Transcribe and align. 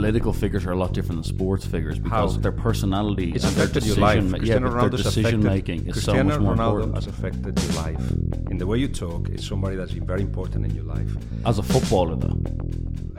political 0.00 0.32
figures 0.32 0.64
are 0.66 0.72
a 0.72 0.76
lot 0.76 0.92
different 0.92 1.22
than 1.22 1.28
sports 1.36 1.64
figures 1.66 1.98
because 1.98 2.34
How? 2.36 2.40
their 2.40 2.52
personality 2.52 3.32
It's 3.34 3.44
and 3.44 3.54
their 3.56 3.66
decision, 3.66 4.00
life. 4.00 4.24
yeah, 4.42 4.58
their 4.58 4.88
decision 4.90 5.40
affected- 5.40 5.44
making 5.44 5.86
is 5.88 6.02
so 6.02 6.12
much 6.24 6.38
more 6.40 6.54
Ronaldo 6.54 6.82
important. 6.84 6.94
has 6.94 7.06
affected 7.06 7.52
your 7.62 7.74
life. 7.84 8.04
In 8.50 8.56
the 8.58 8.66
way 8.66 8.78
you 8.78 8.88
talk, 8.88 9.28
it's 9.28 9.46
somebody 9.46 9.76
that's 9.76 9.92
been 9.92 10.06
very 10.06 10.22
important 10.22 10.64
in 10.68 10.72
your 10.74 10.84
life. 10.96 11.10
As 11.50 11.58
a 11.58 11.62
footballer, 11.62 12.16
though, 12.16 12.38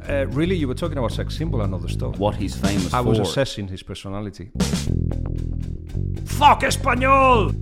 Uh, 0.10 0.26
really, 0.40 0.56
you 0.62 0.68
were 0.68 0.80
talking 0.84 0.98
about 0.98 1.12
sex 1.12 1.38
symbol 1.38 1.62
and 1.62 1.72
other 1.76 1.88
stuff. 1.98 2.14
what 2.18 2.36
he's 2.36 2.56
famous 2.56 2.88
for. 2.90 2.96
I 2.98 3.04
for. 3.04 3.10
was 3.10 3.20
assessing 3.20 3.68
his 3.76 3.84
personality. 3.84 4.50
Fuck 6.26 6.62
español! 6.72 7.54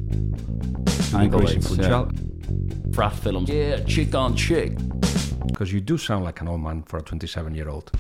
Ankle 1.14 1.40
Racing 1.42 1.56
weights, 1.56 1.68
Funchal. 1.76 2.04
yeah. 2.12 2.94
frat 2.96 3.14
films. 3.24 3.50
Yeah, 3.50 3.80
chick 3.94 4.16
on 4.16 4.36
chick. 4.36 4.72
Because 5.48 5.74
you 5.74 5.82
do 5.82 5.98
sound 5.98 6.24
like 6.24 6.40
an 6.42 6.48
old 6.48 6.62
man 6.62 6.84
for 6.84 6.98
a 6.98 7.02
27 7.02 7.54
year 7.56 7.68
old. 7.70 7.92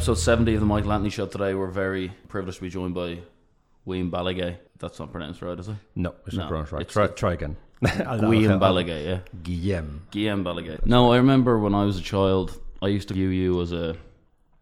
Episode 0.00 0.14
70 0.14 0.54
of 0.54 0.60
the 0.60 0.66
Michael 0.66 0.94
Anthony 0.94 1.10
Show 1.10 1.26
today. 1.26 1.52
We're 1.52 1.66
very 1.66 2.10
privileged 2.26 2.56
to 2.56 2.62
be 2.62 2.70
joined 2.70 2.94
by 2.94 3.18
William 3.84 4.10
Ballagay. 4.10 4.56
That's 4.78 4.98
not 4.98 5.12
pronounced 5.12 5.42
right, 5.42 5.58
is 5.58 5.68
it? 5.68 5.74
No, 5.94 6.14
it's 6.26 6.34
No, 6.34 6.40
not 6.44 6.48
pronounced 6.48 6.72
right. 6.72 6.80
it's- 6.80 6.94
Try, 6.94 7.06
try 7.08 7.32
again. 7.34 7.54
William 7.82 8.58
Ballagay, 8.58 9.04
yeah. 9.04 9.18
Guillem. 9.42 9.98
Guillem 10.10 10.42
Balague. 10.42 10.86
No, 10.86 11.12
I 11.12 11.18
remember 11.18 11.58
when 11.58 11.74
I 11.74 11.84
was 11.84 11.98
a 11.98 12.02
child, 12.02 12.58
I 12.80 12.86
used 12.88 13.08
to 13.08 13.14
view 13.14 13.28
you 13.28 13.60
as 13.60 13.72
a 13.72 13.94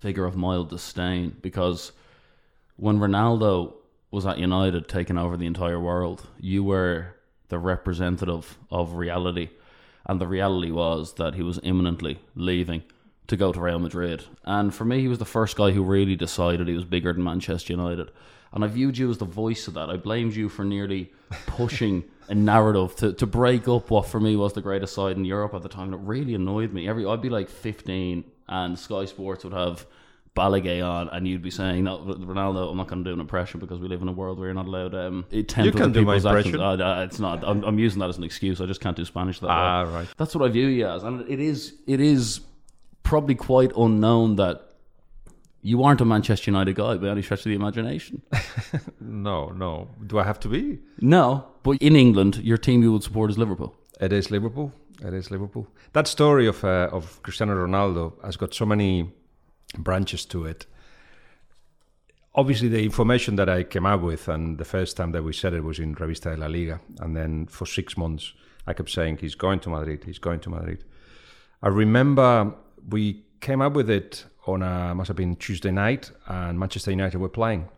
figure 0.01 0.25
of 0.25 0.35
mild 0.35 0.71
disdain 0.71 1.37
because 1.41 1.93
when 2.75 2.99
Ronaldo 2.99 3.75
was 4.11 4.27
at 4.27 4.39
United 4.39 4.89
taking 4.89 5.19
over 5.19 5.37
the 5.37 5.47
entire 5.47 5.79
world, 5.79 6.27
you 6.41 6.65
were 6.65 7.15
the 7.47 7.61
representative 7.61 8.59
of 8.73 8.95
reality. 8.95 9.51
And 10.05 10.21
the 10.21 10.27
reality 10.27 10.73
was 10.73 11.15
that 11.15 11.37
he 11.37 11.45
was 11.45 11.61
imminently 11.63 12.19
leaving 12.35 12.83
to 13.29 13.37
go 13.37 13.53
to 13.53 13.61
Real 13.61 13.79
Madrid. 13.79 14.25
And 14.45 14.75
for 14.75 14.85
me, 14.85 15.01
he 15.01 15.09
was 15.09 15.19
the 15.19 15.25
first 15.25 15.57
guy 15.57 15.71
who 15.71 15.83
really 15.83 16.17
decided 16.17 16.67
he 16.67 16.75
was 16.75 16.85
bigger 16.85 17.13
than 17.13 17.23
Manchester 17.25 17.73
United. 17.73 18.11
And 18.53 18.65
I 18.65 18.67
viewed 18.67 18.97
you 18.97 19.11
as 19.11 19.19
the 19.19 19.27
voice 19.27 19.69
of 19.69 19.75
that. 19.75 19.91
I 19.91 19.97
blamed 19.97 20.35
you 20.35 20.49
for 20.49 20.65
nearly 20.65 21.13
pushing 21.47 22.05
a 22.29 22.35
narrative 22.35 22.97
to, 22.97 23.13
to 23.13 23.27
break 23.27 23.69
up 23.69 23.91
what 23.91 24.07
for 24.07 24.19
me 24.19 24.37
was 24.37 24.55
the 24.55 24.63
greatest 24.63 24.95
side 24.95 25.17
in 25.17 25.25
Europe 25.25 25.55
at 25.55 25.63
the 25.63 25.69
time. 25.69 25.93
And 25.93 25.95
it 25.95 26.07
really 26.07 26.35
annoyed 26.35 26.73
me. 26.73 26.89
Every 26.89 27.05
I'd 27.07 27.23
be 27.23 27.29
like 27.29 27.49
15 27.51 28.25
and 28.49 28.79
Sky 28.79 29.05
Sports 29.05 29.45
would 29.45 29.53
have 29.53 29.87
Balague 30.35 30.87
on, 30.87 31.09
and 31.09 31.27
you'd 31.27 31.43
be 31.43 31.51
saying, 31.51 31.85
"No, 31.85 31.99
Ronaldo, 31.99 32.71
I'm 32.71 32.77
not 32.77 32.87
going 32.87 33.03
to 33.03 33.11
do 33.11 33.13
an 33.13 33.19
impression 33.19 33.59
because 33.59 33.81
we 33.81 33.89
live 33.89 34.03
in 34.03 34.09
a 34.09 34.13
world 34.13 34.39
where 34.39 34.47
you're 34.49 34.55
not 34.55 34.67
allowed 34.67 34.95
um, 34.95 35.27
You 35.31 35.43
can 35.73 35.91
do 35.91 36.05
my 36.05 36.17
impression. 36.17 36.61
Uh, 36.61 36.77
uh, 36.77 37.05
it's 37.05 37.19
not. 37.19 37.43
I'm, 37.45 37.65
I'm 37.65 37.79
using 37.79 37.99
that 38.01 38.09
as 38.09 38.19
an 38.19 38.25
excuse. 38.25 38.61
I 38.61 38.67
just 38.67 38.81
can't 38.81 38.97
do 38.97 39.05
Spanish 39.05 39.41
that 39.41 39.49
Ah, 39.49 39.83
well. 39.83 39.93
right. 39.93 40.09
That's 40.17 40.37
what 40.37 40.49
I 40.49 40.53
view 40.53 40.69
you 40.69 40.87
as, 40.87 41.03
and 41.03 41.29
it 41.29 41.41
is. 41.41 41.75
It 41.89 41.99
is 42.01 42.41
probably 43.09 43.35
quite 43.35 43.73
unknown 43.75 44.37
that 44.37 44.57
you 45.63 45.83
aren't 45.83 46.01
a 46.03 46.05
Manchester 46.05 46.51
United 46.51 46.75
guy 46.77 46.97
by 46.99 47.09
any 47.09 47.23
stretch 47.23 47.41
of 47.41 47.51
the 47.51 47.55
imagination. 47.55 48.23
No, 49.01 49.49
no. 49.49 49.89
Do 50.07 50.19
I 50.19 50.25
have 50.25 50.39
to 50.41 50.49
be? 50.49 50.79
no, 51.01 51.47
but 51.63 51.79
in 51.81 51.97
England, 51.97 52.37
your 52.37 52.59
team 52.59 52.83
you 52.83 52.93
would 52.93 53.03
support 53.03 53.31
is 53.31 53.39
Liverpool. 53.39 53.75
It 54.01 54.13
is 54.13 54.31
Liverpool. 54.31 54.73
It 55.03 55.15
is 55.15 55.31
Liverpool. 55.31 55.67
That 55.95 56.07
story 56.07 56.47
of 56.47 56.63
uh, 56.63 56.89
of 56.93 57.23
Cristiano 57.23 57.55
Ronaldo 57.55 58.13
has 58.23 58.37
got 58.37 58.55
so 58.55 58.67
many 58.67 59.11
branches 59.79 60.27
to 60.27 60.45
it. 60.45 60.67
Obviously, 62.35 62.69
the 62.69 62.83
information 62.85 63.37
that 63.37 63.49
I 63.49 63.65
came 63.65 63.87
out 63.87 64.03
with, 64.03 64.29
and 64.29 64.59
the 64.59 64.65
first 64.65 64.97
time 64.97 65.13
that 65.13 65.25
we 65.25 65.33
said 65.33 65.55
it 65.55 65.65
was 65.65 65.79
in 65.79 65.95
Revista 65.95 66.35
de 66.35 66.37
la 66.37 66.47
Liga, 66.47 66.81
and 67.01 67.17
then 67.17 67.47
for 67.47 67.67
six 67.67 67.97
months 67.97 68.35
I 68.67 68.75
kept 68.75 68.91
saying 68.91 69.19
he's 69.19 69.35
going 69.35 69.61
to 69.61 69.71
Madrid, 69.71 70.05
he's 70.05 70.21
going 70.21 70.41
to 70.41 70.51
Madrid. 70.51 70.85
I 71.63 71.69
remember 71.69 72.55
we 72.89 73.25
came 73.41 73.61
up 73.61 73.75
with 73.75 73.91
it 73.91 74.25
on 74.47 74.63
a 74.63 74.95
must 74.95 75.09
have 75.09 75.17
been 75.17 75.37
Tuesday 75.37 75.71
night, 75.71 76.11
and 76.27 76.59
Manchester 76.59 76.91
United 76.91 77.19
were 77.19 77.29
playing, 77.29 77.69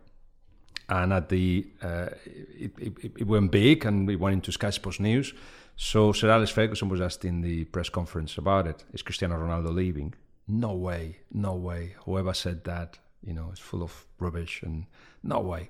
and 0.89 1.13
at 1.13 1.29
the 1.29 1.67
uh, 1.81 2.09
it, 2.25 2.71
it, 2.77 3.11
it 3.19 3.27
went 3.27 3.51
big, 3.51 3.85
and 3.85 4.07
we 4.07 4.15
went 4.15 4.33
into 4.33 4.51
Sky 4.51 4.69
Sports 4.69 4.99
News. 4.99 5.33
So 5.75 6.11
Sir 6.11 6.29
Alex 6.29 6.51
Ferguson 6.51 6.89
was 6.89 7.01
asked 7.01 7.25
in 7.25 7.41
the 7.41 7.65
press 7.65 7.89
conference 7.89 8.37
about 8.37 8.67
it: 8.67 8.83
Is 8.93 9.01
Cristiano 9.01 9.35
Ronaldo 9.35 9.73
leaving? 9.73 10.13
No 10.47 10.73
way, 10.73 11.17
no 11.31 11.55
way. 11.55 11.95
Whoever 12.05 12.33
said 12.33 12.63
that, 12.65 12.97
you 13.23 13.33
know, 13.33 13.51
is 13.53 13.59
full 13.59 13.83
of 13.83 14.05
rubbish, 14.19 14.63
and 14.63 14.85
no 15.23 15.39
way. 15.39 15.69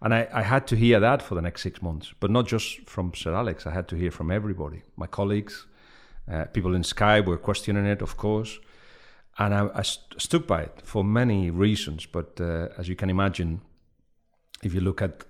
And 0.00 0.14
I, 0.14 0.28
I 0.32 0.42
had 0.42 0.66
to 0.68 0.76
hear 0.76 1.00
that 1.00 1.22
for 1.22 1.34
the 1.34 1.42
next 1.42 1.62
six 1.62 1.82
months, 1.82 2.14
but 2.20 2.30
not 2.30 2.46
just 2.46 2.88
from 2.88 3.12
Sir 3.14 3.34
Alex. 3.34 3.66
I 3.66 3.72
had 3.72 3.88
to 3.88 3.96
hear 3.96 4.12
from 4.12 4.30
everybody, 4.30 4.82
my 4.96 5.08
colleagues, 5.08 5.66
uh, 6.30 6.44
people 6.44 6.74
in 6.74 6.84
Sky 6.84 7.20
were 7.20 7.38
questioning 7.38 7.86
it, 7.86 8.00
of 8.02 8.16
course, 8.16 8.60
and 9.38 9.54
I, 9.54 9.68
I 9.74 9.82
st- 9.82 10.20
stuck 10.20 10.46
by 10.46 10.62
it 10.62 10.80
for 10.82 11.04
many 11.04 11.50
reasons. 11.50 12.06
But 12.06 12.40
uh, 12.40 12.68
as 12.76 12.88
you 12.88 12.96
can 12.96 13.10
imagine, 13.10 13.60
if 14.62 14.74
you 14.74 14.80
look 14.80 15.00
at 15.00 15.24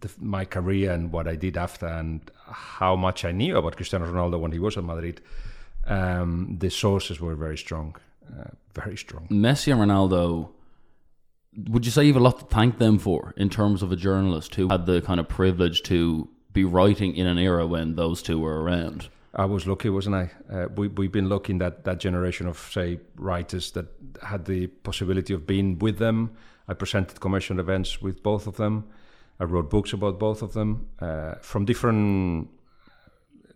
the, 0.00 0.10
my 0.20 0.44
career 0.44 0.92
and 0.92 1.12
what 1.12 1.26
I 1.26 1.36
did 1.36 1.56
after, 1.56 1.86
and 1.86 2.20
how 2.46 2.96
much 2.96 3.24
I 3.24 3.32
knew 3.32 3.56
about 3.56 3.76
Cristiano 3.76 4.06
Ronaldo 4.06 4.40
when 4.40 4.52
he 4.52 4.58
was 4.58 4.76
at 4.76 4.84
Madrid, 4.84 5.20
um, 5.86 6.56
the 6.58 6.70
sources 6.70 7.20
were 7.20 7.34
very 7.34 7.58
strong, 7.58 7.96
uh, 8.28 8.50
very 8.74 8.96
strong. 8.96 9.26
Messi 9.28 9.72
and 9.72 9.80
Ronaldo, 9.80 10.50
would 11.68 11.84
you 11.84 11.90
say 11.90 12.04
you 12.04 12.12
have 12.12 12.20
a 12.20 12.24
lot 12.24 12.38
to 12.38 12.44
thank 12.46 12.78
them 12.78 12.98
for 12.98 13.34
in 13.36 13.50
terms 13.50 13.82
of 13.82 13.90
a 13.90 13.96
journalist 13.96 14.54
who 14.54 14.68
had 14.68 14.86
the 14.86 15.02
kind 15.02 15.18
of 15.18 15.28
privilege 15.28 15.82
to 15.82 16.28
be 16.52 16.64
writing 16.64 17.16
in 17.16 17.26
an 17.26 17.38
era 17.38 17.66
when 17.66 17.96
those 17.96 18.22
two 18.22 18.38
were 18.38 18.62
around? 18.62 19.08
I 19.34 19.46
was 19.46 19.66
lucky, 19.66 19.88
wasn't 19.88 20.16
I? 20.16 20.30
Uh, 20.52 20.68
we, 20.76 20.88
we've 20.88 21.12
been 21.12 21.28
lucky 21.28 21.52
in 21.52 21.58
that, 21.58 21.84
that 21.84 21.98
generation 21.98 22.46
of, 22.46 22.58
say, 22.58 23.00
writers 23.16 23.70
that 23.72 23.86
had 24.22 24.44
the 24.44 24.66
possibility 24.66 25.32
of 25.32 25.46
being 25.46 25.78
with 25.78 25.98
them. 25.98 26.32
I 26.68 26.74
presented 26.74 27.20
commercial 27.20 27.58
events 27.58 28.02
with 28.02 28.22
both 28.22 28.46
of 28.46 28.56
them. 28.56 28.84
I 29.40 29.44
wrote 29.44 29.70
books 29.70 29.92
about 29.92 30.18
both 30.18 30.42
of 30.42 30.52
them 30.52 30.88
uh, 31.00 31.34
from 31.40 31.64
different. 31.64 32.50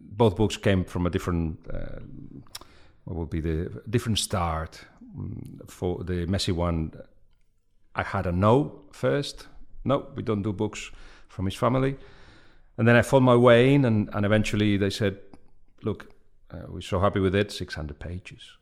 Both 0.01 0.37
books 0.37 0.57
came 0.57 0.85
from 0.85 1.07
a 1.07 1.11
different. 1.11 1.59
Uh, 1.73 2.01
what 3.05 3.17
would 3.17 3.31
be 3.31 3.41
the 3.41 3.83
different 3.89 4.19
start 4.19 4.85
Mm, 5.17 5.71
for 5.71 6.05
the 6.05 6.27
Messi 6.27 6.53
one? 6.53 6.93
I 7.95 8.03
had 8.03 8.27
a 8.27 8.33
no 8.33 8.83
first. 8.93 9.49
No, 9.85 10.09
we 10.15 10.23
don't 10.23 10.43
do 10.43 10.53
books 10.53 10.91
from 11.29 11.47
his 11.47 11.55
family. 11.55 11.97
And 12.77 12.87
then 12.87 12.97
I 12.97 13.03
found 13.03 13.25
my 13.25 13.37
way 13.37 13.73
in, 13.73 13.85
and, 13.85 14.11
and 14.13 14.27
eventually 14.27 14.77
they 14.77 14.91
said, 14.91 15.19
look, 15.83 16.13
uh, 16.51 16.63
we're 16.69 16.81
so 16.81 17.01
happy 17.01 17.21
with 17.21 17.35
it, 17.35 17.51
600 17.53 17.99
pages, 17.99 18.57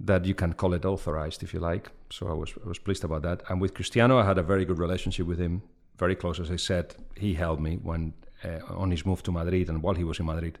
that 0.00 0.24
you 0.24 0.34
can 0.34 0.52
call 0.52 0.74
it 0.74 0.84
authorized 0.84 1.42
if 1.42 1.52
you 1.52 1.60
like. 1.60 1.90
So 2.10 2.28
I 2.28 2.32
was, 2.32 2.52
I 2.64 2.68
was 2.68 2.78
pleased 2.78 3.04
about 3.04 3.22
that. 3.22 3.42
And 3.48 3.60
with 3.60 3.74
Cristiano, 3.74 4.18
I 4.18 4.24
had 4.24 4.38
a 4.38 4.42
very 4.42 4.64
good 4.64 4.78
relationship 4.78 5.26
with 5.26 5.38
him, 5.38 5.62
very 5.98 6.14
close, 6.14 6.40
as 6.40 6.50
I 6.50 6.56
said. 6.56 6.94
He 7.16 7.34
helped 7.34 7.62
me 7.62 7.76
when 7.82 8.14
uh, 8.44 8.60
on 8.68 8.90
his 8.90 9.04
move 9.06 9.22
to 9.24 9.32
Madrid 9.32 9.68
and 9.68 9.82
while 9.82 9.94
he 9.94 10.04
was 10.04 10.18
in 10.20 10.26
Madrid. 10.26 10.58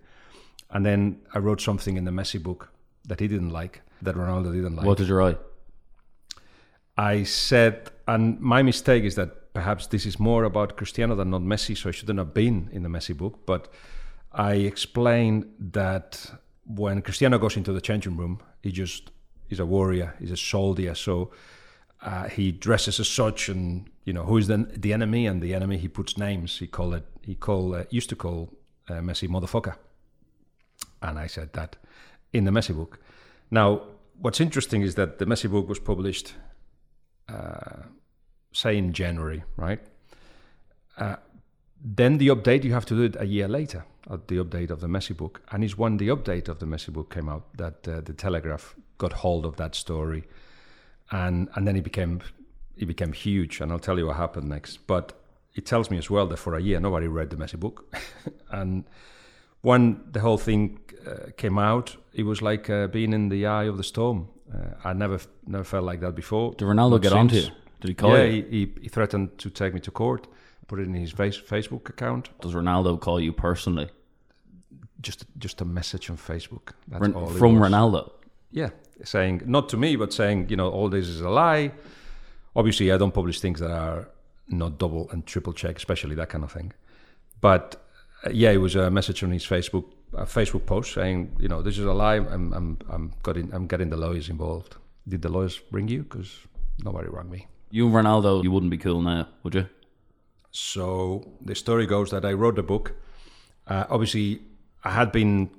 And 0.70 0.84
then 0.84 1.20
I 1.34 1.38
wrote 1.38 1.60
something 1.60 1.96
in 1.96 2.04
the 2.04 2.10
Messi 2.10 2.42
book 2.42 2.70
that 3.06 3.20
he 3.20 3.28
didn't 3.28 3.50
like, 3.50 3.82
that 4.02 4.16
Ronaldo 4.16 4.52
didn't 4.52 4.76
like. 4.76 4.86
What 4.86 4.98
did 4.98 5.08
you 5.08 5.14
write? 5.14 5.38
I 6.96 7.24
said, 7.24 7.90
and 8.06 8.40
my 8.40 8.62
mistake 8.62 9.04
is 9.04 9.14
that 9.16 9.52
perhaps 9.52 9.86
this 9.86 10.06
is 10.06 10.18
more 10.18 10.44
about 10.44 10.76
Cristiano 10.76 11.14
than 11.14 11.30
not 11.30 11.42
Messi, 11.42 11.76
so 11.76 11.88
I 11.88 11.92
shouldn't 11.92 12.18
have 12.18 12.34
been 12.34 12.68
in 12.72 12.82
the 12.82 12.88
Messi 12.88 13.16
book. 13.16 13.46
But 13.46 13.68
I 14.34 14.54
explained 14.54 15.46
that 15.58 16.30
when 16.66 17.02
Cristiano 17.02 17.38
goes 17.38 17.56
into 17.56 17.72
the 17.72 17.80
changing 17.80 18.16
room, 18.16 18.40
he 18.62 18.72
just 18.72 19.10
is 19.48 19.60
a 19.60 19.66
warrior, 19.66 20.14
he's 20.18 20.32
a 20.32 20.36
soldier. 20.36 20.94
So 20.94 21.30
uh, 22.02 22.28
he 22.28 22.50
dresses 22.50 22.98
as 23.00 23.08
such, 23.08 23.48
and 23.48 23.88
you 24.04 24.12
know 24.12 24.24
who 24.24 24.36
is 24.36 24.48
the 24.48 24.68
the 24.76 24.92
enemy, 24.92 25.26
and 25.26 25.40
the 25.40 25.54
enemy 25.54 25.78
he 25.78 25.88
puts 25.88 26.18
names. 26.18 26.58
He 26.58 26.66
call 26.66 26.94
it. 26.94 27.04
He 27.22 27.34
call 27.34 27.74
uh, 27.74 27.84
used 27.90 28.08
to 28.10 28.16
call 28.16 28.50
uh, 28.88 28.94
Messi 28.94 29.28
motherfucker, 29.28 29.76
and 31.00 31.18
I 31.18 31.28
said 31.28 31.52
that 31.52 31.76
in 32.32 32.44
the 32.44 32.50
Messi 32.50 32.74
book. 32.74 32.98
Now, 33.50 33.82
what's 34.20 34.40
interesting 34.40 34.82
is 34.82 34.96
that 34.96 35.18
the 35.18 35.26
Messi 35.26 35.50
book 35.50 35.68
was 35.68 35.78
published 35.78 36.34
uh, 37.28 37.84
say 38.52 38.76
in 38.76 38.92
January, 38.92 39.44
right? 39.56 39.80
Uh, 41.84 41.90
then 41.96 42.18
the 42.18 42.28
update 42.28 42.64
you 42.64 42.72
have 42.72 42.86
to 42.86 42.94
do 42.94 43.02
it 43.02 43.16
a 43.18 43.26
year 43.26 43.48
later 43.48 43.84
at 44.10 44.28
the 44.28 44.36
update 44.36 44.70
of 44.70 44.80
the 44.80 44.86
Messi 44.86 45.16
book, 45.16 45.42
and 45.50 45.64
it's 45.64 45.78
when 45.78 45.96
the 45.96 46.08
update 46.08 46.48
of 46.48 46.58
the 46.58 46.66
Messi 46.66 46.92
book 46.92 47.12
came 47.14 47.28
out 47.28 47.44
that 47.56 47.86
uh, 47.88 48.00
the 48.00 48.12
Telegraph 48.12 48.74
got 48.98 49.12
hold 49.12 49.46
of 49.46 49.56
that 49.56 49.74
story, 49.74 50.24
and 51.10 51.48
and 51.54 51.66
then 51.66 51.76
it 51.76 51.84
became 51.84 52.20
it 52.76 52.86
became 52.86 53.12
huge, 53.12 53.60
and 53.60 53.72
I'll 53.72 53.78
tell 53.78 53.98
you 53.98 54.06
what 54.06 54.16
happened 54.16 54.48
next. 54.48 54.86
But 54.86 55.12
it 55.54 55.66
tells 55.66 55.90
me 55.90 55.98
as 55.98 56.10
well 56.10 56.26
that 56.26 56.38
for 56.38 56.56
a 56.56 56.60
year 56.60 56.80
nobody 56.80 57.06
read 57.06 57.30
the 57.30 57.36
Messi 57.36 57.58
book, 57.58 57.94
and 58.50 58.84
when 59.62 60.00
the 60.12 60.20
whole 60.20 60.38
thing 60.38 60.78
uh, 61.06 61.30
came 61.36 61.58
out, 61.58 61.96
it 62.12 62.24
was 62.24 62.42
like 62.42 62.68
uh, 62.68 62.86
being 62.88 63.12
in 63.12 63.28
the 63.30 63.46
eye 63.46 63.64
of 63.64 63.76
the 63.76 63.84
storm. 63.84 64.28
Uh, 64.52 64.74
I 64.84 64.92
never 64.92 65.18
never 65.46 65.64
felt 65.64 65.84
like 65.84 66.00
that 66.00 66.14
before. 66.14 66.52
Did 66.54 66.66
Ronaldo 66.66 67.00
get 67.00 67.12
onto 67.12 67.36
you? 67.36 67.48
Did 67.80 67.88
he 67.88 67.94
call 67.94 68.16
yeah, 68.16 68.24
you? 68.24 68.42
he, 68.42 68.58
he, 68.58 68.72
he 68.82 68.88
threatened 68.88 69.38
to 69.38 69.50
take 69.50 69.74
me 69.74 69.80
to 69.80 69.90
court, 69.90 70.26
put 70.66 70.78
it 70.80 70.86
in 70.86 70.94
his 70.94 71.12
face, 71.12 71.38
Facebook 71.38 71.88
account. 71.88 72.28
Does 72.40 72.54
Ronaldo 72.54 73.00
call 73.00 73.20
you 73.20 73.32
personally? 73.32 73.88
Just 75.00 75.26
just 75.38 75.60
a 75.60 75.64
message 75.64 76.10
on 76.10 76.16
Facebook. 76.16 76.72
All 76.92 77.26
from. 77.26 77.56
Ronaldo? 77.56 78.12
Yeah, 78.50 78.70
saying 79.02 79.42
not 79.46 79.68
to 79.70 79.76
me, 79.76 79.96
but 79.96 80.12
saying 80.12 80.48
you 80.48 80.56
know 80.56 80.70
all 80.70 80.88
this 80.88 81.08
is 81.08 81.20
a 81.20 81.28
lie. 81.28 81.72
Obviously, 82.56 82.92
I 82.92 82.96
don't 82.96 83.12
publish 83.12 83.40
things 83.40 83.60
that 83.60 83.70
are 83.70 84.08
not 84.48 84.78
double 84.78 85.10
and 85.10 85.26
triple 85.26 85.52
check, 85.52 85.76
especially 85.76 86.14
that 86.14 86.28
kind 86.28 86.44
of 86.44 86.52
thing. 86.52 86.72
But 87.40 87.76
uh, 88.24 88.30
yeah, 88.32 88.50
it 88.50 88.58
was 88.58 88.76
a 88.76 88.90
message 88.90 89.22
on 89.22 89.30
his 89.30 89.44
Facebook 89.44 89.84
a 90.16 90.24
Facebook 90.24 90.66
post 90.66 90.92
saying 90.92 91.34
you 91.38 91.48
know 91.48 91.62
this 91.62 91.78
is 91.78 91.84
a 91.84 91.92
lie. 91.92 92.16
I'm 92.16 92.52
I'm 92.52 92.78
I'm 92.88 93.12
getting 93.22 93.52
I'm 93.52 93.66
getting 93.66 93.90
the 93.90 93.96
lawyers 93.96 94.28
involved. 94.28 94.76
Did 95.06 95.22
the 95.22 95.28
lawyers 95.28 95.60
ring 95.70 95.88
you? 95.88 96.02
Because 96.02 96.38
nobody 96.82 97.08
rang 97.08 97.30
me. 97.30 97.46
You 97.70 97.86
and 97.86 97.94
Ronaldo, 97.94 98.42
you 98.42 98.50
wouldn't 98.50 98.70
be 98.70 98.78
cool 98.78 99.02
now, 99.02 99.28
would 99.42 99.54
you? 99.54 99.66
So 100.54 101.32
the 101.44 101.56
story 101.56 101.84
goes 101.84 102.12
that 102.12 102.24
I 102.24 102.32
wrote 102.32 102.54
the 102.54 102.62
book. 102.62 102.92
Uh, 103.66 103.86
obviously, 103.90 104.40
I 104.84 104.90
had 104.90 105.10
been 105.10 105.50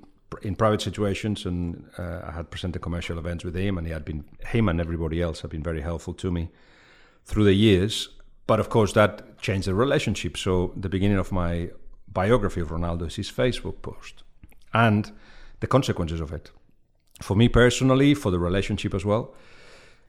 in 0.42 0.56
private 0.56 0.82
situations 0.82 1.46
and 1.46 1.86
uh, 1.98 2.22
I 2.26 2.32
had 2.32 2.50
presented 2.50 2.80
commercial 2.80 3.18
events 3.18 3.44
with 3.44 3.56
him, 3.56 3.78
and 3.78 3.86
he 3.86 3.92
had 3.92 4.06
been 4.06 4.24
him 4.48 4.70
and 4.70 4.80
everybody 4.80 5.22
else 5.22 5.42
have 5.42 5.52
been 5.52 5.64
very 5.64 5.82
helpful 5.82 6.14
to 6.14 6.32
me 6.32 6.50
through 7.26 7.44
the 7.44 7.54
years. 7.54 8.08
But 8.48 8.62
of 8.62 8.70
course, 8.70 8.94
that 8.94 9.38
changed 9.38 9.68
the 9.68 9.76
relationship. 9.76 10.38
So 10.38 10.72
the 10.78 10.88
beginning 10.88 11.18
of 11.18 11.30
my 11.30 11.72
biography 12.08 12.62
of 12.62 12.70
Ronaldo 12.70 13.08
is 13.08 13.16
his 13.18 13.30
Facebook 13.30 13.82
post, 13.82 14.24
and 14.74 15.12
the 15.60 15.68
consequences 15.68 16.22
of 16.22 16.32
it 16.32 16.52
for 17.22 17.36
me 17.36 17.50
personally, 17.50 18.14
for 18.14 18.32
the 18.32 18.40
relationship 18.40 18.94
as 18.94 19.04
well. 19.04 19.34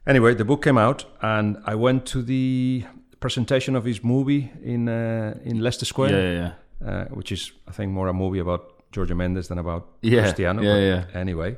Anyway, 0.06 0.34
the 0.34 0.44
book 0.44 0.62
came 0.62 0.78
out, 0.78 1.06
and 1.22 1.56
I 1.64 1.74
went 1.74 2.06
to 2.06 2.22
the 2.22 2.84
presentation 3.26 3.76
of 3.76 3.84
his 3.84 4.02
movie 4.02 4.50
in 4.62 4.88
uh, 4.88 5.50
in 5.50 5.60
Leicester 5.60 5.86
Square, 5.86 6.10
Yeah, 6.10 6.32
yeah, 6.32 6.52
yeah. 6.80 6.90
uh, 6.90 7.04
which 7.18 7.32
is 7.32 7.52
I 7.70 7.72
think 7.72 7.92
more 7.92 8.08
a 8.10 8.12
movie 8.12 8.40
about 8.40 8.62
Jorge 8.94 9.14
Mendes 9.14 9.46
than 9.48 9.58
about 9.58 9.82
Yeah, 10.02 10.22
Cristiano. 10.22 10.62
yeah, 10.62 10.74
but 10.74 10.80
yeah. 11.12 11.20
Anyway, 11.20 11.56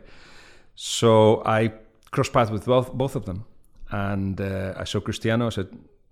so 0.74 1.42
I 1.58 1.72
crossed 2.10 2.32
paths 2.32 2.50
with 2.50 2.64
both 2.64 2.92
both 2.92 3.16
of 3.16 3.24
them, 3.24 3.44
and 3.90 4.40
uh, 4.40 4.82
I 4.82 4.84
saw 4.84 5.00
Cristiano. 5.00 5.46
I 5.46 5.50
said, 5.50 5.66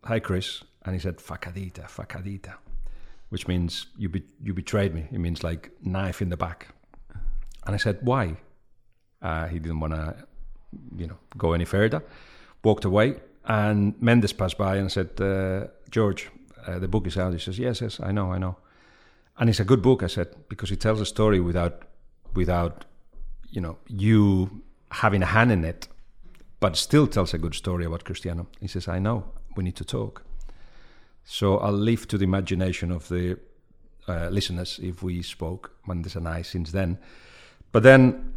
"Hi, 0.05 0.21
Chris," 0.21 0.65
and 0.85 0.95
he 0.95 1.01
said, 1.01 1.17
"Facadita, 1.19 1.85
facadita," 1.89 2.53
which 3.31 3.47
means 3.49 3.87
you 3.99 4.09
be- 4.09 4.33
you 4.47 4.55
betrayed 4.55 4.93
me. 4.95 5.03
It 5.13 5.19
means 5.19 5.43
like 5.43 5.71
knife 5.83 6.23
in 6.25 6.29
the 6.31 6.37
back. 6.37 6.67
And 7.67 7.75
I 7.75 7.79
said, 7.79 7.97
"Why?" 8.03 8.37
Uh, 9.23 9.47
he 9.53 9.59
didn't 9.59 9.81
want 9.81 9.93
to, 9.95 10.15
you 11.01 11.07
know, 11.07 11.17
go 11.37 11.53
any 11.55 11.65
further. 11.65 12.01
Walked 12.65 12.85
away, 12.85 13.15
and 13.47 13.95
Mendes 14.01 14.33
passed 14.33 14.59
by 14.59 14.77
and 14.77 14.91
said, 14.91 15.21
uh, 15.21 15.69
"George, 15.91 16.31
uh, 16.67 16.79
the 16.79 16.89
book 16.89 17.07
is 17.07 17.17
out." 17.17 17.33
He 17.33 17.39
says, 17.39 17.59
"Yes, 17.59 17.81
yes, 17.81 18.01
I 18.01 18.13
know, 18.13 18.33
I 18.33 18.39
know." 18.39 18.57
And 19.39 19.51
it's 19.51 19.61
a 19.61 19.65
good 19.65 19.83
book, 19.83 20.03
I 20.03 20.09
said, 20.09 20.29
because 20.49 20.71
it 20.71 20.81
tells 20.81 21.01
a 21.01 21.07
story 21.07 21.41
without, 21.41 21.83
without, 22.35 22.87
you 23.51 23.61
know, 23.61 23.77
you 23.87 24.63
having 24.91 25.23
a 25.23 25.27
hand 25.27 25.53
in 25.53 25.65
it, 25.65 25.89
but 26.59 26.77
still 26.77 27.07
tells 27.07 27.35
a 27.35 27.39
good 27.39 27.55
story 27.55 27.85
about 27.85 28.05
Cristiano. 28.05 28.47
He 28.61 28.69
says, 28.69 28.89
"I 28.89 28.99
know. 28.99 29.25
We 29.57 29.65
need 29.65 29.77
to 29.77 29.85
talk." 29.85 30.23
So 31.25 31.59
I'll 31.59 31.73
leave 31.73 32.07
to 32.09 32.19
the 32.19 32.25
imagination 32.25 32.93
of 32.93 33.09
the 33.09 33.39
uh, 34.09 34.29
listeners 34.31 34.79
if 34.83 35.03
we 35.03 35.23
spoke 35.23 35.73
Mendes 35.87 36.17
and 36.17 36.29
I 36.29 36.43
since 36.43 36.71
then. 36.71 36.99
But 37.73 37.83
then 37.83 38.33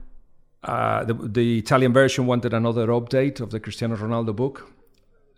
uh, 0.64 1.04
the, 1.06 1.14
the 1.14 1.60
Italian 1.60 1.94
version 1.94 2.26
wanted 2.26 2.54
another 2.54 2.88
update 2.88 3.40
of 3.40 3.52
the 3.52 3.60
Cristiano 3.60 3.96
Ronaldo 3.96 4.36
book. 4.36 4.72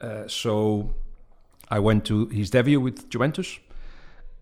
Uh, 0.01 0.27
so 0.27 0.91
I 1.69 1.79
went 1.79 2.05
to 2.05 2.25
his 2.27 2.49
debut 2.49 2.81
with 2.81 3.09
Juventus 3.09 3.59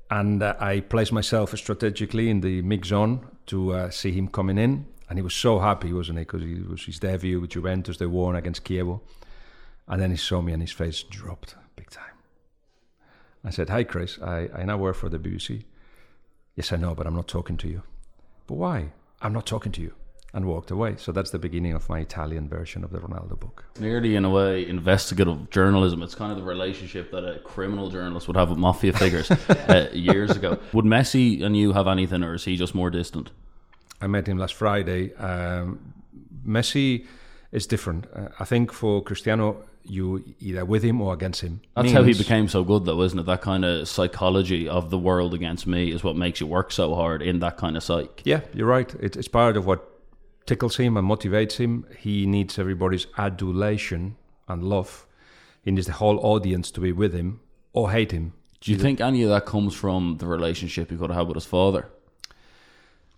and 0.10 0.42
uh, 0.42 0.56
I 0.60 0.80
placed 0.80 1.12
myself 1.12 1.56
strategically 1.58 2.30
in 2.30 2.42
the 2.42 2.62
mix 2.62 2.88
zone 2.88 3.28
to 3.48 3.74
uh, 3.74 3.90
see 3.90 4.12
him 4.12 4.28
coming 4.28 4.58
in. 4.58 4.86
And 5.10 5.18
he 5.18 5.24
was 5.24 5.34
so 5.34 5.60
happy, 5.60 5.92
wasn't 5.92 6.20
he? 6.20 6.24
Because 6.24 6.44
it 6.44 6.70
was 6.70 6.86
his 6.86 7.00
debut 7.00 7.40
with 7.42 7.52
Juventus. 7.52 7.98
They 7.98 8.06
won 8.06 8.36
against 8.36 8.64
Chievo. 8.64 9.02
And 9.88 10.02
then 10.02 10.12
he 10.12 10.18
saw 10.18 10.42
me 10.42 10.54
and 10.54 10.62
his 10.62 10.72
face 10.72 11.04
dropped 11.04 11.56
big 11.76 11.90
time. 11.90 12.14
I 13.44 13.50
said, 13.50 13.70
Hi, 13.70 13.84
Chris. 13.84 14.20
I, 14.22 14.50
I 14.56 14.64
now 14.66 14.78
work 14.78 14.96
for 14.96 15.10
the 15.10 15.18
BBC. 15.18 15.64
Yes, 16.56 16.72
I 16.72 16.76
know, 16.76 16.94
but 16.94 17.08
I'm 17.08 17.16
not 17.16 17.28
talking 17.28 17.58
to 17.58 17.68
you. 17.68 17.82
But 18.48 18.56
why? 18.56 18.92
I'm 19.22 19.34
not 19.34 19.46
talking 19.46 19.72
to 19.74 19.82
you. 19.82 19.94
And 20.32 20.46
walked 20.46 20.70
away. 20.70 20.96
So 20.98 21.12
that's 21.12 21.32
the 21.32 21.40
beginning 21.40 21.74
of 21.74 21.90
my 21.90 22.02
Italian 22.02 22.48
version 22.48 22.84
of 22.84 22.92
the 22.92 23.00
Ronaldo 23.00 23.40
book. 23.40 23.66
Nearly 23.80 24.16
in 24.16 24.26
a 24.26 24.30
way, 24.30 24.68
investigative 24.68 25.50
journalism. 25.50 26.04
It's 26.04 26.14
kind 26.14 26.32
of 26.32 26.38
the 26.38 26.44
relationship 26.44 27.10
that 27.12 27.24
a 27.26 27.40
criminal 27.40 27.90
journalist 27.90 28.28
would 28.28 28.38
have 28.38 28.50
with 28.50 28.60
mafia 28.60 28.94
figures 28.94 29.32
uh, 29.50 29.90
years 29.92 30.36
ago. 30.36 30.60
Would 30.74 30.86
Messi 30.86 31.42
and 31.42 31.58
you 31.58 31.74
have 31.74 31.88
anything, 31.88 32.24
or 32.24 32.36
is 32.36 32.46
he 32.46 32.58
just 32.58 32.76
more 32.76 32.92
distant? 32.92 33.32
I 34.02 34.08
met 34.08 34.28
him 34.28 34.38
last 34.38 34.54
Friday. 34.54 35.16
Um, 35.16 35.94
Messi 36.46 37.08
is 37.52 37.66
different. 37.66 38.06
Uh, 38.16 38.28
I 38.40 38.46
think 38.46 38.72
for 38.72 39.02
Cristiano, 39.02 39.64
you 39.84 40.24
either 40.40 40.66
with 40.66 40.84
him 40.84 41.02
or 41.02 41.14
against 41.14 41.42
him. 41.42 41.62
That's 41.76 41.92
how 41.92 42.04
he 42.04 42.14
became 42.14 42.48
so 42.48 42.64
good, 42.64 42.86
though, 42.86 43.02
isn't 43.02 43.18
it? 43.18 43.26
That 43.26 43.42
kind 43.42 43.66
of 43.66 43.88
psychology 43.88 44.70
of 44.70 44.90
the 44.90 44.98
world 44.98 45.34
against 45.34 45.66
me 45.66 45.92
is 45.92 46.04
what 46.04 46.16
makes 46.16 46.40
you 46.40 46.48
work 46.48 46.72
so 46.72 46.96
hard 46.96 47.22
in 47.22 47.40
that 47.40 47.58
kind 47.58 47.76
of 47.76 47.84
psych. 47.84 48.22
Yeah, 48.24 48.42
you're 48.54 48.68
right. 48.68 48.94
It, 49.00 49.16
it's 49.16 49.28
part 49.28 49.58
of 49.58 49.66
what 49.66 49.99
tickles 50.50 50.78
him 50.78 50.98
and 50.98 51.08
motivates 51.08 51.58
him. 51.58 51.86
He 51.96 52.26
needs 52.26 52.58
everybody's 52.58 53.06
adulation 53.20 54.18
and 54.48 54.64
love. 54.64 55.06
He 55.64 55.70
needs 55.70 55.86
the 55.86 55.94
whole 55.94 56.20
audience 56.26 56.72
to 56.72 56.82
be 56.82 56.92
with 56.92 57.14
him 57.14 57.40
or 57.72 57.92
hate 57.92 58.12
him. 58.12 58.34
Do 58.60 58.72
you 58.72 58.78
think 58.78 59.00
any 59.00 59.22
of 59.22 59.30
that 59.30 59.46
comes 59.46 59.76
from 59.76 60.18
the 60.18 60.26
relationship 60.26 60.90
he 60.90 60.98
could 60.98 61.12
have 61.12 61.28
with 61.28 61.36
his 61.36 61.46
father? 61.46 61.88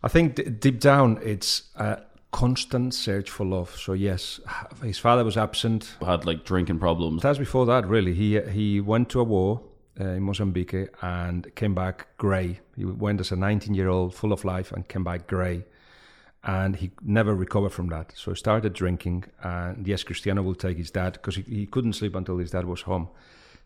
I 0.04 0.10
think 0.10 0.36
d- 0.36 0.44
deep 0.44 0.82
down, 0.82 1.20
it's 1.24 1.70
a 1.76 2.02
constant 2.32 2.94
search 2.94 3.30
for 3.30 3.46
love. 3.46 3.76
So 3.78 3.94
yes, 3.94 4.42
his 4.84 5.00
father 5.00 5.24
was 5.24 5.38
absent. 5.38 5.96
Had 6.06 6.26
like 6.26 6.44
drinking 6.44 6.80
problems. 6.80 7.22
That's 7.22 7.40
before 7.40 7.66
that, 7.68 7.88
really. 7.88 8.14
He 8.14 8.42
he 8.42 8.82
went 8.82 9.10
to 9.12 9.22
a 9.22 9.24
war 9.24 9.62
uh, 10.00 10.04
in 10.18 10.24
Mozambique 10.24 10.90
and 11.02 11.56
came 11.56 11.74
back 11.74 12.08
grey. 12.18 12.60
He 12.76 12.84
went 12.84 13.22
as 13.22 13.32
a 13.32 13.38
19 13.38 13.74
year 13.74 13.88
old, 13.88 14.14
full 14.14 14.34
of 14.34 14.44
life, 14.44 14.74
and 14.74 14.86
came 14.88 15.06
back 15.06 15.28
grey. 15.28 15.64
And 16.44 16.76
he 16.76 16.92
never 17.04 17.36
recovered 17.36 17.72
from 17.72 17.88
that. 17.90 18.14
So 18.16 18.32
he 18.32 18.36
started 18.36 18.74
drinking. 18.74 19.26
And 19.44 19.88
yes, 19.88 20.04
Cristiano 20.04 20.42
will 20.42 20.56
take 20.56 20.78
his 20.78 20.90
dad 20.90 21.14
because 21.14 21.36
he, 21.36 21.44
he 21.44 21.66
couldn't 21.68 21.94
sleep 21.94 22.16
until 22.16 22.38
his 22.38 22.52
dad 22.52 22.66
was 22.66 22.82
home. 22.82 23.10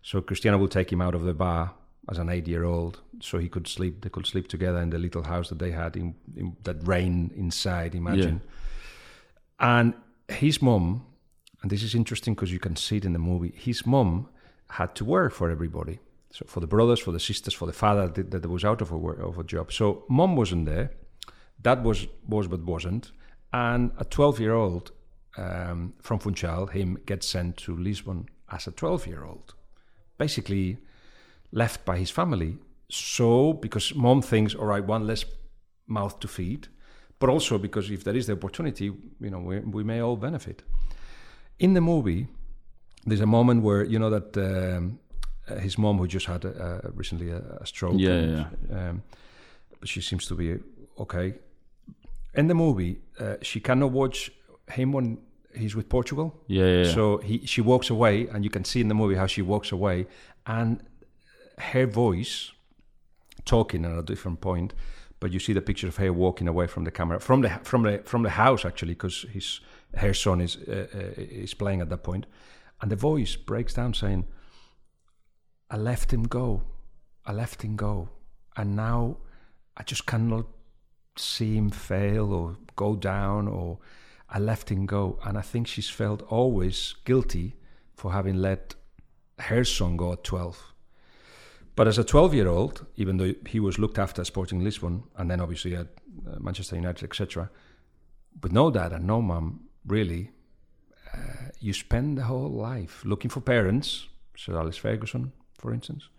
So 0.01 0.21
Cristiano 0.21 0.57
will 0.57 0.67
take 0.67 0.91
him 0.91 1.01
out 1.01 1.15
of 1.15 1.23
the 1.23 1.33
bar 1.33 1.73
as 2.09 2.17
an 2.17 2.29
eight 2.29 2.47
year 2.47 2.63
old 2.65 3.01
so 3.21 3.37
he 3.37 3.49
could 3.49 3.67
sleep. 3.67 4.01
They 4.01 4.09
could 4.09 4.27
sleep 4.27 4.47
together 4.47 4.79
in 4.79 4.89
the 4.89 4.99
little 4.99 5.23
house 5.23 5.49
that 5.49 5.59
they 5.59 5.71
had 5.71 5.95
in, 5.95 6.15
in 6.35 6.55
that 6.63 6.85
rain 6.85 7.31
inside, 7.35 7.95
imagine. 7.95 8.41
And 9.59 9.93
his 10.27 10.61
mom, 10.61 11.05
and 11.61 11.71
this 11.71 11.81
is 11.81 11.95
interesting 11.95 12.35
because 12.35 12.51
you 12.51 12.59
can 12.59 12.75
see 12.75 12.97
it 12.97 13.05
in 13.05 13.13
the 13.13 13.19
movie, 13.19 13.53
his 13.55 13.85
mom 13.85 14.27
had 14.69 14.95
to 14.95 15.05
work 15.05 15.33
for 15.33 15.49
everybody. 15.49 15.99
So 16.31 16.45
for 16.47 16.59
the 16.59 16.67
brothers, 16.67 16.99
for 16.99 17.11
the 17.11 17.19
sisters, 17.19 17.53
for 17.53 17.65
the 17.65 17.73
father 17.73 18.09
that, 18.09 18.31
that 18.31 18.49
was 18.49 18.65
out 18.65 18.81
of 18.81 18.91
a, 18.91 18.97
work, 18.97 19.19
of 19.19 19.39
a 19.39 19.43
job. 19.43 19.71
So 19.71 20.03
mom 20.09 20.35
wasn't 20.35 20.65
there. 20.65 20.91
Dad 21.65 21.83
was, 21.83 22.07
was 22.27 22.47
but 22.47 22.63
wasn't. 22.63 23.11
And 23.51 23.91
a 23.97 24.05
12 24.05 24.39
year 24.39 24.53
old 24.53 24.91
um, 25.35 25.93
from 25.99 26.19
Funchal, 26.19 26.67
him, 26.67 26.97
gets 27.07 27.25
sent 27.27 27.57
to 27.57 27.75
Lisbon 27.75 28.29
as 28.51 28.67
a 28.67 28.71
12 28.71 29.07
year 29.07 29.23
old. 29.23 29.55
Basically 30.19 30.77
left 31.51 31.83
by 31.83 31.97
his 31.97 32.11
family. 32.11 32.57
So, 32.89 33.53
because 33.53 33.95
mom 33.95 34.21
thinks, 34.21 34.53
all 34.53 34.67
right, 34.67 34.85
one 34.85 35.07
less 35.07 35.25
mouth 35.87 36.19
to 36.19 36.27
feed, 36.27 36.67
but 37.17 37.29
also 37.29 37.57
because 37.57 37.89
if 37.89 38.03
there 38.03 38.15
is 38.15 38.27
the 38.27 38.33
opportunity, 38.33 38.85
you 39.19 39.29
know, 39.31 39.39
we, 39.39 39.59
we 39.59 39.83
may 39.83 40.01
all 40.01 40.17
benefit. 40.17 40.61
In 41.57 41.73
the 41.73 41.81
movie, 41.81 42.27
there's 43.07 43.21
a 43.21 43.25
moment 43.25 43.63
where 43.63 43.83
you 43.83 43.97
know 43.97 44.11
that 44.11 44.37
um, 44.37 44.99
uh, 45.49 45.55
his 45.55 45.77
mom, 45.77 45.97
who 45.97 46.07
just 46.07 46.27
had 46.27 46.45
a, 46.45 46.81
a, 46.83 46.91
recently 46.91 47.31
a, 47.31 47.41
a 47.61 47.65
stroke, 47.65 47.95
Yeah, 47.97 48.19
and, 48.19 48.89
Um, 48.89 49.03
but 49.79 49.89
she 49.89 50.01
seems 50.01 50.27
to 50.27 50.35
be 50.35 50.59
okay. 50.99 51.33
In 52.37 52.47
the 52.47 52.55
movie, 52.55 52.99
uh, 53.19 53.35
she 53.41 53.59
cannot 53.59 53.91
watch 53.91 54.31
him 54.71 54.91
when 54.91 55.19
he's 55.55 55.75
with 55.75 55.89
Portugal. 55.89 56.41
Yeah, 56.47 56.65
yeah. 56.65 56.83
yeah. 56.83 56.93
So 56.93 57.17
he, 57.17 57.45
she 57.45 57.61
walks 57.61 57.89
away, 57.89 58.27
and 58.27 58.43
you 58.43 58.49
can 58.49 58.65
see 58.65 58.81
in 58.81 58.87
the 58.87 58.95
movie 58.95 59.15
how 59.15 59.27
she 59.27 59.41
walks 59.41 59.71
away, 59.71 60.07
and 60.45 60.83
her 61.57 61.85
voice 61.85 62.51
talking 63.45 63.85
at 63.85 63.97
a 63.97 64.03
different 64.03 64.41
point, 64.41 64.73
but 65.19 65.31
you 65.31 65.39
see 65.39 65.53
the 65.53 65.61
picture 65.61 65.87
of 65.87 65.97
her 65.97 66.11
walking 66.11 66.47
away 66.47 66.67
from 66.67 66.83
the 66.83 66.91
camera 66.91 67.19
from 67.19 67.41
the 67.41 67.49
from 67.63 67.83
the 67.83 67.99
from 68.03 68.23
the 68.23 68.29
house 68.31 68.65
actually 68.65 68.93
because 68.93 69.25
his 69.31 69.61
her 69.95 70.13
son 70.13 70.41
is 70.41 70.57
uh, 70.67 70.87
uh, 70.93 71.13
is 71.17 71.53
playing 71.53 71.81
at 71.81 71.89
that 71.89 72.03
point, 72.03 72.25
and 72.81 72.91
the 72.91 72.95
voice 72.95 73.35
breaks 73.35 73.73
down 73.73 73.93
saying, 73.93 74.25
"I 75.69 75.77
left 75.77 76.11
him 76.11 76.23
go, 76.23 76.63
I 77.25 77.31
left 77.31 77.61
him 77.61 77.75
go, 77.75 78.09
and 78.57 78.75
now 78.75 79.17
I 79.77 79.83
just 79.83 80.05
cannot 80.05 80.45
see 81.17 81.55
him 81.55 81.69
fail 81.69 82.33
or 82.33 82.57
go 82.75 82.95
down 82.95 83.47
or." 83.47 83.79
I 84.27 84.39
left 84.39 84.69
him 84.69 84.85
go, 84.85 85.19
and 85.23 85.37
I 85.37 85.41
think 85.41 85.67
she's 85.67 85.89
felt 85.89 86.21
always 86.23 86.95
guilty 87.05 87.55
for 87.93 88.11
having 88.11 88.35
let 88.35 88.75
her 89.39 89.63
son 89.63 89.97
go 89.97 90.13
at 90.13 90.23
12. 90.23 90.73
But 91.75 91.87
as 91.87 91.97
a 91.97 92.03
12 92.03 92.33
year 92.33 92.47
old, 92.47 92.85
even 92.95 93.17
though 93.17 93.33
he 93.45 93.59
was 93.59 93.77
looked 93.77 93.99
after 93.99 94.21
at 94.21 94.27
Sporting 94.27 94.63
Lisbon 94.63 95.03
and 95.17 95.29
then 95.29 95.41
obviously 95.41 95.75
at 95.75 95.87
uh, 96.27 96.39
Manchester 96.39 96.75
United, 96.75 97.03
etc., 97.03 97.49
with 98.41 98.51
no 98.51 98.69
dad 98.71 98.93
and 98.93 99.05
no 99.05 99.21
mum, 99.21 99.61
really, 99.85 100.31
uh, 101.13 101.17
you 101.59 101.73
spend 101.73 102.17
the 102.17 102.23
whole 102.23 102.49
life 102.49 103.03
looking 103.05 103.29
for 103.29 103.41
parents, 103.41 104.07
Sir 104.35 104.57
Alex 104.57 104.77
Ferguson, 104.77 105.31
for 105.57 105.73
instance, 105.73 106.09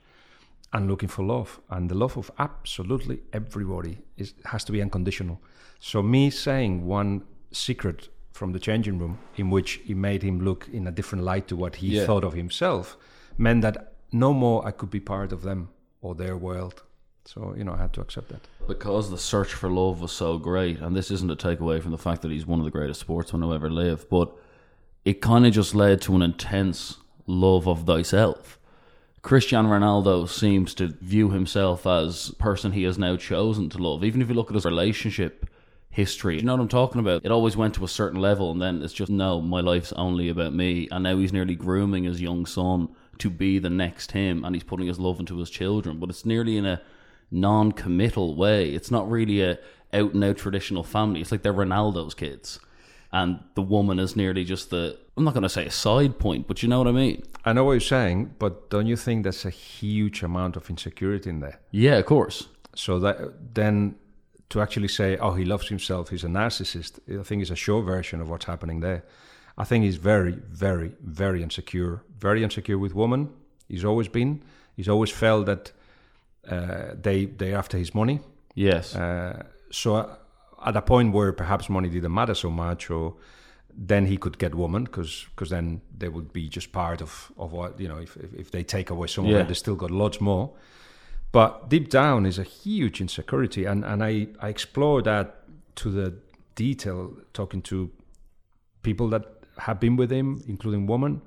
and 0.73 0.89
looking 0.89 1.09
for 1.09 1.25
love. 1.25 1.61
And 1.71 1.89
the 1.91 1.95
love 1.95 2.17
of 2.17 2.31
absolutely 2.39 3.21
everybody 3.33 3.99
is, 4.17 4.35
has 4.47 4.65
to 4.65 4.73
be 4.73 4.83
unconditional. 4.83 5.41
So, 5.81 6.03
me 6.03 6.31
saying 6.31 6.87
one 6.87 7.23
secret 7.53 8.09
from 8.33 8.53
the 8.53 8.59
changing 8.59 8.99
room 8.99 9.19
in 9.37 9.51
which 9.51 9.81
it 9.89 9.97
made 9.97 10.23
him 10.23 10.41
look 10.41 10.69
in 10.73 10.87
a 10.87 10.91
different 10.91 11.25
light 11.25 11.49
to 11.49 11.57
what 11.57 11.77
he 11.77 11.89
Yeah. 11.97 12.07
thought 12.07 12.25
of 12.25 12.35
himself 12.35 12.97
meant 13.39 13.63
that 13.63 13.95
no 14.13 14.33
more 14.35 14.67
I 14.67 14.71
could 14.73 14.91
be 14.91 15.01
part 15.01 15.33
of 15.33 15.43
them 15.43 15.69
or 16.03 16.15
their 16.15 16.37
world. 16.37 16.83
So, 17.25 17.55
you 17.57 17.65
know, 17.65 17.73
I 17.73 17.79
had 17.79 17.93
to 17.95 18.01
accept 18.01 18.29
that. 18.29 18.41
because 18.69 19.11
the 19.11 19.19
search 19.19 19.53
for 19.55 19.71
love 19.71 20.01
was 20.01 20.13
so 20.13 20.39
great, 20.39 20.81
and 20.81 20.95
this 20.97 21.11
isn't 21.11 21.31
a 21.31 21.37
takeaway 21.37 21.81
from 21.83 21.91
the 21.93 21.99
fact 21.99 22.23
that 22.23 22.31
he's 22.31 22.47
one 22.47 22.59
of 22.61 22.65
the 22.65 22.71
greatest 22.71 23.01
sportsmen 23.01 23.43
who 23.43 23.53
ever 23.55 23.71
lived, 23.71 24.09
but 24.09 24.33
it 25.05 25.21
kind 25.21 25.47
of 25.47 25.53
just 25.53 25.75
led 25.75 26.01
to 26.03 26.15
an 26.17 26.23
intense 26.23 26.97
love 27.27 27.67
of 27.69 27.85
thyself. 27.87 28.59
Cristiano 29.26 29.68
Ronaldo 29.71 30.28
seems 30.28 30.73
to 30.75 30.87
view 31.00 31.30
himself 31.30 31.85
as 31.85 32.30
person 32.38 32.71
he 32.71 32.85
has 32.85 32.97
now 32.97 33.16
chosen 33.16 33.68
to 33.71 33.78
love. 33.78 34.04
Even 34.04 34.23
if 34.23 34.28
you 34.28 34.37
look 34.37 34.50
at 34.50 34.54
his 34.54 34.64
relationship 34.64 35.50
history, 35.90 36.37
you 36.37 36.42
know 36.45 36.52
what 36.52 36.61
I'm 36.61 36.68
talking 36.68 37.00
about? 37.00 37.25
It 37.25 37.33
always 37.33 37.56
went 37.56 37.75
to 37.75 37.85
a 37.85 37.88
certain 37.88 38.21
level, 38.21 38.52
and 38.52 38.62
then 38.62 38.83
it's 38.83 38.92
just 38.92 39.11
no, 39.11 39.40
my 39.40 39.61
life's 39.61 39.92
only 39.95 40.28
about 40.28 40.54
me. 40.54 40.87
And 40.92 41.02
now 41.02 41.18
he's 41.18 41.33
nearly 41.33 41.56
grooming 41.56 42.04
his 42.04 42.21
young 42.21 42.47
son 42.47 42.95
to 43.18 43.28
be 43.28 43.59
the 43.59 43.68
next 43.68 44.12
him, 44.12 44.45
and 44.45 44.54
he's 44.54 44.62
putting 44.62 44.87
his 44.87 45.00
love 45.00 45.18
into 45.18 45.38
his 45.38 45.50
children. 45.50 45.99
But 45.99 46.11
it's 46.11 46.25
nearly 46.25 46.56
in 46.56 46.64
a 46.64 46.80
non-committal 47.33 48.37
way. 48.37 48.71
It's 48.76 48.92
not 48.92 49.11
really 49.11 49.42
a 49.42 49.59
out 49.92 50.14
and 50.14 50.23
out 50.23 50.37
traditional 50.37 50.85
family. 50.85 51.21
It's 51.21 51.33
like 51.33 51.42
they're 51.42 51.52
Ronaldo's 51.52 52.14
kids, 52.14 52.61
and 53.11 53.40
the 53.56 53.62
woman 53.62 53.99
is 53.99 54.14
nearly 54.14 54.45
just 54.45 54.71
the. 54.71 55.00
I'm 55.17 55.25
not 55.25 55.35
going 55.35 55.43
to 55.43 55.49
say 55.49 55.67
a 55.67 55.71
side 55.71 56.19
point, 56.19 56.47
but 56.47 56.63
you 56.63 56.69
know 56.69 56.79
what 56.79 56.89
I 56.89 56.93
mean. 56.93 57.23
I 57.45 57.53
know 57.53 57.65
what 57.65 57.73
you're 57.73 57.81
saying, 57.81 58.35
but 58.39 58.69
don't 58.71 58.87
you 58.87 58.97
think 58.97 59.23
there's 59.23 59.45
a 59.45 59.51
huge 59.51 60.23
amount 60.23 60.57
of 60.57 60.69
insecurity 60.69 61.31
in 61.31 61.41
there? 61.41 61.59
Yeah, 61.71 61.97
of 61.97 62.07
course. 62.07 62.49
So 62.75 62.99
that 63.01 63.55
then 63.55 63.95
to 64.51 64.61
actually 64.61 64.89
say, 64.89 65.17
oh, 65.17 65.33
he 65.33 65.45
loves 65.45 65.69
himself, 65.69 66.11
he's 66.11 66.25
a 66.25 66.29
narcissist, 66.29 66.99
I 67.19 67.23
think 67.23 67.43
is 67.43 67.51
a 67.51 67.57
short 67.57 67.87
version 67.87 68.21
of 68.21 68.29
what's 68.29 68.45
happening 68.45 68.81
there. 68.81 69.05
I 69.59 69.65
think 69.65 69.85
he's 69.85 69.97
very, 69.97 70.39
very, 70.51 70.93
very 71.01 71.43
insecure. 71.43 72.03
Very 72.19 72.45
insecure 72.45 72.79
with 72.79 72.95
women. 72.95 73.31
He's 73.69 73.85
always 73.85 74.09
been. 74.09 74.43
He's 74.77 74.89
always 74.89 75.11
felt 75.11 75.47
that 75.47 75.73
uh, 76.49 76.95
they 77.01 77.25
they 77.25 77.55
after 77.55 77.79
his 77.79 77.95
money. 77.95 78.21
Yes. 78.55 78.95
Uh, 78.95 79.45
so 79.71 80.17
at 80.65 80.77
a 80.77 80.83
point 80.83 81.15
where 81.15 81.33
perhaps 81.33 81.69
money 81.69 81.89
didn't 81.89 82.13
matter 82.13 82.35
so 82.35 82.51
much, 82.51 82.91
or 82.91 83.15
then 83.78 84.06
he 84.06 84.16
could 84.16 84.38
get 84.38 84.54
woman 84.54 84.85
because 84.85 85.26
because 85.35 85.50
then 85.50 85.80
they 85.99 86.09
would 86.09 86.33
be 86.33 86.49
just 86.49 86.73
part 86.73 87.02
of, 87.02 87.30
of 87.37 87.52
what 87.52 87.78
you 87.78 87.88
know 87.88 87.99
if, 87.99 88.16
if, 88.16 88.33
if 88.35 88.50
they 88.50 88.62
take 88.64 88.90
away 88.90 89.06
some 89.06 89.26
Yeah. 89.26 89.37
of 89.37 89.40
it 89.42 89.49
they 89.49 89.54
still 89.54 89.76
got 89.76 89.90
lots 89.90 90.21
more 90.21 90.50
but 91.33 91.68
deep 91.68 91.90
down 91.90 92.25
is 92.26 92.38
a 92.38 92.42
huge 92.42 93.00
insecurity 93.00 93.66
and, 93.66 93.85
and 93.85 94.02
I, 94.02 94.28
I 94.40 94.49
explore 94.49 95.02
that 95.02 95.42
to 95.76 95.90
the 95.90 96.14
detail 96.54 97.12
talking 97.35 97.61
to 97.62 97.90
people 98.83 99.09
that 99.11 99.25
have 99.59 99.78
been 99.80 99.97
with 99.97 100.11
him 100.11 100.42
including 100.49 100.87
women 100.87 101.21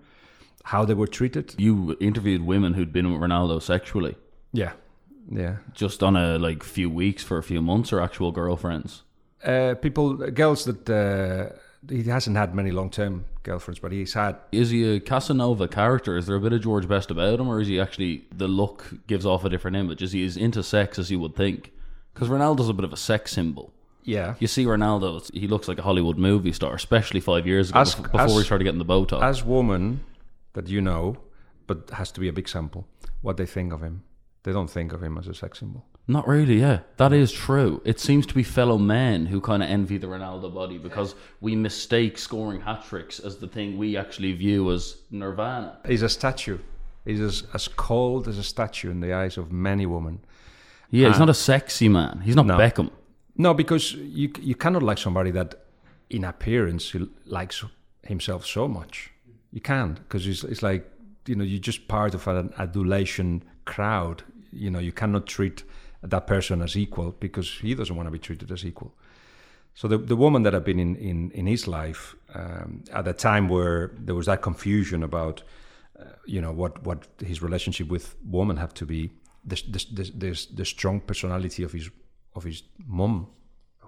how 0.63 0.85
they 0.85 0.95
were 0.95 1.07
treated 1.07 1.53
you 1.57 1.95
interviewed 1.99 2.41
women 2.41 2.73
who'd 2.73 2.91
been 2.91 3.11
with 3.11 3.21
Ronaldo 3.21 3.61
sexually, 3.61 4.15
yeah 4.53 4.71
yeah 5.31 5.57
just 5.73 6.01
on 6.01 6.15
a 6.15 6.37
like 6.39 6.63
few 6.63 6.89
weeks 6.89 7.23
for 7.23 7.37
a 7.37 7.43
few 7.43 7.61
months, 7.61 7.93
or 7.93 8.01
actual 8.01 8.31
girlfriends. 8.31 9.03
uh, 9.45 9.75
people 9.75 10.15
girls 10.31 10.65
that 10.65 10.89
uh, 10.89 11.55
he 11.88 12.03
hasn't 12.03 12.36
had 12.36 12.53
many 12.53 12.71
long-term 12.71 13.25
girlfriends 13.43 13.79
but 13.79 13.91
he's 13.91 14.13
had 14.13 14.36
Is 14.51 14.69
he 14.71 14.95
a 14.95 15.00
Casanova 15.00 15.67
character? 15.67 16.17
Is 16.17 16.25
there 16.27 16.36
a 16.36 16.39
bit 16.41 16.53
of 16.53 16.62
George 16.62 16.88
Best 16.88 17.09
about 17.12 17.39
him, 17.39 17.48
or 17.48 17.62
is 17.62 17.67
he 17.67 17.79
actually 17.79 18.25
the 18.36 18.48
look 18.48 18.91
gives 19.07 19.25
off 19.25 19.45
a 19.45 19.50
different 19.50 19.77
image? 19.77 20.01
Is 20.01 20.12
he 20.12 20.25
as 20.25 20.36
into 20.38 20.62
sex 20.63 21.00
as 21.00 21.09
you 21.09 21.19
would 21.19 21.36
think? 21.36 21.71
Because 22.13 22.27
Ronaldo's 22.29 22.69
a 22.69 22.74
bit 22.74 22.83
of 22.86 22.91
a 22.93 22.98
sex 22.98 23.31
symbol. 23.31 23.71
yeah 24.03 24.36
You 24.39 24.48
see 24.48 24.65
Ronaldo, 24.65 25.33
he 25.33 25.48
looks 25.48 25.67
like 25.69 25.77
a 25.79 25.83
Hollywood 25.83 26.17
movie 26.17 26.51
star, 26.51 26.74
especially 26.75 27.19
five 27.21 27.48
years 27.48 27.69
ago, 27.69 27.79
As- 27.79 27.95
before 27.95 28.21
as- 28.21 28.33
he 28.38 28.43
started 28.43 28.63
getting 28.65 28.79
the 28.79 28.86
Botox. 28.86 29.21
as 29.24 29.43
woman 29.45 30.01
that 30.53 30.67
you 30.67 30.81
know, 30.81 31.17
but 31.67 31.89
has 31.91 32.12
to 32.12 32.19
be 32.19 32.27
a 32.27 32.33
big 32.33 32.50
sample, 32.50 32.88
what 33.21 33.38
they 33.38 33.45
think 33.45 33.71
of 33.71 33.81
him. 33.81 34.03
They 34.43 34.51
don't 34.51 34.69
think 34.69 34.91
of 34.93 35.01
him 35.03 35.17
as 35.17 35.27
a 35.27 35.33
sex 35.33 35.59
symbol. 35.59 35.86
Not 36.09 36.27
really, 36.27 36.59
yeah. 36.59 36.79
That 36.97 37.13
is 37.13 37.31
true. 37.31 37.83
It 37.85 37.99
seems 37.99 38.25
to 38.25 38.33
be 38.33 38.41
fellow 38.41 38.79
men 38.79 39.27
who 39.27 39.39
kind 39.39 39.61
of 39.61 39.69
envy 39.69 39.99
the 39.99 40.07
Ronaldo 40.07 40.51
body 40.51 40.79
because 40.79 41.13
we 41.39 41.55
mistake 41.55 42.17
scoring 42.17 42.61
hat 42.61 42.83
tricks 42.83 43.19
as 43.19 43.37
the 43.37 43.47
thing 43.47 43.77
we 43.77 43.95
actually 43.95 44.31
view 44.31 44.71
as 44.71 44.97
nirvana. 45.11 45.77
He's 45.85 46.01
a 46.01 46.09
statue. 46.09 46.57
He's 47.05 47.21
as, 47.21 47.43
as 47.53 47.67
cold 47.67 48.27
as 48.27 48.39
a 48.39 48.43
statue 48.43 48.89
in 48.89 49.01
the 49.01 49.13
eyes 49.13 49.37
of 49.37 49.51
many 49.51 49.85
women. 49.85 50.21
Yeah, 50.89 51.09
he's 51.09 51.19
not 51.19 51.29
a 51.29 51.33
sexy 51.35 51.87
man. 51.87 52.21
He's 52.25 52.35
not 52.35 52.47
No. 52.47 52.57
Beckham. 52.57 52.89
No, 53.37 53.53
because 53.53 53.93
you 53.93 54.31
you 54.41 54.55
cannot 54.55 54.81
like 54.81 54.97
somebody 54.97 55.29
that, 55.31 55.53
in 56.09 56.23
appearance, 56.23 56.95
likes 57.27 57.63
himself 58.01 58.47
so 58.47 58.67
much. 58.67 59.11
You 59.53 59.61
can't 59.61 59.95
because 59.95 60.25
it's, 60.25 60.43
it's 60.43 60.63
like 60.63 60.89
you 61.27 61.35
know 61.35 61.43
you're 61.43 61.67
just 61.71 61.87
part 61.87 62.15
of 62.15 62.27
an 62.27 62.51
adulation 62.57 63.43
crowd. 63.65 64.23
You 64.51 64.71
know 64.71 64.79
you 64.79 64.91
cannot 64.91 65.27
treat 65.27 65.63
that 66.01 66.27
person 66.27 66.61
as 66.61 66.75
equal 66.75 67.11
because 67.19 67.59
he 67.59 67.75
doesn't 67.75 67.95
want 67.95 68.07
to 68.07 68.11
be 68.11 68.19
treated 68.19 68.51
as 68.51 68.65
equal. 68.65 68.93
So 69.73 69.87
the 69.87 69.97
the 69.97 70.15
woman 70.15 70.43
that 70.43 70.53
had 70.53 70.63
been 70.63 70.79
in 70.79 70.95
in, 70.95 71.31
in 71.31 71.47
his 71.47 71.67
life 71.67 72.15
um, 72.33 72.83
at 72.91 73.07
a 73.07 73.13
time 73.13 73.47
where 73.47 73.91
there 73.97 74.15
was 74.15 74.25
that 74.25 74.41
confusion 74.41 75.03
about 75.03 75.43
uh, 75.99 76.03
you 76.25 76.41
know 76.41 76.51
what 76.51 76.83
what 76.83 77.07
his 77.25 77.41
relationship 77.41 77.87
with 77.87 78.15
woman 78.25 78.57
have 78.57 78.73
to 78.75 78.85
be 78.85 79.11
the 79.45 79.55
the, 79.69 79.85
the, 79.91 80.11
the, 80.17 80.47
the 80.55 80.65
strong 80.65 80.99
personality 81.01 81.63
of 81.63 81.71
his 81.71 81.89
of 82.35 82.43
his 82.43 82.63
mum 82.87 83.27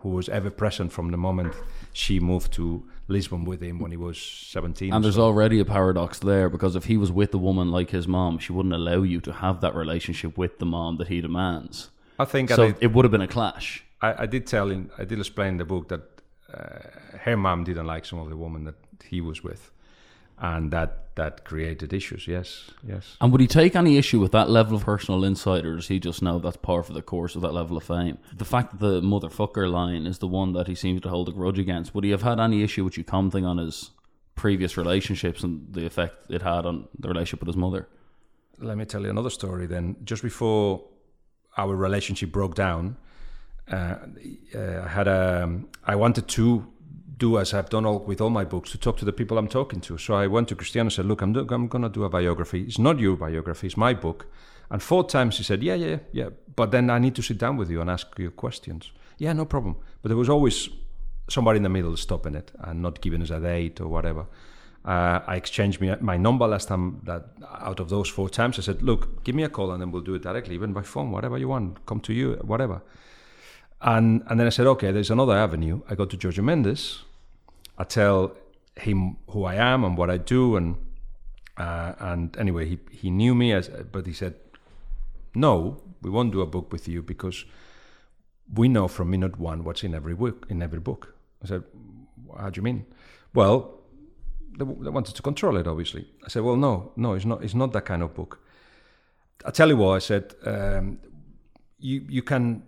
who 0.02 0.10
was 0.10 0.30
ever 0.30 0.50
present 0.50 0.92
from 0.92 1.12
the 1.12 1.18
moment 1.18 1.54
she 1.94 2.20
moved 2.20 2.52
to 2.54 2.84
Lisbon 3.08 3.46
with 3.46 3.62
him 3.62 3.78
when 3.80 3.92
he 3.92 3.98
was 3.98 4.18
17 4.18 4.92
And 4.92 5.04
there's 5.04 5.16
so. 5.16 5.22
already 5.24 5.60
a 5.60 5.66
paradox 5.66 6.20
there 6.20 6.50
because 6.50 6.76
if 6.76 6.86
he 6.86 6.98
was 6.98 7.12
with 7.12 7.34
a 7.36 7.38
woman 7.38 7.70
like 7.70 7.92
his 7.92 8.08
mom, 8.08 8.40
she 8.40 8.52
wouldn't 8.52 8.74
allow 8.74 9.04
you 9.04 9.22
to 9.22 9.32
have 9.32 9.62
that 9.62 9.76
relationship 9.76 10.38
with 10.38 10.58
the 10.58 10.66
mom 10.66 10.98
that 10.98 11.08
he 11.08 11.22
demands. 11.22 11.91
I 12.22 12.26
think 12.26 12.50
So 12.50 12.68
I, 12.68 12.76
it 12.80 12.94
would 12.94 13.06
have 13.06 13.12
been 13.12 13.22
a 13.22 13.28
clash. 13.28 13.84
I, 14.02 14.24
I 14.24 14.26
did 14.26 14.46
tell 14.48 14.72
in 14.72 14.90
I 14.98 15.06
did 15.06 15.20
explain 15.20 15.50
in 15.50 15.58
the 15.58 15.66
book 15.66 15.88
that 15.90 16.02
uh, 16.54 17.18
her 17.20 17.38
mom 17.38 17.64
didn't 17.64 17.88
like 17.88 18.06
some 18.06 18.20
of 18.20 18.30
the 18.30 18.38
women 18.38 18.64
that 18.66 18.76
he 19.04 19.22
was 19.22 19.44
with 19.44 19.72
and 20.38 20.72
that 20.72 21.16
that 21.16 21.44
created 21.44 21.94
issues 21.94 22.28
yes 22.28 22.72
yes 22.88 23.18
And 23.22 23.32
would 23.32 23.42
he 23.42 23.48
take 23.48 23.76
any 23.76 23.98
issue 23.98 24.20
with 24.20 24.32
that 24.32 24.50
level 24.50 24.76
of 24.78 24.84
personal 24.86 25.24
insight, 25.24 25.66
or 25.66 25.76
does 25.76 25.88
he 25.88 26.00
just 26.00 26.22
know 26.22 26.40
that's 26.40 26.58
par 26.58 26.84
for 26.84 26.94
the 26.94 27.02
course 27.02 27.36
of 27.36 27.42
that 27.42 27.54
level 27.54 27.76
of 27.78 27.84
fame? 27.84 28.18
The 28.44 28.46
fact 28.46 28.72
that 28.72 28.80
the 28.86 29.02
motherfucker 29.02 29.70
line 29.70 30.06
is 30.08 30.20
the 30.20 30.28
one 30.28 30.54
that 30.54 30.68
he 30.68 30.76
seems 30.76 31.02
to 31.02 31.10
hold 31.10 31.28
a 31.30 31.34
grudge 31.34 31.60
against, 31.60 31.94
would 31.94 32.06
he 32.06 32.12
have 32.12 32.24
had 32.24 32.40
any 32.40 32.64
issue 32.64 32.84
with 32.86 32.98
you 32.98 33.04
commenting 33.04 33.46
on 33.46 33.58
his 33.58 33.92
previous 34.36 34.78
relationships 34.78 35.44
and 35.44 35.74
the 35.74 35.86
effect 35.86 36.16
it 36.30 36.42
had 36.42 36.66
on 36.66 36.88
the 36.98 37.08
relationship 37.08 37.42
with 37.42 37.48
his 37.54 37.58
mother? 37.58 37.88
let 38.62 38.78
me 38.78 38.86
tell 38.86 39.02
you 39.02 39.10
another 39.10 39.30
story 39.30 39.66
then. 39.66 39.96
Just 40.04 40.24
before 40.24 40.84
our 41.58 41.76
relationship 41.76 42.32
broke 42.32 42.56
down, 42.56 42.98
uh, 43.72 43.96
uh, 44.56 44.82
I 44.86 44.88
had 44.88 45.08
a, 45.08 45.60
I 45.86 45.96
wanted 45.96 46.28
to 46.30 46.68
do 47.18 47.38
as 47.38 47.54
I've 47.54 47.70
done 47.70 47.86
all, 47.86 48.00
with 48.00 48.20
all 48.20 48.32
my 48.32 48.44
books 48.44 48.72
to 48.72 48.78
talk 48.78 48.98
to 48.98 49.06
the 49.06 49.14
people 49.14 49.38
I'm 49.38 49.48
talking 49.48 49.80
to. 49.82 49.98
So 49.98 50.16
I 50.16 50.28
went 50.28 50.48
to 50.50 50.56
Cristiano 50.56 50.88
and 50.88 50.94
said, 50.94 51.06
"Look, 51.06 51.22
I'm, 51.22 51.36
I'm 51.36 51.68
going 51.68 51.84
to 51.84 51.90
do 51.90 52.04
a 52.04 52.10
biography. 52.10 52.64
It's 52.64 52.80
not 52.80 53.00
your 53.00 53.16
biography; 53.16 53.68
it's 53.68 53.78
my 53.78 53.94
book." 53.94 54.26
And 54.70 54.82
four 54.82 55.08
times 55.08 55.38
he 55.38 55.44
said, 55.44 55.62
"Yeah, 55.64 55.76
yeah, 55.76 56.00
yeah." 56.12 56.30
But 56.56 56.72
then 56.72 56.90
I 56.90 57.00
need 57.00 57.16
to 57.16 57.22
sit 57.22 57.38
down 57.38 57.58
with 57.58 57.70
you 57.70 57.80
and 57.82 57.90
ask 57.90 58.08
you 58.18 58.32
questions. 58.32 58.92
Yeah, 59.18 59.34
no 59.34 59.46
problem. 59.46 59.76
But 60.02 60.10
there 60.10 60.18
was 60.18 60.30
always 60.30 60.70
somebody 61.30 61.58
in 61.58 61.64
the 61.64 61.70
middle 61.70 61.96
stopping 61.96 62.36
it 62.36 62.52
and 62.60 62.82
not 62.82 63.02
giving 63.02 63.22
us 63.22 63.30
a 63.30 63.40
date 63.40 63.80
or 63.80 63.88
whatever. 63.88 64.26
Uh, 64.84 65.20
I 65.28 65.36
exchanged 65.36 65.80
me, 65.80 65.94
my 66.00 66.18
number 66.18 66.48
last 66.48 66.68
time. 66.68 67.02
That 67.04 67.30
out 67.62 67.80
of 67.80 67.90
those 67.90 68.10
four 68.10 68.30
times, 68.30 68.58
I 68.58 68.62
said, 68.62 68.82
"Look, 68.82 69.24
give 69.24 69.36
me 69.36 69.44
a 69.44 69.50
call, 69.50 69.72
and 69.72 69.80
then 69.82 69.92
we'll 69.92 70.02
do 70.02 70.16
it 70.16 70.24
directly, 70.24 70.56
even 70.56 70.74
by 70.74 70.82
phone, 70.82 71.12
whatever 71.12 71.38
you 71.38 71.48
want. 71.48 71.86
Come 71.86 72.00
to 72.02 72.14
you, 72.14 72.34
whatever." 72.42 72.82
And 73.82 74.24
and 74.28 74.40
then 74.40 74.48
I 74.48 74.50
said, 74.50 74.68
"Okay, 74.68 74.92
there's 74.92 75.12
another 75.12 75.38
avenue." 75.38 75.82
I 75.90 75.96
go 75.96 76.06
to 76.06 76.18
Jorge 76.20 76.42
Mendes. 76.42 77.04
I 77.78 77.84
tell 77.84 78.36
him 78.76 79.18
who 79.30 79.44
I 79.44 79.56
am 79.56 79.84
and 79.84 79.98
what 79.98 80.10
I 80.10 80.18
do, 80.18 80.56
and 80.56 80.78
uh, 81.58 81.94
and 82.00 82.36
anyway, 82.38 82.66
he 82.66 82.80
he 82.92 83.12
knew 83.12 83.36
me 83.36 83.54
as, 83.54 83.70
but 83.92 84.08
he 84.08 84.14
said, 84.14 84.34
"No, 85.36 85.82
we 86.02 86.10
won't 86.10 86.32
do 86.32 86.42
a 86.42 86.48
book 86.48 86.72
with 86.72 86.88
you 86.88 87.04
because 87.04 87.46
we 88.54 88.68
know 88.68 88.88
from 88.88 89.12
minute 89.12 89.40
one 89.40 89.64
what's 89.64 89.84
in 89.84 89.94
every 89.94 90.16
book. 90.16 90.48
In 90.50 90.64
every 90.64 90.80
book." 90.80 91.14
I 91.44 91.48
said, 91.48 91.64
"How 92.36 92.50
do 92.50 92.58
you 92.58 92.64
mean?" 92.64 92.86
Well, 93.34 93.81
they, 94.58 94.64
wanted 94.66 95.16
to 95.16 95.22
control 95.22 95.58
it, 95.58 95.68
obviously. 95.68 96.08
I 96.26 96.30
said, 96.30 96.44
"Well, 96.44 96.56
no, 96.56 96.92
no, 96.96 97.14
it's 97.14 97.26
not. 97.26 97.44
It's 97.44 97.56
not 97.56 97.72
that 97.74 97.86
kind 97.86 98.04
of 98.04 98.14
book." 98.14 98.40
I 99.46 99.52
tell 99.52 99.70
you 99.70 99.78
what, 99.78 99.96
I 99.96 100.00
said, 100.00 100.36
um, 100.46 101.00
"You 101.80 102.06
you 102.10 102.22
can 102.22 102.64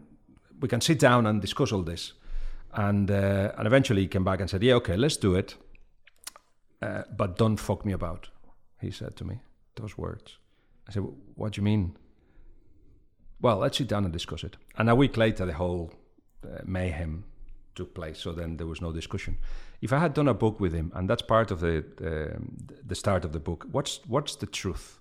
we 0.59 0.67
can 0.67 0.81
sit 0.81 0.99
down 0.99 1.25
and 1.25 1.41
discuss 1.41 1.71
all 1.71 1.83
this." 1.83 2.13
And 2.73 3.11
uh, 3.11 3.51
and 3.57 3.67
eventually 3.67 4.01
he 4.01 4.07
came 4.07 4.23
back 4.23 4.39
and 4.39 4.49
said, 4.49 4.63
"Yeah, 4.63 4.75
okay, 4.75 4.97
let's 4.97 5.17
do 5.17 5.35
it, 5.35 5.55
uh, 6.81 7.03
but 7.15 7.37
don't 7.37 7.57
fuck 7.57 7.85
me 7.85 7.93
about." 7.93 8.29
He 8.81 8.91
said 8.91 9.15
to 9.15 9.25
me 9.25 9.39
those 9.75 9.97
words. 9.97 10.37
I 10.87 10.91
said, 10.91 11.03
"What 11.35 11.53
do 11.53 11.61
you 11.61 11.65
mean?" 11.65 11.97
Well, 13.41 13.57
let's 13.57 13.77
sit 13.77 13.89
down 13.89 14.05
and 14.05 14.13
discuss 14.13 14.43
it. 14.45 14.55
And 14.77 14.89
a 14.89 14.95
week 14.95 15.17
later, 15.17 15.45
the 15.45 15.53
whole 15.53 15.91
uh, 16.45 16.61
mayhem 16.63 17.25
took 17.75 17.93
place. 17.93 18.19
So 18.19 18.31
then 18.31 18.57
there 18.57 18.67
was 18.67 18.81
no 18.81 18.91
discussion. 18.93 19.37
If 19.83 19.91
I 19.91 19.99
had 19.99 20.13
done 20.13 20.29
a 20.29 20.33
book 20.33 20.61
with 20.61 20.73
him, 20.73 20.93
and 20.95 21.09
that's 21.09 21.21
part 21.21 21.51
of 21.51 21.59
the 21.59 21.75
um, 22.11 22.43
the 22.91 22.95
start 22.95 23.25
of 23.25 23.31
the 23.33 23.39
book, 23.39 23.65
what's 23.69 23.99
what's 24.07 24.37
the 24.37 24.45
truth? 24.45 24.99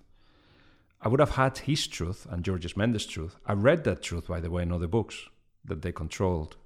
I 1.01 1.07
would 1.07 1.21
have 1.21 1.35
had 1.35 1.57
his 1.59 1.87
truth 1.87 2.27
and 2.29 2.45
Jorge 2.45 2.67
Mendes' 2.75 3.05
truth. 3.05 3.37
I 3.45 3.53
read 3.53 3.85
that 3.85 4.01
truth, 4.01 4.27
by 4.27 4.41
the 4.41 4.51
way, 4.51 4.63
in 4.63 4.73
other 4.73 4.89
books 4.89 5.15
that 5.63 5.81
they 5.83 5.93
controlled, 5.93 6.57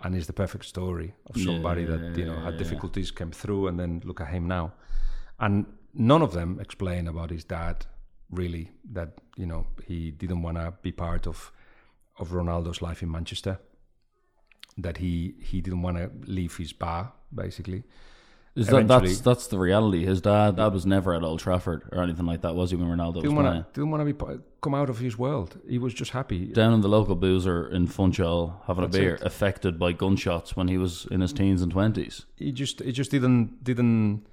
and 0.00 0.14
it's 0.14 0.28
the 0.28 0.32
perfect 0.32 0.64
story 0.64 1.14
of 1.28 1.42
somebody 1.42 1.82
Yeah, 1.82 1.96
that 1.96 2.18
you 2.18 2.26
know 2.26 2.38
had 2.38 2.56
difficulties, 2.56 3.10
came 3.10 3.32
through, 3.32 3.66
and 3.66 3.80
then 3.80 4.00
look 4.04 4.20
at 4.20 4.28
him 4.28 4.46
now. 4.46 4.72
And 5.40 5.66
none 5.92 6.22
of 6.22 6.32
them 6.32 6.60
explain 6.60 7.08
about 7.08 7.30
his 7.30 7.44
dad 7.44 7.84
really 8.30 8.70
that 8.92 9.10
you 9.36 9.46
know 9.46 9.66
he 9.88 10.12
didn't 10.12 10.42
want 10.42 10.56
to 10.58 10.72
be 10.82 10.92
part 10.92 11.26
of 11.26 11.50
of 12.20 12.30
Ronaldo's 12.30 12.80
life 12.80 13.02
in 13.02 13.10
Manchester. 13.10 13.58
That 14.78 14.98
he 14.98 15.34
he 15.40 15.60
didn't 15.60 15.82
want 15.82 15.96
to 15.96 16.10
leave 16.30 16.56
his 16.58 16.72
bar 16.72 17.12
basically. 17.34 17.84
Is 18.54 18.68
that, 18.68 18.88
that's 18.88 19.20
that's 19.20 19.48
the 19.48 19.58
reality. 19.58 20.06
His 20.06 20.22
dad, 20.22 20.56
dad 20.56 20.72
was 20.72 20.86
never 20.86 21.12
at 21.14 21.22
Old 21.22 21.40
Trafford 21.40 21.82
or 21.92 22.02
anything 22.02 22.24
like 22.24 22.40
that, 22.40 22.54
was 22.54 22.70
he? 22.70 22.76
When 22.76 22.88
Ronaldo 22.88 23.16
was 23.16 23.22
Didn't 23.24 23.36
playing 23.36 23.52
want 23.52 23.74
to 23.74 23.80
didn't 23.80 23.90
want 23.90 24.08
to 24.08 24.14
be 24.14 24.42
come 24.62 24.74
out 24.74 24.88
of 24.88 24.98
his 24.98 25.18
world. 25.18 25.60
He 25.68 25.76
was 25.76 25.92
just 25.92 26.12
happy. 26.12 26.46
down 26.46 26.72
in 26.72 26.80
the 26.80 26.88
local 26.88 27.16
boozer 27.16 27.68
in 27.68 27.86
Funchal 27.86 28.62
having 28.66 28.84
That's 28.84 28.96
a 28.96 28.98
beer, 28.98 29.14
it. 29.16 29.22
affected 29.22 29.78
by 29.78 29.92
gunshots 29.92 30.56
when 30.56 30.68
he 30.68 30.78
was 30.78 31.06
in 31.10 31.20
his 31.20 31.34
teens 31.34 31.60
and 31.60 31.70
twenties. 31.70 32.24
he 32.36 32.50
just 32.50 32.80
he 32.80 32.92
just 32.92 33.10
didn't 33.10 33.62
didn't 33.62 34.26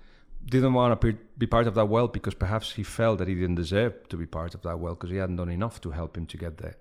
didn't 0.45 0.73
want 0.73 1.01
to 1.01 1.07
be, 1.12 1.17
be 1.38 1.45
part 1.45 1.67
of 1.67 1.75
that 1.75 1.88
world 1.88 2.13
because 2.13 2.33
perhaps 2.33 2.71
he 2.73 2.83
felt 2.83 3.17
that 3.19 3.27
he 3.27 3.35
didn't 3.35 3.55
deserve 3.55 4.07
to 4.07 4.15
be 4.15 4.25
part 4.25 4.55
of 4.55 4.62
that 4.62 4.79
world 4.79 5.00
because 5.00 5.09
he 5.09 5.17
hadn't 5.17 5.35
done 5.35 5.50
enough 5.50 5.81
to 5.81 5.91
help 5.91 6.17
him 6.17 6.25
to 6.27 6.38
get 6.38 6.57
there. 6.59 6.75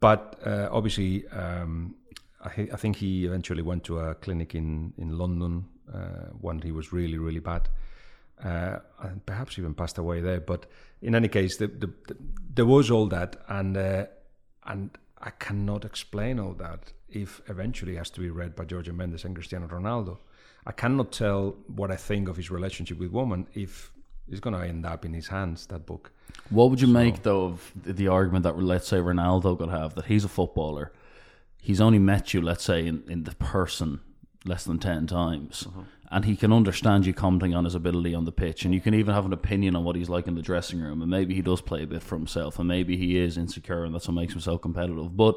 But 0.00 0.38
uh, 0.44 0.68
obviously, 0.70 1.26
um, 1.28 1.94
I, 2.44 2.68
I 2.72 2.76
think 2.76 2.96
he 2.96 3.24
eventually 3.26 3.62
went 3.62 3.84
to 3.84 3.98
a 3.98 4.14
clinic 4.14 4.54
in 4.54 4.92
in 4.98 5.18
London 5.18 5.64
uh, 5.92 6.28
when 6.40 6.60
he 6.60 6.72
was 6.72 6.92
really 6.92 7.18
really 7.18 7.40
bad, 7.40 7.68
uh, 8.44 8.78
and 9.00 9.24
perhaps 9.26 9.58
even 9.58 9.74
passed 9.74 9.98
away 9.98 10.20
there. 10.20 10.40
But 10.40 10.66
in 11.02 11.14
any 11.14 11.28
case, 11.28 11.56
the, 11.56 11.66
the, 11.66 11.86
the, 12.08 12.16
there 12.54 12.66
was 12.66 12.90
all 12.90 13.06
that, 13.08 13.36
and 13.48 13.76
uh, 13.76 14.06
and 14.66 14.90
I 15.20 15.30
cannot 15.30 15.84
explain 15.84 16.38
all 16.38 16.54
that 16.54 16.92
if 17.08 17.40
eventually 17.48 17.94
it 17.94 17.98
has 17.98 18.10
to 18.10 18.20
be 18.20 18.30
read 18.30 18.54
by 18.54 18.64
Jorge 18.68 18.92
Mendes 18.92 19.24
and 19.24 19.34
Cristiano 19.34 19.66
Ronaldo. 19.66 20.18
I 20.66 20.72
cannot 20.72 21.12
tell 21.12 21.56
what 21.76 21.90
I 21.90 21.96
think 21.96 22.28
of 22.28 22.36
his 22.36 22.50
relationship 22.50 22.98
with 22.98 23.10
women 23.10 23.46
if 23.54 23.90
it's 24.28 24.40
going 24.40 24.56
to 24.56 24.66
end 24.66 24.86
up 24.86 25.04
in 25.04 25.12
his 25.12 25.28
hands. 25.28 25.66
That 25.66 25.84
book. 25.86 26.10
What 26.50 26.70
would 26.70 26.80
you 26.80 26.88
make 26.88 27.22
though 27.22 27.44
of 27.44 27.72
the- 27.84 27.92
the 27.92 28.08
argument 28.08 28.42
that 28.44 28.58
let's 28.58 28.88
say 28.88 28.96
Ronaldo 28.98 29.58
could 29.58 29.68
have 29.70 29.94
that 29.94 30.06
he's 30.06 30.24
a 30.24 30.28
footballer, 30.28 30.92
he's 31.64 31.80
only 31.80 31.98
met 31.98 32.34
you, 32.34 32.42
let's 32.42 32.62
say, 32.62 32.86
in, 32.86 33.02
in 33.08 33.24
the 33.24 33.34
person 33.36 34.00
less 34.44 34.64
than 34.64 34.78
ten 34.78 35.06
times, 35.06 35.64
mm-hmm. 35.64 35.80
and 36.10 36.26
he 36.26 36.36
can 36.36 36.52
understand 36.52 37.06
you 37.06 37.14
commenting 37.14 37.54
on 37.54 37.64
his 37.64 37.74
ability 37.74 38.14
on 38.14 38.26
the 38.26 38.32
pitch, 38.32 38.64
and 38.64 38.74
you 38.74 38.80
can 38.80 38.94
even 38.94 39.14
have 39.14 39.24
an 39.24 39.32
opinion 39.32 39.74
on 39.74 39.82
what 39.82 39.96
he's 39.96 40.10
like 40.10 40.26
in 40.26 40.34
the 40.34 40.42
dressing 40.42 40.80
room, 40.80 41.00
and 41.00 41.10
maybe 41.10 41.34
he 41.34 41.40
does 41.40 41.62
play 41.62 41.82
a 41.82 41.86
bit 41.86 42.02
for 42.02 42.16
himself, 42.16 42.58
and 42.58 42.68
maybe 42.68 42.98
he 42.98 43.16
is 43.16 43.38
insecure, 43.38 43.84
and 43.84 43.94
that's 43.94 44.06
what 44.06 44.14
makes 44.14 44.34
him 44.34 44.40
so 44.40 44.58
competitive. 44.58 45.16
But 45.16 45.36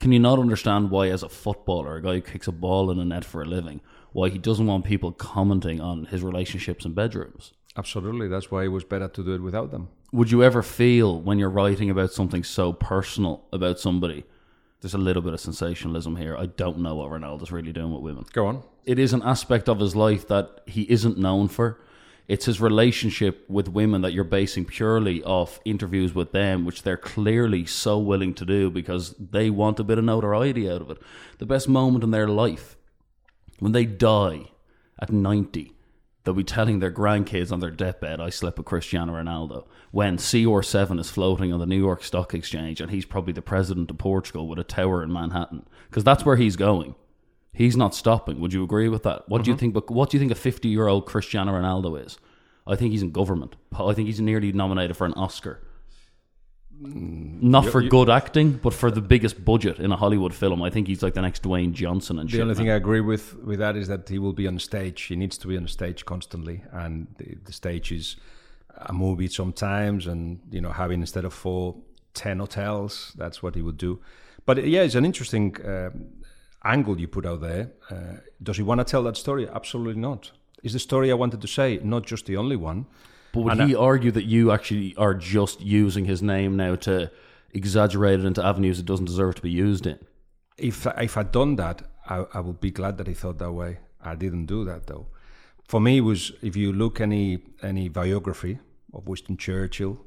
can 0.00 0.12
you 0.12 0.18
not 0.18 0.38
understand 0.38 0.90
why, 0.90 1.08
as 1.08 1.22
a 1.22 1.28
footballer, 1.30 1.96
a 1.96 2.02
guy 2.02 2.14
who 2.16 2.20
kicks 2.20 2.48
a 2.48 2.52
ball 2.52 2.90
in 2.90 2.98
a 2.98 3.04
net 3.04 3.24
for 3.24 3.40
a 3.40 3.46
living, 3.46 3.80
why 4.12 4.28
he 4.28 4.38
doesn't 4.38 4.66
want 4.66 4.84
people 4.84 5.12
commenting 5.12 5.80
on 5.80 6.04
his 6.06 6.22
relationships 6.22 6.84
and 6.84 6.94
bedrooms? 6.94 7.52
Absolutely, 7.76 8.28
that's 8.28 8.50
why 8.50 8.64
it 8.64 8.68
was 8.68 8.84
better 8.84 9.08
to 9.08 9.24
do 9.24 9.34
it 9.34 9.40
without 9.40 9.70
them. 9.70 9.88
would 10.12 10.30
you 10.30 10.44
ever 10.44 10.62
feel 10.62 11.20
when 11.20 11.38
you're 11.40 11.50
writing 11.50 11.90
about 11.90 12.12
something 12.12 12.44
so 12.44 12.72
personal 12.72 13.44
about 13.52 13.80
somebody 13.80 14.24
there's 14.80 14.94
a 14.94 14.98
little 14.98 15.22
bit 15.22 15.32
of 15.32 15.40
sensationalism 15.40 16.16
here. 16.16 16.36
I 16.36 16.46
don't 16.46 16.78
know 16.78 16.96
what 16.96 17.10
ronaldo's 17.10 17.50
really 17.50 17.72
doing 17.72 17.92
with 17.92 18.02
women. 18.02 18.26
Go 18.32 18.46
on. 18.46 18.62
it 18.84 18.98
is 18.98 19.12
an 19.12 19.22
aspect 19.22 19.68
of 19.68 19.80
his 19.80 19.96
life 19.96 20.28
that 20.28 20.60
he 20.66 20.82
isn't 20.90 21.18
known 21.18 21.48
for. 21.48 21.80
It's 22.26 22.46
his 22.46 22.60
relationship 22.60 23.44
with 23.50 23.68
women 23.68 24.00
that 24.00 24.14
you're 24.14 24.24
basing 24.24 24.64
purely 24.64 25.22
off 25.22 25.60
interviews 25.66 26.14
with 26.14 26.32
them 26.32 26.64
which 26.64 26.82
they're 26.82 26.96
clearly 26.96 27.66
so 27.66 27.98
willing 27.98 28.32
to 28.34 28.46
do 28.46 28.70
because 28.70 29.14
they 29.18 29.50
want 29.50 29.78
a 29.78 29.84
bit 29.84 29.98
of 29.98 30.04
notoriety 30.04 30.70
out 30.70 30.80
of 30.80 30.90
it. 30.90 30.98
The 31.38 31.46
best 31.46 31.68
moment 31.68 32.02
in 32.02 32.12
their 32.12 32.28
life 32.28 32.76
when 33.58 33.72
they 33.72 33.84
die 33.84 34.50
at 35.00 35.12
90, 35.12 35.73
they'll 36.24 36.34
be 36.34 36.44
telling 36.44 36.78
their 36.78 36.90
grandkids 36.90 37.52
on 37.52 37.60
their 37.60 37.70
deathbed, 37.70 38.20
I 38.20 38.30
slept 38.30 38.58
with 38.58 38.66
Cristiano 38.66 39.12
Ronaldo. 39.12 39.66
When 39.92 40.16
CR7 40.16 40.98
is 40.98 41.10
floating 41.10 41.52
on 41.52 41.60
the 41.60 41.66
New 41.66 41.78
York 41.78 42.02
Stock 42.02 42.34
Exchange 42.34 42.80
and 42.80 42.90
he's 42.90 43.04
probably 43.04 43.32
the 43.32 43.42
president 43.42 43.90
of 43.90 43.98
Portugal 43.98 44.48
with 44.48 44.58
a 44.58 44.64
tower 44.64 45.02
in 45.02 45.12
Manhattan. 45.12 45.66
Because 45.88 46.04
that's 46.04 46.24
where 46.24 46.36
he's 46.36 46.56
going. 46.56 46.94
He's 47.52 47.76
not 47.76 47.94
stopping. 47.94 48.40
Would 48.40 48.52
you 48.52 48.64
agree 48.64 48.88
with 48.88 49.04
that? 49.04 49.28
What 49.28 49.44
do 49.44 49.50
you 49.50 49.54
mm-hmm. 49.54 49.60
think? 49.60 49.74
But 49.74 49.90
what 49.90 50.10
do 50.10 50.16
you 50.16 50.18
think 50.18 50.32
a 50.32 50.34
fifty-year-old 50.34 51.06
Cristiano 51.06 51.52
Ronaldo 51.52 52.04
is? 52.04 52.18
I 52.66 52.74
think 52.74 52.90
he's 52.90 53.02
in 53.02 53.12
government. 53.12 53.54
I 53.72 53.92
think 53.92 54.06
he's 54.06 54.20
nearly 54.20 54.50
nominated 54.50 54.96
for 54.96 55.06
an 55.06 55.12
Oscar. 55.12 55.60
Not 56.80 57.66
for 57.66 57.82
good 57.82 58.10
acting, 58.10 58.52
but 58.62 58.74
for 58.74 58.90
the 58.90 59.00
biggest 59.00 59.44
budget 59.44 59.78
in 59.78 59.92
a 59.92 59.96
Hollywood 59.96 60.34
film. 60.34 60.62
I 60.62 60.70
think 60.70 60.88
he's 60.88 61.02
like 61.02 61.14
the 61.14 61.22
next 61.22 61.42
Dwayne 61.42 61.72
Johnson 61.72 62.18
and 62.18 62.28
The 62.28 62.32
shit. 62.32 62.40
only 62.40 62.54
man. 62.54 62.56
thing 62.64 62.70
I 62.70 62.74
agree 62.74 63.00
with 63.00 63.36
with 63.44 63.58
that 63.60 63.76
is 63.76 63.88
that 63.88 64.08
he 64.08 64.18
will 64.18 64.32
be 64.32 64.46
on 64.46 64.58
stage. 64.58 65.02
He 65.02 65.16
needs 65.16 65.38
to 65.38 65.48
be 65.48 65.56
on 65.56 65.68
stage 65.68 66.04
constantly, 66.04 66.62
and 66.72 67.06
the, 67.18 67.36
the 67.44 67.52
stage 67.52 67.92
is 67.92 68.16
a 68.76 68.92
movie 68.92 69.28
sometimes, 69.28 70.06
and 70.06 70.40
you 70.50 70.60
know 70.60 70.72
having 70.72 71.00
instead 71.00 71.24
of 71.24 71.32
four, 71.32 71.76
ten 72.12 72.38
hotels. 72.40 73.12
That's 73.16 73.42
what 73.42 73.54
he 73.54 73.62
would 73.62 73.78
do. 73.78 74.00
But 74.46 74.66
yeah, 74.66 74.82
it's 74.82 74.94
an 74.96 75.04
interesting 75.04 75.56
um, 75.64 76.06
angle 76.64 76.98
you 77.00 77.08
put 77.08 77.24
out 77.24 77.40
there. 77.40 77.72
Uh, 77.90 78.18
does 78.42 78.56
he 78.56 78.62
want 78.62 78.80
to 78.80 78.84
tell 78.84 79.02
that 79.04 79.16
story? 79.16 79.48
Absolutely 79.48 80.00
not. 80.02 80.32
Is 80.62 80.72
the 80.72 80.78
story 80.78 81.10
I 81.10 81.14
wanted 81.14 81.40
to 81.40 81.48
say 81.48 81.78
not 81.82 82.04
just 82.04 82.26
the 82.26 82.36
only 82.36 82.56
one? 82.56 82.86
But 83.34 83.40
would 83.42 83.60
And 83.60 83.68
he 83.68 83.74
argue 83.76 84.10
that 84.12 84.24
you 84.24 84.50
actually 84.52 84.94
are 84.96 85.14
just 85.14 85.60
using 85.60 86.04
his 86.06 86.22
name 86.22 86.56
now 86.56 86.76
to 86.76 87.10
exaggerate 87.52 88.20
it 88.20 88.26
into 88.26 88.44
avenues 88.44 88.78
it 88.78 88.86
doesn't 88.86 89.06
deserve 89.06 89.34
to 89.36 89.42
be 89.42 89.50
used 89.50 89.86
in? 89.86 89.98
if 90.56 90.86
if 91.08 91.16
I'd 91.16 91.32
done 91.32 91.56
that, 91.56 91.82
I, 92.08 92.16
I 92.32 92.40
would 92.40 92.60
be 92.60 92.70
glad 92.70 92.96
that 92.98 93.06
he 93.08 93.14
thought 93.14 93.38
that 93.38 93.52
way. 93.52 93.78
I 94.00 94.14
didn't 94.14 94.46
do 94.46 94.64
that 94.64 94.86
though. 94.86 95.06
For 95.68 95.80
me, 95.80 95.96
it 95.98 96.02
was 96.02 96.32
if 96.42 96.54
you 96.56 96.72
look 96.72 97.00
any 97.00 97.42
any 97.62 97.88
biography 97.88 98.58
of 98.92 99.08
Winston 99.08 99.36
Churchill, 99.36 99.98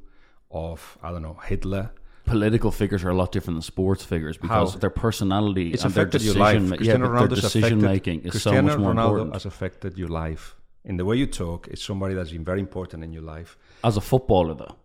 of 0.50 0.98
I 1.04 1.12
don't 1.12 1.22
know 1.22 1.38
Hitler, 1.46 1.90
Political 2.26 2.72
figures 2.72 3.04
are 3.06 3.10
a 3.10 3.16
lot 3.16 3.32
different 3.32 3.56
than 3.58 3.62
sports 3.62 4.04
figures 4.04 4.38
because 4.38 4.74
How? 4.74 4.80
their 4.80 4.90
personality 4.90 5.72
it's 5.74 5.84
and 5.86 5.94
their 5.94 6.04
affected 6.04 6.22
your 6.24 6.34
decision, 6.36 6.70
life. 6.70 6.70
ma- 6.70 6.86
yeah, 6.86 6.98
Cristiano 6.98 7.18
their 7.20 7.28
decision 7.28 7.78
affected- 7.80 7.92
making 7.94 8.20
is 8.22 8.42
so 8.44 8.62
much 8.62 8.78
more 8.78 8.92
Ronaldo 8.94 9.04
important. 9.08 9.34
has 9.34 9.46
affected 9.46 9.98
your 9.98 10.10
life 10.10 10.56
in 10.88 10.98
the 10.98 11.06
way 11.06 11.16
you 11.22 11.28
talk. 11.28 11.68
It's 11.72 11.84
somebody 11.92 12.14
that's 12.16 12.32
been 12.32 12.46
very 12.52 12.62
important 12.68 13.04
in 13.04 13.12
your 13.14 13.26
life. 13.36 13.52
As 13.84 13.96
a 13.98 14.02
footballer, 14.12 14.56
though, 14.62 14.76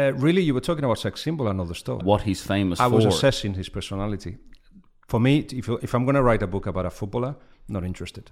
Uh, 0.00 0.12
really, 0.26 0.42
you 0.48 0.52
were 0.54 0.64
talking 0.68 0.84
about 0.84 0.98
sex 0.98 1.14
symbol 1.26 1.46
and 1.48 1.60
other 1.60 1.74
stuff. 1.84 2.02
what 2.02 2.20
he's 2.28 2.42
famous 2.54 2.78
I 2.80 2.88
for. 2.88 2.96
was 2.96 3.04
assessing 3.12 3.54
his 3.54 3.68
personality. 3.78 4.32
For 5.12 5.20
me, 5.20 5.32
if, 5.60 5.66
if 5.86 5.90
I'm 5.94 6.04
going 6.08 6.16
to 6.16 6.22
write 6.28 6.42
a 6.42 6.46
book 6.54 6.66
about 6.66 6.86
a 6.86 6.90
footballer, 6.90 7.32
not 7.68 7.82
interested. 7.84 8.24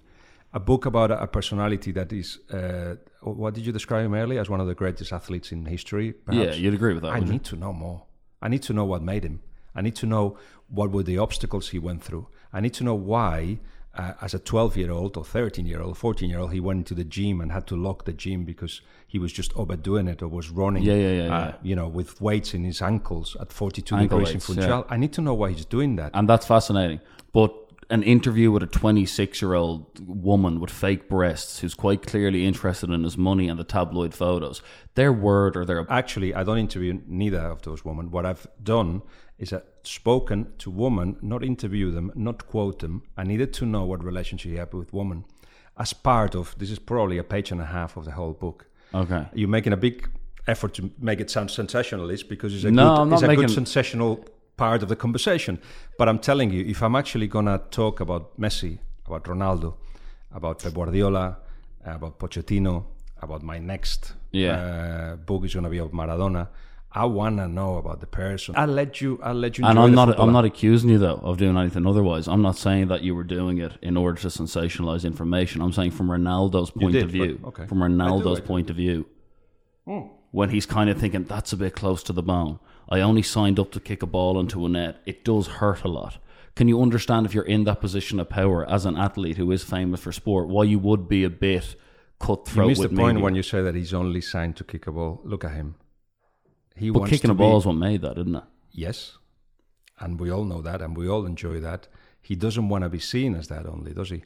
A 0.52 0.60
book 0.70 0.82
about 0.86 1.10
a, 1.10 1.16
a 1.22 1.26
personality 1.26 1.92
that 1.92 2.12
is, 2.12 2.38
uh, 2.58 2.94
what 3.22 3.54
did 3.54 3.64
you 3.66 3.72
describe 3.72 4.04
him 4.06 4.14
earlier 4.14 4.40
as 4.40 4.48
one 4.54 4.60
of 4.60 4.66
the 4.66 4.74
greatest 4.82 5.12
athletes 5.12 5.52
in 5.52 5.66
history? 5.66 6.14
yeah, 6.30 6.52
you'd 6.62 6.74
agree 6.74 6.94
with 6.94 7.02
that. 7.04 7.10
I 7.10 7.18
wouldn't 7.20 7.28
you? 7.28 7.32
need 7.38 7.44
to 7.52 7.56
know 7.56 7.72
more. 7.72 7.98
I 8.42 8.48
need 8.48 8.62
to 8.68 8.72
know 8.72 8.84
what 8.92 9.02
made 9.02 9.24
him. 9.24 9.40
I 9.78 9.80
need 9.86 9.96
to 10.02 10.06
know 10.06 10.36
what 10.68 10.90
were 10.94 11.04
the 11.04 11.18
obstacles 11.18 11.68
he 11.74 11.78
went 11.78 12.02
through. 12.06 12.26
I 12.52 12.60
need 12.60 12.74
to 12.74 12.84
know 12.84 12.94
why 12.94 13.58
uh, 13.96 14.12
as 14.20 14.34
a 14.34 14.38
12 14.38 14.76
year 14.76 14.90
old 14.90 15.16
or 15.16 15.24
13 15.24 15.66
year 15.66 15.80
old, 15.80 15.96
14 15.98 16.28
year 16.28 16.38
old, 16.40 16.52
he 16.52 16.60
went 16.60 16.78
into 16.78 16.94
the 16.94 17.04
gym 17.04 17.40
and 17.40 17.52
had 17.52 17.66
to 17.68 17.76
lock 17.76 18.04
the 18.04 18.12
gym 18.12 18.44
because 18.44 18.80
he 19.06 19.18
was 19.18 19.32
just 19.32 19.52
overdoing 19.56 20.08
it 20.08 20.22
or 20.22 20.28
was 20.28 20.50
running, 20.50 20.82
Yeah, 20.82 20.94
yeah, 20.94 21.12
yeah, 21.24 21.34
uh, 21.36 21.46
yeah. 21.46 21.54
you 21.62 21.76
know, 21.76 21.88
with 21.88 22.20
weights 22.20 22.54
in 22.54 22.64
his 22.64 22.82
ankles 22.82 23.36
at 23.40 23.52
42 23.52 23.94
Ankle 23.94 24.18
degrees 24.18 24.34
weights, 24.34 24.48
in 24.48 24.56
yeah. 24.56 24.60
Funchal. 24.62 24.86
I 24.90 24.96
need 24.96 25.12
to 25.14 25.20
know 25.20 25.34
why 25.34 25.50
he's 25.52 25.64
doing 25.64 25.96
that. 25.96 26.10
and 26.14 26.28
that's 26.28 26.46
fascinating. 26.46 27.00
But 27.32 27.54
an 27.90 28.02
interview 28.02 28.50
with 28.50 28.62
a 28.62 28.66
26 28.66 29.42
year 29.42 29.54
old 29.54 30.00
woman 30.08 30.58
with 30.58 30.70
fake 30.70 31.08
breasts 31.08 31.60
who's 31.60 31.74
quite 31.74 32.02
clearly 32.06 32.46
interested 32.46 32.90
in 32.90 33.04
his 33.04 33.18
money 33.18 33.48
and 33.48 33.58
the 33.60 33.64
tabloid 33.64 34.14
photos, 34.14 34.62
their 34.94 35.12
word 35.12 35.56
or 35.56 35.64
their 35.64 35.86
Actually, 35.90 36.34
I 36.34 36.44
don't 36.44 36.58
interview 36.58 37.00
neither 37.06 37.38
of 37.40 37.62
those 37.62 37.84
women. 37.84 38.10
What 38.10 38.24
I've 38.26 38.46
done 38.62 39.02
is 39.38 39.52
I've 39.52 39.62
spoken 39.86 40.46
to 40.58 40.70
women, 40.70 41.16
not 41.22 41.42
interview 41.44 41.90
them, 41.90 42.10
not 42.14 42.46
quote 42.46 42.78
them. 42.80 43.02
I 43.16 43.24
needed 43.24 43.52
to 43.54 43.66
know 43.66 43.84
what 43.84 44.02
relationship 44.04 44.50
he 44.52 44.56
had 44.58 44.72
with 44.72 44.92
women. 44.92 45.24
As 45.76 45.92
part 45.92 46.34
of 46.34 46.54
this 46.58 46.70
is 46.70 46.78
probably 46.78 47.18
a 47.18 47.24
page 47.24 47.50
and 47.52 47.60
a 47.60 47.66
half 47.66 47.96
of 47.96 48.04
the 48.04 48.12
whole 48.12 48.32
book. 48.32 48.66
okay. 48.94 49.26
You're 49.34 49.48
making 49.48 49.72
a 49.72 49.76
big 49.76 50.08
effort 50.46 50.74
to 50.74 50.90
make 50.98 51.20
it 51.20 51.30
sound 51.30 51.50
sensationalist 51.50 52.28
because 52.28 52.54
it's 52.54 52.64
a 52.64 52.70
No, 52.70 53.04
good, 53.04 53.12
it's 53.14 53.22
a 53.22 53.26
making- 53.26 53.46
good 53.46 53.54
sensational 53.54 54.24
part 54.56 54.82
of 54.82 54.88
the 54.88 54.96
conversation. 54.96 55.58
But 55.98 56.08
I'm 56.08 56.18
telling 56.18 56.50
you, 56.52 56.64
if 56.64 56.82
I'm 56.82 56.94
actually 56.94 57.26
gonna 57.26 57.58
talk 57.70 58.00
about 58.00 58.38
Messi, 58.38 58.78
about 59.06 59.24
Ronaldo, 59.24 59.74
about 60.32 60.62
Pep 60.62 60.74
Guardiola, 60.74 61.38
about 61.84 62.18
Pochettino, 62.20 62.84
about 63.20 63.42
my 63.42 63.58
next 63.58 64.12
Yeah. 64.32 64.52
uh, 64.52 65.16
book 65.16 65.44
is 65.44 65.54
gonna 65.54 65.70
be 65.70 65.78
about 65.78 65.92
Maradona. 65.92 66.48
I 66.96 67.06
wanna 67.06 67.48
know 67.48 67.76
about 67.78 68.00
the 68.00 68.06
person. 68.06 68.54
I'll 68.56 68.68
let 68.68 69.00
you. 69.00 69.18
I'll 69.22 69.34
let 69.34 69.58
you. 69.58 69.64
And 69.64 69.78
I'm 69.78 69.92
not. 69.92 70.18
I'm 70.18 70.32
not 70.32 70.44
accusing 70.44 70.90
you 70.90 70.98
though 70.98 71.20
of 71.24 71.38
doing 71.38 71.56
anything 71.56 71.86
otherwise. 71.86 72.28
I'm 72.28 72.42
not 72.42 72.56
saying 72.56 72.88
that 72.88 73.02
you 73.02 73.14
were 73.16 73.24
doing 73.24 73.58
it 73.58 73.72
in 73.82 73.96
order 73.96 74.20
to 74.20 74.28
sensationalize 74.28 75.04
information. 75.04 75.60
I'm 75.60 75.72
saying 75.72 75.90
from 75.90 76.08
Ronaldo's 76.08 76.70
point 76.70 76.92
did, 76.92 77.04
of 77.04 77.10
view. 77.10 77.38
but- 77.42 77.48
okay. 77.48 77.66
From 77.66 77.82
I 77.82 77.88
do, 77.88 77.94
Ronaldo's 77.94 78.38
I 78.38 78.40
do. 78.42 78.46
point 78.46 78.70
of 78.70 78.76
view. 78.76 79.06
Hmm. 79.86 80.00
When 80.30 80.50
he's 80.50 80.66
kind 80.66 80.88
of 80.88 80.98
thinking 80.98 81.24
that's 81.24 81.52
a 81.52 81.56
bit 81.56 81.74
close 81.74 82.02
to 82.04 82.12
the 82.12 82.22
bone. 82.22 82.58
I 82.88 83.00
only 83.00 83.22
signed 83.22 83.58
up 83.58 83.72
to 83.72 83.80
kick 83.80 84.02
a 84.02 84.06
ball 84.06 84.38
into 84.38 84.64
a 84.66 84.68
net. 84.68 85.00
It 85.06 85.24
does 85.24 85.46
hurt 85.46 85.84
a 85.84 85.88
lot. 85.88 86.18
Can 86.54 86.68
you 86.68 86.80
understand 86.80 87.26
if 87.26 87.34
you're 87.34 87.44
in 87.44 87.64
that 87.64 87.80
position 87.80 88.20
of 88.20 88.28
power 88.28 88.68
as 88.68 88.84
an 88.86 88.96
athlete 88.96 89.36
who 89.36 89.50
is 89.50 89.64
famous 89.64 90.00
for 90.00 90.12
sport, 90.12 90.48
why 90.48 90.64
you 90.64 90.78
would 90.78 91.08
be 91.08 91.24
a 91.24 91.30
bit 91.30 91.74
cutthroat 92.20 92.66
You 92.66 92.68
missed 92.68 92.82
the 92.82 92.88
point 92.90 93.14
media? 93.14 93.24
when 93.24 93.34
you 93.34 93.42
say 93.42 93.62
that 93.62 93.74
he's 93.74 93.92
only 93.94 94.20
signed 94.20 94.56
to 94.56 94.64
kick 94.64 94.86
a 94.86 94.92
ball. 94.92 95.20
Look 95.24 95.44
at 95.44 95.52
him. 95.52 95.74
He 96.76 96.90
But 96.90 97.00
wants 97.00 97.10
kicking 97.12 97.28
to 97.28 97.32
a 97.32 97.36
ball 97.36 97.58
is 97.58 97.66
what 97.66 97.74
made 97.74 98.02
that, 98.02 98.18
isn't 98.18 98.34
it? 98.34 98.44
Yes. 98.72 99.18
And 100.00 100.18
we 100.18 100.30
all 100.30 100.44
know 100.44 100.60
that 100.60 100.82
and 100.82 100.96
we 100.96 101.08
all 101.08 101.24
enjoy 101.24 101.60
that. 101.60 101.86
He 102.20 102.34
doesn't 102.34 102.68
want 102.68 102.84
to 102.84 102.90
be 102.90 102.98
seen 102.98 103.34
as 103.34 103.48
that 103.48 103.66
only, 103.66 103.92
does 103.92 104.10
he? 104.10 104.24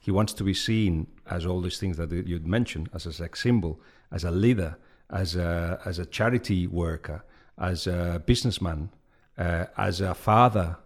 He 0.00 0.10
wants 0.10 0.32
to 0.34 0.44
be 0.44 0.54
seen 0.54 1.06
as 1.28 1.46
all 1.46 1.60
these 1.60 1.78
things 1.78 1.96
that 1.96 2.10
you'd 2.10 2.46
mentioned, 2.46 2.88
as 2.94 3.06
a 3.06 3.12
sex 3.12 3.42
symbol, 3.42 3.80
as 4.10 4.24
a 4.24 4.30
leader, 4.30 4.78
as 5.10 5.36
a, 5.36 5.80
as 5.84 5.98
a 5.98 6.06
charity 6.06 6.66
worker, 6.66 7.24
as 7.58 7.86
a 7.86 8.22
businessman, 8.24 8.90
uh, 9.38 9.66
as 9.76 10.00
a 10.00 10.14
father, 10.14 10.78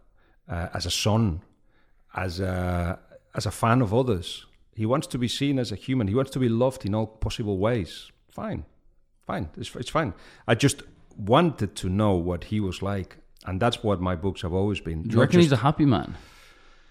uh, 0.48 0.68
as 0.74 0.86
a 0.86 0.90
son, 0.90 1.42
as 2.14 2.40
a, 2.40 2.98
as 3.34 3.46
a 3.46 3.50
fan 3.50 3.80
of 3.80 3.94
others. 3.94 4.46
He 4.74 4.86
wants 4.86 5.06
to 5.08 5.18
be 5.18 5.28
seen 5.28 5.58
as 5.58 5.72
a 5.72 5.76
human. 5.76 6.08
He 6.08 6.14
wants 6.14 6.30
to 6.32 6.38
be 6.38 6.48
loved 6.48 6.84
in 6.84 6.94
all 6.94 7.06
possible 7.06 7.58
ways. 7.58 8.10
Fine, 8.30 8.64
fine, 9.26 9.50
it's, 9.56 9.74
it's 9.76 9.90
fine. 9.90 10.14
I 10.46 10.54
just 10.54 10.82
wanted 11.16 11.74
to 11.76 11.88
know 11.88 12.14
what 12.14 12.44
he 12.44 12.60
was 12.60 12.82
like, 12.82 13.16
and 13.46 13.60
that's 13.60 13.82
what 13.82 14.00
my 14.00 14.14
books 14.14 14.42
have 14.42 14.52
always 14.52 14.80
been. 14.80 15.02
Do 15.02 15.14
you 15.14 15.20
reckon 15.20 15.40
he's 15.40 15.52
a 15.52 15.56
happy 15.56 15.84
man? 15.84 16.16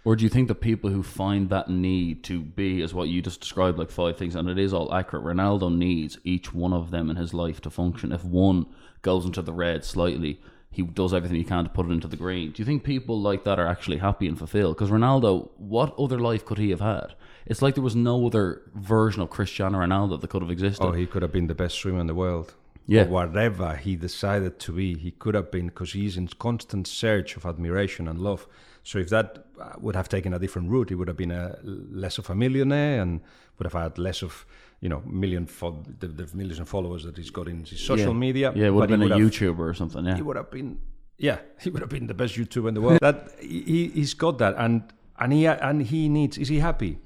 Or 0.05 0.15
do 0.15 0.23
you 0.23 0.29
think 0.29 0.47
the 0.47 0.55
people 0.55 0.89
who 0.89 1.03
find 1.03 1.49
that 1.49 1.69
need 1.69 2.23
to 2.23 2.41
be 2.41 2.81
as 2.81 2.93
what 2.93 3.09
you 3.09 3.21
just 3.21 3.41
described, 3.41 3.77
like 3.77 3.91
five 3.91 4.17
things, 4.17 4.35
and 4.35 4.49
it 4.49 4.57
is 4.57 4.73
all 4.73 4.93
accurate, 4.93 5.25
Ronaldo 5.25 5.75
needs 5.75 6.17
each 6.23 6.53
one 6.53 6.73
of 6.73 6.89
them 6.89 7.09
in 7.09 7.17
his 7.17 7.33
life 7.33 7.61
to 7.61 7.69
function. 7.69 8.11
If 8.11 8.23
one 8.23 8.65
goes 9.01 9.25
into 9.25 9.41
the 9.41 9.53
red 9.53 9.83
slightly, 9.83 10.41
he 10.71 10.83
does 10.83 11.13
everything 11.13 11.37
he 11.37 11.43
can 11.43 11.65
to 11.65 11.69
put 11.69 11.87
it 11.87 11.91
into 11.91 12.07
the 12.07 12.15
green. 12.15 12.51
Do 12.51 12.61
you 12.61 12.65
think 12.65 12.83
people 12.83 13.19
like 13.19 13.43
that 13.43 13.59
are 13.59 13.67
actually 13.67 13.97
happy 13.97 14.27
and 14.27 14.37
fulfilled? 14.37 14.77
Because 14.77 14.89
Ronaldo, 14.89 15.49
what 15.57 15.93
other 15.99 16.19
life 16.19 16.45
could 16.45 16.59
he 16.59 16.69
have 16.69 16.79
had? 16.79 17.13
It's 17.45 17.61
like 17.61 17.75
there 17.75 17.83
was 17.83 17.95
no 17.95 18.25
other 18.25 18.61
version 18.75 19.21
of 19.21 19.29
Cristiano 19.29 19.79
Ronaldo 19.79 20.21
that 20.21 20.29
could 20.29 20.41
have 20.41 20.51
existed. 20.51 20.85
Oh, 20.85 20.91
he 20.91 21.07
could 21.07 21.23
have 21.23 21.31
been 21.31 21.47
the 21.47 21.55
best 21.55 21.75
swimmer 21.75 21.99
in 21.99 22.07
the 22.07 22.15
world. 22.15 22.53
Yeah. 22.85 23.03
Whatever 23.05 23.75
he 23.75 23.95
decided 23.95 24.59
to 24.59 24.71
be, 24.71 24.97
he 24.97 25.11
could 25.11 25.35
have 25.35 25.51
been 25.51 25.67
because 25.67 25.93
he's 25.93 26.17
in 26.17 26.27
constant 26.27 26.87
search 26.87 27.37
of 27.37 27.45
admiration 27.45 28.07
and 28.07 28.19
love. 28.19 28.47
So 28.83 28.97
if 28.97 29.09
that 29.09 29.45
uh, 29.61 29.73
would 29.79 29.95
have 29.95 30.09
taken 30.09 30.33
a 30.33 30.39
different 30.39 30.69
route, 30.71 30.89
he 30.89 30.95
would 30.95 31.07
have 31.07 31.17
been 31.17 31.31
a 31.31 31.59
less 31.63 32.17
of 32.17 32.29
a 32.29 32.35
millionaire 32.35 33.01
and 33.01 33.21
would 33.57 33.65
have 33.71 33.79
had 33.79 33.99
less 33.99 34.23
of 34.23 34.45
you 34.79 34.89
know 34.89 35.03
million 35.05 35.45
fo- 35.45 35.83
the, 35.99 36.07
the 36.07 36.35
millions 36.35 36.59
of 36.59 36.67
followers 36.67 37.03
that 37.03 37.15
he's 37.15 37.29
got 37.29 37.47
in 37.47 37.63
his 37.63 37.79
social 37.79 38.13
yeah. 38.13 38.19
media. 38.19 38.53
Yeah, 38.55 38.69
would 38.69 38.89
have 38.89 38.99
been 38.99 39.11
a 39.11 39.15
YouTuber 39.15 39.59
or 39.59 39.73
something. 39.73 40.05
Yeah. 40.05 40.15
he 40.15 40.21
would 40.21 40.37
have 40.37 40.49
been 40.49 40.79
yeah 41.19 41.39
he 41.61 41.69
would 41.69 41.81
have 41.81 41.89
been 41.89 42.07
the 42.07 42.13
best 42.13 42.35
youtuber 42.35 42.69
in 42.69 42.73
the 42.73 42.81
world 42.81 42.99
that 43.01 43.29
he, 43.39 43.91
he's 43.93 44.13
got 44.13 44.39
that 44.39 44.55
and 44.57 44.81
and 45.19 45.33
he 45.33 45.45
and 45.45 45.83
he 45.83 46.09
needs 46.09 46.37
is 46.37 46.47
he 46.47 46.59
happy 46.59 46.97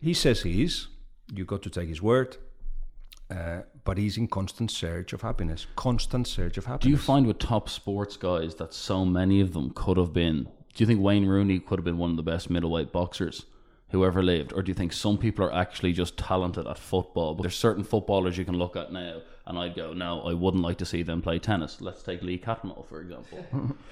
he 0.00 0.14
says 0.14 0.42
he 0.42 0.62
is 0.62 0.88
you 1.34 1.44
got 1.44 1.62
to 1.62 1.70
take 1.70 1.88
his 1.88 2.00
word 2.00 2.36
uh, 3.30 3.62
but 3.84 3.98
he's 3.98 4.16
in 4.16 4.28
constant 4.28 4.70
search 4.70 5.12
of 5.12 5.22
happiness 5.22 5.66
constant 5.76 6.26
search 6.26 6.56
of 6.56 6.66
happiness 6.66 6.84
Do 6.84 6.90
you 6.90 6.96
find 6.96 7.26
with 7.26 7.38
top 7.38 7.68
sports 7.68 8.16
guys 8.16 8.54
that 8.56 8.72
so 8.74 9.04
many 9.04 9.40
of 9.40 9.52
them 9.52 9.72
could 9.74 9.96
have 9.96 10.12
been? 10.12 10.44
Do 10.74 10.82
you 10.82 10.86
think 10.86 11.00
Wayne 11.00 11.26
Rooney 11.26 11.58
could 11.58 11.78
have 11.78 11.84
been 11.84 11.98
one 11.98 12.10
of 12.10 12.16
the 12.16 12.22
best 12.22 12.48
middleweight 12.48 12.92
boxers 12.92 13.46
who 13.90 14.06
ever 14.06 14.22
lived, 14.22 14.54
or 14.54 14.62
do 14.62 14.70
you 14.70 14.74
think 14.74 14.92
some 14.92 15.18
people 15.18 15.44
are 15.44 15.52
actually 15.52 15.92
just 15.92 16.16
talented 16.16 16.66
at 16.66 16.78
football? 16.78 17.34
But 17.34 17.42
there's 17.42 17.58
certain 17.58 17.84
footballers 17.84 18.38
you 18.38 18.44
can 18.46 18.56
look 18.56 18.74
at 18.74 18.90
now, 18.90 19.20
and 19.46 19.58
I'd 19.58 19.74
go, 19.74 19.92
no, 19.92 20.22
I 20.22 20.32
wouldn't 20.32 20.62
like 20.62 20.78
to 20.78 20.86
see 20.86 21.02
them 21.02 21.20
play 21.20 21.38
tennis. 21.38 21.82
Let's 21.82 22.02
take 22.02 22.22
Lee 22.22 22.38
Catmull 22.38 22.86
for 22.86 23.00
example. 23.00 23.76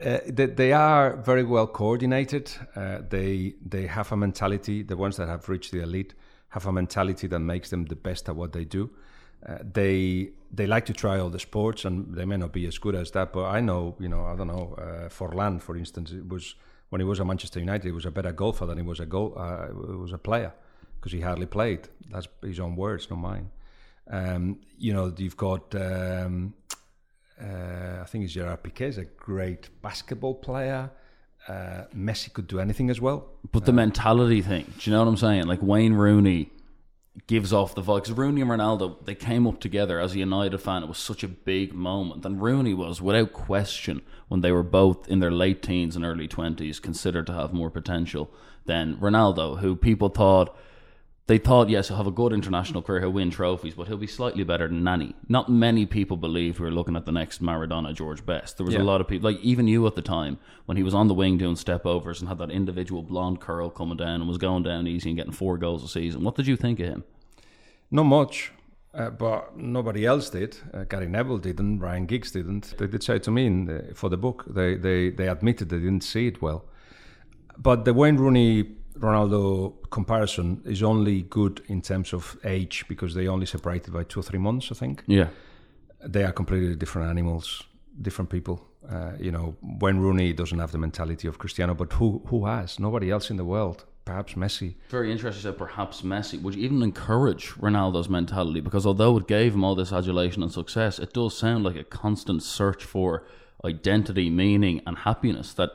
Uh, 0.00 0.18
they, 0.28 0.46
they 0.46 0.72
are 0.72 1.16
very 1.16 1.44
well 1.44 1.66
coordinated. 1.66 2.50
Uh, 2.74 3.00
they 3.06 3.52
they 3.62 3.86
have 3.86 4.10
a 4.12 4.16
mentality. 4.16 4.82
The 4.82 4.96
ones 4.96 5.18
that 5.18 5.28
have 5.28 5.46
reached 5.50 5.72
the 5.72 5.82
elite 5.82 6.14
have 6.48 6.64
a 6.64 6.72
mentality 6.72 7.26
that 7.26 7.40
makes 7.40 7.68
them 7.68 7.84
the 7.84 7.96
best 7.96 8.26
at 8.28 8.34
what 8.34 8.52
they 8.54 8.64
do. 8.64 8.88
Uh, 9.46 9.58
they 9.72 10.30
they 10.52 10.66
like 10.66 10.84
to 10.86 10.92
try 10.92 11.18
all 11.18 11.30
the 11.30 11.38
sports, 11.38 11.84
and 11.84 12.14
they 12.14 12.24
may 12.24 12.36
not 12.36 12.52
be 12.52 12.66
as 12.66 12.78
good 12.78 12.94
as 12.94 13.10
that. 13.12 13.32
But 13.32 13.44
I 13.44 13.60
know, 13.60 13.96
you 13.98 14.08
know, 14.08 14.24
I 14.24 14.36
don't 14.36 14.48
know. 14.48 14.74
Uh, 14.76 15.08
Forlan, 15.08 15.60
for 15.60 15.76
instance, 15.76 16.12
it 16.12 16.28
was 16.28 16.56
when 16.90 17.00
he 17.00 17.04
was 17.04 17.20
at 17.20 17.26
Manchester 17.26 17.60
United, 17.60 17.84
he 17.84 17.92
was 17.92 18.04
a 18.04 18.10
better 18.10 18.32
golfer 18.32 18.66
than 18.66 18.76
he 18.76 18.82
was 18.82 19.00
a 19.00 19.06
goal. 19.06 19.34
Uh, 19.36 19.68
he 19.68 19.96
was 19.96 20.12
a 20.12 20.18
player 20.18 20.52
because 20.96 21.12
he 21.12 21.20
hardly 21.20 21.46
played. 21.46 21.88
That's 22.10 22.28
his 22.42 22.60
own 22.60 22.76
words, 22.76 23.08
not 23.08 23.20
mine. 23.20 23.50
Um, 24.10 24.58
you 24.78 24.92
know, 24.92 25.12
you've 25.16 25.36
got. 25.36 25.74
Um, 25.74 26.54
uh, 27.40 28.02
I 28.02 28.04
think 28.04 28.24
it's 28.24 28.34
Gerard 28.34 28.62
Piqué 28.62 28.88
is 28.88 28.98
a 28.98 29.04
great 29.04 29.70
basketball 29.80 30.34
player. 30.34 30.90
Uh, 31.48 31.84
Messi 31.96 32.30
could 32.30 32.46
do 32.46 32.60
anything 32.60 32.90
as 32.90 33.00
well. 33.00 33.28
But 33.50 33.64
the 33.64 33.72
mentality 33.72 34.42
thing, 34.42 34.64
do 34.78 34.90
you 34.90 34.94
know 34.94 35.02
what 35.02 35.08
I'm 35.08 35.16
saying? 35.16 35.46
Like 35.46 35.62
Wayne 35.62 35.94
Rooney 35.94 36.50
gives 37.26 37.52
off 37.52 37.74
the 37.74 37.82
vibe. 37.82 38.02
Because 38.02 38.16
Rooney 38.16 38.40
and 38.40 38.50
Ronaldo, 38.50 39.04
they 39.04 39.14
came 39.14 39.46
up 39.46 39.60
together 39.60 40.00
as 40.00 40.14
a 40.14 40.18
United 40.18 40.58
fan. 40.58 40.82
It 40.82 40.88
was 40.88 40.98
such 40.98 41.22
a 41.22 41.28
big 41.28 41.72
moment. 41.72 42.24
And 42.24 42.40
Rooney 42.40 42.74
was, 42.74 43.00
without 43.00 43.32
question, 43.32 44.02
when 44.28 44.40
they 44.40 44.52
were 44.52 44.62
both 44.62 45.08
in 45.08 45.20
their 45.20 45.30
late 45.30 45.62
teens 45.62 45.96
and 45.96 46.04
early 46.04 46.28
20s, 46.28 46.80
considered 46.80 47.26
to 47.26 47.32
have 47.32 47.52
more 47.52 47.70
potential 47.70 48.30
than 48.66 48.96
Ronaldo, 48.96 49.60
who 49.60 49.76
people 49.76 50.08
thought. 50.08 50.56
They 51.30 51.38
thought, 51.38 51.68
yes, 51.68 51.86
he'll 51.86 51.96
have 51.96 52.08
a 52.08 52.10
good 52.10 52.32
international 52.32 52.82
career, 52.82 53.02
he'll 53.02 53.12
win 53.12 53.30
trophies, 53.30 53.74
but 53.74 53.86
he'll 53.86 53.96
be 53.96 54.08
slightly 54.08 54.42
better 54.42 54.66
than 54.66 54.82
Nani. 54.82 55.14
Not 55.28 55.48
many 55.48 55.86
people 55.86 56.16
believed 56.16 56.58
we 56.58 56.64
were 56.64 56.72
looking 56.72 56.96
at 56.96 57.06
the 57.06 57.12
next 57.12 57.40
Maradona, 57.40 57.94
George 57.94 58.26
Best. 58.26 58.56
There 58.56 58.66
was 58.66 58.74
Yeah. 58.74 58.82
a 58.82 58.90
lot 58.90 59.00
of 59.00 59.06
people, 59.06 59.30
like 59.30 59.40
even 59.40 59.68
you 59.68 59.86
at 59.86 59.94
the 59.94 60.02
time, 60.02 60.38
when 60.66 60.76
he 60.76 60.82
was 60.82 60.92
on 60.92 61.06
the 61.06 61.14
wing 61.14 61.38
doing 61.38 61.54
step 61.54 61.86
overs 61.86 62.18
and 62.20 62.28
had 62.28 62.38
that 62.38 62.50
individual 62.50 63.04
blonde 63.04 63.38
curl 63.38 63.70
coming 63.70 63.96
down 63.96 64.20
and 64.20 64.26
was 64.26 64.38
going 64.38 64.64
down 64.64 64.88
easy 64.88 65.10
and 65.10 65.16
getting 65.18 65.30
four 65.30 65.56
goals 65.56 65.84
a 65.84 65.88
season. 65.88 66.24
What 66.24 66.34
did 66.34 66.48
you 66.48 66.56
think 66.56 66.80
of 66.80 66.88
him? 66.88 67.04
Not 67.92 68.06
much, 68.06 68.50
uh, 68.92 69.10
but 69.10 69.56
nobody 69.56 70.04
else 70.04 70.30
did. 70.30 70.56
Uh, 70.74 70.82
Gary 70.82 71.06
Neville 71.06 71.38
didn't. 71.38 71.78
Ryan 71.78 72.06
Giggs 72.06 72.32
didn't. 72.32 72.76
They 72.76 72.88
did 72.88 73.04
say 73.04 73.20
to 73.20 73.30
me 73.30 73.46
in 73.46 73.66
the, 73.66 73.92
for 73.94 74.08
the 74.10 74.18
book, 74.18 74.46
they, 74.48 74.74
they, 74.74 75.10
they 75.10 75.28
admitted 75.28 75.68
they 75.68 75.78
didn't 75.78 76.02
see 76.02 76.26
it 76.26 76.42
well. 76.42 76.64
But 77.56 77.84
the 77.84 77.94
Wayne 77.94 78.16
Rooney 78.16 78.64
Ronaldo 79.00 79.74
comparison 79.90 80.62
is 80.64 80.82
only 80.82 81.22
good 81.22 81.62
in 81.68 81.80
terms 81.82 82.12
of 82.12 82.36
age 82.44 82.84
because 82.88 83.14
they 83.14 83.26
only 83.28 83.46
separated 83.46 83.92
by 83.92 84.04
two 84.04 84.20
or 84.20 84.22
three 84.22 84.38
months, 84.38 84.70
I 84.70 84.74
think. 84.74 85.02
Yeah. 85.06 85.28
they 86.06 86.24
are 86.24 86.32
completely 86.32 86.74
different 86.76 87.08
animals, 87.10 87.62
different 88.00 88.30
people. 88.30 88.66
Uh, 88.90 89.12
you 89.18 89.30
know, 89.30 89.56
Wayne 89.80 89.98
Rooney 89.98 90.32
doesn't 90.32 90.58
have 90.58 90.72
the 90.72 90.78
mentality 90.78 91.28
of 91.28 91.38
Cristiano, 91.38 91.74
but 91.74 91.92
who 91.94 92.22
who 92.28 92.46
has? 92.46 92.78
Nobody 92.78 93.10
else 93.10 93.30
in 93.30 93.36
the 93.36 93.44
world. 93.44 93.84
Perhaps 94.06 94.34
Messi. 94.34 94.74
Very 94.88 95.12
interesting. 95.12 95.42
Said 95.42 95.58
perhaps 95.58 96.00
Messi. 96.02 96.40
Would 96.42 96.54
you 96.54 96.64
even 96.64 96.82
encourage 96.82 97.50
Ronaldo's 97.60 98.08
mentality? 98.08 98.60
Because 98.60 98.86
although 98.86 99.18
it 99.18 99.28
gave 99.28 99.54
him 99.54 99.62
all 99.62 99.74
this 99.76 99.92
adulation 99.92 100.42
and 100.42 100.50
success, 100.52 100.98
it 100.98 101.12
does 101.12 101.36
sound 101.36 101.64
like 101.64 101.76
a 101.76 101.84
constant 101.84 102.42
search 102.42 102.82
for 102.84 103.24
identity, 103.64 104.30
meaning, 104.30 104.80
and 104.86 104.98
happiness 104.98 105.52
that 105.54 105.70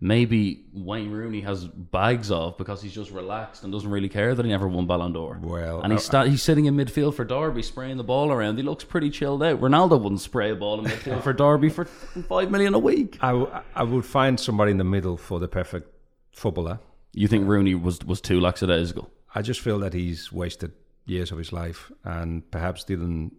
maybe 0.00 0.64
Wayne 0.72 1.10
Rooney 1.10 1.40
has 1.40 1.64
bags 1.66 2.30
of 2.30 2.56
because 2.56 2.80
he's 2.82 2.94
just 2.94 3.10
relaxed 3.10 3.64
and 3.64 3.72
doesn't 3.72 3.90
really 3.90 4.08
care 4.08 4.34
that 4.34 4.44
he 4.44 4.50
never 4.50 4.68
won 4.68 4.86
Ballon 4.86 5.12
d'Or. 5.12 5.38
Well, 5.42 5.80
and 5.80 5.92
he's 5.92 6.04
sta- 6.04 6.24
he's 6.24 6.42
sitting 6.42 6.66
in 6.66 6.76
midfield 6.76 7.14
for 7.14 7.24
Derby, 7.24 7.62
spraying 7.62 7.96
the 7.96 8.04
ball 8.04 8.30
around. 8.30 8.56
He 8.56 8.62
looks 8.62 8.84
pretty 8.84 9.10
chilled 9.10 9.42
out. 9.42 9.60
Ronaldo 9.60 10.00
wouldn't 10.00 10.20
spray 10.20 10.50
a 10.50 10.56
ball 10.56 10.78
in 10.80 10.86
midfield 10.86 11.22
for 11.22 11.32
Derby 11.32 11.68
for 11.68 11.84
five 11.84 12.50
million 12.50 12.74
a 12.74 12.78
week. 12.78 13.18
I, 13.20 13.32
w- 13.32 13.50
I 13.74 13.82
would 13.82 14.04
find 14.04 14.38
somebody 14.38 14.70
in 14.70 14.78
the 14.78 14.84
middle 14.84 15.16
for 15.16 15.40
the 15.40 15.48
perfect 15.48 15.92
footballer. 16.32 16.78
You 17.12 17.26
think 17.28 17.48
Rooney 17.48 17.74
was 17.74 18.00
was 18.04 18.20
too 18.20 18.40
lackadaisical? 18.40 19.10
I 19.34 19.42
just 19.42 19.60
feel 19.60 19.78
that 19.80 19.92
he's 19.94 20.32
wasted 20.32 20.72
years 21.06 21.32
of 21.32 21.38
his 21.38 21.52
life 21.52 21.90
and 22.04 22.48
perhaps 22.50 22.84
didn't 22.84 23.32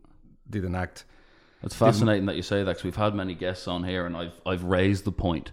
didn't 0.49 0.75
act. 0.75 1.05
It's 1.61 1.75
fascinating 1.75 2.25
that 2.27 2.35
you 2.35 2.41
say 2.41 2.59
that 2.63 2.65
because 2.65 2.83
we've 2.83 2.95
had 2.95 3.13
many 3.13 3.35
guests 3.35 3.67
on 3.67 3.83
here, 3.83 4.05
and 4.05 4.15
I've 4.15 4.39
I've 4.45 4.63
raised 4.63 5.03
the 5.05 5.11
point 5.11 5.51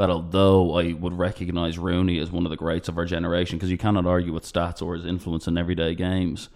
that 0.00 0.08
although 0.08 0.78
I 0.78 0.94
would 0.94 1.12
recognise 1.12 1.78
Rooney 1.78 2.18
as 2.20 2.30
one 2.30 2.46
of 2.46 2.50
the 2.50 2.56
greats 2.56 2.88
of 2.88 2.96
our 2.96 3.04
generation, 3.04 3.58
because 3.58 3.70
you 3.70 3.76
cannot 3.76 4.06
argue 4.06 4.32
with 4.32 4.50
stats 4.50 4.80
or 4.80 4.94
his 4.94 5.04
influence 5.04 5.46
in 5.46 5.58
everyday 5.58 5.94
games, 5.94 6.48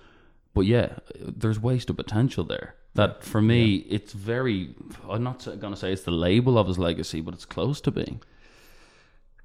but 0.54 0.62
yeah, 0.62 0.94
there's 1.20 1.61
wasted 1.61 1.94
potential 1.94 2.44
there. 2.44 2.74
That 2.94 3.22
for 3.22 3.42
me, 3.42 3.85
it's 3.90 4.14
very. 4.14 4.74
I'm 5.07 5.22
not 5.22 5.44
going 5.44 5.74
to 5.74 5.76
say 5.76 5.92
it's 5.92 6.04
the 6.04 6.11
label 6.11 6.57
of 6.57 6.68
his 6.68 6.78
legacy, 6.78 7.20
but 7.20 7.35
it's 7.35 7.44
close 7.44 7.83
to 7.83 7.90
being. 7.90 8.22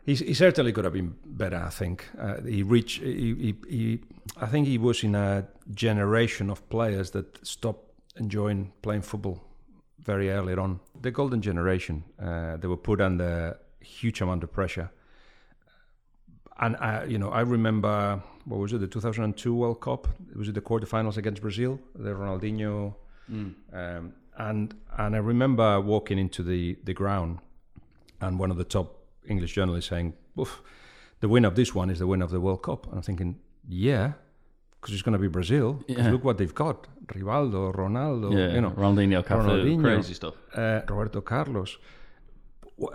He's, 0.06 0.20
he 0.20 0.34
certainly 0.34 0.72
could 0.72 0.86
have 0.86 0.94
been 0.94 1.16
better. 1.26 1.58
I 1.58 1.70
think 1.70 2.08
uh, 2.18 2.42
he 2.44 2.64
reached. 2.64 3.02
He, 3.02 3.36
he, 3.36 3.56
he, 3.68 4.00
I 4.38 4.46
think 4.46 4.66
he 4.68 4.78
was 4.78 5.04
in 5.04 5.14
a 5.14 5.46
generation 5.74 6.50
of 6.50 6.58
players 6.70 7.12
that 7.12 7.46
stopped 7.46 7.92
enjoying 8.16 8.72
playing 8.82 9.02
football 9.02 9.44
very 10.02 10.30
early 10.30 10.54
on. 10.54 10.80
The 11.02 11.12
golden 11.12 11.42
generation. 11.42 12.06
Uh, 12.18 12.56
they 12.56 12.70
were 12.70 12.78
put 12.78 13.02
under 13.02 13.58
huge 13.82 14.22
amount 14.22 14.44
of 14.44 14.52
pressure. 14.52 14.90
And 16.60 16.76
I, 16.78 17.06
you 17.06 17.18
know, 17.18 17.30
I 17.30 17.42
remember 17.42 18.22
what 18.46 18.60
was 18.60 18.74
it, 18.74 18.80
the 18.80 18.88
2002 18.88 19.54
World 19.56 19.80
Cup? 19.82 20.08
Was 20.08 20.32
it 20.32 20.38
was 20.38 20.54
the 20.54 20.62
quarterfinals 20.62 21.18
against 21.18 21.42
Brazil, 21.42 21.80
the 21.96 22.10
Ronaldinho, 22.12 22.96
Mm. 23.32 23.54
um, 23.74 24.14
and 24.40 24.74
and 24.98 25.16
I 25.16 25.20
remember 25.20 25.80
walking 25.80 26.18
into 26.18 26.42
the 26.42 26.78
the 26.84 26.94
ground, 26.96 27.38
and 28.22 28.40
one 28.40 28.50
of 28.52 28.58
the 28.58 28.64
top 28.64 28.88
English 29.28 29.54
journalists 29.54 29.90
saying, 29.90 30.14
Oof, 30.40 30.64
"The 31.20 31.30
winner 31.30 31.48
of 31.48 31.56
this 31.56 31.76
one 31.76 31.92
is 31.92 32.00
the 32.00 32.08
winner 32.08 32.26
of 32.26 32.32
the 32.32 32.40
World 32.42 32.64
Cup." 32.64 32.88
And 32.88 32.96
I'm 32.96 33.04
thinking, 33.04 33.38
yeah, 33.68 34.14
because 34.82 34.94
it's 34.96 35.04
going 35.04 35.14
to 35.14 35.20
be 35.20 35.28
Brazil. 35.28 35.84
Yeah. 35.88 36.10
look 36.12 36.24
what 36.24 36.38
they've 36.40 36.56
got: 36.56 36.88
Rivaldo, 37.06 37.72
Ronaldo, 37.76 38.32
Yeah, 38.36 38.56
you 38.56 38.62
know, 38.62 38.72
Ronaldinho, 38.72 39.24
Ronaldinho. 39.24 39.82
crazy 39.84 40.16
stuff. 40.16 40.34
uh, 40.56 40.82
Roberto 40.90 41.22
Carlos. 41.22 41.78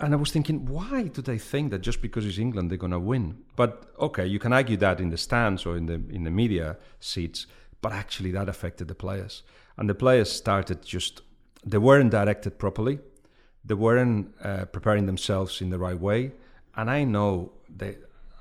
And 0.00 0.14
I 0.14 0.16
was 0.16 0.30
thinking, 0.30 0.66
why 0.66 1.04
do 1.04 1.20
they 1.20 1.38
think 1.38 1.70
that 1.70 1.80
just 1.80 2.00
because 2.00 2.24
it's 2.24 2.38
England 2.38 2.70
they're 2.70 2.78
going 2.78 2.92
to 2.92 2.98
win? 2.98 3.38
But 3.56 3.92
okay, 3.98 4.26
you 4.26 4.38
can 4.38 4.52
argue 4.52 4.76
that 4.78 5.00
in 5.00 5.10
the 5.10 5.18
stands 5.18 5.66
or 5.66 5.76
in 5.76 5.86
the 5.86 6.00
in 6.10 6.24
the 6.24 6.30
media 6.30 6.76
seats, 7.00 7.46
but 7.82 7.92
actually 7.92 8.32
that 8.32 8.48
affected 8.48 8.88
the 8.88 8.94
players, 8.94 9.42
and 9.76 9.88
the 9.88 9.94
players 9.94 10.30
started 10.30 10.82
just 10.82 11.22
they 11.66 11.78
weren't 11.78 12.10
directed 12.10 12.58
properly, 12.58 12.98
they 13.64 13.74
weren't 13.74 14.34
uh, 14.42 14.64
preparing 14.66 15.06
themselves 15.06 15.60
in 15.60 15.70
the 15.70 15.78
right 15.78 16.00
way, 16.00 16.32
and 16.76 16.90
I 16.90 17.04
know 17.04 17.52
they. 17.68 17.96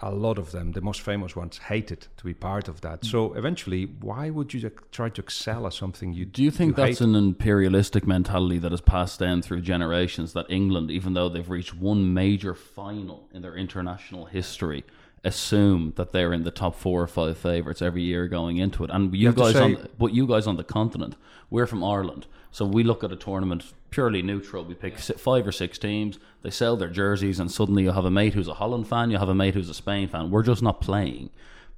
A 0.05 0.11
lot 0.11 0.37
of 0.37 0.51
them, 0.51 0.73
the 0.73 0.81
most 0.81 0.99
famous 0.99 1.33
ones, 1.33 1.57
hated 1.59 2.07
to 2.17 2.25
be 2.25 2.33
part 2.33 2.67
of 2.67 2.81
that. 2.81 3.05
So 3.05 3.33
eventually, 3.35 3.85
why 3.85 4.29
would 4.29 4.53
you 4.53 4.69
try 4.91 5.07
to 5.07 5.21
excel 5.21 5.65
at 5.65 5.71
something 5.73 6.11
you 6.11 6.25
Do 6.25 6.43
you 6.43 6.51
think 6.51 6.75
that's 6.75 6.99
hate? 6.99 7.07
an 7.07 7.15
imperialistic 7.15 8.05
mentality 8.05 8.57
that 8.57 8.71
has 8.71 8.81
passed 8.81 9.17
down 9.21 9.41
through 9.41 9.61
generations 9.61 10.33
that 10.33 10.45
England, 10.49 10.91
even 10.91 11.13
though 11.13 11.29
they've 11.29 11.49
reached 11.49 11.73
one 11.73 12.13
major 12.13 12.53
final 12.53 13.29
in 13.33 13.41
their 13.43 13.55
international 13.55 14.25
history, 14.25 14.83
assume 15.23 15.93
that 15.95 16.11
they're 16.11 16.33
in 16.33 16.43
the 16.43 16.51
top 16.51 16.75
four 16.75 17.01
or 17.01 17.07
five 17.07 17.37
favourites 17.37 17.81
every 17.81 18.01
year 18.03 18.27
going 18.27 18.57
into 18.57 18.83
it? 18.83 18.89
And 18.91 19.15
you, 19.15 19.31
to 19.31 19.39
guys 19.39 19.55
on, 19.55 19.77
say- 19.77 19.87
but 19.97 20.13
you 20.13 20.27
guys 20.27 20.47
on 20.47 20.57
the 20.57 20.65
continent, 20.65 21.15
we're 21.49 21.65
from 21.67 21.81
Ireland, 21.83 22.27
so 22.51 22.65
we 22.65 22.83
look 22.83 23.05
at 23.05 23.11
a 23.13 23.15
tournament 23.15 23.63
purely 23.93 24.23
neutral. 24.23 24.65
We 24.65 24.73
pick 24.73 24.97
si- 24.97 25.13
five 25.13 25.45
or 25.45 25.51
six 25.51 25.77
teams, 25.77 26.17
they 26.41 26.49
sell 26.49 26.75
their 26.75 26.89
jerseys, 26.89 27.39
and 27.39 27.51
suddenly 27.51 27.83
you 27.83 27.91
have 27.91 28.05
a 28.05 28.11
mate 28.11 28.33
who's 28.33 28.47
a 28.47 28.55
Holland 28.55 28.87
fan, 28.87 29.11
you 29.11 29.19
have 29.19 29.29
a 29.29 29.35
mate 29.35 29.53
who's 29.53 29.69
a 29.69 29.73
Spain 29.73 30.07
fan. 30.07 30.31
We're 30.31 30.41
just 30.41 30.63
not 30.63 30.81
playing, 30.81 31.29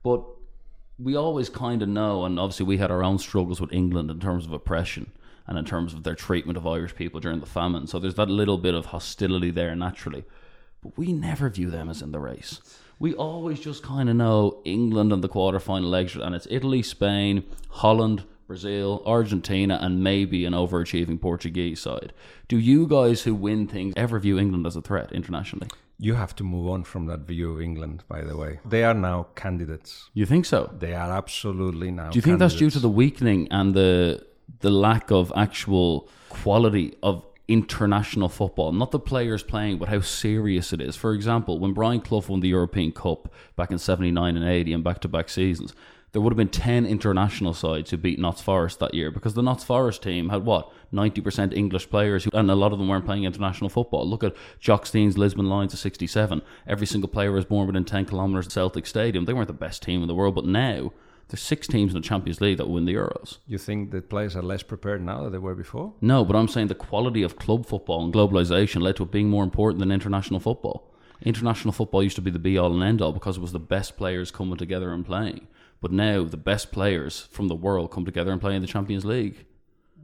but 0.01 0.23
we 0.97 1.17
always 1.17 1.49
kind 1.49 1.81
of 1.81 1.89
know, 1.89 2.23
and 2.23 2.39
obviously 2.39 2.65
we 2.65 2.77
had 2.77 2.89
our 2.89 3.03
own 3.03 3.19
struggles 3.19 3.59
with 3.59 3.73
England 3.73 4.09
in 4.09 4.21
terms 4.21 4.45
of 4.45 4.53
oppression 4.53 5.11
and 5.45 5.57
in 5.57 5.65
terms 5.65 5.93
of 5.93 6.03
their 6.03 6.15
treatment 6.15 6.57
of 6.57 6.65
Irish 6.65 6.95
people 6.95 7.19
during 7.19 7.41
the 7.41 7.45
famine. 7.45 7.85
So 7.85 7.99
there's 7.99 8.15
that 8.15 8.29
little 8.29 8.57
bit 8.57 8.73
of 8.73 8.87
hostility 8.87 9.51
there 9.51 9.75
naturally. 9.75 10.23
But 10.81 10.97
we 10.97 11.11
never 11.11 11.49
view 11.49 11.69
them 11.69 11.89
as 11.89 12.01
in 12.01 12.13
the 12.13 12.19
race. 12.19 12.61
We 12.97 13.13
always 13.13 13.59
just 13.59 13.83
kind 13.83 14.09
of 14.09 14.15
know 14.15 14.61
England 14.63 15.11
and 15.11 15.21
the 15.21 15.27
quarterfinal 15.27 15.89
legs, 15.89 16.15
and 16.15 16.33
it's 16.33 16.47
Italy, 16.49 16.81
Spain, 16.81 17.43
Holland, 17.69 18.23
Brazil, 18.47 19.01
Argentina, 19.05 19.79
and 19.81 20.03
maybe 20.03 20.45
an 20.45 20.53
overachieving 20.53 21.19
Portuguese 21.19 21.79
side. 21.79 22.13
Do 22.47 22.57
you 22.57 22.87
guys 22.87 23.23
who 23.23 23.33
win 23.33 23.67
things 23.67 23.93
ever 23.97 24.19
view 24.19 24.37
England 24.37 24.67
as 24.67 24.75
a 24.75 24.81
threat 24.81 25.11
internationally? 25.11 25.67
You 25.97 26.15
have 26.15 26.35
to 26.35 26.43
move 26.43 26.67
on 26.67 26.83
from 26.83 27.05
that 27.07 27.21
view 27.21 27.53
of 27.53 27.61
England, 27.61 28.03
by 28.07 28.21
the 28.21 28.35
way. 28.35 28.59
They 28.65 28.83
are 28.83 28.93
now 28.93 29.27
candidates. 29.35 30.09
You 30.13 30.25
think 30.25 30.45
so? 30.45 30.73
They 30.77 30.93
are 30.93 31.11
absolutely 31.11 31.89
now. 31.89 32.09
Do 32.09 32.17
you 32.17 32.21
think 32.21 32.39
that's 32.39 32.55
due 32.55 32.69
to 32.69 32.79
the 32.79 32.89
weakening 32.89 33.47
and 33.49 33.73
the 33.73 34.25
the 34.59 34.69
lack 34.69 35.09
of 35.11 35.33
actual 35.35 36.09
quality 36.29 36.95
of 37.01 37.25
international 37.47 38.27
football? 38.27 38.73
Not 38.73 38.91
the 38.91 38.99
players 38.99 39.41
playing, 39.41 39.77
but 39.77 39.87
how 39.87 40.01
serious 40.01 40.73
it 40.73 40.81
is. 40.81 40.97
For 40.97 41.13
example, 41.13 41.59
when 41.59 41.73
Brian 41.73 42.01
Clough 42.01 42.25
won 42.27 42.41
the 42.41 42.49
European 42.49 42.91
Cup 42.91 43.33
back 43.55 43.71
in 43.71 43.77
'79 43.77 44.35
and 44.35 44.45
'80 44.45 44.73
and 44.73 44.83
back-to-back 44.83 45.29
seasons, 45.29 45.73
there 46.15 46.21
would 46.21 46.31
have 46.31 46.37
been 46.37 46.47
ten 46.47 46.85
international 46.85 47.53
sides 47.53 47.91
who 47.91 47.97
beat 47.97 48.17
Notts 48.17 48.41
Forest 48.41 48.79
that 48.79 48.93
year 48.93 49.11
because 49.11 49.33
the 49.33 49.43
Notts 49.43 49.65
Forest 49.65 50.01
team 50.01 50.29
had 50.29 50.45
what 50.45 50.71
ninety 50.89 51.19
percent 51.19 51.51
English 51.51 51.89
players, 51.89 52.23
who, 52.23 52.29
and 52.31 52.49
a 52.49 52.55
lot 52.55 52.71
of 52.71 52.79
them 52.79 52.87
weren't 52.87 53.03
playing 53.03 53.25
international 53.25 53.69
football. 53.69 54.09
Look 54.09 54.23
at 54.23 54.33
Jock 54.61 54.85
Stein's 54.85 55.17
Lisbon 55.17 55.49
Lions 55.49 55.73
of 55.73 55.79
'67. 55.79 56.41
Every 56.65 56.87
single 56.87 57.09
player 57.09 57.33
was 57.33 57.43
born 57.43 57.67
within 57.67 57.83
ten 57.83 58.05
kilometres 58.05 58.45
of 58.45 58.53
Celtic 58.53 58.87
Stadium. 58.87 59.25
They 59.25 59.33
weren't 59.33 59.49
the 59.49 59.53
best 59.53 59.83
team 59.83 60.01
in 60.01 60.07
the 60.07 60.15
world, 60.15 60.35
but 60.35 60.45
now. 60.45 60.93
There's 61.27 61.41
six 61.41 61.65
teams 61.65 61.91
in 61.93 61.99
the 61.99 62.07
Champions 62.07 62.39
League 62.39 62.57
that 62.57 62.69
win 62.69 62.85
the 62.85 62.93
Euros. 62.93 63.39
You 63.47 63.57
think 63.57 63.89
the 63.89 63.99
players 63.99 64.35
are 64.35 64.43
less 64.43 64.61
prepared 64.61 65.03
now 65.03 65.23
than 65.23 65.31
they 65.31 65.39
were 65.39 65.55
before? 65.55 65.95
No, 65.99 66.23
but 66.23 66.35
I'm 66.35 66.47
saying 66.47 66.67
the 66.67 66.75
quality 66.75 67.23
of 67.23 67.35
club 67.35 67.65
football 67.65 68.05
and 68.05 68.13
globalization 68.13 68.83
led 68.83 68.97
to 68.97 69.03
it 69.03 69.11
being 69.11 69.31
more 69.31 69.43
important 69.43 69.79
than 69.79 69.91
international 69.91 70.39
football. 70.39 70.93
International 71.23 71.71
football 71.71 72.03
used 72.03 72.15
to 72.17 72.21
be 72.21 72.29
the 72.29 72.37
be 72.37 72.59
all 72.59 72.71
and 72.71 72.83
end 72.83 73.01
all 73.01 73.11
because 73.11 73.37
it 73.37 73.41
was 73.41 73.53
the 73.53 73.59
best 73.59 73.97
players 73.97 74.29
coming 74.29 74.55
together 74.55 74.93
and 74.93 75.03
playing. 75.03 75.47
But 75.81 75.91
now 75.91 76.23
the 76.23 76.37
best 76.37 76.71
players 76.71 77.27
from 77.31 77.47
the 77.47 77.55
world 77.55 77.91
come 77.91 78.05
together 78.05 78.31
and 78.31 78.41
play 78.41 78.55
in 78.55 78.61
the 78.61 78.67
Champions 78.67 79.05
League. 79.05 79.45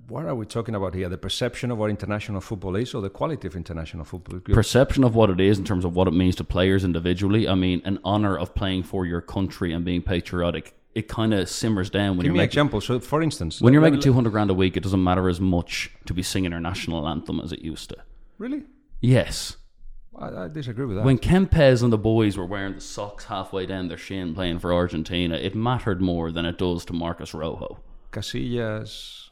What 0.08 0.26
are 0.26 0.36
we 0.36 0.46
talking 0.46 0.76
about 0.76 0.94
here? 0.94 1.08
The 1.08 1.18
perception 1.18 1.72
of 1.72 1.78
what 1.78 1.90
international 1.90 2.42
football 2.42 2.76
is, 2.76 2.94
or 2.94 3.02
the 3.02 3.10
quality 3.10 3.48
of 3.48 3.56
international 3.56 4.04
football? 4.04 4.42
Perception 4.42 5.06
of 5.06 5.16
what 5.16 5.30
it 5.30 5.40
is 5.40 5.58
in 5.58 5.64
terms 5.64 5.86
of 5.86 5.96
what 5.96 6.08
it 6.08 6.12
means 6.12 6.36
to 6.36 6.44
players 6.44 6.84
individually. 6.84 7.48
I 7.48 7.56
mean, 7.56 7.82
an 7.86 8.00
honor 8.04 8.38
of 8.38 8.54
playing 8.54 8.84
for 8.84 9.06
your 9.06 9.22
country 9.22 9.72
and 9.72 9.86
being 9.86 10.02
patriotic. 10.02 10.76
It 10.94 11.08
kind 11.08 11.34
of 11.34 11.48
simmers 11.48 11.90
down 11.90 12.18
when 12.18 12.18
Give 12.18 12.26
you're 12.26 12.34
me 12.34 12.40
making 12.40 12.50
example. 12.50 12.82
So, 12.82 13.00
for 13.00 13.22
instance, 13.22 13.62
when 13.62 13.72
you're 13.72 13.82
making 13.82 14.02
200 14.02 14.30
grand 14.32 14.50
a 14.50 14.54
week. 14.54 14.76
It 14.76 14.84
doesn't 14.84 15.02
matter 15.02 15.30
as 15.30 15.40
much 15.40 15.90
to 16.08 16.14
be 16.14 16.22
singing 16.22 16.52
our 16.52 16.60
national 16.60 17.08
anthem 17.08 17.40
as 17.40 17.54
it 17.54 17.60
used 17.60 17.90
to. 17.90 17.98
really, 18.38 18.64
Yes. 19.00 19.56
I, 20.18 20.44
I 20.44 20.48
disagree 20.48 20.86
with 20.86 20.98
that. 20.98 21.06
When 21.06 21.18
Kempes 21.18 21.84
and 21.84 21.92
the 21.92 21.98
boys 21.98 22.38
were 22.38 22.46
wearing 22.46 22.76
the 22.76 22.82
socks 22.82 23.26
halfway 23.26 23.66
down 23.66 23.88
their 23.88 23.98
shin 23.98 24.34
playing 24.36 24.60
for 24.60 24.74
Argentina, 24.74 25.36
it 25.36 25.56
mattered 25.56 26.02
more 26.02 26.32
than 26.32 26.46
it 26.46 26.58
does 26.58 26.86
to 26.86 26.94
Marcos 26.94 27.34
Rojo. 27.34 27.80
Casillas, 28.12 29.30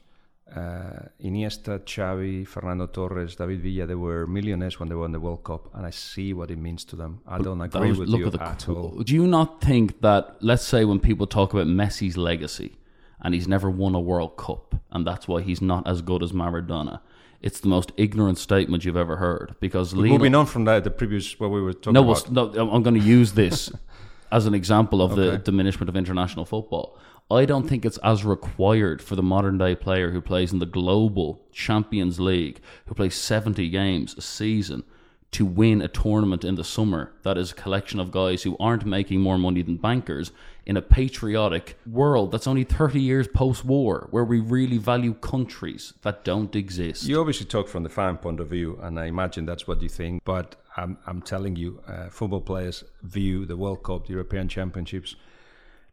uh, 0.56 1.08
Iniesta, 1.24 1.80
Xavi, 1.80 2.48
Fernando 2.48 2.88
Torres, 2.88 3.36
David 3.36 3.62
Villa, 3.62 3.86
they 3.86 3.96
were 3.96 4.26
millionaires 4.26 4.80
when 4.80 4.90
they 4.90 4.96
won 4.96 5.12
the 5.12 5.20
World 5.20 5.44
Cup, 5.44 5.70
and 5.76 5.86
I 5.86 5.90
see 5.90 6.34
what 6.34 6.50
it 6.50 6.58
means 6.58 6.86
to 6.86 6.96
them. 6.96 7.22
I 7.28 7.40
don't 7.40 7.60
agree 7.62 7.90
Those- 7.90 8.00
with 8.00 8.10
look 8.10 8.20
you 8.20 8.28
at 8.28 8.34
the 8.34 8.42
at 8.44 8.70
all. 8.70 9.02
Do 9.04 9.14
you 9.14 9.28
not 9.28 9.62
think 9.62 10.02
that, 10.02 10.38
let's 10.42 10.64
say, 10.64 10.86
when 10.86 11.00
people 11.00 11.28
talk 11.28 11.54
about 11.54 11.68
Messi's 11.68 12.18
legacy 12.18 12.78
and 13.22 13.34
he's 13.34 13.48
never 13.50 13.70
won 13.70 13.94
a 13.96 14.00
World 14.00 14.38
Cup, 14.38 14.76
and 14.92 15.06
that's 15.06 15.28
why 15.28 15.42
he's 15.42 15.62
not 15.62 15.86
as 15.86 16.02
good 16.02 16.24
as 16.24 16.32
Maradona, 16.32 17.02
it's 17.42 17.60
the 17.60 17.68
most 17.68 17.92
ignorant 17.98 18.38
statement 18.38 18.86
you've 18.86 18.98
ever 18.98 19.18
heard. 19.18 19.56
Because 19.60 19.94
Lionel, 19.94 20.18
Moving 20.18 20.36
on 20.36 20.46
from 20.46 20.66
that, 20.66 20.84
the 20.84 20.92
previous 20.92 21.40
what 21.40 21.52
we 21.52 21.62
were 21.62 21.74
talking 21.74 21.94
no, 21.94 22.12
about. 22.12 22.32
no, 22.32 22.70
I'm 22.72 22.84
going 22.84 23.00
to 23.00 23.06
use 23.06 23.34
this 23.34 23.72
as 24.32 24.46
an 24.46 24.54
example 24.54 25.02
of 25.02 25.16
the 25.16 25.38
diminishment 25.38 25.90
of 25.90 25.96
international 25.96 26.46
football. 26.46 26.98
I 27.32 27.46
don't 27.46 27.68
think 27.68 27.86
it's 27.86 28.00
as 28.00 28.26
required 28.26 29.02
for 29.02 29.16
the 29.16 29.22
modern 29.22 29.58
day 29.60 29.76
player 29.76 30.12
who 30.12 30.20
plays 30.20 30.52
in 30.52 30.60
the 30.60 30.66
global 30.66 31.42
Champions 31.52 32.20
League, 32.20 32.60
who 32.88 32.96
plays 32.96 33.14
70 33.16 33.70
games 33.70 34.16
a 34.18 34.22
season, 34.22 34.84
to 35.32 35.46
win 35.46 35.82
a 35.82 35.88
tournament 35.88 36.44
in 36.44 36.56
the 36.56 36.64
summer 36.64 37.12
that 37.24 37.38
is 37.38 37.52
a 37.52 37.56
collection 37.56 38.00
of 38.00 38.12
guys 38.12 38.44
who 38.44 38.58
aren't 38.60 38.86
making 38.86 39.22
more 39.22 39.38
money 39.38 39.62
than 39.62 39.78
bankers 39.78 40.32
in 40.66 40.76
a 40.76 40.82
patriotic 40.82 41.78
world 41.86 42.32
that's 42.32 42.48
only 42.48 42.64
30 42.64 43.00
years 43.00 43.28
post 43.28 43.64
war, 43.64 44.08
where 44.12 44.24
we 44.24 44.40
really 44.40 44.78
value 44.78 45.14
countries 45.14 45.94
that 46.02 46.24
don't 46.24 46.56
exist. 46.56 47.04
You 47.04 47.20
obviously 47.20 47.46
talk 47.46 47.68
from 47.68 47.84
the 47.84 47.90
fan 47.90 48.18
point 48.18 48.40
of 48.40 48.50
view, 48.50 48.80
and 48.82 49.00
I 49.00 49.06
imagine 49.06 49.46
that's 49.46 49.68
what 49.68 49.82
you 49.82 49.90
think. 49.90 50.24
But 50.24 50.56
I'm, 50.78 50.98
I'm 51.06 51.22
telling 51.22 51.56
you, 51.56 51.82
uh, 51.88 52.10
football 52.10 52.42
players 52.42 52.84
view 53.04 53.46
the 53.46 53.58
World 53.58 53.84
Cup, 53.84 54.08
the 54.08 54.14
European 54.14 54.48
Championships, 54.48 55.16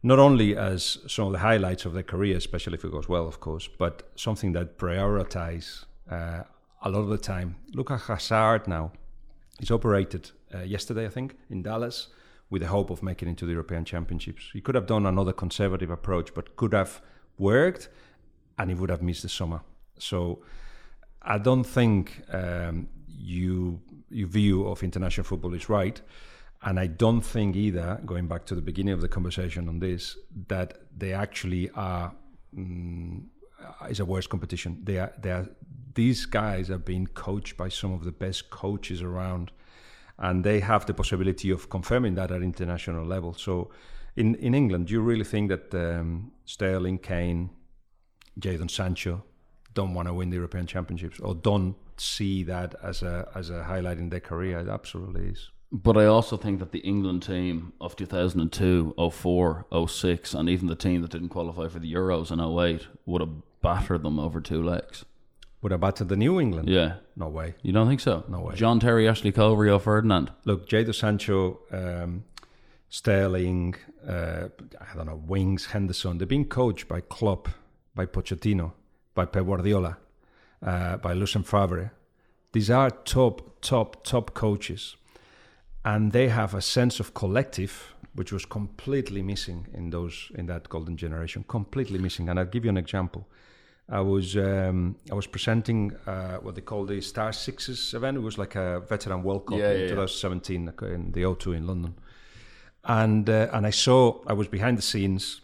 not 0.03 0.19
only 0.19 0.55
as 0.55 0.99
some 1.07 1.27
of 1.27 1.31
the 1.33 1.39
highlights 1.39 1.85
of 1.85 1.93
their 1.93 2.03
career, 2.03 2.37
especially 2.37 2.75
if 2.75 2.85
it 2.85 2.91
goes 2.91 3.09
well, 3.09 3.27
of 3.27 3.39
course, 3.39 3.67
but 3.67 4.09
something 4.15 4.51
that 4.53 4.77
prioritize 4.77 5.85
uh, 6.09 6.43
a 6.83 6.89
lot 6.89 6.99
of 6.99 7.09
the 7.09 7.17
time. 7.17 7.55
Look 7.73 7.91
at 7.91 8.01
Hazard 8.01 8.67
now. 8.67 8.91
He's 9.59 9.71
operated 9.71 10.31
uh, 10.53 10.59
yesterday, 10.59 11.05
I 11.05 11.09
think, 11.09 11.35
in 11.49 11.63
Dallas 11.63 12.07
with 12.49 12.61
the 12.61 12.67
hope 12.67 12.89
of 12.89 13.03
making 13.03 13.27
it 13.29 13.37
to 13.37 13.45
the 13.45 13.51
European 13.51 13.83
Championships. 13.85 14.49
He 14.53 14.61
could 14.61 14.75
have 14.75 14.87
done 14.87 15.05
another 15.05 15.33
conservative 15.33 15.89
approach, 15.89 16.33
but 16.33 16.55
could 16.55 16.73
have 16.73 17.01
worked 17.37 17.89
and 18.57 18.69
he 18.69 18.75
would 18.75 18.89
have 18.89 19.01
missed 19.01 19.23
the 19.23 19.29
summer. 19.29 19.61
So 19.99 20.43
I 21.21 21.37
don't 21.37 21.63
think 21.63 22.21
um, 22.31 22.87
you 23.07 23.81
your 24.09 24.27
view 24.27 24.67
of 24.67 24.83
international 24.83 25.25
football 25.25 25.53
is 25.53 25.67
right. 25.67 26.01
And 26.63 26.79
I 26.79 26.87
don't 26.87 27.21
think 27.21 27.55
either, 27.55 28.01
going 28.05 28.27
back 28.27 28.45
to 28.45 28.55
the 28.55 28.61
beginning 28.61 28.93
of 28.93 29.01
the 29.01 29.07
conversation 29.07 29.67
on 29.69 29.79
this, 29.79 30.17
that 30.47 30.79
they 30.97 31.13
actually 31.13 31.69
are 31.71 32.13
mm, 32.57 33.23
is 33.89 33.99
a 33.99 34.05
worse 34.05 34.27
competition. 34.27 34.79
They 34.83 34.97
are 34.97 35.13
they 35.19 35.31
are 35.31 35.47
these 35.97 36.27
guys 36.27 36.69
are 36.69 36.77
being 36.77 37.07
coached 37.07 37.57
by 37.57 37.69
some 37.69 37.91
of 37.91 38.03
the 38.03 38.11
best 38.11 38.51
coaches 38.51 39.01
around, 39.01 39.51
and 40.17 40.43
they 40.43 40.59
have 40.59 40.85
the 40.85 40.93
possibility 40.93 41.49
of 41.49 41.69
confirming 41.69 42.13
that 42.15 42.31
at 42.31 42.41
international 42.43 43.05
level. 43.05 43.33
So, 43.33 43.71
in 44.15 44.35
in 44.35 44.53
England, 44.53 44.87
do 44.87 44.93
you 44.93 45.01
really 45.01 45.25
think 45.33 45.49
that 45.49 45.73
um, 45.73 46.31
Sterling, 46.45 46.99
Kane, 46.99 47.49
Jadon 48.39 48.69
Sancho 48.69 49.23
don't 49.73 49.95
want 49.95 50.07
to 50.07 50.13
win 50.13 50.29
the 50.29 50.35
European 50.35 50.67
Championships 50.67 51.19
or 51.19 51.33
don't 51.35 51.75
see 51.97 52.43
that 52.43 52.75
as 52.83 53.03
a 53.03 53.27
as 53.33 53.49
a 53.49 53.63
highlight 53.63 53.97
in 53.97 54.09
their 54.09 54.25
career? 54.31 54.59
It 54.59 54.69
absolutely 54.69 55.29
is. 55.33 55.51
But 55.71 55.97
I 55.97 56.05
also 56.05 56.37
think 56.37 56.59
that 56.59 56.71
the 56.71 56.83
England 56.93 57.23
team 57.23 57.73
of 57.81 57.95
2002, 57.95 58.93
04, 59.11 59.65
06, 59.87 60.33
and 60.33 60.49
even 60.49 60.67
the 60.67 60.75
team 60.75 61.01
that 61.01 61.11
didn't 61.11 61.29
qualify 61.29 61.67
for 61.67 61.79
the 61.79 61.93
Euros 61.93 62.31
in 62.31 62.39
08 62.39 62.87
would 63.05 63.21
have 63.21 63.35
battered 63.61 64.03
them 64.03 64.19
over 64.19 64.39
two 64.39 64.63
legs. 64.63 65.03
Would 65.61 65.71
have 65.71 65.95
to 65.95 66.03
the 66.03 66.15
New 66.15 66.39
England? 66.39 66.69
Yeah. 66.69 66.97
No 67.15 67.29
way. 67.29 67.55
You 67.63 67.73
don't 67.73 67.87
think 67.87 67.99
so? 67.99 68.23
No 68.27 68.41
way. 68.41 68.55
John 68.55 68.79
Terry, 68.79 69.07
Ashley 69.07 69.31
Cole, 69.31 69.57
Rio 69.57 69.79
Ferdinand. 69.79 70.31
Look, 70.45 70.69
Jadon 70.69 70.93
Sancho, 70.93 71.59
um, 71.71 72.25
Sterling, 72.89 73.75
uh, 74.07 74.49
I 74.79 74.95
don't 74.95 75.07
know, 75.07 75.21
Winks, 75.25 75.65
Henderson, 75.65 76.19
they've 76.19 76.27
been 76.27 76.45
coached 76.45 76.87
by 76.87 77.01
Klopp, 77.01 77.49
by 77.95 78.05
Pochettino, 78.05 78.73
by 79.15 79.25
Pep 79.25 79.45
Guardiola, 79.45 79.97
uh, 80.63 80.97
by 80.97 81.13
Lucien 81.13 81.43
Favre. 81.43 81.91
These 82.53 82.69
are 82.69 82.91
top, 82.91 83.59
top, 83.61 84.03
top 84.03 84.33
coaches. 84.35 84.95
And 85.83 86.11
they 86.11 86.27
have 86.27 86.53
a 86.53 86.61
sense 86.61 86.99
of 86.99 87.13
collective, 87.13 87.95
which 88.13 88.31
was 88.31 88.45
completely 88.45 89.21
missing 89.21 89.67
in 89.73 89.89
those 89.89 90.31
in 90.35 90.45
that 90.47 90.69
golden 90.69 90.97
generation, 90.97 91.45
completely 91.47 91.97
missing. 91.97 92.29
And 92.29 92.39
I'll 92.39 92.45
give 92.45 92.63
you 92.63 92.69
an 92.69 92.77
example. 92.77 93.27
I 93.89 94.01
was 94.01 94.35
um, 94.35 94.97
I 95.09 95.13
was 95.13 95.27
presenting 95.27 95.93
uh, 96.05 96.37
what 96.37 96.55
they 96.55 96.61
call 96.61 96.85
the 96.85 96.99
Star 97.01 97.31
Sixes 97.31 97.93
event. 97.93 98.17
It 98.17 98.21
was 98.21 98.37
like 98.37 98.55
a 98.55 98.81
veteran 98.81 99.23
World 99.23 99.45
Cup 99.45 99.57
Yeah, 99.59 99.71
in 99.71 99.77
yeah, 99.79 99.83
yeah. 99.85 99.89
2017 99.89 100.73
in 100.81 101.11
the 101.13 101.21
O2 101.23 101.55
in 101.55 101.67
London, 101.67 101.95
and 102.83 103.29
uh, 103.29 103.47
and 103.53 103.65
I 103.65 103.69
saw 103.71 104.21
I 104.27 104.33
was 104.33 104.47
behind 104.49 104.77
the 104.77 104.81
scenes 104.81 105.41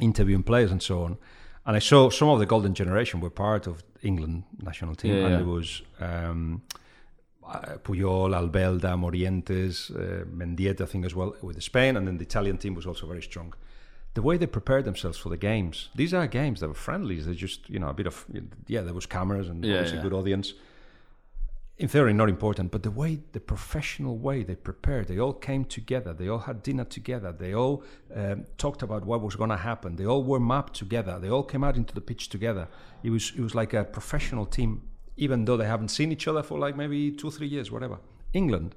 interviewing 0.00 0.42
players 0.42 0.72
and 0.72 0.82
so 0.82 1.04
on, 1.04 1.18
and 1.66 1.76
I 1.76 1.78
saw 1.78 2.10
some 2.10 2.28
of 2.28 2.40
the 2.40 2.46
golden 2.46 2.74
generation 2.74 3.20
were 3.20 3.30
part 3.30 3.68
of 3.68 3.84
England 4.02 4.42
national 4.62 4.94
team, 4.94 5.24
and 5.24 5.34
it 5.40 5.46
was. 5.46 5.82
Um, 6.00 6.62
uh, 7.48 7.78
Puyol, 7.82 8.34
Albelda, 8.34 8.94
Morientes, 8.94 9.90
uh, 9.90 10.26
Mendieta, 10.26 10.82
I 10.82 10.84
think 10.84 11.06
as 11.06 11.14
well 11.14 11.34
with 11.40 11.62
Spain, 11.62 11.96
and 11.96 12.06
then 12.06 12.18
the 12.18 12.24
Italian 12.24 12.58
team 12.58 12.74
was 12.74 12.86
also 12.86 13.06
very 13.06 13.22
strong. 13.22 13.54
The 14.18 14.22
way 14.22 14.36
they 14.36 14.48
prepared 14.48 14.84
themselves 14.84 15.16
for 15.16 15.28
the 15.28 15.36
games, 15.36 15.90
these 15.94 16.12
are 16.12 16.26
games 16.26 16.58
that 16.58 16.66
were 16.66 16.74
friendlies. 16.74 17.26
They're 17.26 17.42
just 17.46 17.70
you 17.70 17.78
know 17.78 17.88
a 17.88 17.94
bit 17.94 18.08
of 18.08 18.26
yeah, 18.66 18.80
there 18.80 18.92
was 18.92 19.06
cameras 19.06 19.48
and 19.48 19.64
Yeah, 19.64 19.74
obviously 19.74 19.98
yeah. 19.98 20.02
good 20.02 20.12
audience. 20.12 20.54
In 21.76 21.86
theory, 21.86 22.12
not 22.12 22.28
important, 22.28 22.72
but 22.72 22.82
the 22.82 22.90
way 22.90 23.20
the 23.30 23.38
professional 23.38 24.18
way 24.18 24.42
they 24.42 24.56
prepared, 24.56 25.06
they 25.06 25.20
all 25.20 25.34
came 25.34 25.64
together. 25.64 26.12
They 26.12 26.26
all 26.26 26.40
had 26.40 26.64
dinner 26.64 26.82
together. 26.82 27.30
They 27.30 27.54
all 27.54 27.84
um, 28.12 28.46
talked 28.56 28.82
about 28.82 29.04
what 29.04 29.20
was 29.20 29.36
going 29.36 29.50
to 29.50 29.62
happen. 29.70 29.94
They 29.94 30.06
all 30.06 30.24
were 30.24 30.40
mapped 30.40 30.74
together. 30.74 31.20
They 31.20 31.30
all 31.30 31.44
came 31.44 31.62
out 31.62 31.76
into 31.76 31.94
the 31.94 32.00
pitch 32.00 32.28
together. 32.28 32.66
It 33.04 33.10
was 33.10 33.32
it 33.36 33.40
was 33.40 33.54
like 33.54 33.72
a 33.72 33.84
professional 33.84 34.46
team, 34.46 34.82
even 35.16 35.44
though 35.44 35.56
they 35.56 35.68
haven't 35.74 35.90
seen 35.90 36.10
each 36.10 36.26
other 36.26 36.42
for 36.42 36.58
like 36.58 36.76
maybe 36.76 37.12
two, 37.12 37.30
three 37.30 37.46
years, 37.46 37.70
whatever. 37.70 37.98
England, 38.32 38.74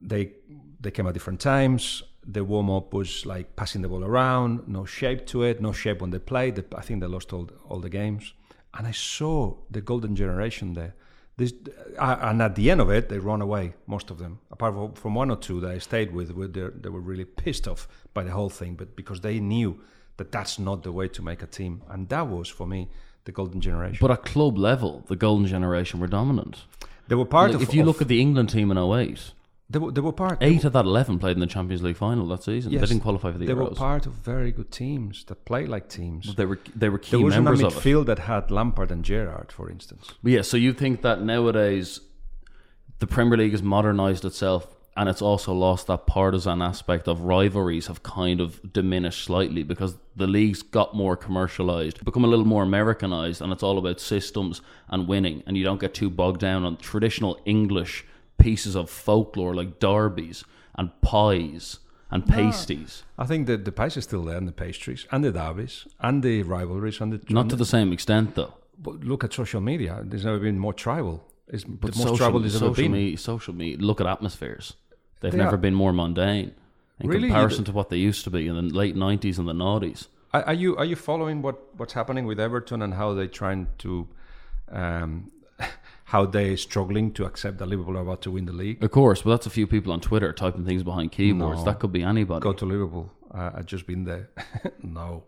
they 0.00 0.32
they 0.80 0.90
came 0.90 1.06
at 1.06 1.12
different 1.12 1.40
times. 1.40 2.02
The 2.26 2.42
warm 2.44 2.70
up 2.70 2.92
was 2.94 3.26
like 3.26 3.54
passing 3.56 3.82
the 3.82 3.88
ball 3.88 4.04
around, 4.04 4.66
no 4.66 4.84
shape 4.84 5.26
to 5.26 5.42
it, 5.42 5.60
no 5.60 5.72
shape 5.72 6.00
when 6.00 6.10
they 6.10 6.18
played. 6.18 6.64
I 6.74 6.80
think 6.80 7.00
they 7.00 7.06
lost 7.06 7.32
all 7.32 7.48
all 7.68 7.80
the 7.80 7.90
games, 7.90 8.32
and 8.72 8.86
I 8.86 8.92
saw 8.92 9.54
the 9.70 9.80
golden 9.80 10.16
generation 10.16 10.74
there. 10.74 10.94
This, 11.36 11.52
uh, 11.98 12.16
and 12.20 12.40
at 12.42 12.54
the 12.54 12.70
end 12.70 12.80
of 12.80 12.90
it, 12.90 13.08
they 13.08 13.18
run 13.18 13.42
away, 13.42 13.74
most 13.86 14.10
of 14.10 14.18
them. 14.18 14.38
Apart 14.52 14.96
from, 14.96 15.14
one 15.14 15.32
or 15.32 15.36
two 15.36 15.58
that 15.60 15.70
I 15.72 15.78
stayed 15.78 16.12
with, 16.14 16.30
where 16.30 16.46
they 16.46 16.88
were 16.88 17.00
really 17.00 17.24
pissed 17.24 17.66
off 17.66 17.88
by 18.14 18.22
the 18.22 18.30
whole 18.30 18.48
thing, 18.50 18.76
but 18.76 18.94
because 18.94 19.20
they 19.20 19.40
knew 19.40 19.80
that 20.16 20.30
that's 20.30 20.58
not 20.60 20.84
the 20.84 20.92
way 20.92 21.08
to 21.08 21.22
make 21.22 21.42
a 21.42 21.46
team, 21.48 21.82
and 21.90 22.08
that 22.08 22.28
was 22.28 22.48
for 22.48 22.66
me 22.68 22.88
the 23.24 23.32
golden 23.32 23.60
generation. 23.60 23.98
But 24.00 24.12
at 24.12 24.24
club 24.24 24.56
level, 24.58 25.02
the 25.08 25.16
golden 25.16 25.46
generation 25.48 25.98
were 25.98 26.06
dominant. 26.06 26.64
they 27.08 27.16
were 27.16 27.26
part 27.26 27.50
Like, 27.50 27.56
of. 27.62 27.68
if 27.68 27.74
you 27.74 27.80
of- 27.82 27.88
look 27.88 28.00
at 28.00 28.06
the 28.08 28.20
England 28.20 28.50
team 28.50 28.70
in 28.70 28.78
08, 28.78 29.32
they 29.74 29.80
were, 29.80 29.90
they 29.90 30.00
were 30.00 30.12
part. 30.12 30.38
eight 30.40 30.64
of 30.64 30.72
that 30.72 30.84
11 30.84 31.18
played 31.18 31.36
in 31.36 31.40
the 31.40 31.48
Champions 31.48 31.82
League 31.82 31.96
final 31.96 32.28
that 32.28 32.44
season. 32.44 32.70
Yes, 32.70 32.80
they 32.82 32.86
didn't 32.86 33.02
qualify 33.02 33.32
for 33.32 33.38
the 33.38 33.46
they 33.46 33.54
were 33.54 33.70
part 33.70 34.06
of 34.06 34.12
very 34.12 34.52
good 34.52 34.70
teams 34.70 35.24
that 35.24 35.44
play 35.44 35.66
like 35.66 35.88
teams. 35.88 36.28
But 36.28 36.36
they 36.36 36.46
were 36.46 36.60
they 36.76 36.88
were 36.88 36.98
key 36.98 37.16
There 37.16 37.20
wasn't 37.20 37.40
a 37.40 37.42
members 37.42 37.62
of 37.62 37.74
it. 37.74 37.80
midfield 37.80 38.06
that 38.06 38.20
had 38.20 38.52
Lampard 38.52 38.92
and 38.92 39.04
Gerrard, 39.04 39.50
for 39.50 39.68
instance. 39.68 40.14
But 40.22 40.30
yeah, 40.30 40.42
so 40.42 40.56
you 40.56 40.72
think 40.72 41.02
that 41.02 41.22
nowadays 41.22 42.00
the 43.00 43.08
Premier 43.08 43.36
League 43.36 43.50
has 43.50 43.64
modernized 43.64 44.24
itself 44.24 44.68
and 44.96 45.08
it's 45.08 45.22
also 45.22 45.52
lost 45.52 45.88
that 45.88 46.06
partisan 46.06 46.62
aspect 46.62 47.08
of 47.08 47.22
rivalries 47.22 47.88
have 47.88 48.04
kind 48.04 48.40
of 48.40 48.72
diminished 48.72 49.24
slightly 49.24 49.64
because 49.64 49.96
the 50.14 50.28
league's 50.28 50.62
got 50.62 50.94
more 50.94 51.16
commercialized, 51.16 52.04
become 52.04 52.24
a 52.24 52.28
little 52.28 52.44
more 52.44 52.62
Americanized, 52.62 53.42
and 53.42 53.52
it's 53.52 53.64
all 53.64 53.76
about 53.78 53.98
systems 53.98 54.60
and 54.88 55.08
winning, 55.08 55.42
and 55.46 55.56
you 55.56 55.64
don't 55.64 55.80
get 55.80 55.94
too 55.94 56.08
bogged 56.08 56.40
down 56.40 56.64
on 56.64 56.76
traditional 56.76 57.40
English 57.44 58.04
pieces 58.44 58.74
of 58.80 58.86
folklore 58.90 59.54
like 59.60 59.70
derbies 59.88 60.44
and 60.78 60.86
pies 61.10 61.64
and 62.10 62.20
pasties. 62.26 62.92
I 63.18 63.26
think 63.30 63.46
that 63.50 63.60
the 63.64 63.72
pies 63.80 63.96
are 63.98 64.04
still 64.10 64.24
there, 64.28 64.36
and 64.42 64.48
the 64.52 64.52
pastries, 64.64 65.06
and 65.12 65.20
the 65.24 65.32
derbies, 65.32 65.76
and 66.06 66.22
the 66.22 66.36
rivalries, 66.54 67.00
and 67.02 67.12
the. 67.12 67.18
Not 67.38 67.48
to 67.50 67.56
the 67.56 67.70
same 67.76 67.92
extent 67.96 68.34
though. 68.38 68.54
But 68.86 68.94
look 69.10 69.24
at 69.24 69.32
social 69.32 69.60
media. 69.72 69.92
There's 70.10 70.24
never 70.30 70.38
been 70.48 70.58
more 70.66 70.74
tribal. 70.86 71.16
It's 71.54 71.64
But 71.64 71.92
the 71.92 71.98
most 71.98 72.08
social, 72.08 72.16
tribal 72.22 72.40
there's 72.40 72.56
ever 72.56 72.66
social 72.70 72.82
been. 72.84 72.92
media, 73.00 73.18
social 73.18 73.54
media. 73.62 73.76
Look 73.88 74.00
at 74.02 74.06
atmospheres; 74.16 74.64
they've 75.20 75.32
They 75.32 75.38
never 75.44 75.54
are- 75.56 75.64
been 75.66 75.74
more 75.82 75.92
mundane 75.92 76.50
in 77.00 77.08
Really? 77.10 77.28
Comparison 77.28 77.64
d- 77.64 77.70
to 77.70 77.72
what 77.78 77.88
they 77.92 78.00
used 78.10 78.22
to 78.24 78.30
be 78.30 78.42
in 78.50 78.54
the 78.60 78.62
late 78.82 78.96
'90s 78.96 79.38
and 79.40 79.46
the 79.52 79.58
'90s. 79.68 80.00
Are, 80.34 80.44
are 80.50 80.58
you 80.62 80.70
are 80.80 80.88
you 80.92 80.96
following 80.96 81.36
what 81.46 81.56
what's 81.78 81.94
happening 82.00 82.24
with 82.30 82.38
Everton 82.48 82.82
and 82.84 82.92
how 83.00 83.08
they're 83.16 83.36
trying 83.42 83.62
to, 83.84 83.90
um, 84.82 85.30
how 86.04 86.26
they're 86.26 86.56
struggling 86.56 87.12
to 87.12 87.24
accept 87.24 87.58
that 87.58 87.66
Liverpool 87.66 87.96
are 87.96 88.02
about 88.02 88.22
to 88.22 88.30
win 88.30 88.44
the 88.44 88.52
league? 88.52 88.82
Of 88.84 88.90
course, 88.90 89.22
but 89.22 89.30
that's 89.30 89.46
a 89.46 89.50
few 89.50 89.66
people 89.66 89.92
on 89.92 90.00
Twitter 90.00 90.32
typing 90.32 90.64
things 90.64 90.82
behind 90.82 91.12
keyboards. 91.12 91.60
No. 91.60 91.64
That 91.64 91.80
could 91.80 91.92
be 91.92 92.02
anybody. 92.02 92.42
Go 92.42 92.52
to 92.52 92.66
Liverpool. 92.66 93.10
Uh, 93.32 93.50
I've 93.54 93.66
just 93.66 93.86
been 93.86 94.04
there. 94.04 94.28
no. 94.82 95.24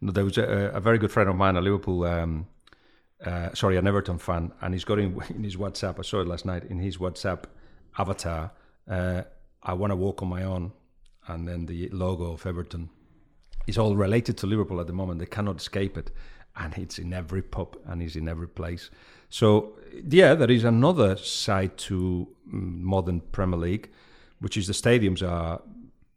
no, 0.00 0.12
there 0.12 0.24
was 0.24 0.36
a, 0.36 0.72
a 0.74 0.80
very 0.80 0.98
good 0.98 1.10
friend 1.10 1.28
of 1.30 1.36
mine, 1.36 1.56
a 1.56 1.60
Liverpool, 1.60 2.04
um, 2.04 2.46
uh, 3.24 3.54
sorry, 3.54 3.78
an 3.78 3.86
Everton 3.86 4.18
fan, 4.18 4.52
and 4.60 4.74
he's 4.74 4.84
got 4.84 4.98
in, 4.98 5.20
in 5.34 5.42
his 5.42 5.56
WhatsApp. 5.56 5.98
I 5.98 6.02
saw 6.02 6.20
it 6.20 6.28
last 6.28 6.44
night 6.44 6.64
in 6.64 6.78
his 6.78 6.98
WhatsApp 6.98 7.44
avatar. 7.98 8.52
Uh, 8.88 9.22
I 9.62 9.72
want 9.72 9.90
to 9.90 9.96
walk 9.96 10.22
on 10.22 10.28
my 10.28 10.44
own, 10.44 10.72
and 11.28 11.48
then 11.48 11.64
the 11.64 11.88
logo 11.88 12.32
of 12.32 12.44
Everton. 12.44 12.90
It's 13.66 13.78
all 13.78 13.96
related 13.96 14.36
to 14.38 14.46
Liverpool 14.46 14.80
at 14.80 14.86
the 14.86 14.92
moment. 14.92 15.20
They 15.20 15.26
cannot 15.26 15.56
escape 15.56 15.96
it, 15.96 16.10
and 16.56 16.76
it's 16.76 16.98
in 16.98 17.12
every 17.12 17.42
pub 17.42 17.76
and 17.86 18.02
it's 18.02 18.16
in 18.16 18.28
every 18.28 18.48
place. 18.48 18.90
So 19.28 19.78
yeah, 20.08 20.34
there 20.34 20.50
is 20.50 20.64
another 20.64 21.16
side 21.16 21.76
to 21.78 22.28
mm, 22.48 22.80
modern 22.80 23.20
Premier 23.20 23.58
League, 23.58 23.90
which 24.40 24.56
is 24.56 24.66
the 24.66 24.72
stadiums 24.72 25.22
are 25.22 25.60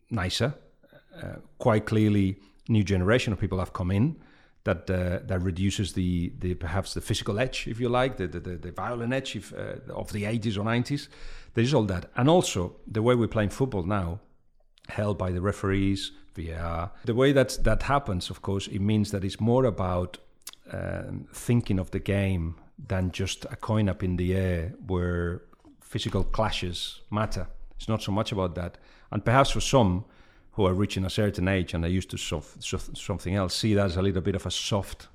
nicer. 0.10 0.54
Uh, 1.22 1.38
quite 1.58 1.86
clearly, 1.86 2.38
new 2.70 2.84
generation 2.84 3.34
of 3.34 3.40
people 3.40 3.60
have 3.60 3.74
come 3.74 3.92
in 3.92 4.16
that 4.64 4.90
uh, 4.90 5.20
that 5.26 5.42
reduces 5.42 5.94
the, 5.94 6.32
the 6.40 6.54
perhaps 6.54 6.94
the 6.94 7.02
physical 7.02 7.40
edge, 7.40 7.68
if 7.68 7.80
you 7.80 7.90
like, 7.90 8.18
the 8.18 8.28
the, 8.28 8.40
the, 8.40 8.72
violent 8.72 9.14
edge 9.14 9.36
if, 9.36 9.54
uh, 9.54 9.94
of 9.94 10.12
the 10.12 10.24
80s 10.24 10.58
or 10.58 10.64
90s. 10.64 11.08
There 11.54 11.64
is 11.64 11.74
all 11.74 11.84
that, 11.86 12.12
and 12.16 12.30
also 12.30 12.76
the 12.86 13.02
way 13.02 13.16
we're 13.16 13.30
playing 13.30 13.50
football 13.50 13.84
now, 13.84 14.20
held 14.90 15.18
by 15.18 15.32
the 15.32 15.42
referees, 15.42 16.12
VAR. 16.36 16.92
The 17.06 17.16
way 17.16 17.32
that 17.32 17.58
that 17.64 17.84
happens, 17.84 18.30
of 18.30 18.42
course, 18.42 18.68
it 18.68 18.82
means 18.82 19.12
that 19.12 19.24
it's 19.24 19.40
more 19.40 19.66
about 19.66 20.18
um, 20.72 21.28
thinking 21.34 21.80
of 21.80 21.92
the 21.92 22.00
game 22.00 22.56
than 22.78 23.12
just 23.12 23.46
a 23.46 23.56
coin 23.56 23.90
up 23.90 24.04
in 24.04 24.18
the 24.18 24.34
air 24.34 24.74
where 24.86 25.42
physical 25.82 26.24
clashes 26.24 27.02
matter. 27.10 27.48
It's 27.78 27.88
not 27.88 28.02
so 28.02 28.12
much 28.12 28.32
about 28.32 28.56
that. 28.56 28.78
And 29.12 29.24
perhaps 29.24 29.52
for 29.52 29.62
some 29.62 30.06
who 30.52 30.66
are 30.66 30.74
reaching 30.74 31.06
a 31.06 31.10
certain 31.10 31.48
age 31.48 31.74
and 31.74 31.86
are 31.86 31.90
used 31.90 32.10
to 32.12 32.18
soft, 32.18 32.64
something 32.98 33.36
else, 33.36 33.56
see 33.56 33.74
that 33.76 33.86
as 33.86 33.98
a 33.98 34.02
little 34.02 34.22
bit 34.22 34.36
of 34.36 34.46
a 34.46 34.52
soft 34.52 35.08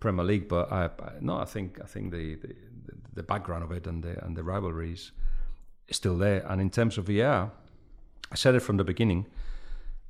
Premier 0.00 0.24
League. 0.24 0.48
But 0.48 0.70
I, 0.72 0.84
I, 0.84 1.12
no, 1.20 1.38
I 1.38 1.44
think 1.44 1.80
I 1.82 1.86
think 1.86 2.12
the, 2.12 2.36
the 2.36 2.54
the 3.14 3.22
background 3.22 3.64
of 3.64 3.72
it 3.72 3.86
and 3.86 4.02
the 4.02 4.22
and 4.24 4.36
the 4.36 4.42
rivalries 4.42 5.12
is 5.88 5.96
still 5.96 6.16
there. 6.16 6.44
And 6.48 6.60
in 6.60 6.70
terms 6.70 6.98
of 6.98 7.06
VR, 7.06 7.50
I 8.30 8.34
said 8.34 8.54
it 8.54 8.60
from 8.60 8.76
the 8.76 8.84
beginning. 8.84 9.26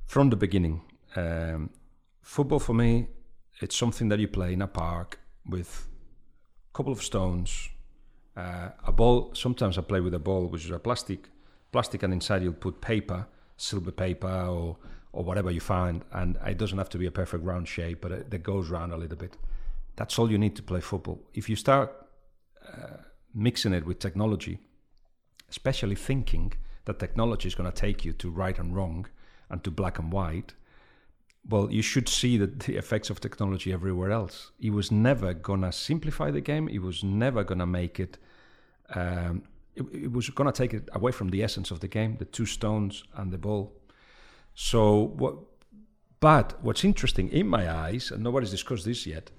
From 0.05 0.29
the 0.29 0.35
beginning, 0.35 0.81
um, 1.15 1.71
football 2.21 2.59
for 2.59 2.73
me, 2.73 3.07
it's 3.59 3.75
something 3.75 4.09
that 4.09 4.19
you 4.19 4.27
play 4.27 4.53
in 4.53 4.61
a 4.61 4.67
park 4.67 5.19
with 5.47 5.87
couple 6.75 6.91
of 6.91 7.01
stones, 7.01 7.69
uh, 8.35 8.69
a 8.85 8.91
ball. 8.91 9.31
Sometimes 9.33 9.77
I 9.77 9.81
play 9.81 10.01
with 10.01 10.13
a 10.13 10.19
ball 10.19 10.47
which 10.47 10.65
is 10.65 10.71
a 10.71 10.79
plastic, 10.79 11.29
plastic, 11.71 12.03
and 12.03 12.13
inside 12.13 12.43
you'll 12.43 12.53
put 12.67 12.81
paper, 12.81 13.27
silver 13.57 13.91
paper, 13.91 14.35
or 14.55 14.77
or 15.15 15.23
whatever 15.23 15.49
you 15.49 15.61
find, 15.61 16.03
and 16.11 16.37
it 16.45 16.57
doesn't 16.57 16.77
have 16.77 16.89
to 16.89 16.97
be 16.97 17.05
a 17.05 17.11
perfect 17.11 17.41
round 17.45 17.65
shape, 17.69 18.01
but 18.01 18.11
it, 18.11 18.33
it 18.33 18.43
goes 18.43 18.69
round 18.69 18.91
a 18.91 18.97
little 18.97 19.15
bit. 19.15 19.37
That's 19.95 20.19
all 20.19 20.29
you 20.29 20.37
need 20.37 20.57
to 20.57 20.61
play 20.61 20.81
football. 20.81 21.19
If 21.33 21.49
you 21.49 21.55
start 21.55 21.89
uh, 22.67 22.97
mixing 23.33 23.73
it 23.73 23.85
with 23.85 23.99
technology, 23.99 24.59
especially 25.49 25.95
thinking 25.95 26.51
that 26.83 26.99
technology 26.99 27.47
is 27.47 27.55
going 27.55 27.71
to 27.71 27.81
take 27.87 28.03
you 28.03 28.11
to 28.11 28.29
right 28.29 28.59
and 28.59 28.75
wrong 28.75 29.07
and 29.49 29.63
to 29.63 29.71
black 29.71 29.99
and 29.99 30.11
white, 30.11 30.53
well, 31.47 31.71
you 31.71 31.81
should 31.81 32.09
see 32.09 32.37
the, 32.37 32.47
the 32.47 32.75
effects 32.75 33.09
of 33.09 33.19
technology 33.19 33.71
everywhere 33.71 34.11
else. 34.11 34.51
He 34.59 34.69
was 34.69 34.91
never 34.91 35.33
to 35.33 35.71
simplify 35.71 36.31
the 36.31 36.41
game. 36.41 36.67
He 36.67 36.79
was 36.79 37.03
never 37.03 37.43
to 37.43 37.65
make 37.65 37.99
it. 37.99 38.17
Um, 38.93 39.43
it, 39.75 39.83
it 39.93 40.11
was 40.11 40.27
to 40.27 40.51
take 40.51 40.73
it 40.73 40.89
away 40.93 41.11
from 41.11 41.29
the 41.29 41.43
essence 41.43 41.69
of 41.71 41.81
the 41.81 41.87
game, 41.87 42.17
the 42.17 42.25
two 42.25 42.45
stones 42.45 43.03
and 43.15 43.31
the 43.31 43.37
ball. 43.37 43.73
So 44.55 45.13
what? 45.17 45.35
But 46.19 46.63
what's 46.63 46.83
interesting 46.83 47.29
in 47.29 47.47
my 47.47 47.69
eyes, 47.69 48.09
and 48.09 48.23
nobody's 48.23 48.49
discussed 48.49 48.85
this 48.85 49.05
yet, 49.05 49.29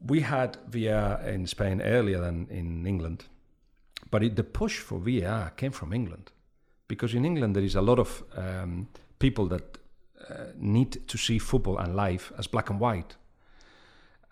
we 0.00 0.20
had 0.20 0.56
VR 0.70 1.26
in 1.26 1.46
Spain 1.46 1.82
earlier 1.82 2.20
than 2.20 2.46
in 2.48 2.86
England, 2.86 3.26
but 4.10 4.22
it, 4.22 4.36
the 4.36 4.44
push 4.44 4.78
for 4.78 4.98
VR 4.98 5.54
came 5.56 5.72
from 5.72 5.92
England, 5.92 6.30
because 6.88 7.14
in 7.14 7.26
England 7.26 7.54
there 7.54 7.64
is 7.64 7.74
a 7.74 7.82
lot 7.82 7.98
of 7.98 8.22
um, 8.36 8.88
people 9.18 9.46
that 9.48 9.79
need 10.56 11.06
to 11.08 11.18
see 11.18 11.38
football 11.38 11.78
and 11.78 11.94
life 11.96 12.32
as 12.38 12.46
black 12.46 12.70
and 12.70 12.80
white. 12.80 13.16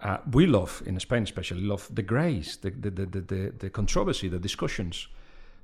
Uh, 0.01 0.19
we 0.31 0.47
love, 0.47 0.83
in 0.87 0.99
Spain 1.01 1.25
especially, 1.25 1.61
love 1.61 1.89
the 1.93 2.03
greys, 2.03 2.57
the, 2.59 2.71
the, 2.71 2.91
the, 2.91 3.07
the, 3.07 3.53
the 3.59 3.71
controversy, 3.71 4.29
the 4.29 4.39
discussions. 4.39 5.09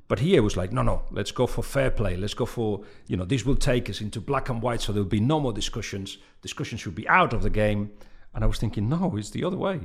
But 0.08 0.18
here 0.18 0.38
it 0.38 0.40
was 0.40 0.56
like, 0.56 0.72
no, 0.72 0.82
no, 0.82 1.02
let's 1.10 1.30
go 1.30 1.46
for 1.46 1.62
fair 1.62 1.90
play. 1.90 2.16
Let's 2.16 2.34
go 2.34 2.44
for, 2.44 2.82
you 3.06 3.16
know, 3.16 3.24
this 3.24 3.46
will 3.46 3.56
take 3.56 3.88
us 3.88 4.00
into 4.00 4.20
black 4.20 4.48
and 4.48 4.60
white, 4.60 4.80
so 4.80 4.92
there'll 4.92 5.08
be 5.08 5.20
no 5.20 5.40
more 5.40 5.52
discussions. 5.52 6.18
Discussions 6.42 6.80
should 6.80 6.94
be 6.94 7.08
out 7.08 7.32
of 7.32 7.42
the 7.42 7.50
game. 7.50 7.92
And 8.34 8.42
I 8.44 8.46
was 8.46 8.58
thinking, 8.58 8.88
no, 8.88 9.16
it's 9.16 9.30
the 9.30 9.44
other 9.44 9.56
way. 9.56 9.80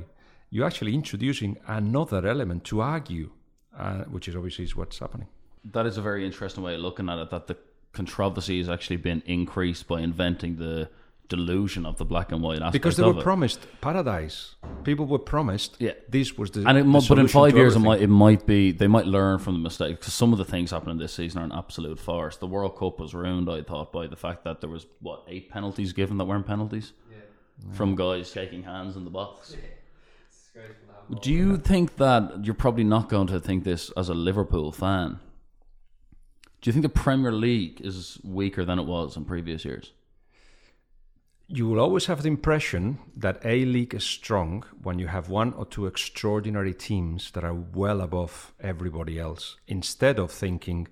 You're 0.50 0.66
actually 0.66 0.94
introducing 0.94 1.56
another 1.66 2.26
element 2.26 2.64
to 2.64 2.80
argue, 2.80 3.30
uh, 3.76 4.04
which 4.04 4.26
is 4.28 4.34
obviously 4.34 4.64
is 4.64 4.74
what's 4.74 4.98
happening. 4.98 5.28
That 5.64 5.86
is 5.86 5.96
a 5.96 6.02
very 6.02 6.26
interesting 6.26 6.64
way 6.64 6.74
of 6.74 6.80
looking 6.80 7.08
at 7.08 7.18
it. 7.18 7.30
That 7.30 7.46
the 7.46 7.56
controversy 7.92 8.58
has 8.58 8.68
actually 8.68 8.96
been 8.98 9.22
increased 9.26 9.86
by 9.88 10.00
inventing 10.00 10.56
the 10.56 10.88
delusion 11.28 11.86
of 11.86 11.96
the 11.96 12.04
black 12.04 12.32
and 12.32 12.42
white 12.42 12.56
aspect 12.56 12.72
Because 12.72 12.96
they 12.96 13.04
of 13.04 13.14
were 13.14 13.20
it. 13.20 13.24
promised 13.24 13.60
paradise. 13.80 14.56
People 14.82 15.06
were 15.06 15.18
promised 15.18 15.76
Yeah. 15.78 15.92
this 16.08 16.36
was 16.36 16.50
the 16.50 16.64
and 16.68 16.76
it, 16.76 16.82
the 16.84 17.06
but 17.08 17.18
in 17.20 17.28
five 17.28 17.52
to 17.52 17.58
years, 17.58 17.76
it 17.76 17.78
might 17.78 18.00
it 18.02 18.08
might 18.08 18.46
be 18.46 18.72
they 18.72 18.88
might 18.88 19.06
learn 19.06 19.38
from 19.38 19.54
the 19.54 19.60
mistake 19.60 19.98
because 20.00 20.12
some 20.12 20.32
of 20.32 20.38
the 20.38 20.44
things 20.44 20.72
happening 20.72 20.98
this 20.98 21.12
season 21.12 21.40
are 21.40 21.44
an 21.44 21.52
absolute 21.52 22.00
farce. 22.00 22.36
The 22.36 22.48
World 22.48 22.76
Cup 22.76 22.98
was 22.98 23.14
ruined, 23.14 23.48
I 23.48 23.62
thought, 23.62 23.92
by 23.92 24.08
the 24.08 24.16
fact 24.16 24.42
that 24.44 24.60
there 24.60 24.70
was 24.70 24.86
what 25.00 25.22
eight 25.28 25.50
penalties 25.50 25.92
given 25.92 26.16
that 26.18 26.24
weren't 26.24 26.46
penalties 26.46 26.92
from 27.72 27.94
guys 27.94 28.30
shaking 28.32 28.64
hands 28.64 28.96
in 28.96 29.04
the 29.04 29.10
box. 29.10 29.54
Do 31.22 31.32
you 31.32 31.56
think 31.56 31.96
that 31.96 32.44
you're 32.44 32.54
probably 32.54 32.84
not 32.84 33.08
going 33.08 33.26
to 33.28 33.40
think 33.40 33.64
this 33.64 33.90
as 33.96 34.08
a 34.08 34.14
Liverpool 34.14 34.70
fan? 34.72 35.18
Do 36.60 36.68
you 36.68 36.72
think 36.72 36.82
the 36.82 36.88
Premier 36.88 37.32
League 37.32 37.80
is 37.80 38.18
weaker 38.22 38.64
than 38.64 38.78
it 38.78 38.84
was 38.84 39.16
in 39.16 39.24
previous 39.24 39.64
years? 39.64 39.92
you 41.52 41.66
will 41.66 41.80
always 41.80 42.06
have 42.06 42.22
the 42.22 42.28
impression 42.28 43.00
that 43.16 43.44
A 43.44 43.64
League 43.64 43.92
is 43.92 44.04
strong 44.04 44.62
when 44.84 45.00
you 45.00 45.08
have 45.08 45.28
one 45.28 45.52
or 45.54 45.66
two 45.66 45.86
extraordinary 45.86 46.72
teams 46.72 47.32
that 47.32 47.42
are 47.42 47.54
well 47.54 48.00
above 48.00 48.54
everybody 48.60 49.18
else, 49.18 49.56
instead 49.66 50.20
of 50.20 50.30
thinking, 50.30 50.86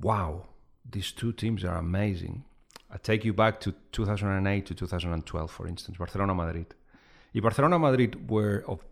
wow, 0.00 0.46
these 0.90 1.12
two 1.12 1.32
teams 1.32 1.64
are 1.64 1.76
amazing. 1.76 2.44
I 2.90 2.96
take 2.96 3.26
you 3.26 3.34
back 3.34 3.60
to 3.60 3.74
2008 3.92 4.64
to 4.64 4.74
2012, 4.74 5.50
for 5.50 5.66
instance, 5.68 5.98
Barcelona 5.98 6.34
Madrid. 6.34 6.74
If 7.34 7.42
Barcelona 7.42 7.78
Madrid 7.78 8.30
were 8.30 8.64
of 8.66 8.82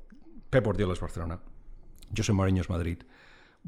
Pep 0.50 0.64
Guardiola's 0.64 0.98
Barcelona, 0.98 1.38
Jose 2.14 2.30
Mourinho's 2.30 2.68
Madrid, 2.68 3.02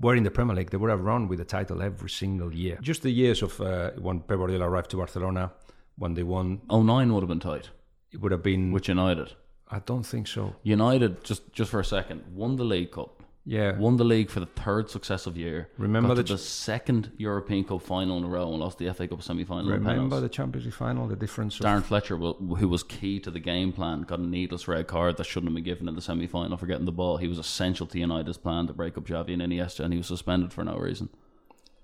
were 0.01 0.17
in 0.17 0.25
the 0.25 0.31
Premier 0.31 0.57
League, 0.57 0.71
they 0.71 0.77
would 0.77 0.91
have 0.91 1.01
run 1.01 1.29
with 1.29 1.39
the 1.39 1.45
title 1.45 1.83
every 1.83 2.11
single 2.11 2.55
year. 2.55 2.79
Just 2.81 3.03
the 3.03 3.11
years 3.11 3.43
of 3.43 3.61
uh, 3.61 3.91
when 3.93 4.21
Pep 4.21 4.39
Guardiola 4.39 4.69
arrived 4.69 4.91
to 4.91 4.97
Barcelona, 4.97 5.53
when 5.97 6.15
they 6.15 6.23
won, 6.23 6.61
Oh 6.69 6.83
nine 6.83 7.13
would 7.13 7.23
have 7.23 7.29
been 7.29 7.41
tight 7.41 7.71
it 8.15 8.21
would 8.21 8.33
have 8.33 8.43
been. 8.43 8.73
Which 8.73 8.89
United. 8.89 9.35
I 9.69 9.81
don't 9.81 10.05
think 10.05 10.29
so. 10.29 10.55
United, 10.63 11.25
just 11.25 11.53
just 11.53 11.71
for 11.71 11.81
a 11.81 11.85
second, 11.85 12.23
won 12.33 12.57
the 12.57 12.65
League 12.65 12.93
Cup. 12.93 13.14
Yeah. 13.47 13.77
Won 13.77 13.97
the 13.99 14.05
league 14.05 14.31
for 14.31 14.41
the 14.41 14.47
third 14.47 14.89
successive 14.89 15.37
year. 15.37 15.69
Remember 15.77 16.15
the 16.15 16.23
the 16.23 16.39
second 16.39 17.13
European 17.19 17.65
Cup 17.65 17.83
final 17.83 18.17
in 18.17 18.25
a 18.25 18.29
row 18.29 18.51
and 18.51 18.61
lost 18.61 18.79
the 18.79 18.93
FA 18.95 19.07
Cup 19.07 19.23
semi 19.23 19.45
final. 19.45 19.71
Remember 19.71 20.21
the 20.21 20.29
Champions 20.31 20.65
League 20.65 20.75
final, 20.75 21.07
the 21.07 21.17
difference 21.17 21.61
of 21.61 21.67
Darren 21.67 21.83
Fletcher, 21.83 22.17
who 22.17 22.69
was 22.69 22.83
key 22.83 23.21
to 23.21 23.31
the 23.31 23.41
game 23.41 23.73
plan, 23.73 24.03
got 24.03 24.19
a 24.19 24.27
needless 24.27 24.67
red 24.67 24.87
card 24.87 25.19
that 25.19 25.25
shouldn't 25.25 25.51
have 25.51 25.55
been 25.55 25.65
given 25.65 25.89
in 25.89 25.95
the 25.95 26.01
semi 26.03 26.27
final 26.27 26.57
for 26.57 26.67
getting 26.67 26.87
the 26.87 26.93
ball. 26.93 27.19
He 27.19 27.29
was 27.29 27.39
essential 27.39 27.87
to 27.89 27.99
United's 27.99 28.39
plan 28.39 28.67
to 28.67 28.73
break 28.73 28.97
up 28.97 29.05
Xavi 29.05 29.35
and 29.35 29.43
Iniesta, 29.43 29.81
and 29.81 29.93
he 29.93 29.99
was 29.99 30.07
suspended 30.07 30.53
for 30.53 30.65
no 30.65 30.77
reason. 30.77 31.11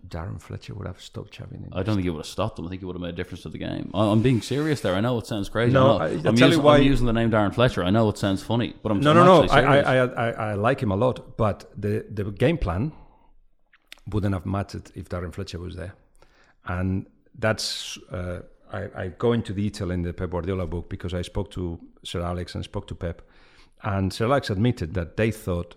Darren 0.09 0.41
Fletcher 0.41 0.75
would 0.75 0.87
have 0.87 1.01
stopped 1.01 1.39
Xavi. 1.39 1.53
in- 1.53 1.69
I 1.73 1.83
don't 1.83 1.95
think 1.97 2.07
it 2.07 2.11
would 2.11 2.19
have 2.19 2.27
stopped 2.27 2.59
him. 2.59 2.67
I 2.67 2.69
think 2.71 2.83
it 2.83 2.87
would 2.87 2.97
have 2.97 3.01
made 3.03 3.11
a 3.11 3.17
difference 3.17 3.43
to 3.43 3.49
the 3.49 3.59
game. 3.59 3.91
I- 3.95 4.07
I'm 4.07 4.23
being 4.23 4.41
serious 4.43 4.81
there. 4.81 4.95
I 4.95 5.01
know 5.01 5.19
it 5.19 5.27
sounds 5.27 5.49
crazy. 5.49 5.73
No, 5.73 5.97
I 5.99 6.07
I- 6.07 6.11
know. 6.11 6.15
I'll 6.21 6.29
I'm, 6.29 6.37
tell 6.37 6.49
using, 6.49 6.53
you 6.53 6.61
why- 6.61 6.77
I'm 6.79 6.83
using 6.85 7.07
the 7.07 7.13
name 7.13 7.31
Darren 7.31 7.55
Fletcher. 7.55 7.85
I 7.85 7.91
know 7.91 8.09
it 8.09 8.19
sounds 8.19 8.43
funny, 8.43 8.75
but 8.83 8.91
I'm 8.93 9.01
No, 9.01 9.11
I'm 9.11 9.17
no, 9.17 9.43
no. 9.43 9.49
I, 9.49 9.61
I. 9.61 9.77
I, 9.79 10.07
I, 10.07 10.31
I 10.51 10.55
like 10.55 10.81
him 10.83 10.91
a 10.91 10.97
lot, 10.97 11.37
but 11.37 11.71
the, 11.81 12.05
the 12.11 12.25
game 12.31 12.59
plan 12.59 12.93
wouldn't 14.09 14.35
have 14.35 14.47
mattered 14.47 14.91
if 14.95 15.09
Darren 15.09 15.33
Fletcher 15.33 15.59
was 15.59 15.77
there. 15.77 15.95
And 16.67 17.07
that's, 17.39 17.99
uh, 18.11 18.41
I, 18.73 18.89
I 18.97 19.09
go 19.09 19.33
into 19.33 19.53
detail 19.53 19.91
in 19.91 20.03
the 20.03 20.13
Pep 20.13 20.31
Guardiola 20.31 20.67
book 20.67 20.89
because 20.89 21.15
I 21.15 21.23
spoke 21.23 21.51
to 21.53 21.79
Sir 22.05 22.21
Alex 22.23 22.55
and 22.55 22.65
spoke 22.65 22.87
to 22.89 22.95
Pep. 22.95 23.23
And 23.83 24.13
Sir 24.13 24.27
Alex 24.27 24.51
admitted 24.51 24.95
that 24.95 25.17
they 25.17 25.31
thought, 25.31 25.75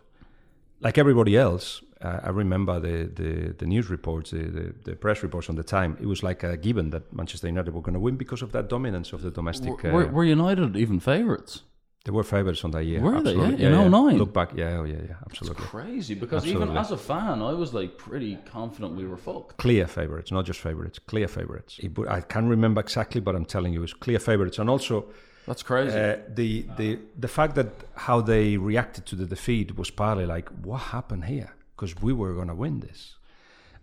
like 0.81 0.97
everybody 0.97 1.37
else, 1.37 1.81
I 2.03 2.29
remember 2.29 2.79
the, 2.79 3.09
the, 3.13 3.53
the 3.57 3.65
news 3.65 3.89
reports, 3.89 4.31
the, 4.31 4.43
the, 4.43 4.73
the 4.83 4.95
press 4.95 5.23
reports 5.23 5.49
on 5.49 5.55
the 5.55 5.63
time. 5.63 5.97
It 6.01 6.05
was 6.05 6.21
like 6.21 6.43
a 6.43 6.57
given 6.57 6.89
that 6.89 7.13
Manchester 7.13 7.47
United 7.47 7.73
were 7.73 7.81
going 7.81 7.93
to 7.93 7.99
win 7.99 8.17
because 8.17 8.41
of 8.41 8.51
that 8.51 8.67
dominance 8.67 9.13
of 9.13 9.21
the 9.21 9.31
domestic. 9.31 9.83
were, 9.83 9.89
uh, 9.89 9.93
were, 9.93 10.07
were 10.07 10.23
United 10.25 10.75
even 10.75 10.99
favourites? 10.99 11.63
They 12.05 12.11
were 12.11 12.23
favourites 12.23 12.65
on 12.65 12.71
that 12.71 12.83
year. 12.83 12.99
Were 12.99 13.21
they? 13.21 13.31
absolutely. 13.31 13.63
Yeah, 13.63 13.81
in 13.85 13.91
09? 13.91 14.17
Look 14.17 14.33
back, 14.33 14.51
yeah, 14.57 14.79
oh, 14.79 14.83
yeah, 14.83 14.97
yeah, 15.07 15.15
absolutely. 15.25 15.63
Crazy 15.63 16.15
because 16.15 16.45
even 16.45 16.75
as 16.75 16.91
a 16.91 16.97
fan, 16.97 17.41
I 17.41 17.53
was 17.53 17.73
like 17.73 17.97
pretty 17.97 18.37
confident 18.45 18.95
we 18.95 19.07
were 19.07 19.15
fucked. 19.15 19.55
Clear 19.55 19.87
favourites, 19.87 20.29
not 20.29 20.45
just 20.45 20.59
favourites, 20.59 20.99
clear 20.99 21.29
favourites. 21.29 21.79
I 22.09 22.19
can't 22.19 22.49
remember 22.49 22.81
exactly, 22.81 23.21
but 23.21 23.35
I'm 23.35 23.45
telling 23.45 23.71
you, 23.71 23.79
it 23.79 23.83
was 23.83 23.93
clear 23.93 24.19
favourites. 24.19 24.59
And 24.59 24.69
also, 24.69 25.05
That's 25.47 25.63
crazy. 25.63 25.97
uh, 25.97 26.17
the, 26.27 26.65
the, 26.75 26.99
the 27.17 27.29
fact 27.29 27.55
that 27.55 27.69
how 27.95 28.19
they 28.19 28.57
reacted 28.57 29.05
to 29.05 29.15
the 29.15 29.25
defeat 29.25 29.77
was 29.77 29.89
partly 29.89 30.25
like, 30.25 30.49
what 30.49 30.79
happened 30.79 31.23
here? 31.23 31.53
Because 31.75 32.01
we 32.01 32.13
were 32.13 32.33
going 32.33 32.47
to 32.47 32.55
win 32.55 32.79
this. 32.79 33.15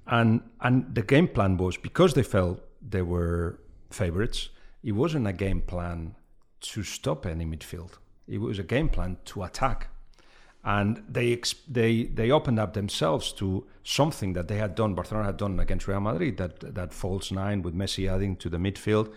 And, 0.07 0.43
and 0.61 0.95
the 0.95 1.03
game 1.03 1.29
plan 1.29 1.57
was 1.57 1.77
because 1.77 2.15
they 2.15 2.23
felt 2.23 2.61
they 2.81 3.03
were 3.03 3.59
favourites, 3.91 4.49
it 4.83 4.93
wasn't 4.93 5.27
a 5.27 5.33
game 5.33 5.61
plan 5.61 6.15
to 6.61 6.83
stop 6.83 7.27
any 7.27 7.45
midfield. 7.45 7.93
It 8.27 8.39
was 8.39 8.59
a 8.59 8.63
game 8.63 8.89
plan 8.89 9.19
to 9.27 9.43
attack. 9.43 9.89
And 10.63 11.03
they 11.09 11.41
they 11.67 12.05
they 12.05 12.31
opened 12.31 12.59
up 12.59 12.75
themselves 12.75 13.33
to 13.35 13.67
something 13.83 14.35
that 14.35 14.49
they 14.49 14.59
had 14.59 14.75
done. 14.75 14.95
Barcelona 14.95 15.27
had 15.27 15.39
done 15.39 15.59
against 15.59 15.89
Real 15.89 16.01
Madrid. 16.01 16.37
That 16.37 16.75
that 16.75 16.93
false 16.93 17.33
nine 17.33 17.63
with 17.63 17.75
Messi 17.75 18.11
adding 18.11 18.37
to 18.37 18.51
the 18.51 18.59
midfield, 18.59 19.11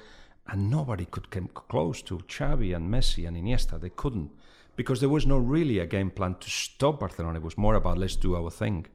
and 0.47 0.71
nobody 0.71 1.05
could 1.05 1.29
come 1.31 1.49
close 1.53 2.01
to 2.03 2.19
Xavi 2.19 2.73
and 2.73 2.89
Messi 2.89 3.27
and 3.27 3.35
Iniesta. 3.35 3.77
They 3.79 3.89
couldn't 3.89 4.31
because 4.75 4.99
there 4.99 5.09
was 5.09 5.25
no 5.25 5.37
really 5.37 5.79
a 5.79 5.85
game 5.85 6.09
plan 6.11 6.35
to 6.39 6.49
stop 6.49 6.99
Barcelona. 6.99 7.37
It 7.39 7.43
was 7.43 7.57
more 7.57 7.75
about 7.75 7.97
let's 7.97 8.15
do 8.15 8.35
our 8.35 8.49
thing. 8.49 8.85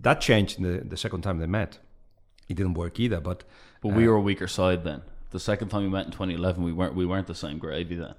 That 0.00 0.20
changed 0.20 0.58
in 0.58 0.64
the, 0.64 0.84
the 0.84 0.96
second 0.96 1.22
time 1.22 1.38
they 1.38 1.46
met. 1.46 1.78
It 2.48 2.54
didn't 2.56 2.74
work 2.74 3.00
either. 3.00 3.20
But 3.20 3.44
but 3.80 3.92
we 3.94 4.06
were 4.08 4.16
a 4.16 4.20
weaker 4.20 4.46
side 4.48 4.84
then. 4.84 5.02
The 5.30 5.40
second 5.40 5.68
time 5.68 5.82
we 5.82 5.88
met 5.88 6.06
in 6.06 6.12
2011, 6.12 6.62
we 6.62 6.72
weren't 6.72 6.94
we 6.94 7.06
weren't 7.06 7.26
the 7.26 7.34
same 7.34 7.58
gravy 7.58 7.96
then. 7.96 8.14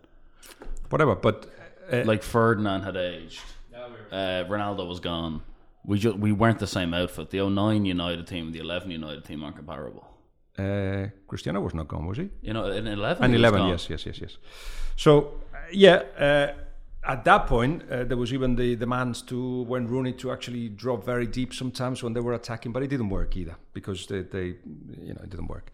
whatever. 0.90 1.16
But 1.16 1.48
uh, 1.92 2.04
Like 2.06 2.24
Ferdinand 2.24 2.82
had 2.84 2.98
aged, 2.98 3.42
uh, 4.12 4.44
Ronaldo 4.48 4.88
was 4.88 5.00
gone. 5.00 5.42
We 5.86 6.00
just 6.00 6.18
we 6.18 6.32
weren't 6.32 6.60
the 6.60 6.68
same 6.68 6.94
outfit. 6.94 7.30
The 7.30 7.48
09 7.50 7.86
United 7.86 8.28
team 8.28 8.48
and 8.48 8.54
the 8.54 8.60
11 8.60 8.92
United 8.92 9.24
team 9.24 9.44
aren't 9.44 9.56
comparable. 9.56 10.06
Uh, 10.60 11.08
Cristiano 11.28 11.62
was 11.62 11.74
not 11.74 11.88
gone, 11.88 12.06
was 12.08 12.18
he? 12.18 12.30
You 12.42 12.52
know, 12.54 12.66
in 12.72 12.88
11. 12.88 13.24
And 13.24 13.32
he 13.34 13.38
was 13.38 13.42
11, 13.42 13.60
gone. 13.60 13.70
yes, 13.70 13.90
yes, 13.90 14.06
yes, 14.08 14.20
yes. 14.20 14.38
So, 14.96 15.40
uh, 15.54 15.58
yeah, 15.72 16.02
uh, 16.20 16.54
at 17.08 17.24
that 17.24 17.48
point, 17.48 17.84
uh, 17.90 18.04
there 18.04 18.18
was 18.18 18.34
even 18.34 18.56
the 18.56 18.76
demands 18.76 19.22
to 19.24 19.64
when 19.64 19.88
Rooney 19.88 20.14
to 20.14 20.32
actually 20.32 20.70
drop 20.70 21.04
very 21.06 21.26
deep 21.26 21.54
sometimes 21.54 22.04
when 22.04 22.14
they 22.14 22.20
were 22.20 22.34
attacking, 22.34 22.72
but 22.74 22.84
it 22.84 22.88
didn't 22.88 23.10
work 23.10 23.36
either 23.38 23.56
because 23.74 24.06
they, 24.08 24.22
they 24.22 24.46
you 25.02 25.14
know, 25.14 25.22
it 25.24 25.30
didn't 25.30 25.48
work. 25.48 25.72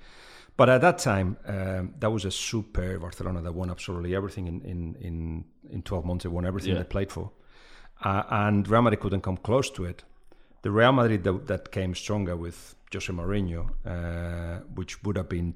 But 0.56 0.70
at 0.70 0.82
that 0.82 1.00
time, 1.00 1.38
um, 1.48 1.94
that 2.00 2.12
was 2.12 2.26
a 2.26 2.32
super 2.32 3.00
Barcelona 3.00 3.42
that 3.42 3.54
won 3.54 3.72
absolutely 3.72 4.16
everything 4.16 4.48
in, 4.48 4.62
in, 4.62 4.96
in, 5.02 5.46
in 5.72 5.82
12 5.82 6.06
months. 6.06 6.24
They 6.24 6.30
won 6.30 6.46
everything 6.46 6.74
Yeah. 6.74 6.80
they 6.80 6.84
played 6.84 7.12
for. 7.12 7.32
Uh, 8.04 8.24
and 8.30 8.68
Real 8.68 8.84
Madrid 8.84 9.00
couldn't 9.00 9.22
come 9.22 9.38
close 9.38 9.72
to 9.72 9.86
it. 9.86 10.04
The 10.62 10.70
Real 10.70 10.92
Madrid 10.92 11.24
that, 11.24 11.48
that 11.48 11.72
came 11.72 11.96
stronger 11.96 12.36
with 12.36 12.76
Jose 12.94 13.12
Mourinho, 13.12 13.70
uh, 13.86 14.60
which 14.76 15.04
would 15.04 15.18
have 15.18 15.28
been 15.30 15.54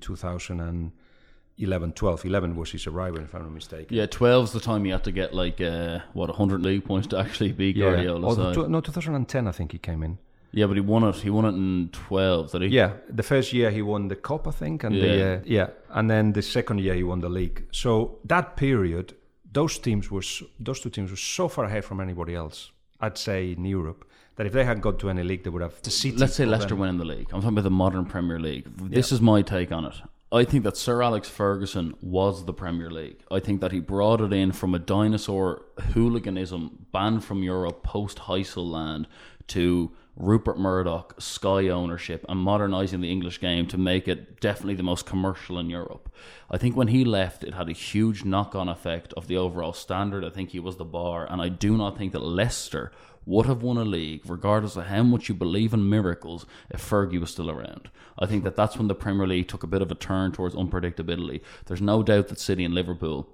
2011 1.58 1.94
12. 1.94 2.26
11 2.26 2.56
was 2.56 2.72
his 2.72 2.88
arrival, 2.88 3.20
if 3.22 3.34
I'm 3.34 3.42
not 3.44 3.52
mistaken. 3.52 3.96
Yeah, 3.98 4.06
12's 4.06 4.52
the 4.54 4.60
time 4.60 4.86
he 4.86 4.92
had 4.92 5.04
to 5.06 5.12
get 5.12 5.34
like, 5.34 5.60
uh, 5.60 6.00
what, 6.14 6.30
100 6.30 6.62
league 6.62 6.86
points 6.86 7.08
to 7.08 7.18
actually 7.18 7.52
beat 7.52 7.78
Guardiola's 7.78 8.24
Although 8.24 8.54
side. 8.54 8.66
tw- 8.66 8.70
no, 8.70 8.80
2010, 8.82 9.48
I 9.48 9.52
think 9.52 9.72
he 9.72 9.78
came 9.80 10.04
in. 10.04 10.18
yeah, 10.52 10.68
but 10.68 10.76
he 10.78 10.82
won 10.82 11.04
it. 11.04 11.16
He 11.16 11.30
won 11.30 11.46
it 11.46 11.50
in 11.56 11.90
12, 11.92 12.52
did 12.52 12.62
he? 12.64 12.68
Yeah, 12.70 12.94
the 13.10 13.24
first 13.24 13.54
year 13.54 13.72
he 13.72 13.82
won 13.82 14.08
the 14.08 14.16
cup, 14.16 14.48
I 14.48 14.52
think, 14.52 14.84
and 14.84 14.96
the 14.96 15.08
Yeah. 15.08 15.24
uh, 15.26 15.40
yeah, 15.46 15.68
and 15.90 16.10
then 16.10 16.34
the 16.34 16.42
second 16.42 16.80
year 16.80 16.94
he 16.94 17.04
won 17.04 17.22
the 17.22 17.30
league. 17.30 17.66
So 17.72 18.20
that 18.26 18.56
period, 18.56 19.14
those 19.52 19.80
teams 19.80 20.12
were 20.12 20.24
those 20.60 20.80
two 20.80 20.90
teams 20.92 21.10
were 21.10 21.18
so 21.18 21.48
far 21.48 21.66
ahead 21.66 21.84
from 21.86 22.00
anybody 22.00 22.36
else. 22.36 22.72
I'd 23.00 23.18
say 23.18 23.52
in 23.52 23.66
Europe 23.66 24.06
that 24.36 24.46
if 24.48 24.54
they 24.54 24.64
had 24.66 24.82
got 24.82 25.00
to 25.00 25.10
any 25.10 25.24
league, 25.24 25.44
they 25.44 25.50
would 25.50 25.62
have. 25.64 25.82
The 25.82 25.90
City 25.92 26.18
Let's 26.18 26.36
say 26.36 26.46
Leicester 26.46 26.76
winning 26.76 26.98
the 26.98 27.06
league. 27.06 27.28
I'm 27.34 27.42
talking 27.42 27.50
about 27.58 27.64
the 27.64 27.72
modern 27.72 28.06
Premier 28.06 28.40
League. 28.40 28.66
This 28.90 29.12
is 29.12 29.22
my 29.22 29.42
take 29.42 29.72
on 29.72 29.86
it. 29.86 29.96
I 30.30 30.44
think 30.44 30.66
that 30.66 30.76
Sir 30.76 31.02
Alex 31.02 31.30
Ferguson 31.30 31.96
was 32.02 32.44
the 32.44 32.54
Premier 32.54 32.92
League. 32.92 33.24
I 33.32 33.40
think 33.40 33.62
that 33.62 33.72
he 33.72 33.80
brought 33.80 34.20
it 34.20 34.34
in 34.34 34.52
from 34.52 34.76
a 34.76 34.80
dinosaur 34.80 35.64
hooliganism 35.94 36.88
banned 36.92 37.24
from 37.24 37.44
Europe 37.44 37.82
post 37.84 38.18
Heysel 38.20 38.70
land 38.70 39.08
to 39.48 39.94
Rupert 40.18 40.60
Murdoch, 40.60 41.16
Sky 41.18 41.70
ownership, 41.70 42.26
and 42.28 42.42
modernising 42.42 43.00
the 43.00 43.10
English 43.10 43.40
game 43.40 43.68
to 43.68 43.78
make 43.78 44.10
it 44.10 44.42
definitely 44.42 44.76
the 44.76 44.84
most 44.84 45.06
commercial 45.06 45.60
in 45.60 45.70
Europe. 45.70 46.14
I 46.52 46.58
think 46.58 46.76
when 46.76 46.90
he 46.90 47.06
left, 47.06 47.46
it 47.46 47.54
had 47.54 47.70
a 47.70 47.74
huge 47.74 48.26
knock 48.26 48.54
on 48.54 48.68
effect 48.68 49.14
of 49.14 49.28
the 49.28 49.38
overall 49.38 49.74
standard. 49.74 50.26
I 50.26 50.30
think 50.30 50.50
he 50.50 50.60
was 50.60 50.76
the 50.76 50.84
bar, 50.84 51.26
and 51.30 51.42
I 51.42 51.48
do 51.48 51.78
not 51.78 51.98
think 51.98 52.12
that 52.12 52.22
Leicester 52.24 52.92
would 53.28 53.46
have 53.46 53.62
won 53.62 53.78
a 53.78 53.84
league, 53.84 54.22
regardless 54.26 54.78
of 54.78 54.86
how 54.86 55.04
much 55.04 55.28
you 55.28 55.36
believe 55.36 55.74
in 55.74 55.90
miracles, 55.90 56.46
if 56.70 56.82
Fergie 56.82 57.20
was 57.20 57.30
still 57.30 57.52
around. 57.52 57.90
I 58.18 58.26
think 58.26 58.46
that 58.46 58.56
that's 58.56 58.78
when 58.78 58.88
the 58.88 58.96
Premier 58.96 59.28
League 59.28 59.50
took 59.50 59.64
a 59.64 59.68
bit 59.68 59.82
of 59.82 59.92
a 59.92 59.96
turn 59.96 60.32
towards 60.32 60.56
unpredictability. 60.56 61.42
There's 61.66 61.82
no 61.82 62.02
doubt 62.04 62.30
that 62.30 62.40
City 62.40 62.64
and 62.64 62.74
Liverpool 62.74 63.30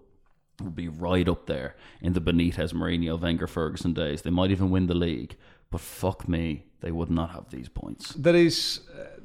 would 0.62 0.76
be 0.76 0.88
right 0.88 1.30
up 1.30 1.46
there 1.46 1.76
in 2.02 2.14
the 2.14 2.22
Benitez, 2.22 2.74
Mourinho, 2.74 3.20
Wenger, 3.20 3.48
Ferguson 3.48 3.94
days. 3.94 4.24
They 4.24 4.32
might 4.32 4.52
even 4.52 4.72
win 4.72 4.88
the 4.88 4.96
league, 4.96 5.36
but 5.70 5.80
fuck 5.80 6.28
me, 6.28 6.66
they 6.82 6.92
would 6.92 7.12
not 7.12 7.30
have 7.30 7.50
these 7.50 7.70
points. 7.70 8.14
There 8.14 8.36
is. 8.36 8.82
Uh, 8.92 9.20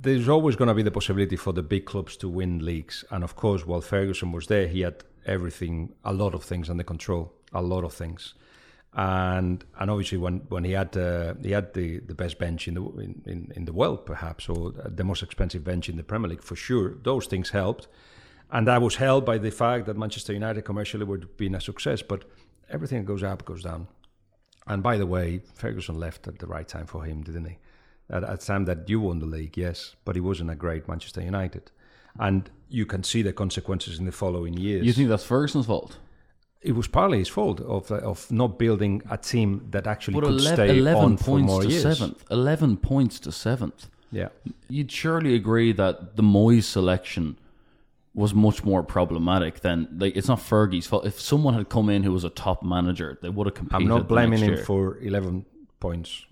there's 0.00 0.28
always 0.28 0.56
going 0.56 0.66
to 0.66 0.74
be 0.74 0.82
the 0.82 0.90
possibility 0.90 1.36
for 1.36 1.52
the 1.52 1.62
big 1.62 1.84
clubs 1.84 2.16
to 2.16 2.28
win 2.28 2.64
leagues, 2.64 3.04
and 3.10 3.22
of 3.22 3.36
course, 3.36 3.64
while 3.64 3.80
Ferguson 3.80 4.32
was 4.32 4.48
there, 4.48 4.66
he 4.66 4.80
had 4.80 5.04
everything, 5.26 5.92
a 6.04 6.12
lot 6.12 6.34
of 6.34 6.42
things 6.42 6.68
under 6.68 6.82
control, 6.82 7.32
a 7.52 7.62
lot 7.62 7.84
of 7.84 7.94
things, 7.94 8.34
and 8.94 9.64
and 9.78 9.90
obviously 9.90 10.18
when 10.18 10.40
when 10.48 10.64
he 10.64 10.72
had 10.72 10.96
uh, 10.96 11.34
he 11.42 11.52
had 11.52 11.72
the, 11.72 12.00
the 12.00 12.14
best 12.14 12.38
bench 12.38 12.68
in 12.68 12.74
the 12.74 12.82
in, 12.82 13.22
in, 13.26 13.52
in 13.56 13.64
the 13.64 13.72
world, 13.72 14.04
perhaps, 14.04 14.48
or 14.48 14.72
the 14.72 15.04
most 15.04 15.22
expensive 15.22 15.64
bench 15.64 15.88
in 15.88 15.96
the 15.96 16.02
Premier 16.02 16.28
League 16.28 16.42
for 16.42 16.56
sure. 16.56 16.96
Those 17.02 17.26
things 17.26 17.50
helped, 17.50 17.88
and 18.50 18.66
that 18.66 18.82
was 18.82 18.96
helped 18.96 19.26
by 19.26 19.38
the 19.38 19.50
fact 19.50 19.86
that 19.86 19.96
Manchester 19.96 20.32
United 20.32 20.62
commercially 20.62 21.04
were 21.04 21.18
being 21.18 21.54
a 21.54 21.60
success. 21.60 22.02
But 22.02 22.24
everything 22.68 22.98
that 22.98 23.06
goes 23.06 23.22
up 23.22 23.44
goes 23.44 23.62
down. 23.62 23.88
And 24.66 24.82
by 24.82 24.96
the 24.96 25.06
way, 25.06 25.42
Ferguson 25.54 25.98
left 25.98 26.28
at 26.28 26.38
the 26.38 26.46
right 26.46 26.68
time 26.68 26.86
for 26.86 27.04
him, 27.04 27.22
didn't 27.22 27.46
he? 27.46 27.58
At 28.10 28.20
the 28.20 28.36
time 28.36 28.66
that 28.66 28.88
you 28.88 29.00
won 29.00 29.18
the 29.18 29.26
league, 29.26 29.56
yes, 29.56 29.96
but 30.04 30.14
he 30.14 30.20
wasn't 30.20 30.50
a 30.50 30.54
great 30.54 30.86
Manchester 30.86 31.20
United. 31.20 31.70
And 32.18 32.48
you 32.68 32.86
can 32.86 33.02
see 33.02 33.22
the 33.22 33.32
consequences 33.32 33.98
in 33.98 34.04
the 34.04 34.12
following 34.12 34.56
years. 34.56 34.84
You 34.86 34.92
think 34.92 35.08
that's 35.08 35.24
Ferguson's 35.24 35.66
fault? 35.66 35.98
It 36.62 36.72
was 36.72 36.86
partly 36.88 37.18
his 37.18 37.28
fault 37.28 37.60
of 37.60 37.90
uh, 37.90 37.96
of 37.96 38.30
not 38.30 38.58
building 38.58 39.02
a 39.10 39.16
team 39.18 39.66
that 39.70 39.86
actually 39.86 40.14
But 40.14 40.24
could 40.24 40.40
11, 40.40 40.56
stay 40.56 40.78
11 40.78 41.04
on 41.04 41.16
for 41.16 41.24
points 41.24 41.46
more 41.52 41.62
to 41.62 41.68
years. 41.68 41.82
seventh. 41.82 42.24
11 42.30 42.76
points 42.78 43.20
to 43.20 43.32
seventh. 43.32 43.88
Yeah, 44.10 44.28
You'd 44.68 44.92
surely 44.92 45.34
agree 45.34 45.72
that 45.72 46.16
the 46.16 46.22
Moyes 46.22 46.64
selection 46.64 47.38
was 48.14 48.34
much 48.34 48.62
more 48.62 48.82
problematic 48.82 49.60
than 49.60 49.88
like 49.98 50.14
it's 50.16 50.28
not 50.28 50.38
Fergie's 50.38 50.86
fault. 50.86 51.06
If 51.06 51.18
someone 51.18 51.54
had 51.54 51.68
come 51.70 51.88
in 51.88 52.02
who 52.02 52.12
was 52.12 52.24
a 52.24 52.28
top 52.28 52.62
manager, 52.62 53.18
they 53.22 53.30
would 53.30 53.46
have 53.46 53.54
competed. 53.54 53.82
I'm 53.82 53.88
not 53.88 54.06
blaming 54.08 54.40
him 54.40 54.58
for 54.64 54.98
11 54.98 55.46
points. 55.80 56.26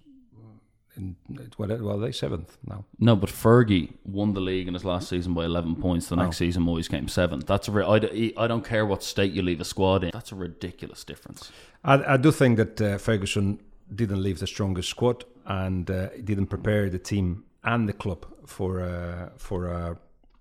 In, 1.01 1.17
well, 1.59 1.79
well, 1.81 1.99
they 1.99 2.13
seventh 2.13 2.57
now. 2.67 2.85
No, 2.99 3.17
but 3.17 3.31
Fergie 3.31 3.93
won 4.05 4.35
the 4.35 4.41
league 4.41 4.69
in 4.69 4.75
his 4.75 4.85
last 4.85 5.09
season 5.09 5.35
by 5.35 5.45
11 5.45 5.77
points. 5.77 6.09
The 6.09 6.17
next 6.17 6.37
Oh. 6.37 6.45
season, 6.45 6.63
Moyes 6.65 6.89
came 6.89 7.09
seventh. 7.09 7.47
That's 7.47 7.69
a. 7.69 7.73
I, 7.73 8.33
I 8.45 8.47
don't 8.47 8.65
care 8.65 8.85
what 8.85 9.03
state 9.03 9.33
you 9.33 9.43
leave 9.43 9.61
a 9.61 9.65
squad 9.65 10.05
in. 10.05 10.11
That's 10.13 10.33
a 10.33 10.37
ridiculous 10.37 11.05
difference. 11.05 11.51
I, 11.85 12.15
I 12.15 12.17
do 12.17 12.31
think 12.31 12.57
that 12.59 12.81
uh, 12.81 12.99
Ferguson 12.99 13.59
didn't 13.95 14.23
leave 14.23 14.39
the 14.39 14.47
strongest 14.47 14.89
squad 14.91 15.25
and 15.47 15.91
uh, 15.91 16.09
didn't 16.25 16.47
prepare 16.47 16.91
the 16.91 16.99
team 16.99 17.45
and 17.65 17.89
the 17.89 17.93
club 17.95 18.27
for 18.47 18.81
uh, 18.83 19.31
for 19.37 19.67
a 19.69 19.97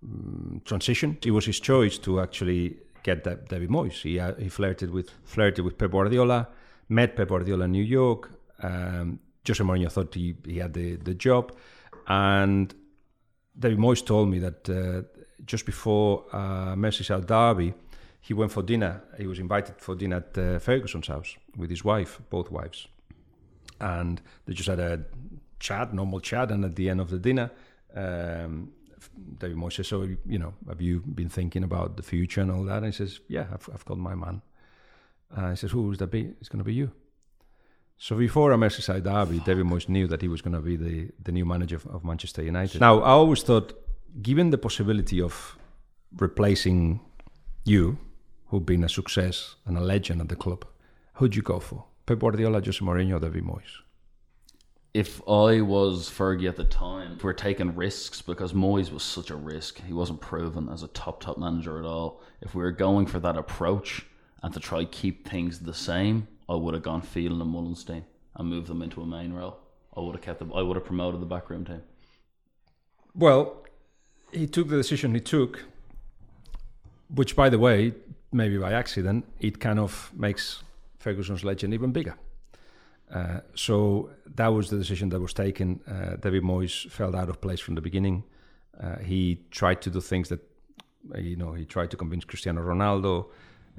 mm, 0.05 0.64
transition. 0.66 1.18
It 1.26 1.32
was 1.32 1.45
his 1.45 1.60
choice 1.60 1.97
to 1.99 2.20
actually 2.20 2.78
get 3.03 3.24
that 3.24 3.47
David 3.49 3.70
Moyes. 3.70 4.01
He 4.01 4.20
uh, 4.20 4.34
he 4.36 4.49
flirted 4.49 4.91
with 4.91 5.10
flirted 5.24 5.64
with 5.66 5.78
Pep 5.78 5.91
Guardiola, 5.91 6.47
met 6.89 7.16
Pep 7.16 7.30
Guardiola 7.30 7.66
in 7.66 7.72
New 7.72 7.84
York. 7.84 8.32
Um, 8.62 9.20
Jose 9.49 9.63
Mourinho 9.63 9.91
thought 9.91 10.13
he, 10.13 10.35
he 10.45 10.57
had 10.57 10.73
the, 10.73 10.95
the 10.95 11.13
job, 11.13 11.55
and 12.07 12.73
David 13.57 13.79
Moyes 13.79 14.05
told 14.05 14.29
me 14.29 14.39
that 14.39 14.69
uh, 14.69 15.01
just 15.45 15.65
before 15.65 16.25
uh, 16.31 16.75
Merseyside 16.75 17.25
derby, 17.25 17.73
he 18.21 18.33
went 18.33 18.51
for 18.51 18.63
dinner. 18.63 19.01
He 19.17 19.27
was 19.27 19.39
invited 19.39 19.75
for 19.79 19.95
dinner 19.95 20.17
at 20.17 20.37
uh, 20.37 20.59
Ferguson's 20.59 21.07
house 21.07 21.35
with 21.57 21.69
his 21.69 21.83
wife, 21.83 22.19
both 22.29 22.51
wives, 22.51 22.87
and 23.79 24.21
they 24.45 24.53
just 24.53 24.69
had 24.69 24.79
a 24.79 25.03
chat, 25.59 25.93
normal 25.93 26.19
chat. 26.19 26.51
And 26.51 26.65
at 26.65 26.75
the 26.75 26.89
end 26.89 27.01
of 27.01 27.09
the 27.09 27.19
dinner, 27.19 27.51
um, 27.95 28.71
David 29.37 29.57
Moyes 29.57 29.73
says, 29.73 29.87
"So 29.87 30.03
you 30.03 30.39
know, 30.39 30.53
have 30.67 30.81
you 30.81 30.99
been 31.01 31.29
thinking 31.29 31.63
about 31.63 31.97
the 31.97 32.03
future 32.03 32.41
and 32.41 32.51
all 32.51 32.63
that?" 32.63 32.77
And 32.77 32.87
he 32.87 32.91
says, 32.91 33.19
"Yeah, 33.27 33.47
I've, 33.53 33.69
I've 33.73 33.85
got 33.85 33.97
my 33.97 34.15
man." 34.15 34.41
Uh, 35.35 35.51
he 35.51 35.55
says, 35.55 35.71
"Who 35.71 35.91
is 35.91 35.97
that 35.99 36.11
be? 36.11 36.33
It's 36.39 36.49
going 36.49 36.59
to 36.59 36.65
be 36.65 36.73
you." 36.73 36.91
So 38.01 38.15
before 38.15 38.53
a 38.53 38.57
Merseyside 38.57 39.03
derby, 39.03 39.39
David 39.39 39.65
Moyes 39.65 39.89
knew 39.89 40.07
that 40.07 40.21
he 40.21 40.29
was 40.29 40.41
going 40.41 40.53
to 40.53 40.61
be 40.61 40.77
the, 40.77 41.09
the 41.21 41.33
new 41.33 41.45
manager 41.45 41.75
of, 41.75 41.85
of 41.87 42.05
Manchester 42.05 42.41
United. 42.41 42.79
Now, 42.79 43.01
I 43.01 43.09
always 43.09 43.43
thought, 43.43 43.73
given 44.21 44.51
the 44.51 44.57
possibility 44.57 45.21
of 45.21 45.57
replacing 46.15 47.01
you, 47.65 47.97
who've 48.47 48.65
been 48.65 48.85
a 48.85 48.89
success 48.89 49.55
and 49.65 49.77
a 49.77 49.81
legend 49.81 50.21
at 50.21 50.29
the 50.29 50.37
club, 50.37 50.65
who'd 51.15 51.35
you 51.35 51.41
go 51.41 51.59
for? 51.59 51.83
Pep 52.05 52.19
Guardiola, 52.19 52.61
Jose 52.63 52.79
Mourinho, 52.79 53.17
or 53.17 53.19
David 53.19 53.43
Moyes? 53.43 53.83
If 54.93 55.21
I 55.27 55.59
was 55.59 56.09
Fergie 56.09 56.47
at 56.47 56.55
the 56.55 56.63
time, 56.63 57.19
we're 57.21 57.33
taking 57.33 57.75
risks 57.75 58.21
because 58.21 58.53
Moyes 58.53 58.93
was 58.93 59.03
such 59.03 59.29
a 59.29 59.35
risk. 59.35 59.81
He 59.85 59.91
wasn't 59.91 60.21
proven 60.21 60.69
as 60.69 60.83
a 60.83 60.87
top 60.87 61.19
top 61.19 61.37
manager 61.37 61.77
at 61.77 61.85
all. 61.85 62.21
If 62.39 62.55
we 62.55 62.63
were 62.63 62.71
going 62.71 63.07
for 63.07 63.19
that 63.19 63.35
approach 63.35 64.05
and 64.41 64.53
to 64.53 64.59
try 64.61 64.85
keep 64.85 65.27
things 65.27 65.59
the 65.59 65.73
same, 65.73 66.29
I 66.49 66.55
would 66.55 66.73
have 66.73 66.83
gone 66.83 67.01
Phelan 67.01 67.41
and 67.41 67.53
Meulensteen 67.53 68.03
and 68.35 68.49
moved 68.49 68.67
them 68.67 68.81
into 68.81 69.01
a 69.01 69.05
main 69.05 69.31
role. 69.33 69.59
I 69.95 69.99
would 69.99 70.15
have 70.15 70.21
kept 70.21 70.39
them. 70.39 70.51
I 70.53 70.61
would 70.61 70.75
have 70.75 70.85
promoted 70.85 71.21
the 71.21 71.25
backroom 71.25 71.63
team. 71.65 71.83
Well, 73.13 73.65
he 74.31 74.47
took 74.47 74.69
the 74.69 74.77
decision 74.77 75.13
he 75.13 75.21
took, 75.21 75.65
which, 77.13 77.35
by 77.35 77.49
the 77.49 77.59
way, 77.59 77.93
maybe 78.31 78.57
by 78.57 78.73
accident, 78.73 79.25
it 79.39 79.59
kind 79.59 79.79
of 79.79 80.11
makes 80.15 80.63
Ferguson's 80.99 81.43
legend 81.43 81.73
even 81.73 81.91
bigger. 81.91 82.15
Uh, 83.13 83.39
so 83.55 84.11
that 84.35 84.47
was 84.47 84.69
the 84.69 84.77
decision 84.77 85.09
that 85.09 85.19
was 85.19 85.33
taken. 85.33 85.79
Uh, 85.87 86.15
David 86.15 86.43
Moyes 86.43 86.89
felt 86.91 87.15
out 87.15 87.29
of 87.29 87.41
place 87.41 87.59
from 87.59 87.75
the 87.75 87.81
beginning. 87.81 88.23
Uh, 88.79 88.97
he 88.97 89.41
tried 89.51 89.81
to 89.81 89.89
do 89.89 89.99
things 89.99 90.29
that, 90.29 90.39
you 91.15 91.35
know, 91.35 91.53
he 91.53 91.65
tried 91.65 91.89
to 91.91 91.97
convince 91.97 92.23
Cristiano 92.23 92.61
Ronaldo. 92.61 93.27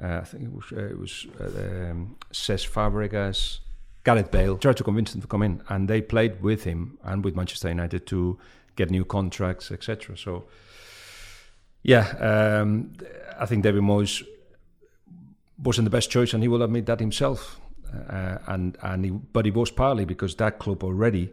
Uh, 0.03 0.21
I 0.23 0.25
think 0.25 0.45
it 0.45 0.53
was, 0.53 0.65
uh, 0.73 0.85
it 0.87 0.99
was 0.99 1.27
uh, 1.41 1.91
um, 1.91 2.17
Cesc 2.33 2.69
Fabregas, 2.71 3.59
Gareth 4.05 4.31
Bale. 4.31 4.57
Tried 4.57 4.77
to 4.79 4.85
convince 4.85 5.13
them 5.13 5.21
to 5.21 5.27
come 5.27 5.43
in, 5.43 5.63
and 5.69 5.89
they 5.89 6.01
played 6.01 6.41
with 6.43 6.65
him 6.65 6.99
and 7.03 7.25
with 7.25 7.37
Manchester 7.37 7.69
United 7.69 8.07
to 8.07 8.39
get 8.77 8.91
new 8.91 9.05
contracts, 9.05 9.71
etc. 9.71 10.17
So, 10.17 10.45
yeah, 11.83 12.09
um, 12.61 12.93
I 13.39 13.47
think 13.47 13.63
David 13.63 13.83
Moyes 13.83 14.25
wasn't 15.63 15.85
the 15.85 15.91
best 15.91 16.11
choice, 16.11 16.33
and 16.33 16.43
he 16.43 16.49
will 16.49 16.63
admit 16.63 16.87
that 16.87 17.01
himself. 17.01 17.61
uh, 18.09 18.39
and 18.47 18.77
and 18.83 19.05
he, 19.05 19.11
but 19.11 19.47
it 19.47 19.55
was 19.55 19.71
partly 19.71 20.05
because 20.05 20.37
that 20.37 20.59
club 20.59 20.85
already 20.85 21.33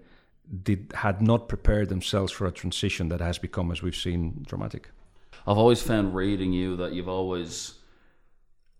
did 0.63 0.91
had 0.93 1.21
not 1.21 1.47
prepared 1.47 1.89
themselves 1.89 2.31
for 2.31 2.47
a 2.47 2.51
transition 2.51 3.09
that 3.09 3.21
has 3.21 3.37
become, 3.37 3.71
as 3.71 3.81
we've 3.81 3.95
seen, 3.95 4.43
dramatic. 4.47 4.89
I've 5.45 5.57
always 5.57 5.81
found 5.81 6.15
reading 6.15 6.53
you 6.53 6.75
that 6.77 6.93
you've 6.93 7.09
always 7.09 7.75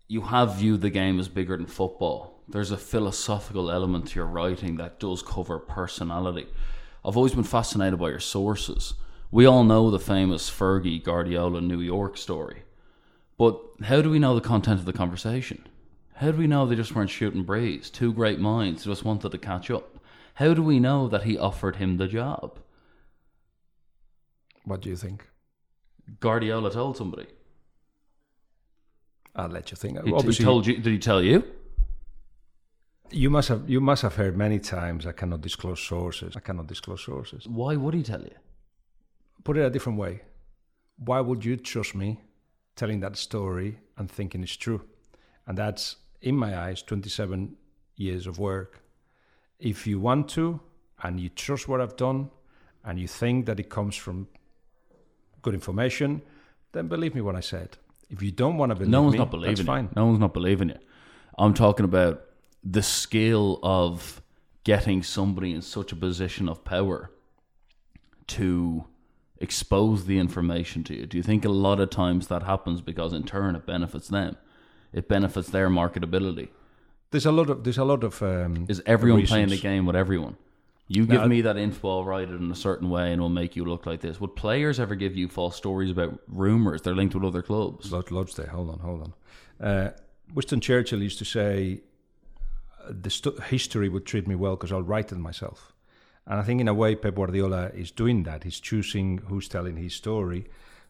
you 0.08 0.22
have 0.22 0.56
viewed 0.56 0.80
the 0.80 0.90
game 0.90 1.20
as 1.20 1.28
bigger 1.28 1.56
than 1.56 1.66
football. 1.66 2.42
There's 2.48 2.70
a 2.70 2.78
philosophical 2.78 3.70
element 3.70 4.08
to 4.08 4.14
your 4.16 4.26
writing 4.26 4.76
that 4.76 4.98
does 4.98 5.22
cover 5.22 5.58
personality. 5.58 6.46
I've 7.04 7.16
always 7.16 7.34
been 7.34 7.44
fascinated 7.44 7.98
by 7.98 8.08
your 8.08 8.18
sources. 8.18 8.94
We 9.30 9.44
all 9.44 9.64
know 9.64 9.90
the 9.90 9.98
famous 9.98 10.50
Fergie 10.50 11.04
Guardiola 11.04 11.60
New 11.60 11.80
York 11.80 12.16
story. 12.16 12.62
But 13.36 13.60
how 13.84 14.00
do 14.00 14.08
we 14.10 14.18
know 14.18 14.34
the 14.34 14.40
content 14.40 14.80
of 14.80 14.86
the 14.86 14.94
conversation? 14.94 15.66
How 16.14 16.30
do 16.30 16.38
we 16.38 16.46
know 16.46 16.64
they 16.64 16.74
just 16.74 16.94
weren't 16.94 17.10
shooting 17.10 17.44
breeze? 17.44 17.90
Two 17.90 18.12
great 18.12 18.40
minds 18.40 18.84
just 18.84 19.04
wanted 19.04 19.30
to 19.30 19.38
catch 19.38 19.70
up. 19.70 19.98
How 20.34 20.54
do 20.54 20.62
we 20.62 20.80
know 20.80 21.06
that 21.08 21.24
he 21.24 21.36
offered 21.36 21.76
him 21.76 21.98
the 21.98 22.08
job? 22.08 22.58
What 24.64 24.80
do 24.80 24.88
you 24.88 24.96
think? 24.96 25.28
Guardiola 26.18 26.70
told 26.72 26.96
somebody. 26.96 27.26
I'll 29.38 29.48
let 29.48 29.70
you 29.70 29.76
think. 29.76 29.98
He, 30.02 30.08
he 30.08 30.12
Obviously, 30.12 30.44
told 30.44 30.66
you. 30.66 30.74
Did 30.74 30.92
he 30.92 30.98
tell 30.98 31.22
you? 31.22 31.44
you 33.10 33.30
must 33.30 33.48
have 33.48 33.68
you 33.68 33.80
must 33.80 34.02
have 34.02 34.14
heard 34.16 34.36
many 34.36 34.58
times. 34.58 35.06
I 35.06 35.12
cannot 35.12 35.40
disclose 35.40 35.80
sources. 35.80 36.36
I 36.36 36.40
cannot 36.40 36.66
disclose 36.66 37.02
sources. 37.02 37.46
Why 37.46 37.76
would 37.76 37.94
he 37.94 38.02
tell 38.02 38.22
you? 38.22 38.36
Put 39.44 39.56
it 39.56 39.64
a 39.64 39.70
different 39.70 39.98
way. 39.98 40.22
Why 40.96 41.20
would 41.20 41.44
you 41.44 41.56
trust 41.56 41.94
me 41.94 42.20
telling 42.76 43.00
that 43.00 43.16
story 43.16 43.78
and 43.96 44.10
thinking 44.10 44.42
it's 44.42 44.56
true? 44.56 44.82
And 45.46 45.56
that's 45.56 45.96
in 46.20 46.36
my 46.36 46.58
eyes 46.58 46.82
27 46.82 47.56
years 47.96 48.26
of 48.26 48.38
work. 48.38 48.82
If 49.58 49.86
you 49.86 50.00
want 50.00 50.28
to 50.30 50.60
and 51.02 51.18
you 51.20 51.28
trust 51.28 51.68
what 51.68 51.80
I've 51.80 51.96
done 51.96 52.30
and 52.84 52.98
you 52.98 53.08
think 53.08 53.46
that 53.46 53.58
it 53.60 53.70
comes 53.70 53.96
from 53.96 54.28
good 55.42 55.54
information, 55.54 56.22
then 56.72 56.88
believe 56.88 57.14
me 57.14 57.20
when 57.20 57.36
I 57.36 57.40
said. 57.40 57.78
If 58.10 58.22
you 58.22 58.30
don't 58.30 58.56
want 58.56 58.70
to 58.70 58.76
believe 58.76 58.90
no 58.90 59.02
one's 59.02 59.12
me, 59.12 59.18
not 59.18 59.30
believing 59.30 59.50
that's 59.50 59.60
you. 59.60 59.66
fine. 59.66 59.88
No 59.94 60.06
one's 60.06 60.18
not 60.18 60.32
believing 60.32 60.70
you. 60.70 60.78
I'm 61.36 61.54
talking 61.54 61.84
about 61.84 62.24
the 62.64 62.82
skill 62.82 63.60
of 63.62 64.22
getting 64.64 65.02
somebody 65.02 65.52
in 65.52 65.62
such 65.62 65.92
a 65.92 65.96
position 65.96 66.48
of 66.48 66.64
power 66.64 67.10
to 68.28 68.84
expose 69.38 70.06
the 70.06 70.18
information 70.18 70.84
to 70.84 70.94
you. 70.94 71.06
Do 71.06 71.16
you 71.16 71.22
think 71.22 71.44
a 71.44 71.48
lot 71.48 71.80
of 71.80 71.90
times 71.90 72.26
that 72.28 72.42
happens 72.42 72.80
because 72.80 73.12
in 73.12 73.24
turn 73.24 73.54
it 73.54 73.66
benefits 73.66 74.08
them? 74.08 74.36
It 74.92 75.08
benefits 75.08 75.50
their 75.50 75.68
marketability. 75.68 76.48
There's 77.10 77.26
a 77.26 77.32
lot 77.32 77.48
of 77.50 77.64
there's 77.64 77.78
a 77.78 77.84
lot 77.84 78.04
of 78.04 78.22
um, 78.22 78.66
Is 78.68 78.82
everyone 78.84 79.26
playing 79.26 79.48
the 79.48 79.58
game 79.58 79.86
with 79.86 79.96
everyone? 79.96 80.36
You 80.90 81.04
give 81.04 81.20
No, 81.20 81.28
me 81.28 81.42
that 81.42 81.58
info, 81.58 81.98
I'll 81.98 82.04
write 82.04 82.30
it 82.30 82.40
in 82.40 82.50
a 82.50 82.54
certain 82.56 82.88
way, 82.88 83.04
and 83.12 83.14
it'll 83.14 83.28
make 83.28 83.54
you 83.54 83.64
look 83.64 83.84
like 83.84 84.00
this. 84.00 84.20
Would 84.20 84.34
players 84.36 84.80
ever 84.80 84.94
give 84.94 85.14
you 85.16 85.28
false 85.28 85.54
stories 85.54 85.90
about 85.90 86.18
rumors 86.28 86.80
they're 86.80 86.94
linked 86.94 87.14
with 87.14 87.24
other 87.24 87.42
clubs? 87.42 87.92
Loads, 87.92 88.10
loads. 88.10 88.36
Hold 88.36 88.70
on, 88.70 88.78
hold 88.78 89.02
on. 89.02 89.66
Uh, 89.66 89.90
Winston 90.34 90.60
Churchill 90.60 91.02
used 91.02 91.18
to 91.18 91.24
say, 91.26 91.82
uh, 92.86 92.92
"The 93.02 93.10
st- 93.10 93.42
history 93.44 93.88
would 93.90 94.06
treat 94.06 94.26
me 94.26 94.34
well 94.34 94.56
because 94.56 94.72
I'll 94.72 94.82
write 94.82 95.12
it 95.12 95.18
myself." 95.18 95.74
And 96.26 96.40
I 96.40 96.42
think, 96.42 96.60
in 96.60 96.68
a 96.68 96.74
way, 96.74 96.94
Pep 96.94 97.14
Guardiola 97.16 97.70
is 97.74 97.90
doing 97.90 98.22
that. 98.24 98.44
He's 98.44 98.60
choosing 98.60 99.18
who's 99.28 99.48
telling 99.48 99.76
his 99.76 99.94
story 99.94 100.46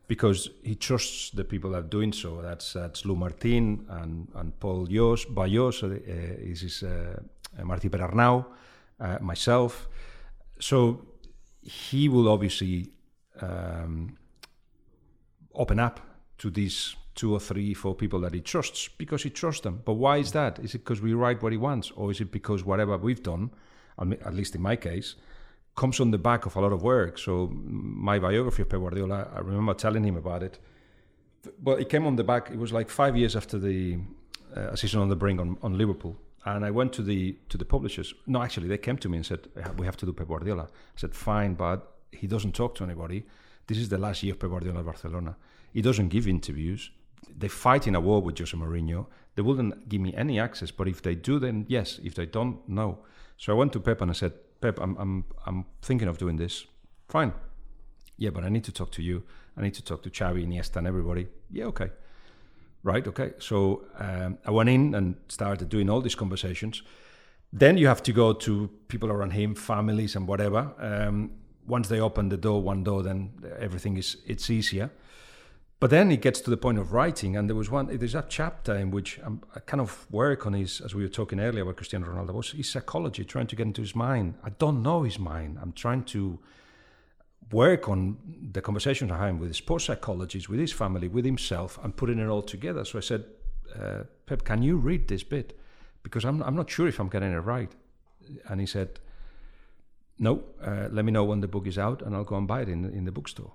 because 0.07 0.51
he 0.62 0.74
trusts 0.74 1.30
the 1.30 1.44
people 1.44 1.70
that 1.70 1.78
are 1.78 1.88
doing 1.88 2.12
so. 2.12 2.40
That's 2.40 2.72
that's 2.72 3.05
Lu 3.05 3.16
Martín 3.16 3.84
and 3.88 4.28
and 4.34 4.59
Paul 4.61 4.88
Yos, 4.90 5.24
Ballús, 5.26 5.82
uh, 5.82 5.88
is 6.51 6.61
his, 6.61 6.82
uh, 6.82 7.20
uh, 7.59 7.62
Martí 7.62 7.88
Perarnau, 7.90 8.46
uh, 9.01 9.18
myself. 9.20 9.88
So 10.61 11.07
he 11.62 12.09
will 12.09 12.28
obviously 12.28 12.90
um, 13.40 14.16
open 15.55 15.78
up 15.78 16.01
to 16.38 16.51
these 16.51 16.96
two 17.14 17.32
or 17.34 17.40
three, 17.40 17.74
four 17.74 17.94
people 17.94 18.20
that 18.20 18.32
he 18.32 18.40
trusts 18.40 18.88
because 18.88 19.24
he 19.24 19.30
trusts 19.30 19.62
them. 19.62 19.82
But 19.84 19.94
why 19.94 20.18
is 20.18 20.32
that? 20.32 20.61
Is 20.61 20.74
it 20.74 20.78
because 20.78 21.03
we 21.03 21.14
write 21.14 21.42
what 21.42 21.53
he 21.53 21.59
wants, 21.59 21.90
or 21.96 22.11
is 22.11 22.20
it 22.20 22.30
because 22.30 22.64
whatever 22.64 22.96
we've 22.96 23.22
done, 23.22 23.51
at 23.99 24.34
least 24.34 24.55
in 24.55 24.62
my 24.62 24.76
case, 24.76 25.16
comes 25.74 25.99
on 26.01 26.12
the 26.12 26.18
back 26.18 26.46
of 26.46 26.55
a 26.55 26.61
lot 26.61 26.72
of 26.72 26.82
work? 26.82 27.18
So 27.18 27.51
my 27.53 28.20
biography 28.20 28.62
of 28.62 28.68
Pep 28.68 28.80
Guardiola, 28.80 29.28
I 29.34 29.40
remember 29.40 29.74
telling 29.74 30.05
him 30.05 30.16
about 30.16 30.44
it. 30.44 30.61
Well, 31.62 31.76
it 31.76 31.88
came 31.88 32.07
on 32.07 32.14
the 32.14 32.24
back. 32.24 32.51
It 32.51 32.59
was 32.59 32.72
like 32.72 32.88
five 32.88 33.16
years 33.16 33.34
after 33.34 33.59
the 33.59 33.99
uh, 34.55 34.76
season 34.76 35.01
on 35.01 35.09
the 35.09 35.16
brink 35.16 35.40
on, 35.40 35.57
on 35.61 35.76
Liverpool, 35.76 36.16
and 36.57 36.64
I 36.64 36.70
went 36.70 36.92
to 36.94 37.03
the 37.03 37.36
to 37.49 37.59
the 37.59 37.64
publishers. 37.64 38.14
No, 38.26 38.42
actually, 38.42 38.68
they 38.68 38.78
came 38.78 38.99
to 38.99 39.09
me 39.09 39.16
and 39.18 39.26
said 39.26 39.49
we 39.76 39.86
have 39.86 39.96
to 39.99 40.07
do 40.07 40.12
Pep 40.12 40.28
Guardiola. 40.28 40.64
I 40.64 40.96
said 40.96 41.14
fine, 41.14 41.55
but 41.55 41.94
he 42.12 42.26
doesn't 42.26 42.55
talk 42.55 42.74
to 42.76 42.84
anybody. 42.84 43.26
This 43.66 43.78
is 43.78 43.88
the 43.88 43.99
last 43.99 44.22
year 44.22 44.32
of 44.34 44.40
Pep 44.40 44.51
Guardiola 44.51 44.80
at 44.80 44.84
Barcelona. 44.86 45.36
He 45.72 45.82
doesn't 45.82 46.09
give 46.09 46.26
interviews. 46.26 46.90
They 47.36 47.49
fight 47.49 47.86
in 47.86 47.94
a 47.94 48.01
war 48.01 48.22
with 48.22 48.38
Jose 48.38 48.57
Mourinho. 48.57 49.07
They 49.34 49.42
wouldn't 49.42 49.88
give 49.88 50.01
me 50.01 50.14
any 50.14 50.40
access. 50.40 50.70
But 50.70 50.88
if 50.88 51.03
they 51.03 51.14
do, 51.14 51.38
then 51.38 51.66
yes. 51.68 52.01
If 52.03 52.14
they 52.14 52.26
don't, 52.26 52.66
no. 52.68 52.99
So 53.36 53.53
I 53.53 53.57
went 53.57 53.72
to 53.74 53.80
Pep 53.80 54.01
and 54.01 54.11
I 54.11 54.14
said, 54.14 54.32
Pep, 54.61 54.78
I'm 54.80 54.96
I'm 54.96 55.24
I'm 55.46 55.64
thinking 55.82 56.09
of 56.09 56.18
doing 56.18 56.36
this. 56.36 56.66
Fine. 57.09 57.32
Yeah, 58.16 58.30
but 58.30 58.44
I 58.44 58.49
need 58.49 58.64
to 58.64 58.72
talk 58.72 58.90
to 58.92 59.03
you. 59.03 59.22
I 59.57 59.62
need 59.62 59.74
to 59.74 59.82
talk 59.82 60.03
to 60.03 60.11
Xavi, 60.11 60.46
Iniesta, 60.46 60.76
and 60.76 60.86
everybody. 60.86 61.28
Yeah, 61.51 61.66
okay. 61.66 61.90
Right, 62.83 63.07
okay. 63.07 63.33
So 63.39 63.85
um, 63.99 64.39
I 64.45 64.51
went 64.51 64.68
in 64.68 64.95
and 64.95 65.16
started 65.29 65.68
doing 65.68 65.91
all 65.91 66.01
these 66.01 66.14
conversations. 66.14 66.83
Then 67.53 67.76
you 67.79 67.87
have 67.87 68.03
to 68.05 68.12
go 68.12 68.33
to 68.33 68.70
people 68.89 69.11
around 69.11 69.33
him, 69.33 69.55
families, 69.55 70.14
and 70.16 70.29
whatever. 70.29 70.72
Um, 70.79 71.31
once 71.66 71.89
they 71.89 72.01
open 72.01 72.29
the 72.29 72.37
door, 72.37 72.62
one 72.62 72.85
door, 72.85 73.03
then 73.03 73.33
everything 73.59 73.97
is 73.97 74.16
it's 74.26 74.49
easier. 74.51 74.91
But 75.81 75.91
then 75.91 76.11
it 76.11 76.22
gets 76.22 76.41
to 76.41 76.51
the 76.51 76.57
point 76.57 76.79
of 76.79 76.93
writing, 76.93 77.37
and 77.37 77.49
there 77.49 77.57
was 77.57 77.70
one. 77.70 77.87
There's 77.87 78.16
a 78.16 78.24
chapter 78.29 78.74
in 78.74 78.91
which 78.91 79.20
I'm, 79.22 79.43
I 79.55 79.61
kind 79.61 79.81
of 79.81 80.07
work 80.11 80.45
on 80.47 80.53
his, 80.53 80.81
as 80.81 80.95
we 80.95 81.03
were 81.03 81.09
talking 81.09 81.39
earlier 81.39 81.62
about 81.62 81.76
Cristiano 81.76 82.07
Ronaldo, 82.07 82.35
was 82.35 82.51
his 82.51 82.68
psychology, 82.68 83.24
trying 83.24 83.47
to 83.47 83.57
get 83.57 83.66
into 83.66 83.81
his 83.81 83.95
mind. 83.95 84.35
I 84.43 84.51
don't 84.51 84.83
know 84.83 85.05
his 85.05 85.18
mind. 85.20 85.59
I'm 85.62 85.72
trying 85.72 86.03
to 86.05 86.41
work 87.51 87.88
on 87.88 88.16
the 88.53 88.61
conversations 88.61 89.11
I 89.11 89.26
had 89.26 89.40
with 89.40 89.49
his 89.49 89.57
sports 89.57 89.84
psychologists, 89.84 90.49
with 90.49 90.61
his 90.61 90.72
family, 90.72 91.09
with 91.09 91.24
himself, 91.24 91.78
and 91.82 91.96
putting 91.96 92.18
it 92.18 92.26
all 92.26 92.42
together. 92.42 92.84
So 92.84 92.99
I 92.99 93.01
said, 93.01 93.24
uh, 93.78 94.05
Pep, 94.26 94.44
can 94.44 94.62
you 94.62 94.76
read 94.76 95.09
this 95.09 95.22
bit? 95.22 95.59
Because 96.03 96.24
I'm, 96.24 96.42
I'm 96.42 96.57
not 96.57 96.70
sure 96.70 96.88
if 96.88 96.99
I'm 97.01 97.09
getting 97.09 97.32
it 97.32 97.38
right. 97.38 97.70
And 98.49 98.61
he 98.61 98.66
said, 98.66 99.01
No, 100.18 100.42
uh, 100.62 100.88
let 100.90 101.05
me 101.05 101.12
know 101.12 101.24
when 101.24 101.40
the 101.40 101.49
book 101.49 101.66
is 101.66 101.78
out 101.78 102.03
and 102.03 102.14
I'll 102.14 102.24
go 102.24 102.36
and 102.36 102.46
buy 102.46 102.62
it 102.62 102.68
in, 102.68 102.84
in 102.84 103.05
the 103.05 103.12
bookstore. 103.12 103.53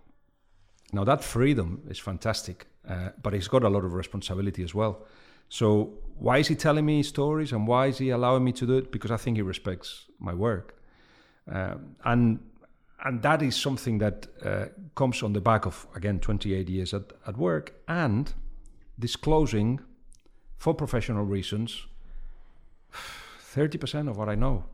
Now, 0.92 1.04
that 1.06 1.24
freedom 1.24 1.82
is 1.90 1.98
fantastic, 1.98 2.68
uh, 2.88 3.10
but 3.22 3.34
it's 3.34 3.48
got 3.48 3.64
a 3.64 3.70
lot 3.70 3.84
of 3.84 3.94
responsibility 3.94 4.64
as 4.64 4.76
well. 4.76 5.06
So, 5.50 5.94
why 6.18 6.38
is 6.38 6.48
he 6.48 6.56
telling 6.56 6.86
me 6.86 7.04
stories 7.04 7.52
and 7.52 7.68
why 7.68 7.88
is 7.88 7.98
he 7.98 8.10
allowing 8.12 8.44
me 8.44 8.52
to 8.54 8.66
do 8.66 8.78
it? 8.78 8.92
Because 8.92 9.12
I 9.12 9.18
think 9.18 9.38
he 9.38 9.42
respects 9.42 10.06
my 10.20 10.34
work. 10.34 10.80
Um, 11.52 11.96
and 12.06 12.40
and 13.04 13.22
that 13.22 13.42
is 13.42 13.56
something 13.56 13.98
that 14.00 14.28
uh, 14.44 14.66
comes 14.96 15.22
on 15.24 15.34
the 15.34 15.42
back 15.42 15.66
of 15.66 15.88
again 15.96 16.20
28 16.20 16.70
years 16.70 16.94
at, 16.94 17.04
at 17.28 17.38
work 17.38 17.74
and 17.88 18.34
disclosing 19.00 19.80
for 20.58 20.74
professional 20.74 21.26
reasons 21.26 21.86
30% 22.94 24.10
of 24.10 24.18
what 24.18 24.30
i 24.30 24.36
know 24.36 24.66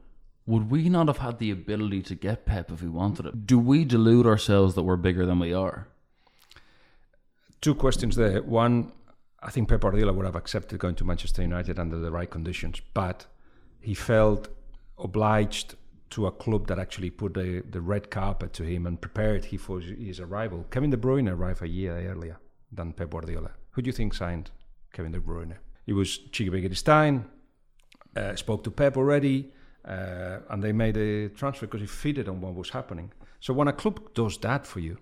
Would 0.46 0.72
we 0.72 0.90
not 0.90 1.08
have 1.08 1.20
had 1.20 1.38
the 1.40 1.52
ability 1.52 2.02
to 2.04 2.16
get 2.16 2.46
Pep 2.46 2.72
if 2.72 2.82
we 2.82 2.90
wanted 2.90 3.26
it? 3.30 3.46
Do 3.46 3.58
we 3.72 3.86
delude 3.86 4.26
ourselves 4.26 4.74
that 4.76 4.84
we're 4.88 5.02
bigger 5.08 5.26
than 5.26 5.40
we 5.40 5.54
are? 5.54 5.88
two 7.62 7.76
questions 7.76 8.16
there 8.16 8.42
one 8.42 8.92
i 9.42 9.50
think 9.50 9.68
pep 9.70 9.82
guardiola 9.82 10.14
would 10.14 10.26
have 10.26 10.36
accepted 10.36 10.80
going 10.80 10.96
to 10.96 11.04
manchester 11.04 11.42
united 11.42 11.78
under 11.80 12.00
the 12.00 12.12
right 12.12 12.30
conditions 12.30 12.82
but 12.94 13.26
he 13.82 13.94
felt 13.94 14.50
obliged 14.98 15.76
to 16.12 16.28
a 16.28 16.32
club 16.32 16.68
that 16.68 16.80
actually 16.80 17.10
put 17.10 17.34
the, 17.34 17.64
the 17.70 17.82
red 17.82 18.10
carpet 18.10 18.54
to 18.54 18.64
him 18.64 18.88
and 18.88 19.00
prepared 19.00 19.46
him 19.46 19.60
for 19.60 19.80
his 19.80 20.20
arrival. 20.20 20.66
Kevin 20.72 20.90
De 20.90 20.98
Bruyne 20.98 21.32
arrived 21.32 21.62
a 21.62 21.68
year 21.68 21.94
earlier 22.10 22.40
than 22.72 22.94
Pep 22.94 23.10
Guardiola. 23.12 23.52
Who 23.72 23.82
do 23.82 23.88
you 23.88 23.94
think 23.94 24.14
signed 24.14 24.52
Kevin 24.92 25.12
De 25.12 25.20
Bruyne? 25.20 25.56
It 25.86 25.94
was 25.94 26.20
Txiki 26.32 26.50
Begiristain, 26.50 27.26
uh, 28.16 28.36
spoke 28.36 28.64
to 28.64 28.72
Pep 28.72 28.98
already, 28.98 29.52
uh, 29.86 30.40
and 30.50 30.64
they 30.64 30.72
made 30.72 30.98
a 30.98 31.30
transfer 31.30 31.66
because 31.66 31.82
he 31.82 31.88
fitted 31.88 32.28
on 32.28 32.42
what 32.42 32.56
was 32.56 32.70
happening. 32.72 33.12
So 33.40 33.54
when 33.54 33.68
a 33.68 33.74
club 33.74 34.14
does 34.14 34.38
that 34.40 34.66
for 34.66 34.80
you, 34.80 34.98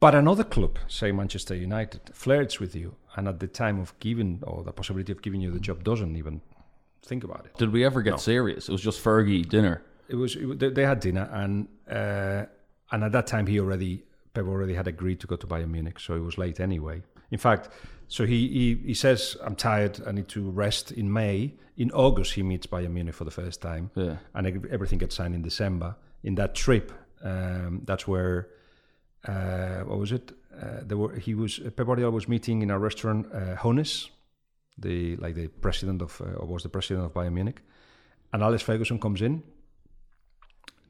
but 0.00 0.14
another 0.14 0.44
club, 0.44 0.78
say 0.88 1.12
Manchester 1.12 1.54
United, 1.54 2.10
flirts 2.12 2.58
with 2.58 2.74
you, 2.74 2.96
and 3.14 3.28
at 3.28 3.38
the 3.38 3.46
time 3.46 3.78
of 3.78 3.96
giving 4.00 4.42
or 4.44 4.64
the 4.64 4.72
possibility 4.72 5.12
of 5.12 5.22
giving 5.22 5.40
you 5.40 5.52
the 5.52 5.60
job 5.60 5.84
doesn't 5.84 6.16
even 6.16 6.40
think 7.04 7.24
about 7.24 7.46
it. 7.46 7.56
Did 7.58 7.72
we 7.72 7.84
ever 7.84 8.02
get 8.02 8.20
serious? 8.20 8.68
It 8.68 8.72
was 8.72 8.80
just 8.82 9.02
Fergie 9.02 9.48
dinner. 9.48 9.82
It 10.08 10.16
was 10.16 10.36
it, 10.36 10.58
they- 10.58 10.70
they 10.70 10.84
had 10.84 11.00
dinner, 11.00 11.28
and 11.32 11.68
uh, 11.90 12.44
and 12.90 13.04
at 13.04 13.12
that 13.12 13.26
time 13.26 13.46
he 13.46 13.58
already 13.60 14.04
Pep 14.34 14.46
already 14.46 14.74
had 14.74 14.88
agreed 14.88 15.20
to 15.20 15.26
go 15.26 15.36
to 15.36 15.46
Bayern 15.46 15.70
Munich, 15.70 15.98
so 16.00 16.14
it 16.14 16.20
was 16.22 16.38
late 16.38 16.58
anyway. 16.60 17.02
In 17.30 17.38
fact, 17.38 17.68
So 18.08 18.26
he, 18.26 18.48
he 18.48 18.86
he 18.88 18.94
says, 18.94 19.36
"I'm 19.42 19.56
tired. 19.56 20.00
I 20.06 20.12
need 20.12 20.28
to 20.28 20.50
rest." 20.50 20.92
In 20.92 21.10
May, 21.12 21.54
in 21.76 21.90
August, 21.92 22.34
he 22.34 22.42
meets 22.42 22.66
Bayern 22.66 22.92
Munich 22.92 23.14
for 23.14 23.24
the 23.24 23.30
first 23.30 23.60
time, 23.62 23.90
Yeah. 23.94 24.16
and 24.34 24.46
everything 24.70 24.98
gets 25.00 25.14
signed 25.16 25.34
in 25.34 25.42
December. 25.42 25.94
In 26.22 26.34
that 26.36 26.54
trip, 26.54 26.92
um, 27.24 27.80
that's 27.86 28.06
where 28.06 28.48
uh, 29.28 29.80
what 29.88 29.98
was 29.98 30.12
it? 30.12 30.32
Uh, 30.54 30.80
there 30.84 30.98
were 30.98 31.14
he 31.16 31.34
was 31.34 31.58
Pep 31.58 31.86
Guardiola 31.86 32.10
was 32.12 32.28
meeting 32.28 32.62
in 32.62 32.70
a 32.70 32.78
restaurant, 32.78 33.26
uh, 33.32 33.56
Hoeness, 33.56 34.10
the 34.78 35.16
like 35.16 35.34
the 35.34 35.48
president 35.48 36.02
of 36.02 36.20
uh, 36.20 36.38
or 36.38 36.46
was 36.46 36.62
the 36.62 36.68
president 36.68 37.06
of 37.06 37.12
Bayern 37.12 37.32
Munich, 37.32 37.62
and 38.32 38.42
Alex 38.42 38.62
Ferguson 38.62 38.98
comes 38.98 39.22
in, 39.22 39.42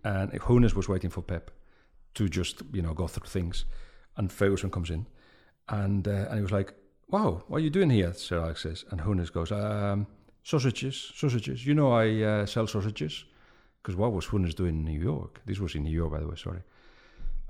and 0.04 0.32
Hoeness 0.38 0.74
was 0.74 0.88
waiting 0.88 1.10
for 1.10 1.22
Pep 1.22 1.50
to 2.14 2.28
just 2.28 2.62
you 2.72 2.82
know 2.82 2.94
go 2.94 3.06
through 3.06 3.28
things, 3.28 3.64
and 4.16 4.30
Ferguson 4.30 4.70
comes 4.70 4.90
in, 4.90 5.06
and 5.68 6.06
uh, 6.06 6.26
and 6.28 6.36
he 6.36 6.42
was 6.42 6.52
like, 6.52 6.74
"Wow, 7.08 7.42
what 7.48 7.58
are 7.58 7.64
you 7.64 7.70
doing 7.70 7.90
here?" 7.90 8.12
Sir 8.12 8.40
Alex 8.40 8.62
says, 8.62 8.84
and 8.90 9.00
Hoeness 9.00 9.30
goes, 9.30 9.52
um, 9.52 10.06
"Sausages, 10.42 11.12
sausages. 11.14 11.66
You 11.66 11.74
know 11.74 11.92
I 11.92 12.22
uh, 12.22 12.46
sell 12.46 12.66
sausages." 12.66 13.24
Because 13.82 13.96
what 13.96 14.12
was 14.12 14.26
Hoeness 14.26 14.54
doing 14.54 14.76
in 14.76 14.84
New 14.84 15.00
York? 15.00 15.40
This 15.44 15.58
was 15.58 15.74
in 15.74 15.82
New 15.82 15.90
York, 15.90 16.12
by 16.12 16.20
the 16.20 16.28
way. 16.28 16.36
Sorry. 16.36 16.60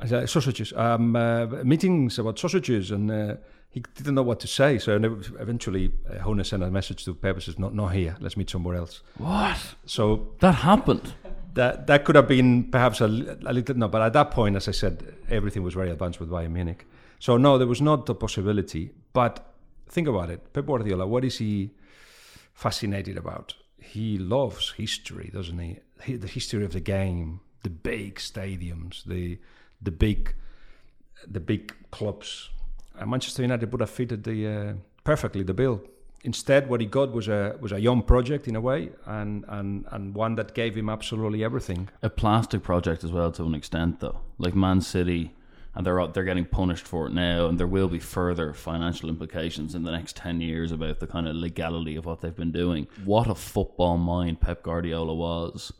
I 0.02 0.06
said, 0.06 0.28
sausages. 0.28 0.72
Um, 0.74 1.14
uh, 1.16 1.46
meetings 1.64 2.18
about 2.18 2.38
sausages, 2.38 2.90
and 2.90 3.10
uh, 3.10 3.36
he 3.70 3.82
didn't 3.96 4.14
know 4.14 4.22
what 4.22 4.40
to 4.40 4.46
say. 4.48 4.78
So 4.78 4.96
eventually, 5.40 5.92
uh, 6.10 6.18
Hoeness 6.18 6.48
sent 6.48 6.62
a 6.62 6.70
message 6.70 7.04
to 7.04 7.14
Pep. 7.14 7.40
Says, 7.40 7.58
"Not, 7.58 7.74
not 7.74 7.92
here. 7.92 8.16
Let's 8.20 8.36
meet 8.36 8.50
somewhere 8.50 8.76
else." 8.76 9.02
What? 9.18 9.74
So 9.86 10.28
That 10.40 10.56
happened. 10.56 11.14
that 11.54 11.86
that 11.86 12.04
could 12.04 12.16
have 12.16 12.26
been 12.28 12.70
perhaps 12.70 13.00
a, 13.00 13.06
a 13.06 13.52
little 13.52 13.76
no, 13.76 13.88
but 13.88 14.02
at 14.02 14.12
that 14.12 14.30
point, 14.30 14.56
as 14.56 14.68
I 14.68 14.72
said, 14.72 15.14
everything 15.30 15.62
was 15.62 15.74
very 15.74 15.90
advanced 15.90 16.18
with 16.20 16.30
Bayern 16.30 16.50
Munich. 16.52 16.84
So 17.18 17.36
no, 17.36 17.56
there 17.58 17.68
was 17.68 17.80
not 17.80 18.06
the 18.06 18.14
possibility. 18.14 18.90
But 19.12 19.54
think 19.88 20.08
about 20.08 20.30
it, 20.30 20.52
Pep 20.52 20.66
Guardiola. 20.66 21.06
What 21.06 21.24
is 21.24 21.38
he 21.38 21.70
fascinated 22.54 23.16
about? 23.16 23.54
He 23.78 24.18
loves 24.18 24.72
history, 24.72 25.30
doesn't 25.32 25.58
he? 25.58 25.78
he 26.04 26.16
the 26.16 26.26
history 26.28 26.64
of 26.64 26.72
the 26.72 26.80
game, 26.80 27.40
the 27.62 27.70
big 27.70 28.16
stadiums, 28.16 29.04
the 29.04 29.38
the 29.82 29.90
big 29.90 30.34
the 31.26 31.40
big 31.40 31.72
clubs. 31.90 32.50
And 32.98 33.10
Manchester 33.10 33.42
United 33.42 33.70
would 33.72 33.80
have 33.80 33.90
fitted 33.90 34.24
the 34.24 34.46
uh, 34.46 34.72
perfectly 35.04 35.42
the 35.42 35.54
bill. 35.54 35.82
Instead, 36.24 36.68
what 36.68 36.80
he 36.80 36.86
got 36.86 37.12
was 37.12 37.26
a 37.28 37.56
was 37.60 37.72
a 37.72 37.80
young 37.80 38.02
project 38.02 38.46
in 38.46 38.54
a 38.54 38.60
way, 38.60 38.90
and 39.06 39.44
and 39.48 39.86
and 39.90 40.14
one 40.14 40.36
that 40.36 40.54
gave 40.54 40.76
him 40.76 40.88
absolutely 40.88 41.42
everything. 41.42 41.88
A 42.02 42.10
plastic 42.10 42.62
project 42.62 43.02
as 43.02 43.10
well 43.10 43.32
to 43.32 43.44
an 43.44 43.54
extent, 43.54 44.00
though. 44.00 44.20
Like 44.38 44.54
Man 44.54 44.80
City, 44.80 45.34
and 45.74 45.84
they're 45.84 46.06
they're 46.06 46.22
getting 46.22 46.44
punished 46.44 46.86
for 46.86 47.08
it 47.08 47.12
now, 47.12 47.46
and 47.46 47.58
there 47.58 47.66
will 47.66 47.88
be 47.88 47.98
further 47.98 48.54
financial 48.54 49.08
implications 49.08 49.74
in 49.74 49.82
the 49.82 49.90
next 49.90 50.14
ten 50.14 50.40
years 50.40 50.70
about 50.70 51.00
the 51.00 51.08
kind 51.08 51.26
of 51.26 51.34
legality 51.34 51.96
of 51.96 52.04
what 52.04 52.20
they've 52.20 52.36
been 52.36 52.52
doing. 52.52 52.86
What 53.04 53.28
a 53.28 53.34
football 53.34 53.98
mind 53.98 54.40
Pep 54.40 54.62
Guardiola 54.62 55.14
was. 55.14 55.72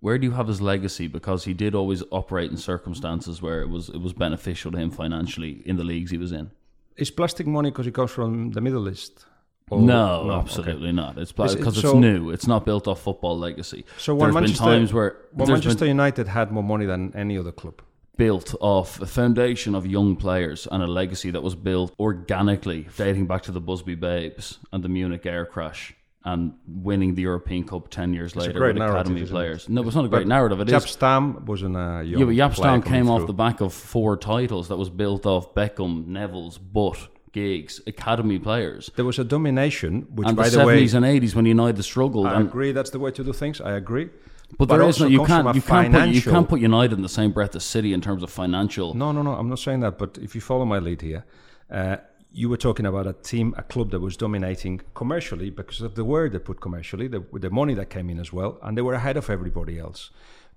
Where 0.00 0.16
do 0.18 0.26
you 0.26 0.32
have 0.32 0.48
his 0.48 0.60
legacy? 0.62 1.06
Because 1.08 1.44
he 1.44 1.52
did 1.54 1.74
always 1.74 2.02
operate 2.10 2.50
in 2.50 2.56
circumstances 2.56 3.42
where 3.42 3.60
it 3.60 3.68
was 3.68 3.88
it 3.90 4.00
was 4.00 4.12
beneficial 4.14 4.72
to 4.72 4.78
him 4.78 4.90
financially 4.90 5.62
in 5.66 5.76
the 5.76 5.84
leagues 5.84 6.10
he 6.10 6.18
was 6.18 6.32
in. 6.32 6.50
Is 6.96 7.10
plastic 7.10 7.46
money 7.46 7.70
because 7.70 7.86
it 7.86 7.94
comes 7.94 8.10
from 8.10 8.50
the 8.52 8.60
Middle 8.60 8.88
East? 8.88 9.26
Or- 9.70 9.80
no, 9.80 10.22
okay. 10.22 10.34
absolutely 10.40 10.90
not. 10.92 11.16
It's 11.18 11.32
because 11.32 11.54
it's 11.54 11.80
so- 11.80 11.98
new. 11.98 12.30
It's 12.30 12.46
not 12.46 12.64
built 12.64 12.88
off 12.88 13.00
football 13.02 13.38
legacy. 13.38 13.84
So 13.98 14.14
when 14.14 14.32
There's 14.32 14.50
been 14.50 14.58
times 14.58 14.92
where 14.92 15.16
when 15.32 15.46
there's 15.46 15.60
been- 15.60 15.68
Manchester 15.68 15.86
United 15.86 16.26
had 16.28 16.50
more 16.50 16.64
money 16.64 16.86
than 16.86 17.12
any 17.14 17.38
other 17.38 17.52
club. 17.52 17.76
built 18.16 18.54
off 18.60 19.00
a 19.00 19.06
foundation 19.06 19.74
of 19.74 19.86
young 19.86 20.14
players 20.16 20.66
and 20.70 20.82
a 20.82 20.86
legacy 20.86 21.30
that 21.30 21.42
was 21.42 21.54
built 21.54 21.94
organically, 21.98 22.86
dating 22.98 23.26
back 23.26 23.42
to 23.42 23.52
the 23.52 23.60
Busby 23.60 23.94
Babes 23.94 24.58
and 24.72 24.82
the 24.84 24.88
Munich 24.90 25.24
air 25.24 25.46
crash 25.46 25.94
and 26.24 26.52
winning 26.66 27.14
the 27.14 27.22
European 27.22 27.64
Cup 27.64 27.88
10 27.88 28.12
years 28.12 28.34
a 28.34 28.40
later 28.40 28.60
with 28.60 28.76
academy 28.76 29.24
players. 29.24 29.68
No, 29.68 29.82
it's 29.82 29.94
not 29.96 30.04
a 30.04 30.08
great 30.08 30.20
But 30.20 30.28
narrative. 30.28 30.60
It 30.60 30.68
Jaap 30.68 30.84
is. 30.84 30.90
Stam 30.90 31.46
wasn't 31.46 31.76
a 31.76 32.02
young 32.04 32.30
Yeah, 32.32 32.46
but 32.46 32.54
player 32.56 32.80
Stam 32.80 32.82
came 32.82 33.08
off 33.08 33.26
the 33.26 33.32
back 33.32 33.60
of 33.60 33.72
four 33.72 34.16
titles 34.16 34.68
that 34.68 34.76
was 34.76 34.90
built 34.90 35.24
off 35.24 35.54
Beckham, 35.54 36.06
Neville's, 36.06 36.58
Butt, 36.58 37.08
Giggs, 37.32 37.80
academy 37.86 38.38
players. 38.38 38.90
There 38.96 39.04
was 39.04 39.18
a 39.18 39.24
domination, 39.24 40.08
which, 40.14 40.28
And 40.28 40.36
by 40.36 40.50
the 40.50 40.58
the, 40.58 40.66
way, 40.66 40.84
70s 40.84 40.94
and 40.94 41.06
80s 41.06 41.34
when 41.34 41.46
United 41.46 41.82
struggled. 41.82 42.26
I 42.26 42.40
agree 42.40 42.72
that's 42.72 42.90
the 42.90 42.98
way 42.98 43.12
to 43.12 43.24
do 43.24 43.32
things. 43.32 43.60
I 43.60 43.72
agree. 43.72 44.10
But 44.58 44.68
there 44.68 44.82
is 44.82 45.00
no 45.00 45.06
you 45.06 45.24
can't 45.24 45.54
you 45.54 45.62
can't 45.62 45.92
put 45.92 46.08
you 46.08 46.22
can't 46.22 46.48
put 46.48 46.60
United 46.60 46.96
in 46.96 47.02
the 47.02 47.08
same 47.08 47.30
breath 47.30 47.54
as 47.54 47.64
City 47.64 47.92
in 47.92 48.00
terms 48.00 48.22
of 48.22 48.30
financial. 48.30 48.94
No, 48.94 49.12
no, 49.12 49.22
no. 49.22 49.34
I'm 49.34 49.48
not 49.48 49.60
saying 49.60 49.80
that. 49.80 49.96
But 49.96 50.18
if 50.20 50.34
you 50.34 50.40
follow 50.40 50.64
my 50.64 50.80
lead 50.80 51.02
here, 51.02 51.24
uh, 51.70 51.98
you 52.32 52.48
were 52.48 52.56
talking 52.56 52.86
about 52.86 53.06
a 53.06 53.12
team, 53.12 53.54
a 53.56 53.62
club 53.62 53.90
that 53.90 54.00
was 54.00 54.16
dominating 54.16 54.80
commercially 54.94 55.50
because 55.50 55.80
of 55.80 55.94
the 55.94 56.04
word 56.04 56.32
they 56.32 56.38
put 56.38 56.60
commercially, 56.60 57.08
the, 57.08 57.24
the 57.32 57.50
money 57.50 57.74
that 57.74 57.90
came 57.90 58.08
in 58.08 58.18
as 58.20 58.32
well, 58.32 58.58
and 58.62 58.76
they 58.76 58.82
were 58.82 58.94
ahead 58.94 59.16
of 59.16 59.28
everybody 59.28 59.78
else. 59.78 60.10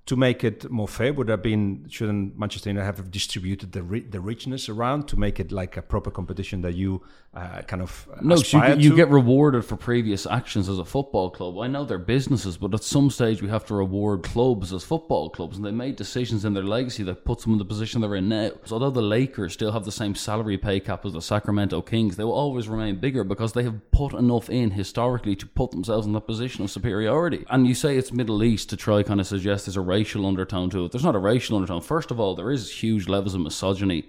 To 0.08 0.18
make 0.18 0.44
it 0.44 0.70
more 0.70 0.88
fair, 0.90 1.14
would 1.14 1.30
have 1.30 1.42
been 1.42 1.86
shouldn't 1.90 2.38
Manchester 2.38 2.70
United 2.70 2.86
have 2.98 3.10
distributed 3.10 3.72
the 3.72 3.82
ri- 3.84 4.02
the 4.02 4.20
richness 4.20 4.68
around 4.68 5.08
to 5.08 5.18
make 5.18 5.40
it 5.40 5.50
like 5.54 5.78
a 5.78 5.82
proper 5.82 6.12
competition 6.12 6.62
that 6.64 6.74
you 6.74 7.02
uh, 7.34 7.62
kind 7.62 7.82
of 7.82 8.06
No, 8.22 8.36
so 8.36 8.58
you, 8.58 8.64
get- 8.68 8.80
you 8.82 8.96
get 8.98 9.10
rewarded 9.10 9.64
for 9.64 9.78
previous 9.78 10.28
actions 10.28 10.68
as 10.68 10.78
a 10.78 10.84
football 10.84 11.30
club. 11.30 11.58
I 11.58 11.68
know 11.68 11.86
they're 11.86 11.98
businesses, 11.98 12.58
but 12.58 12.74
at 12.74 12.84
some 12.84 13.10
stage 13.10 13.42
we 13.42 13.48
have 13.48 13.66
to 13.68 13.76
reward 13.76 14.24
clubs 14.24 14.74
as 14.74 14.84
football 14.84 15.30
clubs, 15.30 15.56
and 15.56 15.66
they 15.66 15.72
made 15.72 15.96
decisions 15.96 16.44
in 16.44 16.54
their 16.54 16.64
legacy 16.64 17.04
that 17.04 17.24
puts 17.24 17.44
them 17.46 17.54
in 17.54 17.60
the 17.60 17.66
position 17.66 18.02
they're 18.02 18.16
in 18.16 18.28
now. 18.28 18.52
So 18.66 18.74
although 18.74 18.90
the 18.92 19.02
Lakers 19.02 19.54
still 19.54 19.72
have 19.72 19.86
the 19.86 19.92
same 19.92 20.16
salary 20.16 20.58
pay 20.58 20.82
cap 20.82 21.06
as 21.06 21.14
the 21.14 21.22
Sacramento 21.22 21.82
Kings, 21.82 22.18
they 22.18 22.26
will 22.26 22.34
always 22.34 22.68
remain 22.68 22.98
bigger 22.98 23.24
because 23.24 23.54
they 23.54 23.64
have 23.64 23.80
put 23.92 24.14
enough 24.14 24.50
in 24.50 24.72
historically 24.72 25.38
to 25.38 25.48
put 25.48 25.72
themselves 25.72 26.06
in 26.06 26.12
that 26.12 26.28
position 26.28 26.66
of 26.66 26.70
superiority. 26.72 27.46
And 27.50 27.66
you 27.68 27.74
say 27.74 27.96
it's 27.98 28.12
Middle 28.12 28.44
East 28.44 28.70
to 28.72 28.76
try 28.76 29.02
kind 29.02 29.22
of 29.22 29.28
suggest 29.28 29.66
there's 29.66 29.78
a 29.78 29.93
racial 29.94 30.26
undertone 30.26 30.70
to 30.72 30.86
it. 30.86 30.92
There's 30.92 31.04
not 31.04 31.16
a 31.16 31.20
racial 31.20 31.56
undertone. 31.56 31.82
First 31.82 32.12
of 32.12 32.20
all, 32.20 32.36
there 32.36 32.52
is 32.52 32.72
huge 32.84 33.08
levels 33.08 33.36
of 33.36 33.42
misogyny 33.42 34.06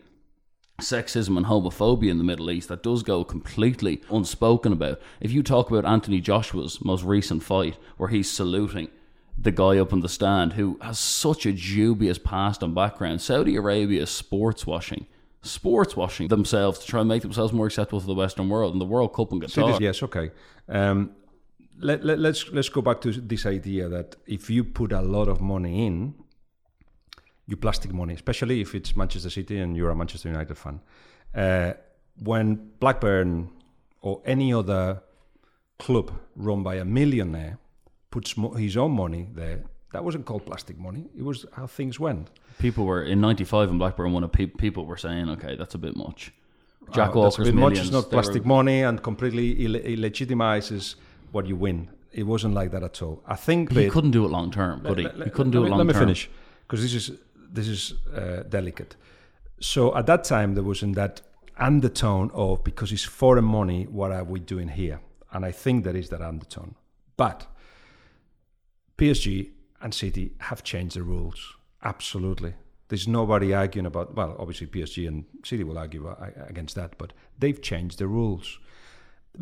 sexism 0.80 1.36
and 1.36 1.46
homophobia 1.46 2.10
in 2.10 2.18
the 2.18 2.24
Middle 2.24 2.50
East 2.50 2.68
that 2.68 2.82
does 2.82 3.02
go 3.02 3.22
completely 3.24 4.02
unspoken 4.10 4.72
about. 4.72 5.00
If 5.20 5.30
you 5.30 5.42
talk 5.42 5.70
about 5.70 5.84
Anthony 5.84 6.20
Joshua's 6.20 6.84
most 6.84 7.04
recent 7.04 7.42
fight, 7.42 7.76
where 7.96 8.08
he's 8.08 8.30
saluting 8.30 8.88
the 9.38 9.52
guy 9.52 9.78
up 9.78 9.92
on 9.92 10.00
the 10.00 10.08
stand 10.08 10.54
who 10.54 10.78
has 10.82 10.98
such 10.98 11.46
a 11.46 11.52
dubious 11.52 12.18
past 12.18 12.62
and 12.62 12.74
background, 12.74 13.20
Saudi 13.20 13.54
Arabia 13.56 14.02
is 14.02 14.10
sports 14.10 14.66
washing. 14.66 15.06
Sports 15.42 15.94
washing 15.96 16.28
themselves 16.28 16.78
to 16.80 16.86
try 16.86 17.00
and 17.00 17.08
make 17.08 17.22
themselves 17.22 17.52
more 17.52 17.66
acceptable 17.66 18.00
to 18.00 18.06
the 18.06 18.14
Western 18.14 18.48
world 18.48 18.72
and 18.72 18.80
the 18.80 18.86
World 18.86 19.12
Cup 19.12 19.30
and 19.32 19.42
See 19.50 19.60
Qatar. 19.60 19.72
this- 19.72 19.80
yes, 19.80 20.02
okay. 20.02 20.30
Um, 20.68 21.10
let, 21.80 22.04
let, 22.04 22.18
let's 22.18 22.50
let's 22.52 22.68
go 22.68 22.82
back 22.82 23.00
to 23.00 23.12
this 23.12 23.46
idea 23.46 23.88
that 23.88 24.16
if 24.26 24.48
you 24.50 24.64
put 24.64 24.92
a 24.92 25.00
lot 25.02 25.28
of 25.28 25.40
money 25.40 25.86
in, 25.86 26.14
you 27.46 27.56
plastic 27.56 27.92
money, 27.92 28.14
especially 28.14 28.60
if 28.60 28.74
it's 28.74 28.96
Manchester 28.96 29.30
City 29.30 29.58
and 29.58 29.76
you're 29.76 29.90
a 29.90 29.94
Manchester 29.96 30.28
United 30.28 30.56
fan. 30.56 30.80
Uh, 31.34 31.72
when 32.22 32.70
Blackburn 32.80 33.50
or 34.00 34.22
any 34.24 34.52
other 34.52 35.02
club 35.78 36.12
run 36.36 36.62
by 36.62 36.76
a 36.76 36.84
millionaire 36.84 37.58
puts 38.10 38.36
mo- 38.36 38.52
his 38.54 38.76
own 38.76 38.92
money 38.92 39.28
there, 39.34 39.64
that 39.92 40.04
wasn't 40.04 40.24
called 40.24 40.46
plastic 40.46 40.78
money. 40.78 41.04
It 41.16 41.22
was 41.24 41.44
how 41.54 41.66
things 41.66 41.98
went. 41.98 42.30
People 42.58 42.84
were 42.86 43.02
in 43.02 43.20
'95 43.20 43.68
when 43.68 43.78
Blackburn 43.78 44.12
won. 44.12 44.28
Pe- 44.28 44.46
people 44.46 44.86
were 44.86 44.96
saying, 44.96 45.28
"Okay, 45.30 45.56
that's 45.56 45.74
a 45.74 45.78
bit 45.78 45.96
much." 45.96 46.32
Jack 46.92 46.96
Uh, 46.96 47.04
that's 47.06 47.14
a 47.14 47.18
Walker's 47.18 47.46
bit 47.46 47.54
much. 47.54 47.60
millions. 47.60 47.86
It's 47.88 47.92
not 47.92 48.10
they 48.10 48.16
were- 48.16 48.22
plastic 48.22 48.44
money 48.46 48.82
and 48.82 49.02
completely 49.02 49.64
Ill- 49.64 49.80
illegitimizes 49.96 50.94
what 51.34 51.46
you 51.46 51.56
win. 51.56 51.90
It 52.12 52.24
wasn't 52.24 52.54
like 52.54 52.70
that 52.70 52.82
at 52.82 53.02
all. 53.02 53.22
I 53.26 53.34
think 53.34 53.72
He 53.72 53.90
couldn't 53.90 54.12
do 54.12 54.24
it 54.24 54.30
long 54.30 54.50
term, 54.50 54.82
could 54.82 54.98
he? 54.98 55.08
He 55.24 55.30
couldn't 55.30 55.50
do 55.50 55.64
it 55.64 55.68
long 55.68 55.78
Let 55.78 55.86
me 55.88 55.92
finish 55.94 56.30
because 56.62 56.80
this 56.82 56.94
is 56.94 57.18
this 57.52 57.68
is 57.68 57.94
uh, 58.14 58.44
delicate. 58.48 58.96
So 59.60 59.96
at 59.96 60.06
that 60.06 60.24
time 60.24 60.54
there 60.54 60.62
wasn't 60.62 60.94
that 60.94 61.22
undertone 61.58 62.30
of 62.34 62.62
because 62.64 62.92
it's 62.92 63.04
foreign 63.04 63.44
money. 63.44 63.84
What 63.84 64.12
are 64.12 64.24
we 64.24 64.40
doing 64.40 64.68
here? 64.68 65.00
And 65.32 65.44
I 65.44 65.52
think 65.52 65.84
there 65.84 65.96
is 65.96 66.08
that 66.10 66.22
undertone. 66.22 66.76
But 67.16 67.46
PSG 68.96 69.50
and 69.80 69.92
City 69.92 70.34
have 70.38 70.62
changed 70.62 70.96
the 70.96 71.02
rules. 71.02 71.56
Absolutely. 71.82 72.54
There's 72.88 73.08
nobody 73.08 73.52
arguing 73.54 73.86
about. 73.86 74.14
Well, 74.14 74.36
obviously 74.38 74.66
PSG 74.66 75.08
and 75.08 75.24
City 75.44 75.64
will 75.64 75.78
argue 75.78 76.14
against 76.48 76.74
that, 76.76 76.96
but 76.98 77.12
they've 77.38 77.60
changed 77.60 77.98
the 77.98 78.06
rules. 78.06 78.58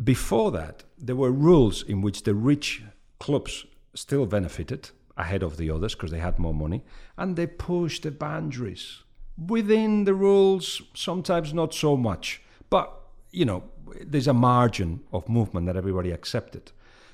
Before 0.01 0.51
that, 0.51 0.83
there 0.97 1.15
were 1.15 1.31
rules 1.31 1.83
in 1.83 2.01
which 2.01 2.23
the 2.23 2.33
rich 2.33 2.83
clubs 3.19 3.65
still 3.93 4.25
benefited 4.25 4.89
ahead 5.17 5.43
of 5.43 5.57
the 5.57 5.69
others 5.69 5.93
because 5.93 6.11
they 6.11 6.19
had 6.19 6.39
more 6.39 6.53
money, 6.53 6.83
and 7.17 7.35
they 7.35 7.45
pushed 7.45 8.03
the 8.03 8.11
boundaries 8.11 9.03
within 9.37 10.05
the 10.05 10.13
rules. 10.13 10.81
Sometimes 10.95 11.53
not 11.53 11.73
so 11.73 11.95
much, 11.95 12.41
but 12.69 12.91
you 13.31 13.45
know, 13.45 13.63
there's 14.05 14.27
a 14.27 14.33
margin 14.33 15.01
of 15.11 15.29
movement 15.29 15.67
that 15.67 15.77
everybody 15.77 16.11
accepted. 16.11 16.71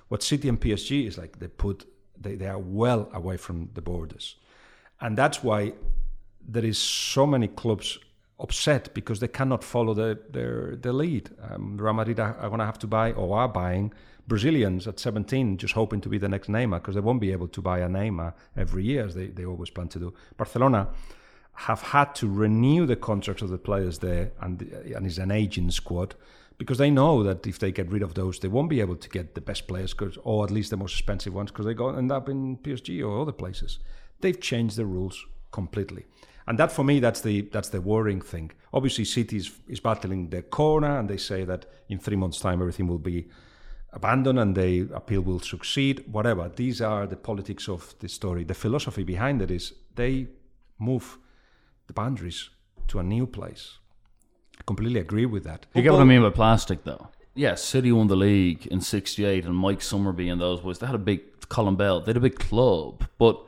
What 0.08 0.24
City 0.24 0.48
and 0.48 0.60
PSG 0.60 1.08
is 1.08 1.18
like 1.18 1.40
they 1.40 1.48
put 1.48 1.86
they, 2.20 2.36
they 2.36 2.48
are 2.48 2.60
well 2.60 3.10
away 3.14 3.38
from 3.38 3.70
the 3.74 3.82
borders, 3.82 4.36
and 5.02 5.18
that's 5.18 5.44
why 5.44 5.74
there 6.48 6.66
is 6.66 6.78
so 6.78 7.26
many 7.28 7.48
clubs 7.48 8.00
upset 8.40 8.94
because 8.94 9.20
they 9.20 9.28
cannot 9.28 9.64
follow 9.64 9.94
the, 9.94 10.20
their 10.30 10.76
their 10.76 10.94
lead. 10.94 11.30
Um, 11.50 11.78
Real 11.78 11.94
Madrid 11.94 12.20
are, 12.20 12.36
are 12.38 12.50
going 12.50 12.60
to 12.60 12.66
have 12.66 12.80
to 12.80 12.88
buy 12.88 13.12
or 13.12 13.38
are 13.38 13.50
buying 13.50 13.94
Brazilians 14.28 14.88
at 14.88 15.00
17, 15.00 15.58
just 15.58 15.74
hoping 15.74 16.02
to 16.02 16.10
be 16.10 16.18
the 16.18 16.30
next 16.30 16.50
Neymar 16.50 16.78
because 16.78 16.96
they 16.96 17.02
won't 17.02 17.20
be 17.20 17.32
able 17.32 17.48
to 17.48 17.62
buy 17.62 17.80
a 17.80 17.88
Neymar 17.88 18.34
every 18.56 18.84
year 18.84 19.06
as 19.06 19.16
they, 19.16 19.28
they 19.28 19.46
always 19.46 19.72
plan 19.72 19.88
to 19.90 20.00
do. 20.00 20.14
Barcelona 20.38 20.90
have 21.54 21.82
had 21.82 22.16
to 22.16 22.32
renew 22.32 22.86
the 22.86 22.96
contracts 22.96 23.42
of 23.42 23.50
the 23.50 23.58
players 23.58 24.00
there 24.00 24.32
and, 24.40 24.62
and 24.62 25.06
is 25.06 25.18
an 25.18 25.32
aging 25.32 25.72
squad 25.72 26.16
because 26.60 26.78
they 26.78 26.92
know 26.92 27.24
that 27.24 27.48
if 27.48 27.58
they 27.58 27.72
get 27.72 27.90
rid 27.90 28.04
of 28.04 28.14
those, 28.14 28.40
they 28.40 28.48
won't 28.48 28.70
be 28.70 28.82
able 28.82 28.96
to 28.98 29.10
get 29.10 29.34
the 29.34 29.42
best 29.42 29.68
players, 29.68 29.96
or 30.24 30.44
at 30.44 30.52
least 30.52 30.70
the 30.70 30.78
most 30.78 30.94
expensive 30.94 31.34
ones, 31.34 31.52
because 31.52 31.66
they 31.66 31.74
go 31.74 31.90
end 31.90 32.12
up 32.12 32.30
in 32.30 32.58
PSG 32.58 33.06
or 33.06 33.22
other 33.22 33.32
places. 33.32 33.80
They've 34.20 34.40
changed 34.40 34.76
the 34.76 34.86
rules 34.86 35.26
completely, 35.52 36.06
and 36.50 36.58
that 36.58 36.72
for 36.72 36.84
me, 36.84 37.00
that's 37.00 37.22
the 37.22 37.42
that's 37.42 37.70
the 37.70 37.80
worrying 37.80 38.22
thing. 38.22 38.52
Obviously, 38.74 39.06
City 39.06 39.38
is, 39.38 39.52
is 39.68 39.80
battling 39.80 40.30
their 40.32 40.42
corner, 40.42 40.98
and 40.98 41.08
they 41.08 41.18
say 41.18 41.46
that 41.46 41.68
in 41.90 42.00
three 42.00 42.16
months' 42.16 42.40
time 42.40 42.60
everything 42.60 42.88
will 42.88 42.98
be 42.98 43.30
abandoned 43.94 44.40
and 44.40 44.56
the 44.56 44.90
appeal 44.94 45.22
will 45.22 45.40
succeed. 45.40 46.04
Whatever. 46.12 46.50
These 46.50 46.82
are 46.82 47.06
the 47.06 47.16
politics 47.16 47.70
of 47.70 47.94
the 48.00 48.10
story. 48.10 48.44
The 48.44 48.56
philosophy 48.56 49.04
behind 49.04 49.44
it 49.44 49.52
is 49.52 49.74
they 49.94 50.28
move 50.80 51.20
the 51.86 51.94
boundaries 51.94 52.50
to 52.88 52.98
a 52.98 53.04
new 53.04 53.28
place. 53.28 53.78
I 54.60 54.64
completely 54.66 55.00
agree 55.00 55.28
with 55.28 55.44
that. 55.44 55.68
You 55.76 55.84
get 55.84 55.94
what 55.94 56.02
I 56.02 56.06
mean 56.06 56.24
by 56.24 56.32
plastic, 56.32 56.84
though. 56.84 57.10
Yes, 57.36 57.64
City 57.64 57.92
won 57.92 58.08
the 58.08 58.16
league 58.16 58.66
in 58.66 58.82
'68, 58.82 59.46
and 59.46 59.56
Mike 59.56 59.82
Summerbee 59.82 60.32
and 60.32 60.42
those 60.42 60.62
boys. 60.62 60.80
They 60.80 60.88
had 60.88 60.96
a 60.96 61.06
big 61.12 61.48
Colin 61.48 61.76
Bell. 61.76 62.02
They 62.02 62.10
had 62.10 62.18
a 62.18 62.22
big 62.22 62.40
club, 62.40 63.08
but 63.20 63.46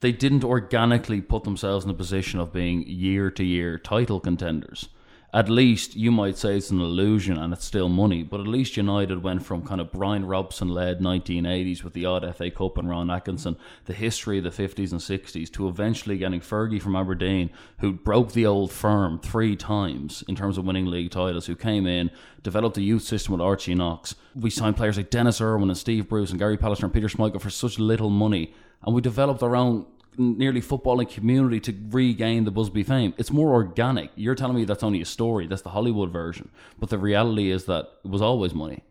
they 0.00 0.12
didn't 0.12 0.44
organically 0.44 1.20
put 1.20 1.44
themselves 1.44 1.84
in 1.84 1.90
a 1.90 1.94
position 1.94 2.38
of 2.40 2.52
being 2.52 2.86
year 2.86 3.30
to 3.32 3.44
year 3.44 3.78
title 3.78 4.20
contenders. 4.20 4.88
At 5.34 5.50
least 5.50 5.94
you 5.94 6.10
might 6.10 6.38
say 6.38 6.56
it's 6.56 6.70
an 6.70 6.80
illusion 6.80 7.36
and 7.36 7.52
it's 7.52 7.66
still 7.66 7.90
money, 7.90 8.22
but 8.22 8.40
at 8.40 8.46
least 8.46 8.78
United 8.78 9.22
went 9.22 9.44
from 9.44 9.62
kind 9.62 9.78
of 9.78 9.92
Brian 9.92 10.24
Robson 10.24 10.68
led 10.68 11.00
1980s 11.00 11.84
with 11.84 11.92
the 11.92 12.06
odd 12.06 12.34
FA 12.34 12.50
Cup 12.50 12.78
and 12.78 12.88
Ron 12.88 13.10
Atkinson, 13.10 13.58
the 13.84 13.92
history 13.92 14.38
of 14.38 14.44
the 14.44 14.50
50s 14.50 14.90
and 14.90 15.02
60s, 15.02 15.52
to 15.52 15.68
eventually 15.68 16.16
getting 16.16 16.40
Fergie 16.40 16.80
from 16.80 16.96
Aberdeen, 16.96 17.50
who 17.80 17.92
broke 17.92 18.32
the 18.32 18.46
old 18.46 18.72
firm 18.72 19.20
three 19.20 19.54
times 19.54 20.24
in 20.28 20.34
terms 20.34 20.56
of 20.56 20.64
winning 20.64 20.86
league 20.86 21.10
titles, 21.10 21.44
who 21.44 21.54
came 21.54 21.86
in, 21.86 22.10
developed 22.42 22.78
a 22.78 22.82
youth 22.82 23.02
system 23.02 23.32
with 23.32 23.42
Archie 23.42 23.74
Knox. 23.74 24.14
We 24.34 24.48
signed 24.48 24.78
players 24.78 24.96
like 24.96 25.10
Denis 25.10 25.42
Irwin 25.42 25.68
and 25.68 25.76
Steve 25.76 26.08
Bruce 26.08 26.30
and 26.30 26.38
Gary 26.38 26.56
Pallister 26.56 26.84
and 26.84 26.94
Peter 26.94 27.08
Schmeichel 27.08 27.42
for 27.42 27.50
such 27.50 27.78
little 27.78 28.08
money, 28.08 28.54
and 28.82 28.94
we 28.94 29.00
developed 29.00 29.42
our 29.42 29.56
own 29.56 29.86
nearly 30.18 30.60
footballing 30.60 31.08
community 31.08 31.60
to 31.60 31.72
regain 31.90 32.44
the 32.44 32.50
Busby 32.50 32.82
fame. 32.82 33.14
It's 33.18 33.30
more 33.30 33.52
organic. 33.52 34.10
You're 34.16 34.34
telling 34.34 34.56
me 34.56 34.64
that's 34.64 34.82
only 34.82 35.00
a 35.00 35.06
story. 35.06 35.46
That's 35.46 35.62
the 35.62 35.70
Hollywood 35.70 36.12
version. 36.12 36.50
But 36.78 36.90
the 36.90 36.98
reality 36.98 37.50
is 37.50 37.66
that 37.66 37.88
it 38.04 38.10
was 38.10 38.20
always 38.20 38.52
money. 38.52 38.82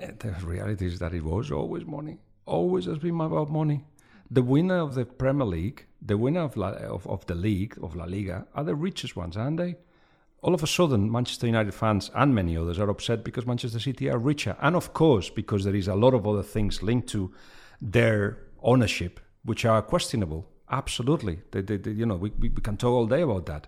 Uh, 0.00 0.06
The 0.18 0.34
reality 0.44 0.86
is 0.86 0.98
that 1.00 1.12
it 1.12 1.24
was 1.24 1.50
always 1.50 1.84
money. 1.84 2.18
Always 2.46 2.86
has 2.86 2.98
been 2.98 3.20
about 3.20 3.50
money. 3.50 3.84
The 4.30 4.42
winner 4.42 4.78
of 4.78 4.94
the 4.94 5.04
Premier 5.04 5.44
League, 5.44 5.86
the 6.00 6.16
winner 6.16 6.40
of, 6.40 6.56
La, 6.56 6.68
of, 6.68 7.06
of 7.06 7.26
the 7.26 7.34
league, 7.34 7.76
of 7.82 7.94
La 7.94 8.04
Liga, 8.04 8.46
are 8.54 8.64
the 8.64 8.74
richest 8.74 9.16
ones, 9.16 9.36
aren't 9.36 9.58
they? 9.58 9.76
All 10.40 10.54
of 10.54 10.62
a 10.62 10.66
sudden, 10.66 11.10
Manchester 11.10 11.46
United 11.46 11.72
fans 11.72 12.10
and 12.14 12.34
many 12.34 12.56
others 12.56 12.78
are 12.78 12.90
upset 12.90 13.22
because 13.22 13.46
Manchester 13.46 13.78
City 13.78 14.08
are 14.08 14.18
richer. 14.18 14.56
And 14.60 14.74
of 14.74 14.92
course, 14.92 15.30
because 15.30 15.64
there 15.64 15.74
is 15.74 15.86
a 15.88 15.94
lot 15.94 16.14
of 16.14 16.26
other 16.26 16.42
things 16.42 16.82
linked 16.82 17.08
to 17.10 17.32
their 17.80 18.38
ownership, 18.62 19.20
which 19.44 19.64
are 19.64 19.82
questionable. 19.82 20.48
Absolutely. 20.70 21.40
They, 21.50 21.60
they, 21.60 21.76
they, 21.76 21.90
you 21.90 22.06
know, 22.06 22.16
we, 22.16 22.30
we, 22.38 22.48
we 22.48 22.62
can 22.62 22.76
talk 22.76 22.92
all 22.92 23.06
day 23.06 23.22
about 23.22 23.46
that. 23.46 23.66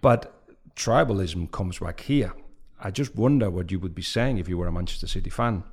But 0.00 0.34
tribalism 0.76 1.50
comes 1.50 1.78
back 1.78 2.00
here. 2.00 2.32
I 2.80 2.90
just 2.90 3.16
wonder 3.16 3.50
what 3.50 3.72
you 3.72 3.80
would 3.80 3.94
be 3.94 4.02
saying 4.02 4.38
if 4.38 4.48
you 4.48 4.56
were 4.56 4.68
a 4.68 4.72
Manchester 4.72 5.08
City 5.08 5.30
fan. 5.30 5.64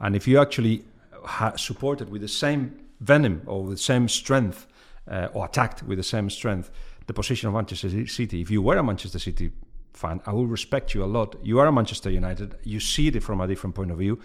And 0.00 0.16
if 0.16 0.26
you 0.26 0.40
actually 0.40 0.84
ha- 1.24 1.56
supported 1.56 2.10
with 2.10 2.22
the 2.22 2.28
same 2.28 2.78
venom 3.00 3.42
or 3.46 3.68
the 3.68 3.76
same 3.76 4.08
strength, 4.08 4.66
uh, 5.08 5.28
or 5.34 5.44
attacked 5.44 5.82
with 5.82 5.98
the 5.98 6.04
same 6.04 6.30
strength, 6.30 6.70
the 7.06 7.12
position 7.12 7.48
of 7.48 7.54
Manchester 7.54 8.06
City, 8.06 8.40
if 8.40 8.50
you 8.50 8.62
were 8.62 8.76
a 8.76 8.82
Manchester 8.82 9.18
City 9.18 9.52
fan, 9.92 10.20
I 10.26 10.32
will 10.32 10.46
respect 10.46 10.94
you 10.94 11.04
a 11.04 11.06
lot. 11.06 11.36
You 11.42 11.58
are 11.60 11.66
a 11.66 11.72
Manchester 11.72 12.10
United, 12.10 12.56
you 12.64 12.80
see 12.80 13.08
it 13.08 13.22
from 13.22 13.40
a 13.40 13.46
different 13.46 13.76
point 13.76 13.90
of 13.90 13.98
view. 13.98 14.18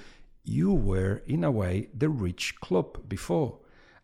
You 0.43 0.73
were, 0.73 1.21
in 1.27 1.43
a 1.43 1.51
way, 1.51 1.89
the 1.97 2.09
rich 2.09 2.55
club 2.61 3.07
before. 3.07 3.57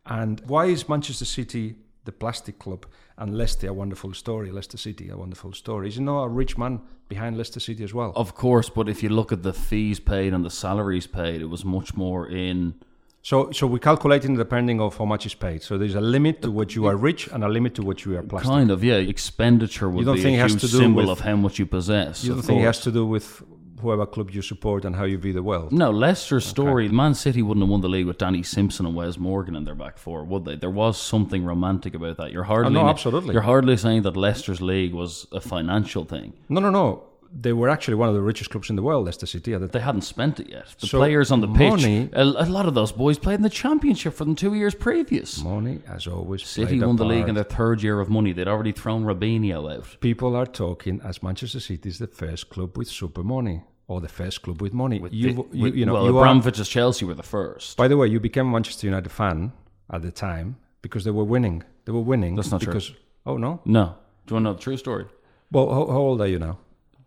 And 0.05 0.41
why 0.45 0.65
is 0.65 0.87
Manchester 0.87 1.25
City 1.25 1.75
the 2.05 2.11
plastic 2.11 2.59
club 2.59 2.85
and 3.17 3.35
Leicester 3.37 3.67
a 3.69 3.73
wonderful 3.73 4.13
story? 4.13 4.51
Leicester 4.51 4.77
City 4.77 5.09
a 5.09 5.17
wonderful 5.17 5.53
story. 5.53 5.87
Is 5.89 5.95
there 5.95 6.05
not 6.05 6.23
a 6.23 6.29
rich 6.29 6.57
man 6.57 6.81
behind 7.09 7.37
Leicester 7.37 7.59
City 7.59 7.83
as 7.83 7.93
well? 7.93 8.13
Of 8.15 8.35
course, 8.35 8.69
but 8.69 8.87
if 8.87 9.01
you 9.03 9.09
look 9.09 9.31
at 9.31 9.43
the 9.43 9.53
fees 9.53 9.99
paid 9.99 10.33
and 10.33 10.45
the 10.45 10.49
salaries 10.51 11.07
paid, 11.07 11.41
it 11.41 11.49
was 11.49 11.65
much 11.65 11.95
more 11.95 12.27
in. 12.29 12.75
So, 13.23 13.51
so 13.51 13.67
we're 13.67 13.79
calculating 13.79 14.37
depending 14.37 14.79
of 14.79 14.95
how 14.97 15.03
much 15.03 15.25
is 15.25 15.33
paid. 15.33 15.61
So 15.63 15.77
there's 15.77 15.95
a 15.95 15.99
limit 16.01 16.43
to 16.43 16.51
what 16.51 16.75
you 16.75 16.85
are 16.85 16.95
rich 16.95 17.27
and 17.27 17.43
a 17.43 17.49
limit 17.49 17.75
to 17.75 17.81
what 17.81 18.05
you 18.05 18.15
are 18.17 18.23
plastic. 18.23 18.49
Kind 18.49 18.71
of, 18.71 18.83
yeah. 18.85 18.93
Expenditure 18.95 19.89
would 19.89 20.05
don't 20.05 20.15
be 20.15 20.21
think 20.21 20.35
it 20.37 20.39
a 20.39 20.43
has 20.43 20.51
huge 20.53 20.61
to 20.61 20.67
do 20.67 20.77
symbol 20.77 21.01
with- 21.01 21.09
of 21.09 21.19
how 21.21 21.35
much 21.35 21.59
you 21.59 21.65
possess. 21.65 22.23
You 22.23 22.33
don't 22.35 22.43
think 22.43 22.61
it 22.61 22.65
has 22.65 22.79
to 22.81 22.91
do 22.91 23.05
with 23.05 23.43
whoever 23.81 24.05
club 24.05 24.31
you 24.31 24.41
support 24.41 24.85
and 24.85 24.95
how 24.95 25.03
you 25.03 25.17
view 25.17 25.33
the 25.33 25.43
world? 25.43 25.71
No, 25.71 25.91
Leicester's 25.91 26.45
story. 26.45 26.89
Man 26.89 27.13
City 27.13 27.41
wouldn't 27.41 27.63
have 27.63 27.69
won 27.69 27.81
the 27.81 27.89
league 27.89 28.05
with 28.07 28.17
Danny 28.17 28.43
Simpson 28.43 28.85
and 28.85 28.95
Wes 28.95 29.17
Morgan 29.17 29.55
in 29.55 29.63
their 29.65 29.75
back 29.75 29.97
four, 29.97 30.23
would 30.23 30.45
they? 30.45 30.55
There 30.55 30.69
was 30.69 30.99
something 30.99 31.43
romantic 31.45 31.93
about 31.93 32.17
that. 32.17 32.31
You're 32.31 32.43
hardly 32.43 32.77
Oh, 32.77 32.83
no, 32.83 32.89
absolutely. 32.89 33.33
You're 33.33 33.43
hardly 33.43 33.77
saying 33.77 34.03
that 34.03 34.15
Leicester's 34.17 34.61
league 34.61 34.93
was 34.93 35.27
a 35.31 35.41
financial 35.41 36.05
thing. 36.05 36.33
No, 36.49 36.59
no, 36.61 36.69
no. 36.69 37.03
They 37.31 37.53
were 37.53 37.69
actually 37.69 37.95
one 37.95 38.09
of 38.09 38.15
the 38.15 38.21
richest 38.21 38.49
clubs 38.49 38.69
in 38.69 38.75
the 38.75 38.81
world, 38.81 39.05
Leicester 39.05 39.25
City. 39.25 39.53
At 39.53 39.61
the 39.61 39.67
They 39.67 39.79
hadn't 39.79 40.01
spent 40.03 40.39
it 40.39 40.49
yet. 40.49 40.67
The 40.79 40.87
So, 40.87 40.97
players 40.97 41.31
on 41.31 41.41
the 41.41 41.47
pitch, 41.47 41.69
money- 41.69 42.09
a, 42.13 42.23
a 42.23 42.45
lot 42.45 42.65
of 42.65 42.73
those 42.73 42.91
boys 42.91 43.17
played 43.19 43.35
in 43.35 43.41
the 43.43 43.49
championship 43.49 44.13
for 44.13 44.25
them 44.25 44.35
two 44.35 44.53
years 44.53 44.73
previous. 44.75 45.43
Money, 45.43 45.79
as 45.87 46.07
always, 46.07 46.43
City 46.45 46.79
won 46.81 46.95
the 46.95 47.05
league 47.05 47.27
in 47.29 47.35
their 47.35 47.43
third 47.43 47.83
year 47.83 47.99
of 47.99 48.09
money. 48.09 48.33
They'd 48.33 48.47
already 48.47 48.71
thrown 48.71 49.03
Robinho 49.03 49.71
out. 49.75 49.97
People 49.99 50.35
are 50.35 50.45
talking 50.45 51.01
as 51.03 51.21
Manchester 51.21 51.59
City 51.59 51.89
is 51.89 51.99
the 51.99 52.07
first 52.07 52.49
club 52.49 52.77
with 52.77 52.87
super 52.87 53.23
money 53.23 53.63
or 53.87 54.01
the 54.01 54.09
first 54.09 54.41
club 54.41 54.61
with 54.61 54.73
money. 54.73 54.97
you, 55.11 55.33
The- 55.33 55.45
you, 55.57 55.63
with- 55.63 55.75
you 55.75 55.85
know, 55.85 55.93
well, 55.93 56.05
you 56.05 56.17
are, 56.17 56.25
Abramovich's 56.25 56.67
Chelsea 56.69 57.05
were 57.05 57.13
the 57.13 57.23
first. 57.23 57.77
By 57.77 57.87
the 57.87 57.97
way, 57.97 58.07
you 58.07 58.19
became 58.19 58.47
a 58.47 58.51
Manchester 58.51 58.87
United 58.87 59.09
fan 59.11 59.51
at 59.89 60.01
the 60.01 60.11
time 60.11 60.57
because 60.81 61.03
they 61.03 61.11
were 61.11 61.23
winning. 61.23 61.63
They 61.85 61.91
were 61.91 62.01
winning. 62.01 62.35
That's 62.35 62.51
not 62.51 62.61
true. 62.61 62.79
Oh 63.25 63.37
no. 63.37 63.61
No. 63.65 63.95
Do 64.25 64.33
you 64.33 64.35
want 64.35 64.43
to 64.45 64.49
know 64.49 64.53
the 64.53 64.59
true 64.61 64.77
story? 64.77 65.05
Well, 65.51 65.69
how, 65.69 65.85
how 65.87 65.97
old 65.99 66.19
are 66.21 66.27
you 66.27 66.39
now? 66.39 66.57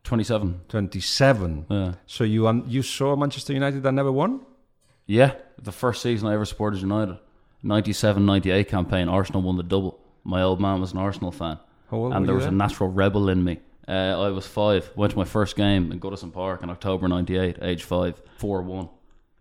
27. 0.05 0.63
Twenty-seven. 0.69 1.67
Yeah. 1.69 1.93
So 2.07 2.25
you 2.25 2.49
um, 2.49 2.65
you 2.67 2.83
saw 2.83 3.17
Manchester 3.17 3.53
United 3.53 3.83
that 3.83 3.93
never 3.93 4.11
won. 4.13 4.41
Yeah, 5.07 5.35
the 5.61 5.73
first 5.73 6.03
season 6.03 6.29
I 6.29 6.35
ever 6.35 6.45
supported 6.45 6.81
United. 6.81 7.19
97 7.63 8.25
98 8.25 8.69
campaign, 8.69 9.09
Arsenal 9.09 9.43
won 9.43 9.57
the 9.57 9.63
double. 9.63 9.99
My 10.25 10.43
old 10.43 10.61
man 10.61 10.81
was 10.81 10.93
an 10.93 10.99
Arsenal 10.99 11.33
fan. 11.33 11.59
And 11.91 12.27
there 12.27 12.35
was 12.35 12.47
a 12.47 12.51
natural 12.51 12.89
rebel 12.91 13.29
in 13.29 13.43
me. 13.43 13.59
Uh, 13.89 13.93
I 14.23 14.29
was 14.29 14.47
five. 14.47 14.91
Went 14.95 15.13
to 15.13 15.19
my 15.19 15.25
first 15.25 15.57
game 15.57 15.91
in 15.91 15.99
Goodison 15.99 16.33
Park 16.33 16.63
in 16.63 16.71
October 16.71 17.09
98, 17.09 17.59
age 17.61 17.83
five. 17.83 18.23
4 18.39 18.63
1. 18.63 18.89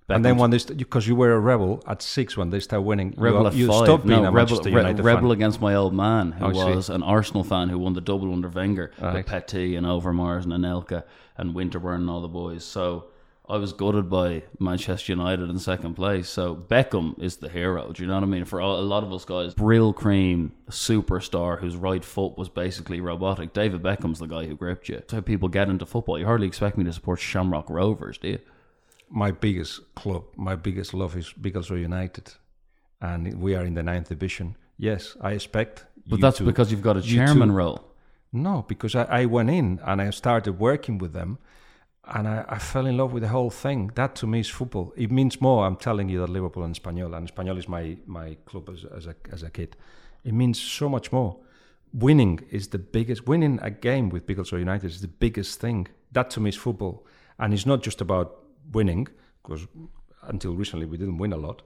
And 0.09 0.25
then 0.25 0.37
when 0.37 0.49
they 0.49 0.57
because 0.57 1.07
you 1.07 1.15
were 1.15 1.33
a 1.33 1.39
rebel 1.39 1.83
at 1.87 2.01
six 2.01 2.35
when 2.35 2.49
they 2.49 2.59
start 2.59 2.83
winning, 2.83 3.13
Rebel 3.17 3.41
you, 3.41 3.47
at 3.47 3.53
you 3.53 3.67
five. 3.67 3.85
stopped 3.85 4.05
being 4.07 4.23
no, 4.23 4.29
a 4.29 4.31
rebel, 4.31 4.57
Manchester 4.63 5.03
re- 5.03 5.13
rebel 5.13 5.31
against 5.31 5.61
my 5.61 5.75
old 5.75 5.93
man, 5.93 6.31
who 6.33 6.45
oh, 6.45 6.53
see. 6.53 6.75
was 6.75 6.89
an 6.89 7.03
Arsenal 7.03 7.43
fan 7.43 7.69
who 7.69 7.77
won 7.77 7.93
the 7.93 8.01
double 8.01 8.31
under 8.33 8.49
Wenger 8.49 8.91
Right. 8.99 9.13
with 9.15 9.25
Petit 9.27 9.75
and 9.75 9.85
Overmars 9.85 10.43
and 10.43 10.53
Anelka 10.53 11.03
and 11.37 11.53
Winterburn 11.55 11.95
and 11.97 12.09
all 12.09 12.21
the 12.21 12.27
boys. 12.27 12.63
So 12.63 13.05
I 13.47 13.57
was 13.57 13.73
gutted 13.73 14.09
by 14.09 14.43
Manchester 14.59 15.11
United 15.11 15.49
in 15.49 15.57
second 15.57 15.95
place. 15.95 16.29
So 16.29 16.55
Beckham 16.55 17.19
is 17.19 17.37
the 17.37 17.49
hero. 17.49 17.91
Do 17.91 18.03
you 18.03 18.07
know 18.07 18.13
what 18.13 18.23
I 18.23 18.27
mean? 18.27 18.45
For 18.45 18.61
all, 18.61 18.79
a 18.79 18.81
lot 18.81 19.03
of 19.03 19.11
us 19.11 19.25
guys, 19.25 19.55
Brylcreem, 19.55 20.51
superstar 20.69 21.59
whose 21.59 21.75
right 21.75 22.05
foot 22.05 22.37
was 22.37 22.47
basically 22.47 23.01
robotic. 23.01 23.53
David 23.53 23.81
Beckham's 23.81 24.19
the 24.19 24.27
guy 24.27 24.45
who 24.45 24.55
gripped 24.55 24.87
you. 24.89 24.95
That's 24.95 25.13
how 25.13 25.21
people 25.21 25.49
get 25.49 25.67
into 25.67 25.85
football. 25.87 26.19
You 26.19 26.25
hardly 26.25 26.45
expect 26.45 26.77
me 26.77 26.83
to 26.83 26.93
support 26.93 27.19
Shamrock 27.19 27.69
Rovers, 27.69 28.17
do 28.19 28.27
you? 28.29 28.39
My 29.09 29.31
biggest 29.31 29.81
club, 29.95 30.23
my 30.35 30.55
biggest 30.55 30.93
love 30.93 31.15
is 31.17 31.33
Biggles 31.33 31.69
United, 31.69 32.33
and 33.01 33.41
we 33.41 33.55
are 33.55 33.65
in 33.65 33.73
the 33.73 33.83
ninth 33.83 34.09
division. 34.09 34.55
Yes, 34.77 35.15
I 35.21 35.31
expect. 35.33 35.85
But 36.07 36.21
that's 36.21 36.37
to- 36.37 36.45
because 36.45 36.71
you've 36.71 36.81
got 36.81 36.97
a 36.97 37.01
chairman 37.01 37.51
role. 37.51 37.85
No, 38.31 38.63
because 38.67 38.93
I, 38.95 39.03
I 39.21 39.25
went 39.25 39.49
in 39.49 39.79
and 39.83 40.01
I 40.01 40.11
started 40.11 40.59
working 40.59 40.99
with 40.99 41.13
them, 41.13 41.39
and 42.05 42.27
I, 42.27 42.45
I 42.47 42.59
fell 42.59 42.85
in 42.85 42.95
love 42.97 43.11
with 43.11 43.23
the 43.23 43.29
whole 43.29 43.49
thing. 43.49 43.91
That 43.95 44.15
to 44.15 44.27
me 44.27 44.39
is 44.41 44.49
football. 44.49 44.93
It 44.95 45.11
means 45.11 45.41
more. 45.41 45.65
I'm 45.65 45.75
telling 45.75 46.09
you 46.09 46.19
that 46.19 46.29
Liverpool 46.29 46.63
and 46.63 46.75
Espanyol, 46.75 47.15
and 47.17 47.27
Espanyol 47.27 47.57
is 47.57 47.67
my 47.67 47.97
my 48.05 48.37
club 48.45 48.69
as, 48.69 48.85
as 48.95 49.07
a 49.07 49.15
as 49.31 49.43
a 49.43 49.49
kid. 49.49 49.75
It 50.23 50.33
means 50.33 50.61
so 50.61 50.87
much 50.89 51.11
more. 51.11 51.37
Winning 51.91 52.41
is 52.51 52.67
the 52.67 52.77
biggest. 52.77 53.27
Winning 53.27 53.59
a 53.63 53.71
game 53.71 54.09
with 54.09 54.27
Biggles 54.27 54.51
United 54.51 54.85
is 54.87 55.01
the 55.01 55.07
biggest 55.07 55.59
thing. 55.59 55.87
That 56.11 56.29
to 56.31 56.39
me 56.39 56.49
is 56.49 56.55
football, 56.55 57.05
and 57.39 57.53
it's 57.53 57.65
not 57.65 57.81
just 57.81 57.99
about 58.01 58.38
winning 58.71 59.07
because 59.41 59.67
until 60.23 60.53
recently 60.55 60.85
we 60.85 60.97
didn't 60.97 61.17
win 61.17 61.33
a 61.33 61.37
lot. 61.37 61.61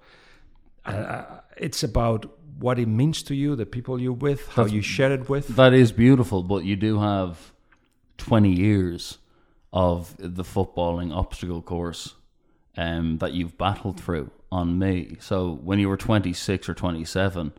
Uh, 0.86 1.24
it's 1.58 1.84
about 1.84 2.26
what 2.60 2.78
it 2.78 2.88
means 2.88 3.24
to 3.24 3.36
you, 3.36 3.56
the 3.56 3.66
people 3.66 4.00
you're 4.00 4.14
with, 4.14 4.48
how 4.50 4.66
you 4.66 4.82
share 4.82 5.12
it 5.12 5.30
with. 5.30 5.48
That 5.56 5.74
is 5.74 5.92
beautiful, 5.92 6.44
but 6.44 6.64
you 6.64 6.76
do 6.76 7.00
have 7.00 7.54
20 8.18 8.52
years 8.52 9.18
of 9.72 10.16
the 10.20 10.44
footballing 10.44 11.16
obstacle 11.16 11.62
course 11.62 12.14
um, 12.78 13.18
that 13.18 13.34
you've 13.34 13.58
battled 13.58 14.00
through 14.00 14.30
on 14.52 14.78
me. 14.78 15.18
So 15.20 15.52
when 15.64 15.80
you 15.80 15.90
were 15.90 15.98
26 15.98 16.70
or 16.70 16.74
27, 16.74 17.54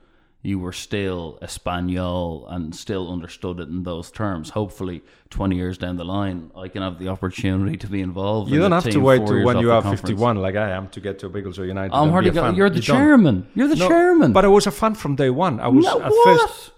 you 0.46 0.58
were 0.58 0.72
still 0.72 1.38
Espanyol 1.40 2.44
and 2.54 2.74
still 2.76 3.10
understood 3.10 3.58
it 3.60 3.68
in 3.68 3.82
those 3.82 4.10
terms. 4.10 4.50
Hopefully, 4.50 5.02
20 5.30 5.56
years 5.56 5.78
down 5.78 5.96
the 5.96 6.04
line, 6.04 6.50
I 6.54 6.68
can 6.68 6.82
have 6.82 6.98
the 6.98 7.08
opportunity 7.08 7.78
to 7.78 7.86
be 7.86 8.00
involved. 8.02 8.50
You 8.50 8.56
in 8.56 8.60
don't 8.60 8.70
the 8.70 8.76
have 8.84 8.92
to 8.92 9.00
wait 9.00 9.26
to 9.26 9.42
when 9.42 9.58
you 9.58 9.72
are 9.72 9.80
51, 9.82 10.36
like 10.36 10.54
I 10.54 10.70
am, 10.70 10.88
to 10.90 11.00
get 11.00 11.18
to 11.20 11.30
Biggleswade 11.30 11.66
United. 11.66 11.94
I'm 11.96 12.10
hardly 12.10 12.30
go- 12.30 12.50
You're 12.50 12.68
the 12.68 12.76
You 12.76 12.82
don't. 12.82 12.96
chairman. 12.98 13.46
You're 13.54 13.68
the 13.68 13.76
No, 13.76 13.88
chairman. 13.88 14.32
But 14.34 14.44
I 14.44 14.48
was 14.48 14.66
a 14.66 14.70
fan 14.70 14.94
from 14.94 15.16
day 15.16 15.30
one. 15.30 15.60
I 15.60 15.68
was 15.68 15.84
No, 15.86 16.00
at 16.02 16.10
what? 16.10 16.40
first 16.40 16.72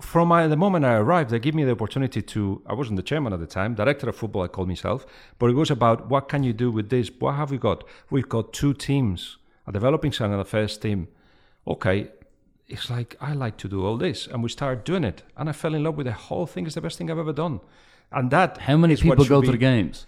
from 0.00 0.28
my, 0.28 0.46
the 0.48 0.56
moment 0.56 0.84
I 0.84 0.94
arrived, 0.94 1.30
they 1.30 1.38
gave 1.38 1.54
me 1.54 1.62
the 1.64 1.72
opportunity 1.72 2.20
to. 2.22 2.60
I 2.66 2.74
wasn't 2.74 2.96
the 2.96 3.02
chairman 3.02 3.32
at 3.32 3.38
the 3.40 3.46
time, 3.46 3.74
director 3.76 4.08
of 4.08 4.16
football. 4.16 4.42
I 4.42 4.48
called 4.48 4.68
myself, 4.68 5.06
but 5.38 5.46
it 5.48 5.54
was 5.54 5.70
about 5.70 6.10
what 6.10 6.28
can 6.28 6.42
you 6.42 6.52
do 6.52 6.70
with 6.72 6.90
this? 6.90 7.08
What 7.20 7.36
have 7.36 7.50
we 7.52 7.56
got? 7.58 7.84
We've 8.10 8.28
got 8.28 8.52
two 8.52 8.74
teams, 8.74 9.38
a 9.66 9.72
developing 9.72 10.12
side 10.12 10.30
and 10.30 10.40
a 10.40 10.44
first 10.44 10.82
team. 10.82 11.08
Okay, 11.68 12.10
it's 12.68 12.90
like 12.90 13.16
I 13.20 13.32
like 13.32 13.56
to 13.58 13.68
do 13.68 13.84
all 13.86 13.96
this, 13.96 14.26
and 14.26 14.42
we 14.42 14.48
started 14.48 14.84
doing 14.84 15.04
it, 15.04 15.22
and 15.36 15.48
I 15.48 15.52
fell 15.52 15.74
in 15.74 15.84
love 15.84 15.96
with 15.96 16.06
the 16.06 16.12
whole 16.12 16.46
thing. 16.46 16.66
It's 16.66 16.74
the 16.74 16.80
best 16.80 16.98
thing 16.98 17.10
I've 17.10 17.18
ever 17.18 17.32
done, 17.32 17.60
and 18.10 18.30
that. 18.30 18.58
How 18.58 18.76
many 18.76 18.94
is 18.94 19.00
people 19.00 19.24
should 19.24 19.28
go 19.30 19.40
be- 19.40 19.46
to 19.46 19.52
the 19.52 19.58
games? 19.58 20.06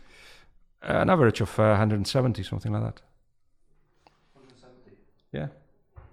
An 0.82 1.10
average 1.10 1.40
of 1.40 1.58
uh, 1.58 1.74
170, 1.74 2.42
something 2.44 2.72
like 2.72 2.82
that. 2.82 3.02
Yeah. 5.32 5.48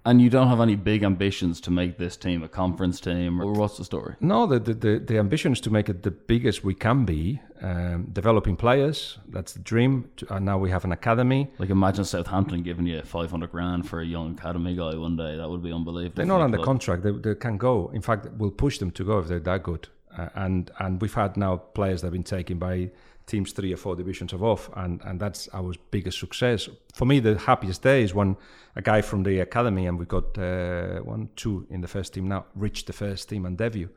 And 0.06 0.22
you 0.22 0.30
don't 0.30 0.46
have 0.46 0.60
any 0.60 0.76
big 0.76 1.02
ambitions 1.02 1.60
to 1.62 1.72
make 1.72 1.98
this 1.98 2.16
team 2.16 2.44
a 2.44 2.48
conference 2.48 3.00
team, 3.00 3.42
or 3.42 3.52
what's 3.52 3.76
the 3.76 3.84
story? 3.84 4.14
No, 4.20 4.46
the, 4.46 4.60
the, 4.60 4.74
the, 4.74 4.98
the 5.00 5.18
ambition 5.18 5.52
is 5.52 5.60
to 5.62 5.70
make 5.70 5.88
it 5.88 6.04
the 6.04 6.12
biggest 6.12 6.62
we 6.62 6.74
can 6.74 7.04
be, 7.04 7.40
um, 7.60 8.10
developing 8.12 8.56
players. 8.56 9.18
That's 9.28 9.52
the 9.54 9.58
dream. 9.58 10.08
And 10.30 10.44
now 10.46 10.58
we 10.58 10.70
have 10.70 10.84
an 10.84 10.92
academy. 10.92 11.50
Like 11.58 11.70
imagine 11.70 12.04
Southampton 12.04 12.62
giving 12.62 12.86
you 12.86 13.02
500 13.02 13.50
grand 13.50 13.88
for 13.88 14.00
a 14.00 14.06
young 14.06 14.34
academy 14.38 14.76
guy 14.76 14.94
one 14.94 15.16
day. 15.16 15.36
That 15.36 15.50
would 15.50 15.64
be 15.64 15.72
unbelievable. 15.72 16.14
They're 16.14 16.26
not 16.26 16.38
the 16.38 16.44
under 16.44 16.58
club. 16.58 16.66
contract. 16.66 17.02
They, 17.02 17.10
they 17.10 17.34
can 17.34 17.56
go. 17.56 17.90
In 17.92 18.00
fact, 18.00 18.28
we'll 18.36 18.52
push 18.52 18.78
them 18.78 18.92
to 18.92 19.04
go 19.04 19.18
if 19.18 19.26
they're 19.26 19.40
that 19.40 19.64
good. 19.64 19.88
Uh, 20.16 20.28
and 20.34 20.70
and 20.78 21.00
we've 21.00 21.14
had 21.14 21.36
now 21.36 21.56
players 21.56 22.00
that 22.00 22.06
have 22.06 22.12
been 22.12 22.22
taken 22.22 22.58
by 22.58 22.90
teams 23.26 23.52
three 23.52 23.72
or 23.72 23.76
four 23.76 23.96
divisions 23.96 24.32
above, 24.32 24.70
and 24.76 25.00
and 25.04 25.20
that's 25.20 25.48
our 25.52 25.72
biggest 25.90 26.18
success. 26.18 26.68
For 26.94 27.04
me, 27.04 27.20
the 27.20 27.38
happiest 27.38 27.82
day 27.82 28.02
is 28.02 28.14
when 28.14 28.36
a 28.76 28.82
guy 28.82 29.02
from 29.02 29.22
the 29.22 29.40
academy, 29.40 29.86
and 29.86 29.98
we 29.98 30.06
got 30.06 30.38
uh, 30.38 31.00
one, 31.00 31.28
two 31.36 31.66
in 31.70 31.80
the 31.80 31.88
first 31.88 32.14
team 32.14 32.28
now, 32.28 32.46
reached 32.54 32.86
the 32.86 32.92
first 32.92 33.28
team 33.28 33.46
and 33.46 33.58
debut. 33.58 33.88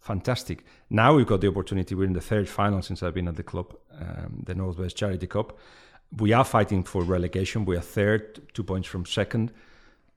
Fantastic. 0.00 0.64
Now 0.90 1.14
we've 1.14 1.26
got 1.26 1.40
the 1.40 1.48
opportunity. 1.48 1.94
We're 1.94 2.04
in 2.04 2.12
the 2.12 2.20
third 2.20 2.48
final 2.48 2.82
since 2.82 3.02
I've 3.02 3.14
been 3.14 3.28
at 3.28 3.36
the 3.36 3.42
club, 3.42 3.74
um, 4.00 4.42
the 4.46 4.54
Northwest 4.54 4.96
Charity 4.96 5.26
Cup. 5.26 5.58
We 6.16 6.32
are 6.32 6.44
fighting 6.44 6.84
for 6.84 7.02
relegation. 7.02 7.64
We 7.64 7.76
are 7.76 7.82
third, 7.82 8.40
two 8.54 8.62
points 8.62 8.88
from 8.88 9.04
second. 9.04 9.52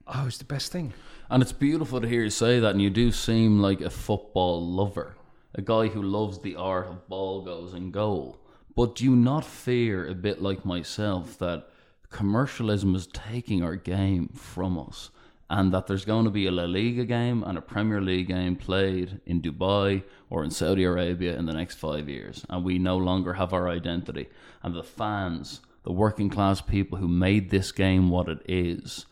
Oh, 0.08 0.26
it's 0.28 0.38
the 0.38 0.46
best 0.46 0.72
thing. 0.72 0.94
And 1.30 1.42
it's 1.42 1.52
beautiful 1.52 2.00
to 2.00 2.08
hear 2.08 2.24
you 2.24 2.30
say 2.30 2.60
that, 2.60 2.72
and 2.72 2.82
you 2.82 2.90
do 2.90 3.12
seem 3.12 3.60
like 3.60 3.82
a 3.82 3.90
football 3.90 4.66
lover, 4.66 5.16
a 5.54 5.62
guy 5.62 5.88
who 5.88 6.02
loves 6.02 6.40
the 6.40 6.56
art 6.56 6.88
of 6.88 7.08
ball 7.08 7.44
goes 7.44 7.74
and 7.74 7.92
goal. 7.92 8.40
But 8.76 8.96
do 8.96 9.04
you 9.04 9.16
not 9.16 9.44
fear, 9.44 10.08
a 10.08 10.16
bit 10.16 10.42
like 10.42 10.64
myself, 10.66 11.38
that 11.40 11.68
commercialism 12.10 12.96
is 12.96 13.08
taking 13.08 13.62
our 13.64 13.76
game 13.76 14.30
from 14.30 14.80
us? 14.80 15.10
And 15.50 15.74
that 15.74 15.88
there's 15.88 16.06
going 16.06 16.24
to 16.24 16.32
be 16.32 16.48
a 16.48 16.52
La 16.52 16.64
Liga 16.64 17.04
game 17.04 17.44
and 17.44 17.58
a 17.58 17.62
Premier 17.62 18.00
League 18.00 18.30
game 18.30 18.56
played 18.56 19.20
in 19.26 19.42
Dubai 19.42 20.04
or 20.30 20.46
in 20.46 20.52
Saudi 20.52 20.86
Arabia 20.86 21.38
in 21.38 21.46
the 21.46 21.54
next 21.54 21.76
five 21.76 22.08
years, 22.08 22.46
and 22.50 22.64
we 22.64 22.80
no 22.80 22.96
longer 22.96 23.34
have 23.34 23.52
our 23.52 23.68
identity. 23.68 24.30
And 24.64 24.74
the 24.74 24.84
fans, 24.84 25.60
the 25.84 25.92
working 25.92 26.30
class 26.30 26.62
people 26.62 27.00
who 27.00 27.10
made 27.10 27.50
this 27.50 27.74
game 27.74 28.10
what 28.10 28.30
it 28.30 28.40
is, 28.48 29.06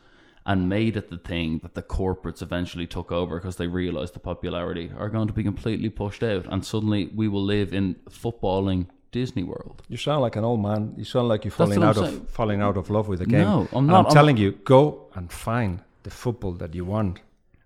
and 0.46 0.70
made 0.70 0.98
it 0.98 1.10
the 1.10 1.18
thing 1.18 1.60
that 1.60 1.76
the 1.76 1.84
corporates 1.84 2.42
eventually 2.42 2.88
took 2.88 3.12
over 3.12 3.40
because 3.40 3.58
they 3.58 3.68
realized 3.68 4.14
the 4.14 4.20
popularity 4.20 4.92
are 4.98 5.10
going 5.10 5.28
to 5.28 5.34
be 5.34 5.44
completely 5.44 5.90
pushed 5.90 6.24
out 6.24 6.46
and 6.50 6.66
suddenly 6.66 7.08
we 7.16 7.28
will 7.28 7.44
live 7.44 7.74
in 7.74 7.96
footballing 8.10 8.88
Disney 9.12 9.44
World. 9.44 9.82
You 9.88 9.98
sound 9.98 10.22
like 10.22 10.36
an 10.36 10.44
old 10.44 10.62
man. 10.62 10.94
You 10.98 11.04
sound 11.04 11.28
like 11.28 11.44
you're 11.44 11.52
falling 11.52 11.84
out 11.84 11.98
I'm 11.98 12.04
of 12.04 12.30
falling 12.30 12.62
out 12.62 12.78
of 12.78 12.90
love 12.90 13.08
with 13.08 13.20
the 13.20 13.26
game. 13.26 13.42
No, 13.42 13.68
I'm 13.72 13.78
And 13.80 13.88
not. 13.88 14.00
I'm 14.00 14.06
I'm 14.06 14.12
telling 14.14 14.38
you, 14.38 14.52
go 14.52 15.08
and 15.16 15.32
find 15.32 15.82
the 16.04 16.12
football 16.12 16.52
that 16.54 16.76
you 16.76 16.86
want, 16.86 17.20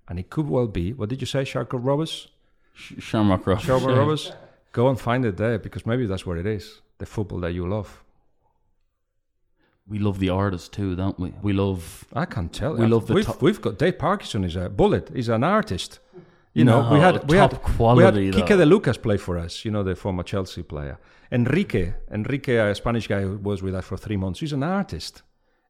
and 0.08 0.18
it 0.20 0.30
could 0.30 0.48
well 0.48 0.68
be. 0.68 0.94
What 0.94 1.10
did 1.10 1.20
you 1.22 1.28
say, 1.28 1.44
Sharko 1.44 1.80
Roberts? 1.84 2.28
Sh- 2.74 2.94
Shamrock 3.00 3.46
Rovers. 3.46 3.66
Sharko 3.66 3.90
yeah. 3.90 3.98
Roberts. 4.00 4.32
Go 4.72 4.88
and 4.90 5.00
find 5.00 5.26
it 5.26 5.38
there 5.38 5.60
because 5.60 5.86
maybe 5.86 6.06
that's 6.06 6.26
what 6.26 6.38
it 6.38 6.46
is. 6.48 6.82
The 6.98 7.06
football 7.06 7.40
that 7.42 7.54
you 7.54 7.68
love. 7.68 8.04
We 9.88 10.00
love 10.00 10.20
the 10.20 10.30
artist 10.30 10.72
too, 10.72 10.96
don't 10.96 11.20
we? 11.20 11.34
We 11.42 11.54
love 11.54 12.06
I 12.14 12.26
can't 12.26 12.52
tell. 12.54 12.76
We 12.76 12.86
love 12.88 13.08
the 13.08 13.14
we've, 13.14 13.42
we've 13.42 13.62
got 13.62 13.78
Dave 13.78 13.98
Parkinson 14.00 14.44
is 14.44 14.56
a 14.56 14.70
bullet. 14.70 15.10
He's 15.14 15.30
an 15.30 15.44
artist. 15.44 16.00
You 16.54 16.64
know, 16.64 16.84
No, 16.84 16.94
we 16.94 17.00
had 17.00 17.30
we 17.30 17.38
had 17.38 17.62
quality, 17.62 18.20
we 18.20 18.26
had 18.28 18.36
Kike 18.36 18.50
though. 18.50 18.58
de 18.58 18.66
Lucas 18.66 18.98
play 18.98 19.18
for 19.18 19.38
us. 19.38 19.66
You 19.66 19.72
know, 19.72 19.84
the 19.84 19.96
former 19.96 20.24
Chelsea 20.24 20.64
player. 20.64 21.00
Enrique, 21.32 21.94
Enrique, 22.12 22.56
a 22.58 22.76
Spanish 22.76 23.08
guy 23.08 23.22
who 23.24 23.38
was 23.38 23.62
with 23.64 23.74
us 23.76 23.86
for 23.86 23.98
three 23.98 24.18
months. 24.18 24.40
He's 24.40 24.54
an 24.54 24.64
artist. 24.64 25.24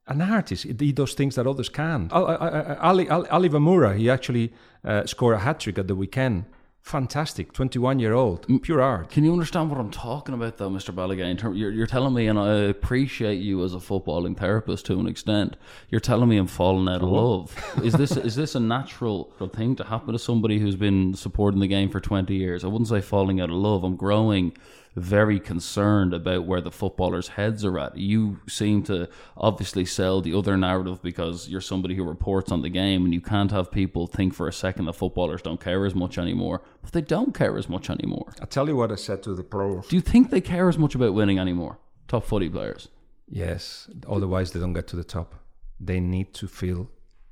An 0.07 0.21
artist. 0.21 0.63
He 0.65 0.91
does 0.91 1.13
things 1.13 1.35
that 1.35 1.47
others 1.47 1.69
can't. 1.69 2.11
Al- 2.11 2.27
I- 2.27 2.35
I- 2.35 2.75
Ali, 2.89 3.09
Ali, 3.09 3.29
Ali 3.29 3.49
Vamura, 3.49 3.97
he 3.97 4.09
actually 4.09 4.51
uh, 4.83 5.05
scored 5.05 5.35
a 5.35 5.39
hat 5.39 5.61
trick 5.61 5.77
at 5.79 5.87
the 5.87 5.95
weekend. 5.95 6.43
Fantastic. 6.83 7.53
21 7.53 7.99
year 7.99 8.13
old. 8.13 8.45
Pure 8.61 8.81
art. 8.81 9.09
Can 9.09 9.23
you 9.23 9.31
understand 9.31 9.69
what 9.71 9.79
I'm 9.79 9.89
talking 9.89 10.35
about, 10.35 10.57
though, 10.57 10.69
Mr. 10.69 11.37
Term, 11.37 11.55
you're, 11.55 11.71
you're 11.71 11.87
telling 11.87 12.13
me, 12.13 12.27
and 12.27 12.37
I 12.37 12.55
appreciate 12.55 13.35
you 13.35 13.63
as 13.63 13.73
a 13.73 13.77
footballing 13.77 14.37
therapist 14.37 14.85
to 14.87 14.99
an 14.99 15.07
extent. 15.07 15.55
You're 15.89 16.01
telling 16.01 16.27
me 16.27 16.35
I'm 16.35 16.45
falling 16.45 16.93
out 16.93 17.01
of 17.01 17.07
love. 17.07 17.55
Is 17.81 17.93
this 17.93 18.17
is 18.17 18.35
this 18.35 18.53
a 18.55 18.59
natural 18.59 19.31
thing 19.55 19.77
to 19.77 19.85
happen 19.85 20.11
to 20.11 20.19
somebody 20.19 20.59
who's 20.59 20.75
been 20.75 21.13
supporting 21.13 21.61
the 21.61 21.67
game 21.67 21.89
for 21.89 22.01
20 22.01 22.35
years? 22.35 22.65
I 22.65 22.67
wouldn't 22.67 22.89
say 22.89 22.99
falling 22.99 23.39
out 23.39 23.49
of 23.49 23.55
love. 23.55 23.85
I'm 23.85 23.95
growing 23.95 24.51
very 24.95 25.39
concerned 25.39 26.13
about 26.13 26.45
where 26.45 26.61
the 26.61 26.71
footballers' 26.71 27.29
heads 27.29 27.65
are 27.65 27.79
at. 27.79 27.97
You 27.97 28.39
seem 28.47 28.83
to 28.83 29.09
obviously 29.35 29.85
sell 29.85 30.21
the 30.21 30.37
other 30.37 30.55
narrative 30.55 31.01
because 31.01 31.49
you're 31.49 31.61
somebody 31.61 31.95
who 31.95 32.03
reports 32.03 32.51
on 32.51 32.61
the 32.61 32.69
game, 32.69 33.05
and 33.05 33.13
you 33.13 33.21
can't 33.21 33.51
have 33.51 33.71
people 33.71 34.07
think 34.07 34.33
for 34.33 34.47
a 34.47 34.53
second 34.53 34.85
that 34.85 34.93
footballers 34.93 35.41
don't 35.41 35.59
care 35.59 35.85
as 35.85 35.95
much 35.95 36.17
anymore. 36.17 36.61
But 36.81 36.91
they 36.91 37.01
don't 37.01 37.33
care 37.33 37.57
as 37.57 37.67
much 37.67 37.89
anymore. 37.89 38.33
I'll 38.39 38.47
tell 38.47 38.67
you 38.67 38.75
what 38.75 38.91
I 38.91 38.95
said 38.95 39.23
to 39.23 39.33
the 39.33 39.43
pro. 39.43 39.81
Do 39.81 39.95
you 39.95 40.01
think 40.01 40.29
they 40.29 40.41
care 40.41 40.69
as 40.69 40.77
much 40.77 40.95
about 40.95 41.13
winning 41.13 41.39
anymore? 41.39 41.79
Top 42.07 42.25
footy 42.25 42.49
players. 42.49 42.89
Yes, 43.27 43.89
otherwise 44.07 44.51
they 44.51 44.59
don't 44.59 44.73
get 44.73 44.87
to 44.87 44.95
the 44.95 45.03
top. 45.03 45.35
They 45.79 45.99
need 45.99 46.33
to 46.35 46.47
feel 46.47 46.89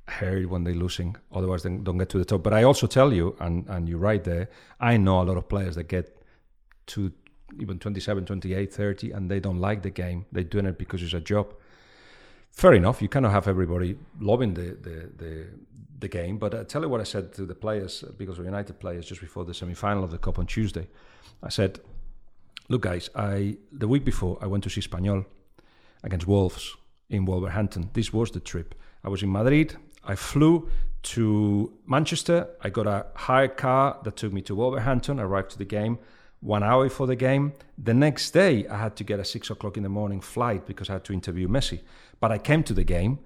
heard 0.08 0.46
when 0.46 0.64
they're 0.64 0.74
losing, 0.74 1.16
otherwise 1.32 1.62
they 1.62 1.70
don't 1.70 1.98
get 1.98 2.08
to 2.10 2.18
the 2.18 2.24
top. 2.24 2.42
But 2.42 2.54
I 2.54 2.64
also 2.64 2.86
tell 2.86 3.12
you, 3.12 3.36
and, 3.38 3.68
and 3.68 3.88
you're 3.88 3.98
right 3.98 4.22
there, 4.24 4.50
I 4.80 4.96
know 4.96 5.22
a 5.22 5.24
lot 5.24 5.36
of 5.36 5.48
players 5.48 5.76
that 5.76 5.84
get 5.84 6.22
to 6.86 7.12
even 7.58 7.78
27, 7.78 8.24
28, 8.24 8.72
30, 8.72 9.10
and 9.12 9.30
they 9.30 9.40
don't 9.40 9.58
like 9.58 9.82
the 9.82 9.90
game. 9.90 10.26
They're 10.32 10.44
doing 10.44 10.66
it 10.66 10.78
because 10.78 11.02
it's 11.02 11.14
a 11.14 11.20
job. 11.20 11.54
Fair 12.50 12.74
enough, 12.74 13.00
you 13.00 13.08
cannot 13.08 13.32
have 13.32 13.48
everybody 13.48 13.96
loving 14.20 14.54
the, 14.54 14.76
the, 14.80 15.10
the, 15.16 15.46
the 16.00 16.08
game, 16.08 16.38
but 16.38 16.54
I 16.54 16.64
tell 16.64 16.82
you 16.82 16.88
what 16.88 17.00
I 17.00 17.04
said 17.04 17.32
to 17.34 17.46
the 17.46 17.54
players, 17.54 18.04
because 18.18 18.38
of 18.38 18.44
United 18.44 18.78
players, 18.78 19.06
just 19.06 19.20
before 19.20 19.44
the 19.44 19.54
semi 19.54 19.74
final 19.74 20.04
of 20.04 20.10
the 20.10 20.18
Cup 20.18 20.38
on 20.38 20.46
Tuesday. 20.46 20.86
I 21.42 21.48
said, 21.48 21.80
Look, 22.68 22.82
guys, 22.82 23.10
I 23.14 23.56
the 23.70 23.88
week 23.88 24.04
before 24.04 24.38
I 24.40 24.46
went 24.46 24.64
to 24.64 24.70
see 24.70 24.80
Espanyol 24.80 25.26
against 26.02 26.26
Wolves 26.26 26.76
in 27.10 27.24
Wolverhampton. 27.24 27.90
This 27.92 28.12
was 28.12 28.30
the 28.30 28.40
trip. 28.40 28.74
I 29.04 29.08
was 29.08 29.22
in 29.22 29.30
Madrid. 29.30 29.76
I 30.04 30.14
flew 30.14 30.68
to 31.14 31.72
Manchester. 31.86 32.48
I 32.62 32.70
got 32.70 32.86
a 32.86 33.06
hired 33.14 33.56
car 33.56 33.98
that 34.04 34.16
took 34.16 34.32
me 34.32 34.42
to 34.42 34.54
Wolverhampton. 34.54 35.18
I 35.18 35.24
arrived 35.24 35.50
to 35.50 35.58
the 35.58 35.64
game 35.64 35.98
one 36.42 36.62
hour 36.62 36.84
before 36.84 37.06
the 37.06 37.16
game. 37.16 37.52
The 37.78 37.94
next 37.94 38.32
day, 38.32 38.66
I 38.66 38.76
had 38.76 38.96
to 38.96 39.04
get 39.04 39.20
a 39.20 39.24
six 39.24 39.48
o'clock 39.48 39.76
in 39.76 39.84
the 39.84 39.88
morning 39.88 40.20
flight 40.20 40.66
because 40.66 40.90
I 40.90 40.94
had 40.94 41.04
to 41.04 41.12
interview 41.12 41.48
Messi. 41.48 41.80
But 42.20 42.32
I 42.32 42.38
came 42.38 42.62
to 42.64 42.74
the 42.74 42.84
game 42.84 43.20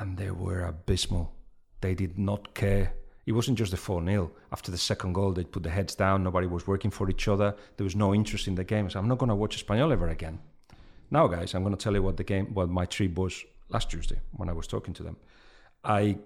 and 0.00 0.16
they 0.16 0.30
were 0.30 0.64
abysmal. 0.64 1.34
They 1.80 1.94
did 1.94 2.18
not 2.18 2.54
care. 2.54 2.94
It 3.26 3.32
wasn't 3.32 3.58
just 3.58 3.72
the 3.72 3.76
4 3.76 4.04
0. 4.04 4.30
After 4.52 4.70
the 4.70 4.78
second 4.78 5.12
goal, 5.12 5.32
they 5.32 5.44
put 5.44 5.64
the 5.64 5.70
heads 5.70 5.96
down. 5.96 6.22
Nobody 6.22 6.46
was 6.46 6.66
working 6.66 6.92
for 6.92 7.10
each 7.10 7.26
other. 7.26 7.54
There 7.76 7.84
was 7.84 7.96
no 7.96 8.14
interest 8.14 8.46
in 8.46 8.54
the 8.54 8.64
game. 8.64 8.88
So 8.88 9.00
I'm 9.00 9.08
not 9.08 9.18
going 9.18 9.30
to 9.30 9.34
watch 9.34 9.64
Espanyol 9.64 9.92
ever 9.92 10.08
again. 10.08 10.38
Now, 11.10 11.26
guys, 11.26 11.54
I'm 11.54 11.62
going 11.62 11.74
to 11.74 11.82
tell 11.82 11.94
you 11.94 12.02
what 12.02 12.16
the 12.16 12.24
game, 12.24 12.54
what 12.54 12.68
my 12.68 12.86
trip 12.86 13.16
was 13.16 13.44
last 13.68 13.90
Tuesday 13.90 14.20
when 14.32 14.48
I 14.48 14.52
was 14.52 14.68
talking 14.68 14.94
to 14.94 15.02
them. 15.02 15.16
I 15.84 16.18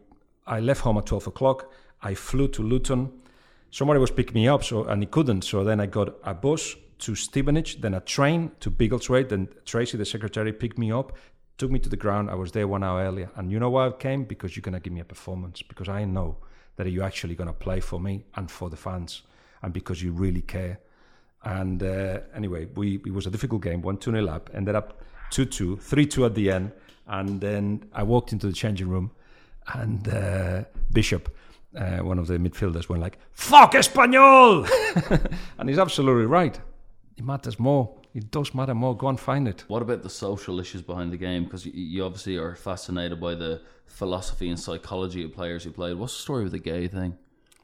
I 0.47 0.61
left 0.61 0.83
home 0.83 0.99
at 0.99 1.07
12 1.07 1.29
o'clock. 1.29 1.73
I 2.03 2.15
flew 2.15 2.49
to 2.49 2.63
Luton. 2.63 3.13
Somebody 3.71 4.01
was 4.01 4.11
picking 4.11 4.35
me 4.35 4.49
up, 4.49 4.65
so 4.65 4.85
and 4.85 5.03
he 5.03 5.07
couldn't. 5.07 5.43
So 5.43 5.65
then 5.65 5.81
I 5.81 5.87
got 5.87 6.15
a 6.25 6.35
bus 6.35 6.77
to 7.01 7.15
Stevenage, 7.15 7.81
then 7.81 7.95
a 7.95 8.01
train 8.01 8.51
to 8.61 8.71
Biggleswade. 8.71 9.29
Then 9.29 9.49
Tracy, 9.65 9.97
the 9.97 10.05
secretary, 10.05 10.53
picked 10.53 10.79
me 10.79 10.93
up. 10.93 11.17
took 11.57 11.71
me 11.71 11.79
to 11.79 11.89
the 11.89 11.97
ground. 11.97 12.31
I 12.31 12.35
was 12.35 12.53
there 12.53 12.67
one 12.67 12.83
hour 12.83 13.03
earlier, 13.03 13.31
and 13.37 13.53
you 13.53 13.59
know 13.59 13.71
why 13.71 13.87
I 13.87 13.91
came? 13.93 14.25
Because 14.25 14.57
you're 14.57 14.63
gonna 14.63 14.81
give 14.81 14.93
me 14.93 15.01
a 15.01 15.05
performance. 15.05 15.63
Because 15.63 15.89
I 15.89 16.05
know 16.05 16.39
that 16.77 16.91
you're 16.91 17.05
actually 17.05 17.35
gonna 17.35 17.53
play 17.53 17.81
for 17.81 18.01
me 18.01 18.25
and 18.35 18.51
for 18.51 18.71
the 18.71 18.77
fans, 18.77 19.23
and 19.63 19.73
because 19.73 20.03
you 20.03 20.13
really 20.13 20.43
care. 20.43 20.81
And 21.45 21.83
uh, 21.83 22.21
anyway, 22.35 22.67
we 22.75 22.97
it 23.07 23.13
was 23.13 23.27
a 23.27 23.31
difficult 23.31 23.63
game. 23.63 23.83
One 23.83 23.99
two 23.99 24.13
nil 24.13 24.29
up, 24.29 24.51
ended 24.53 24.75
up 24.75 25.01
two 25.31 25.45
two, 25.45 25.77
three 25.77 26.07
two 26.07 26.25
at 26.25 26.35
the 26.35 26.51
end, 26.51 26.73
and 27.07 27.41
then 27.41 27.85
I 27.93 28.03
walked 28.03 28.33
into 28.33 28.47
the 28.47 28.53
changing 28.53 28.89
room, 28.89 29.13
and 29.75 30.09
uh, 30.09 30.65
Bishop. 30.93 31.35
Uh, 31.77 31.99
one 31.99 32.19
of 32.19 32.27
the 32.27 32.37
midfielders 32.39 32.89
went 32.89 33.01
like 33.01 33.19
"fuck 33.33 33.73
Espanyol," 33.73 34.69
and 35.59 35.69
he's 35.69 35.79
absolutely 35.79 36.27
right. 36.27 36.59
It 37.17 37.25
matters 37.25 37.59
more. 37.59 37.97
It 38.15 38.31
does 38.31 38.55
matter 38.55 38.75
more. 38.75 38.97
Go 38.97 39.09
and 39.09 39.21
find 39.21 39.47
it. 39.47 39.65
What 39.69 39.83
about 39.83 40.03
the 40.03 40.11
social 40.11 40.59
issues 40.59 40.83
behind 40.83 41.13
the 41.13 41.17
game? 41.17 41.45
Because 41.45 41.65
you, 41.67 42.05
obviously 42.05 42.37
are 42.39 42.57
fascinated 42.57 43.21
by 43.21 43.35
the 43.35 43.61
philosophy 43.87 44.49
and 44.49 44.59
psychology 44.59 45.23
of 45.25 45.33
players 45.33 45.65
who 45.65 45.71
played. 45.71 45.97
What's 45.97 46.15
the 46.17 46.23
story 46.23 46.43
with 46.43 46.53
the 46.53 46.59
gay 46.59 46.89
thing? 46.89 47.17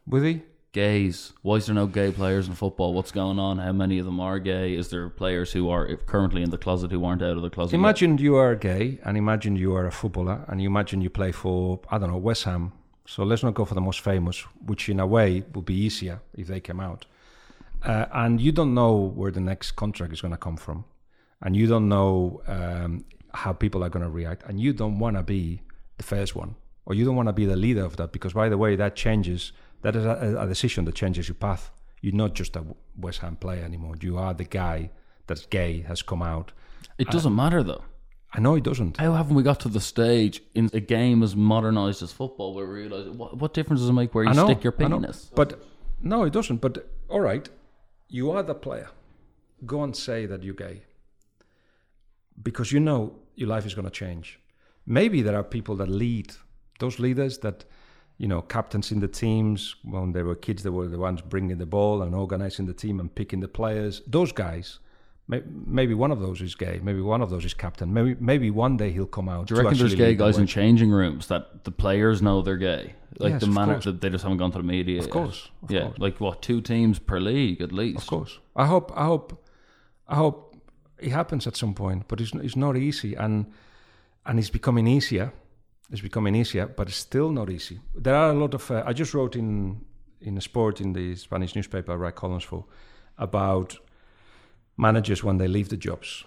With 0.06 0.24
he? 0.24 0.42
Gays. 0.72 1.32
Why 1.42 1.56
is 1.56 1.66
there 1.66 1.74
no 1.74 1.86
gay 1.86 2.12
players 2.12 2.46
in 2.48 2.54
football? 2.54 2.92
What's 2.92 3.10
going 3.10 3.38
on? 3.38 3.58
How 3.58 3.72
many 3.72 3.98
of 3.98 4.04
them 4.04 4.20
are 4.20 4.38
gay? 4.38 4.74
Is 4.76 4.90
there 4.90 5.08
players 5.08 5.52
who 5.52 5.70
are 5.70 5.96
currently 5.96 6.42
in 6.42 6.50
the 6.50 6.58
closet 6.58 6.92
who 6.92 7.02
aren't 7.04 7.22
out 7.22 7.36
of 7.36 7.42
the 7.42 7.50
closet? 7.50 7.72
yet? 7.72 7.80
Imagine 7.80 8.18
you 8.18 8.36
are 8.36 8.54
gay, 8.54 8.98
and 9.04 9.16
imagine 9.16 9.56
you 9.56 9.74
are 9.74 9.86
a 9.86 9.92
footballer, 9.92 10.44
and 10.48 10.60
you 10.60 10.68
imagine 10.68 11.00
you 11.00 11.08
play 11.10 11.32
for 11.32 11.80
I 11.90 11.98
don't 11.98 12.10
know 12.10 12.18
West 12.18 12.44
Ham. 12.44 12.72
So 13.06 13.22
let's 13.22 13.42
not 13.42 13.54
go 13.54 13.64
for 13.64 13.74
the 13.74 13.80
most 13.80 14.00
famous, 14.00 14.40
which 14.64 14.88
in 14.88 15.00
a 15.00 15.06
way 15.06 15.44
would 15.54 15.64
be 15.64 15.74
easier 15.74 16.20
if 16.34 16.48
they 16.48 16.60
came 16.60 16.80
out. 16.80 17.06
Uh, 17.82 18.06
and 18.12 18.40
you 18.40 18.52
don't 18.52 18.74
know 18.74 18.94
where 18.94 19.30
the 19.30 19.40
next 19.40 19.72
contract 19.72 20.12
is 20.12 20.20
going 20.20 20.32
to 20.32 20.38
come 20.38 20.56
from, 20.56 20.84
and 21.42 21.54
you 21.54 21.66
don't 21.66 21.88
know 21.88 22.42
um, 22.46 23.04
how 23.32 23.52
people 23.52 23.84
are 23.84 23.88
going 23.88 24.04
to 24.04 24.10
react, 24.10 24.42
and 24.48 24.60
you 24.60 24.72
don't 24.72 24.98
want 24.98 25.16
to 25.16 25.22
be 25.22 25.60
the 25.98 26.04
first 26.04 26.34
one, 26.34 26.56
or 26.84 26.94
you 26.94 27.04
don't 27.04 27.16
want 27.16 27.28
to 27.28 27.32
be 27.32 27.46
the 27.46 27.56
leader 27.56 27.84
of 27.84 27.96
that, 27.96 28.12
because 28.12 28.32
by 28.32 28.48
the 28.48 28.58
way, 28.58 28.76
that 28.76 28.96
changes. 28.96 29.52
That 29.82 29.94
is 29.94 30.04
a, 30.04 30.36
a 30.40 30.46
decision 30.46 30.84
that 30.86 30.94
changes 30.94 31.28
your 31.28 31.36
path. 31.36 31.70
You're 32.00 32.14
not 32.14 32.34
just 32.34 32.56
a 32.56 32.64
West 32.96 33.20
Ham 33.20 33.36
player 33.36 33.62
anymore. 33.62 33.94
You 34.00 34.18
are 34.18 34.34
the 34.34 34.44
guy 34.44 34.90
that's 35.26 35.46
gay 35.46 35.82
has 35.82 36.02
come 36.02 36.22
out. 36.22 36.52
It 36.98 37.08
doesn't 37.10 37.34
matter 37.34 37.62
though. 37.62 37.84
I 38.36 38.40
know 38.40 38.54
he 38.54 38.60
doesn't. 38.60 38.98
How 38.98 39.14
haven't 39.14 39.34
we 39.34 39.42
got 39.42 39.60
to 39.60 39.70
the 39.70 39.80
stage 39.80 40.42
in 40.54 40.68
a 40.74 40.80
game 40.80 41.22
as 41.22 41.34
modernised 41.34 42.02
as 42.02 42.12
football 42.12 42.52
where 42.52 42.66
we 42.66 42.82
realise 42.82 43.08
what, 43.08 43.38
what 43.38 43.54
difference 43.54 43.80
does 43.80 43.88
it 43.88 43.94
make 43.94 44.14
where 44.14 44.24
you 44.24 44.34
know, 44.34 44.44
stick 44.44 44.62
your 44.62 44.72
penis? 44.72 45.30
But 45.34 45.62
no, 46.02 46.24
it 46.24 46.34
doesn't. 46.34 46.60
But 46.60 46.86
all 47.08 47.20
right, 47.20 47.48
you 48.08 48.30
are 48.30 48.42
the 48.42 48.54
player. 48.54 48.90
Go 49.64 49.82
and 49.82 49.96
say 49.96 50.26
that 50.26 50.42
you're 50.42 50.54
gay. 50.54 50.82
Because 52.42 52.72
you 52.72 52.78
know 52.78 53.14
your 53.36 53.48
life 53.48 53.64
is 53.64 53.72
going 53.72 53.86
to 53.86 53.90
change. 53.90 54.38
Maybe 54.84 55.22
there 55.22 55.36
are 55.36 55.42
people 55.42 55.74
that 55.76 55.88
lead, 55.88 56.34
those 56.78 56.98
leaders 56.98 57.38
that, 57.38 57.64
you 58.18 58.28
know, 58.28 58.42
captains 58.42 58.92
in 58.92 59.00
the 59.00 59.08
teams, 59.08 59.76
when 59.82 60.12
they 60.12 60.22
were 60.22 60.34
kids, 60.34 60.62
they 60.62 60.68
were 60.68 60.88
the 60.88 60.98
ones 60.98 61.22
bringing 61.22 61.56
the 61.56 61.64
ball 61.64 62.02
and 62.02 62.14
organizing 62.14 62.66
the 62.66 62.74
team 62.74 63.00
and 63.00 63.14
picking 63.14 63.40
the 63.40 63.48
players. 63.48 64.02
Those 64.06 64.30
guys, 64.30 64.78
maybe 65.28 65.94
one 65.94 66.10
of 66.12 66.20
those 66.20 66.40
is 66.40 66.54
gay. 66.54 66.80
Maybe 66.82 67.00
one 67.00 67.20
of 67.22 67.30
those 67.30 67.44
is 67.44 67.54
captain. 67.54 67.92
Maybe 67.92 68.16
maybe 68.20 68.50
one 68.50 68.76
day 68.76 68.90
he'll 68.90 69.06
come 69.06 69.28
out. 69.28 69.46
Do 69.46 69.54
you 69.54 69.60
reckon 69.62 69.78
there's 69.78 69.94
gay 69.94 70.14
the 70.14 70.24
guys 70.24 70.38
in 70.38 70.46
changing 70.46 70.90
rooms 70.90 71.26
that 71.28 71.64
the 71.64 71.70
players 71.70 72.22
know 72.22 72.42
they're 72.42 72.56
gay? 72.56 72.94
Like 73.18 73.32
Yes, 73.32 73.40
the 73.40 73.46
course. 73.52 73.84
that 73.84 74.00
they 74.00 74.10
just 74.10 74.22
haven't 74.22 74.38
gone 74.38 74.52
to 74.52 74.58
the 74.58 74.64
media. 74.64 75.00
Of 75.00 75.10
course, 75.10 75.48
of 75.62 75.70
yeah, 75.70 75.82
course. 75.82 75.98
like 75.98 76.20
what 76.20 76.42
two 76.42 76.60
teams 76.60 76.98
per 76.98 77.18
league 77.18 77.60
at 77.62 77.72
least. 77.72 78.02
Of 78.02 78.06
course. 78.06 78.38
I 78.54 78.66
hope. 78.66 78.92
I 78.94 79.04
hope. 79.06 79.42
I 80.08 80.16
hope 80.16 80.54
it 80.98 81.10
happens 81.10 81.46
at 81.46 81.56
some 81.56 81.74
point, 81.74 82.08
but 82.08 82.20
it's 82.20 82.32
it's 82.34 82.56
not 82.56 82.76
easy, 82.76 83.14
and 83.14 83.46
and 84.26 84.38
it's 84.38 84.50
becoming 84.50 84.86
easier. 84.86 85.32
It's 85.90 86.02
becoming 86.02 86.34
easier, 86.34 86.66
but 86.66 86.88
it's 86.88 86.96
still 86.96 87.30
not 87.30 87.48
easy. 87.48 87.80
There 87.94 88.14
are 88.14 88.30
a 88.30 88.34
lot 88.34 88.54
of. 88.54 88.70
Uh, 88.70 88.82
I 88.86 88.92
just 88.92 89.14
wrote 89.14 89.34
in 89.34 89.80
in 90.20 90.36
a 90.36 90.40
sport 90.40 90.80
in 90.80 90.92
the 90.92 91.16
Spanish 91.16 91.54
newspaper 91.54 91.92
I 91.92 91.96
write 91.96 92.14
columns 92.16 92.44
for 92.44 92.64
about 93.18 93.76
managers 94.76 95.24
when 95.24 95.38
they 95.38 95.48
leave 95.48 95.68
the 95.68 95.76
jobs, 95.76 96.24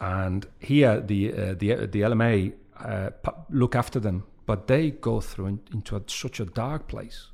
and 0.00 0.46
here 0.58 1.00
the 1.00 1.32
uh, 1.32 1.54
the 1.54 1.86
the 1.86 2.00
LMA 2.02 2.52
uh, 2.78 3.10
look 3.50 3.74
after 3.74 4.00
them, 4.00 4.24
but 4.46 4.66
they 4.66 4.90
go 4.90 5.20
through 5.20 5.46
in, 5.46 5.60
into 5.72 5.96
a, 5.96 6.02
such 6.06 6.40
a 6.40 6.44
dark 6.44 6.88
place 6.88 7.32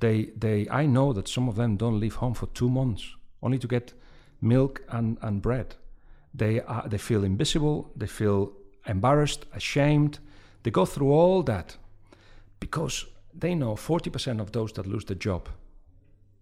they 0.00 0.30
they 0.36 0.66
I 0.70 0.86
know 0.86 1.12
that 1.12 1.28
some 1.28 1.48
of 1.48 1.56
them 1.56 1.76
don't 1.76 2.00
leave 2.00 2.16
home 2.16 2.34
for 2.34 2.46
two 2.46 2.68
months 2.68 3.16
only 3.42 3.58
to 3.58 3.66
get 3.68 3.94
milk 4.40 4.82
and, 4.88 5.18
and 5.20 5.42
bread. 5.42 5.76
They 6.34 6.60
are 6.60 6.88
they 6.88 6.98
feel 6.98 7.24
invisible, 7.24 7.90
they 7.96 8.06
feel 8.06 8.52
embarrassed, 8.86 9.46
ashamed. 9.54 10.18
They 10.62 10.70
go 10.70 10.84
through 10.84 11.10
all 11.12 11.42
that 11.44 11.76
because 12.60 13.06
they 13.34 13.54
know 13.54 13.76
forty 13.76 14.10
percent 14.10 14.40
of 14.40 14.52
those 14.52 14.72
that 14.74 14.86
lose 14.86 15.04
their 15.04 15.16
job, 15.16 15.48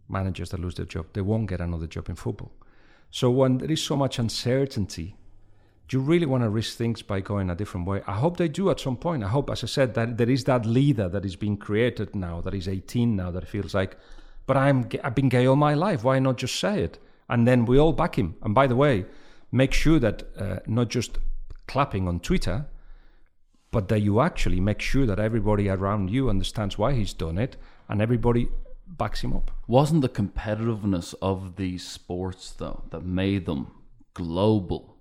managers 0.09 0.51
that 0.51 0.61
lose 0.61 0.75
their 0.75 0.87
job, 0.87 1.07
they 1.13 1.23
won't 1.23 1.49
get 1.49 1.61
another 1.61 1.87
job 1.87 2.09
in 2.09 2.17
football. 2.17 2.53
So 3.17 3.31
when 3.31 3.57
there 3.57 3.71
is 3.71 3.83
so 3.83 3.97
much 3.97 4.19
uncertainty, 4.19 5.17
do 5.89 5.97
you 5.97 6.03
really 6.03 6.27
want 6.27 6.43
to 6.43 6.51
risk 6.51 6.77
things 6.77 7.01
by 7.01 7.21
going 7.21 7.49
a 7.49 7.55
different 7.55 7.87
way? 7.87 8.03
I 8.07 8.13
hope 8.13 8.37
they 8.37 8.47
do 8.47 8.69
at 8.69 8.79
some 8.79 8.99
point. 8.99 9.25
I 9.25 9.29
hope, 9.29 9.49
as 9.49 9.65
I 9.65 9.69
said, 9.69 9.95
that 9.95 10.19
there 10.19 10.29
is 10.29 10.45
that 10.45 10.67
leader 10.67 11.09
that 11.09 11.25
is 11.25 11.35
being 11.35 11.57
created 11.57 12.15
now, 12.15 12.43
that 12.43 12.53
is 12.53 12.69
18 12.69 13.17
now, 13.17 13.31
that 13.31 13.49
feels 13.49 13.73
like, 13.73 13.97
but 14.45 14.59
I'm 14.59 14.91
I've 15.03 15.15
been 15.15 15.31
gay 15.31 15.47
all 15.47 15.57
my 15.57 15.73
life. 15.73 16.05
Why 16.05 16.19
not 16.19 16.37
just 16.37 16.61
say 16.61 16.83
it? 16.83 16.99
And 17.27 17.49
then 17.49 17.65
we 17.65 17.79
all 17.79 17.95
back 17.95 18.19
him. 18.19 18.37
And 18.43 18.55
by 18.55 18.67
the 18.67 18.77
way, 18.77 19.07
make 19.51 19.73
sure 19.73 19.99
that 19.99 20.25
uh, 20.39 20.59
not 20.67 20.91
just 20.91 21.17
clapping 21.67 22.07
on 22.07 22.21
Twitter, 22.21 22.67
but 23.71 23.89
that 23.89 24.01
you 24.01 24.21
actually 24.21 24.61
make 24.61 24.83
sure 24.83 25.07
that 25.07 25.19
everybody 25.19 25.71
around 25.71 26.11
you 26.11 26.29
understands 26.29 26.77
why 26.77 26.93
he's 26.93 27.15
done 27.15 27.39
it, 27.39 27.57
and 27.89 28.03
everybody 28.03 28.51
backs 28.87 29.23
him 29.23 29.33
up. 29.35 29.51
Wasn't 29.67 30.03
the 30.03 30.09
competitiveness 30.09 31.15
of 31.21 31.57
these 31.57 31.87
sports 31.87 32.51
though 32.53 32.83
that 32.91 33.05
made 33.05 33.47
them 33.47 33.71
global 34.15 34.97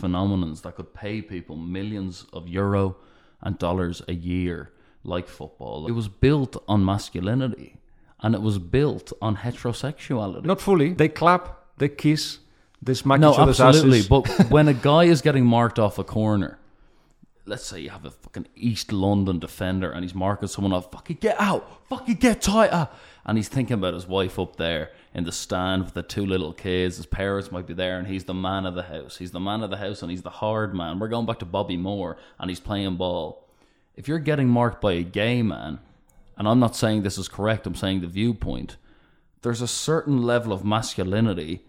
phenomenons 0.00 0.62
that 0.62 0.76
could 0.76 0.94
pay 0.94 1.22
people 1.22 1.56
millions 1.56 2.26
of 2.32 2.48
euro 2.48 2.96
and 3.40 3.58
dollars 3.58 4.02
a 4.08 4.14
year, 4.14 4.72
like 5.04 5.28
football? 5.28 5.86
It 5.86 5.92
was 5.92 6.08
built 6.08 6.62
on 6.68 6.84
masculinity, 6.84 7.76
and 8.20 8.34
it 8.34 8.42
was 8.42 8.58
built 8.58 9.12
on 9.22 9.36
heterosexuality. 9.38 10.44
Not 10.44 10.60
fully. 10.60 10.92
They 10.92 11.08
clap, 11.08 11.64
they 11.78 11.88
kiss, 11.88 12.38
they 12.82 12.94
smack 12.94 13.20
No, 13.20 13.32
each 13.32 13.38
other's 13.38 13.60
absolutely. 13.60 13.98
asses. 13.98 14.08
But 14.08 14.50
when 14.50 14.68
a 14.68 14.74
guy 14.74 15.04
is 15.04 15.20
getting 15.22 15.44
marked 15.44 15.78
off 15.78 15.98
a 15.98 16.04
corner, 16.04 16.58
let's 17.46 17.64
say 17.64 17.80
you 17.80 17.90
have 17.90 18.04
a 18.04 18.10
fucking 18.10 18.46
East 18.54 18.92
London 18.92 19.38
defender 19.38 19.90
and 19.90 20.04
he's 20.04 20.14
marking 20.14 20.48
someone 20.48 20.72
off, 20.72 20.90
fucking 20.92 21.18
get 21.20 21.40
out, 21.40 21.86
fucking 21.88 22.16
get 22.16 22.42
tighter. 22.42 22.88
And 23.28 23.36
he's 23.36 23.48
thinking 23.48 23.74
about 23.74 23.92
his 23.92 24.06
wife 24.06 24.38
up 24.38 24.56
there 24.56 24.90
in 25.12 25.24
the 25.24 25.32
stand 25.32 25.84
with 25.84 25.92
the 25.92 26.02
two 26.02 26.24
little 26.24 26.54
kids. 26.54 26.96
His 26.96 27.04
parents 27.04 27.52
might 27.52 27.66
be 27.66 27.74
there 27.74 27.98
and 27.98 28.08
he's 28.08 28.24
the 28.24 28.32
man 28.32 28.64
of 28.64 28.74
the 28.74 28.84
house. 28.84 29.18
He's 29.18 29.32
the 29.32 29.38
man 29.38 29.62
of 29.62 29.68
the 29.68 29.76
house 29.76 30.00
and 30.00 30.10
he's 30.10 30.22
the 30.22 30.30
hard 30.30 30.74
man. 30.74 30.98
We're 30.98 31.08
going 31.08 31.26
back 31.26 31.38
to 31.40 31.44
Bobby 31.44 31.76
Moore 31.76 32.16
and 32.38 32.48
he's 32.48 32.58
playing 32.58 32.96
ball. 32.96 33.46
If 33.96 34.08
you're 34.08 34.18
getting 34.18 34.48
marked 34.48 34.80
by 34.80 34.94
a 34.94 35.02
gay 35.02 35.42
man, 35.42 35.78
and 36.38 36.48
I'm 36.48 36.58
not 36.58 36.74
saying 36.74 37.02
this 37.02 37.18
is 37.18 37.28
correct, 37.28 37.66
I'm 37.66 37.74
saying 37.74 38.00
the 38.00 38.06
viewpoint, 38.06 38.78
there's 39.42 39.60
a 39.60 39.68
certain 39.68 40.22
level 40.22 40.50
of 40.50 40.64
masculinity 40.64 41.60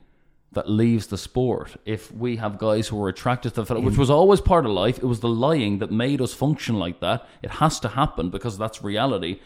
that 0.53 0.70
leaves 0.70 1.07
the 1.07 1.18
sport. 1.18 1.76
If 1.86 2.10
we 2.10 2.38
have 2.38 2.57
guys 2.57 2.88
who 2.88 3.03
are 3.03 3.10
attracted 3.10 3.55
to 3.55 3.64
that, 3.64 3.84
which 3.84 3.97
was 3.97 4.10
always 4.10 4.39
part 4.39 4.66
of 4.66 4.72
life, 4.72 4.97
it 4.97 5.05
was 5.05 5.20
the 5.20 5.28
lying 5.28 5.80
that 5.80 5.91
made 5.91 6.22
us 6.22 6.34
function 6.34 6.80
like 6.80 7.01
that. 7.01 7.28
It 7.43 7.51
has 7.51 7.82
to 7.82 7.89
happen 7.89 8.29
because 8.29 8.58
that's 8.58 8.82
reality. 8.82 9.42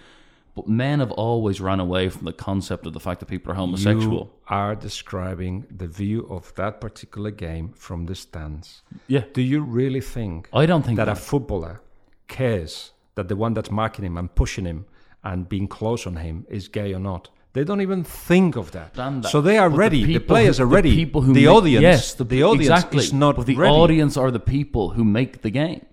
But 0.55 0.67
men 0.67 0.99
have 0.99 1.11
always 1.11 1.59
ran 1.59 1.79
away 1.79 2.09
from 2.09 2.25
the 2.25 2.33
concept 2.33 2.85
of 2.85 2.93
the 2.93 2.99
fact 2.99 3.19
that 3.21 3.25
people 3.27 3.51
are 3.51 3.55
homosexual. 3.55 4.19
You 4.25 4.29
are 4.49 4.75
describing 4.75 5.65
the 5.75 5.87
view 5.87 6.27
of 6.29 6.53
that 6.55 6.79
particular 6.79 7.31
game 7.31 7.73
from 7.75 8.05
the 8.05 8.13
stands. 8.15 8.83
yeah. 9.07 9.23
Do 9.33 9.41
you 9.41 9.61
really 9.61 10.01
think 10.01 10.49
I 10.53 10.65
don't 10.67 10.83
think 10.85 10.97
that 10.97 11.05
that. 11.05 11.17
a 11.17 11.21
footballer 11.31 11.81
cares 12.27 12.91
that 13.15 13.27
the 13.27 13.35
one 13.35 13.53
that's 13.53 13.71
marking 13.71 14.05
him 14.05 14.17
and 14.17 14.33
pushing 14.35 14.65
him 14.65 14.85
and 15.23 15.47
being 15.49 15.67
close 15.67 16.05
on 16.07 16.17
him 16.17 16.45
is 16.49 16.67
gay 16.67 16.93
or 16.93 16.99
not? 16.99 17.29
They 17.53 17.63
don't 17.63 17.81
even 17.81 18.03
think 18.03 18.55
of 18.55 18.71
that. 18.71 18.93
That. 18.95 19.25
So 19.25 19.39
they 19.41 19.57
are 19.59 19.69
But 19.69 19.77
ready. 19.77 20.03
The, 20.03 20.13
people 20.13 20.27
players 20.35 20.59
are 20.59 20.65
ready. 20.65 20.89
The 20.89 20.95
people 21.05 21.21
who 21.21 21.33
the 21.33 21.45
make- 21.45 21.55
audience, 21.55 21.81
yes, 21.83 22.13
the, 22.15 22.43
audience 22.43 22.69
exactly. 22.69 23.03
is 23.03 23.13
not 23.13 23.35
But 23.35 23.45
the 23.45 23.55
ready. 23.55 23.73
audience 23.73 24.17
are 24.17 24.31
the 24.31 24.39
people 24.39 24.89
who 24.91 25.03
make 25.03 25.41
the 25.43 25.51
game. 25.51 25.85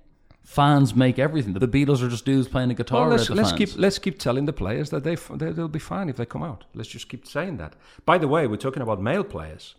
Fans 0.50 0.96
make 0.96 1.20
everything. 1.20 1.52
The 1.52 1.68
Beatles 1.68 2.02
are 2.02 2.08
just 2.08 2.24
dudes 2.24 2.48
playing 2.48 2.72
a 2.72 2.74
guitar. 2.74 3.02
Well, 3.02 3.16
let's, 3.16 3.30
let's 3.30 3.52
keep. 3.52 3.68
let's 3.76 4.00
keep 4.00 4.18
telling 4.18 4.46
the 4.46 4.52
players 4.52 4.90
that 4.90 5.04
they, 5.04 5.14
they 5.14 5.52
they'll 5.52 5.68
be 5.68 5.78
fine 5.78 6.08
if 6.08 6.16
they 6.16 6.26
come 6.26 6.42
out. 6.42 6.64
Let's 6.74 6.88
just 6.88 7.08
keep 7.08 7.24
saying 7.24 7.58
that. 7.58 7.74
By 8.04 8.18
the 8.18 8.26
way, 8.26 8.48
we're 8.48 8.56
talking 8.56 8.82
about 8.82 9.00
male 9.00 9.22
players 9.22 9.76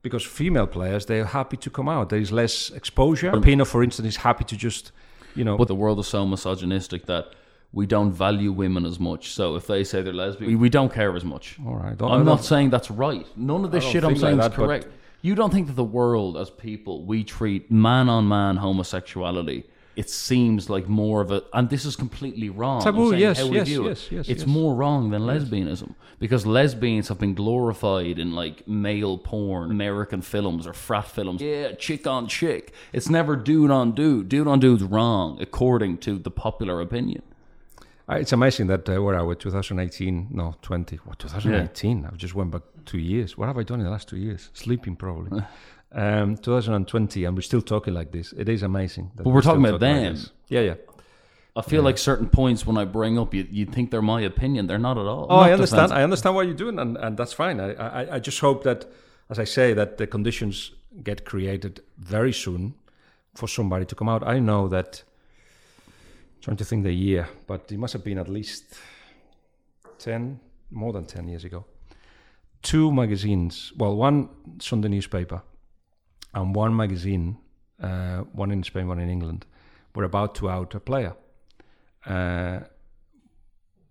because 0.00 0.24
female 0.24 0.66
players 0.66 1.04
they're 1.04 1.26
happy 1.26 1.58
to 1.58 1.68
come 1.68 1.90
out. 1.90 2.08
There 2.08 2.18
is 2.18 2.32
less 2.32 2.70
exposure. 2.70 3.38
Pino, 3.42 3.66
for 3.66 3.82
instance, 3.82 4.08
is 4.08 4.16
happy 4.16 4.44
to 4.44 4.56
just 4.56 4.92
you 5.34 5.44
know. 5.44 5.58
But 5.58 5.68
the 5.68 5.74
world 5.74 5.98
is 5.98 6.06
so 6.06 6.26
misogynistic 6.26 7.04
that 7.04 7.34
we 7.74 7.84
don't 7.84 8.10
value 8.10 8.50
women 8.50 8.86
as 8.86 8.98
much. 8.98 9.28
So 9.32 9.56
if 9.56 9.66
they 9.66 9.84
say 9.84 10.00
they're 10.00 10.14
lesbian, 10.14 10.50
we, 10.52 10.56
we 10.56 10.70
don't 10.70 10.90
care 10.90 11.14
as 11.14 11.24
much. 11.24 11.58
all 11.66 11.74
right, 11.74 11.98
don't, 11.98 12.10
I'm 12.10 12.24
not 12.24 12.42
saying 12.42 12.70
that's 12.70 12.90
right. 12.90 13.26
None 13.36 13.62
of 13.62 13.70
this 13.72 13.84
shit 13.84 14.02
I'm 14.02 14.12
think 14.12 14.22
like 14.22 14.28
saying 14.28 14.38
that, 14.38 14.52
is 14.52 14.56
but 14.56 14.66
correct. 14.66 14.86
You 15.20 15.34
don't 15.34 15.52
think 15.52 15.66
that 15.66 15.76
the 15.76 15.84
world, 15.84 16.38
as 16.38 16.48
people, 16.48 17.04
we 17.04 17.24
treat 17.24 17.70
man 17.70 18.08
on 18.08 18.26
man 18.26 18.56
homosexuality. 18.56 19.66
It 19.96 20.10
seems 20.10 20.68
like 20.68 20.88
more 20.88 21.20
of 21.20 21.30
a, 21.30 21.42
and 21.52 21.70
this 21.70 21.84
is 21.84 21.94
completely 21.96 22.50
wrong. 22.50 22.82
Taboo, 22.82 23.10
saying 23.10 23.20
yes, 23.22 23.38
yes, 23.50 23.68
yes, 23.68 24.08
yes, 24.10 24.28
It's 24.28 24.40
yes. 24.40 24.46
more 24.46 24.74
wrong 24.74 25.10
than 25.10 25.22
lesbianism 25.22 25.94
because 26.18 26.44
lesbians 26.46 27.08
have 27.08 27.18
been 27.18 27.34
glorified 27.34 28.18
in 28.18 28.32
like 28.34 28.66
male 28.66 29.18
porn, 29.18 29.70
American 29.70 30.20
films 30.22 30.66
or 30.66 30.72
frat 30.72 31.06
films. 31.06 31.40
Yeah, 31.40 31.72
chick 31.72 32.06
on 32.06 32.26
chick. 32.26 32.72
It's 32.92 33.08
never 33.08 33.36
dude 33.36 33.70
on 33.70 33.92
dude. 33.92 34.28
Dude 34.28 34.48
on 34.48 34.58
dude's 34.60 34.82
wrong 34.82 35.38
according 35.40 35.98
to 35.98 36.18
the 36.18 36.30
popular 36.30 36.80
opinion. 36.80 37.22
Uh, 38.08 38.16
It's 38.16 38.32
amazing 38.32 38.66
that 38.66 38.88
uh, 38.88 39.00
where 39.02 39.16
are 39.16 39.24
we? 39.24 39.34
2018? 39.34 40.28
No, 40.30 40.54
20. 40.60 40.96
What 41.04 41.18
2018? 41.20 42.04
I've 42.04 42.16
just 42.18 42.34
went 42.34 42.50
back 42.50 42.62
two 42.84 42.98
years. 42.98 43.38
What 43.38 43.46
have 43.46 43.56
I 43.56 43.62
done 43.62 43.78
in 43.80 43.84
the 43.86 43.90
last 43.90 44.08
two 44.08 44.18
years? 44.18 44.50
Sleeping 44.52 44.96
probably. 44.96 45.42
um, 45.94 46.36
2020, 46.36 47.24
and 47.24 47.36
we're 47.36 47.42
still 47.42 47.62
talking 47.62 47.94
like 47.94 48.10
this. 48.12 48.32
It 48.36 48.48
is 48.48 48.62
amazing. 48.62 49.10
that 49.16 49.22
But 49.24 49.30
we're 49.30 49.42
still 49.42 49.52
talking 49.54 49.64
about 49.66 49.80
like 49.80 49.80
them. 49.80 50.14
this. 50.14 50.30
yeah, 50.48 50.60
yeah. 50.60 50.74
I 51.56 51.62
feel 51.62 51.82
like 51.84 51.98
certain 51.98 52.28
points 52.28 52.66
when 52.66 52.76
I 52.76 52.84
bring 52.84 53.16
up, 53.18 53.32
you 53.32 53.46
you 53.50 53.64
think 53.66 53.90
they're 53.92 54.02
my 54.02 54.22
opinion. 54.22 54.66
They're 54.66 54.78
not 54.90 54.98
at 54.98 55.06
all. 55.06 55.26
Oh, 55.30 55.36
Not 55.36 55.48
I 55.48 55.52
understand. 55.52 55.78
defensive. 55.90 55.96
I 55.98 56.02
understand 56.02 56.34
what 56.34 56.46
you're 56.46 56.56
doing, 56.56 56.78
and, 56.80 56.96
and 56.96 57.16
that's 57.16 57.32
fine. 57.32 57.60
I, 57.60 57.74
I 57.74 58.14
I 58.16 58.18
just 58.18 58.40
hope 58.40 58.64
that, 58.64 58.86
as 59.30 59.38
I 59.38 59.44
say, 59.44 59.72
that 59.74 59.96
the 59.96 60.06
conditions 60.06 60.72
get 61.04 61.24
created 61.24 61.80
very 61.98 62.32
soon 62.32 62.74
for 63.34 63.46
somebody 63.48 63.84
to 63.84 63.94
come 63.94 64.08
out. 64.08 64.22
I 64.26 64.40
know 64.40 64.68
that. 64.68 65.04
Trying 66.40 66.58
to 66.58 66.64
think 66.64 66.82
the 66.84 66.92
year, 66.92 67.26
but 67.46 67.72
it 67.72 67.78
must 67.78 67.92
have 67.94 68.04
been 68.04 68.18
at 68.18 68.28
least 68.28 68.64
ten, 69.98 70.40
more 70.70 70.92
than 70.92 71.04
ten 71.06 71.28
years 71.28 71.44
ago. 71.44 71.64
Two 72.62 72.90
magazines, 72.92 73.72
well, 73.78 73.96
one 73.96 74.28
Sunday 74.58 74.88
newspaper, 74.88 75.40
and 76.34 76.54
one 76.54 76.74
magazine, 76.76 77.38
uh, 77.80 78.18
one 78.32 78.50
in 78.50 78.62
Spain, 78.62 78.88
one 78.88 78.98
in 78.98 79.08
England, 79.08 79.46
were 79.94 80.04
about 80.04 80.34
to 80.36 80.50
out 80.50 80.74
a 80.74 80.80
player. 80.80 81.14
Uh, 82.06 82.60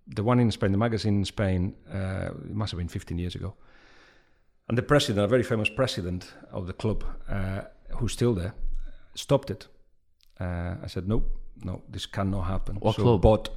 the 0.07 0.23
one 0.23 0.39
in 0.39 0.51
Spain, 0.51 0.71
the 0.71 0.77
magazine 0.77 1.19
in 1.19 1.25
Spain, 1.25 1.75
uh, 1.91 2.29
it 2.45 2.55
must 2.55 2.71
have 2.71 2.77
been 2.77 2.87
15 2.89 3.17
years 3.17 3.35
ago. 3.35 3.53
And 4.67 4.77
the 4.77 4.83
president, 4.83 5.23
a 5.23 5.27
very 5.27 5.43
famous 5.43 5.69
president 5.69 6.33
of 6.51 6.67
the 6.67 6.73
club, 6.73 7.03
uh, 7.29 7.61
who's 7.95 8.13
still 8.13 8.33
there, 8.33 8.53
stopped 9.15 9.49
it. 9.49 9.67
Uh, 10.39 10.75
I 10.83 10.87
said, 10.87 11.07
no, 11.07 11.23
no, 11.63 11.81
this 11.89 12.05
cannot 12.05 12.43
happen. 12.43 12.75
What 12.77 12.95
so 12.95 13.03
club? 13.03 13.21
Bought, 13.21 13.49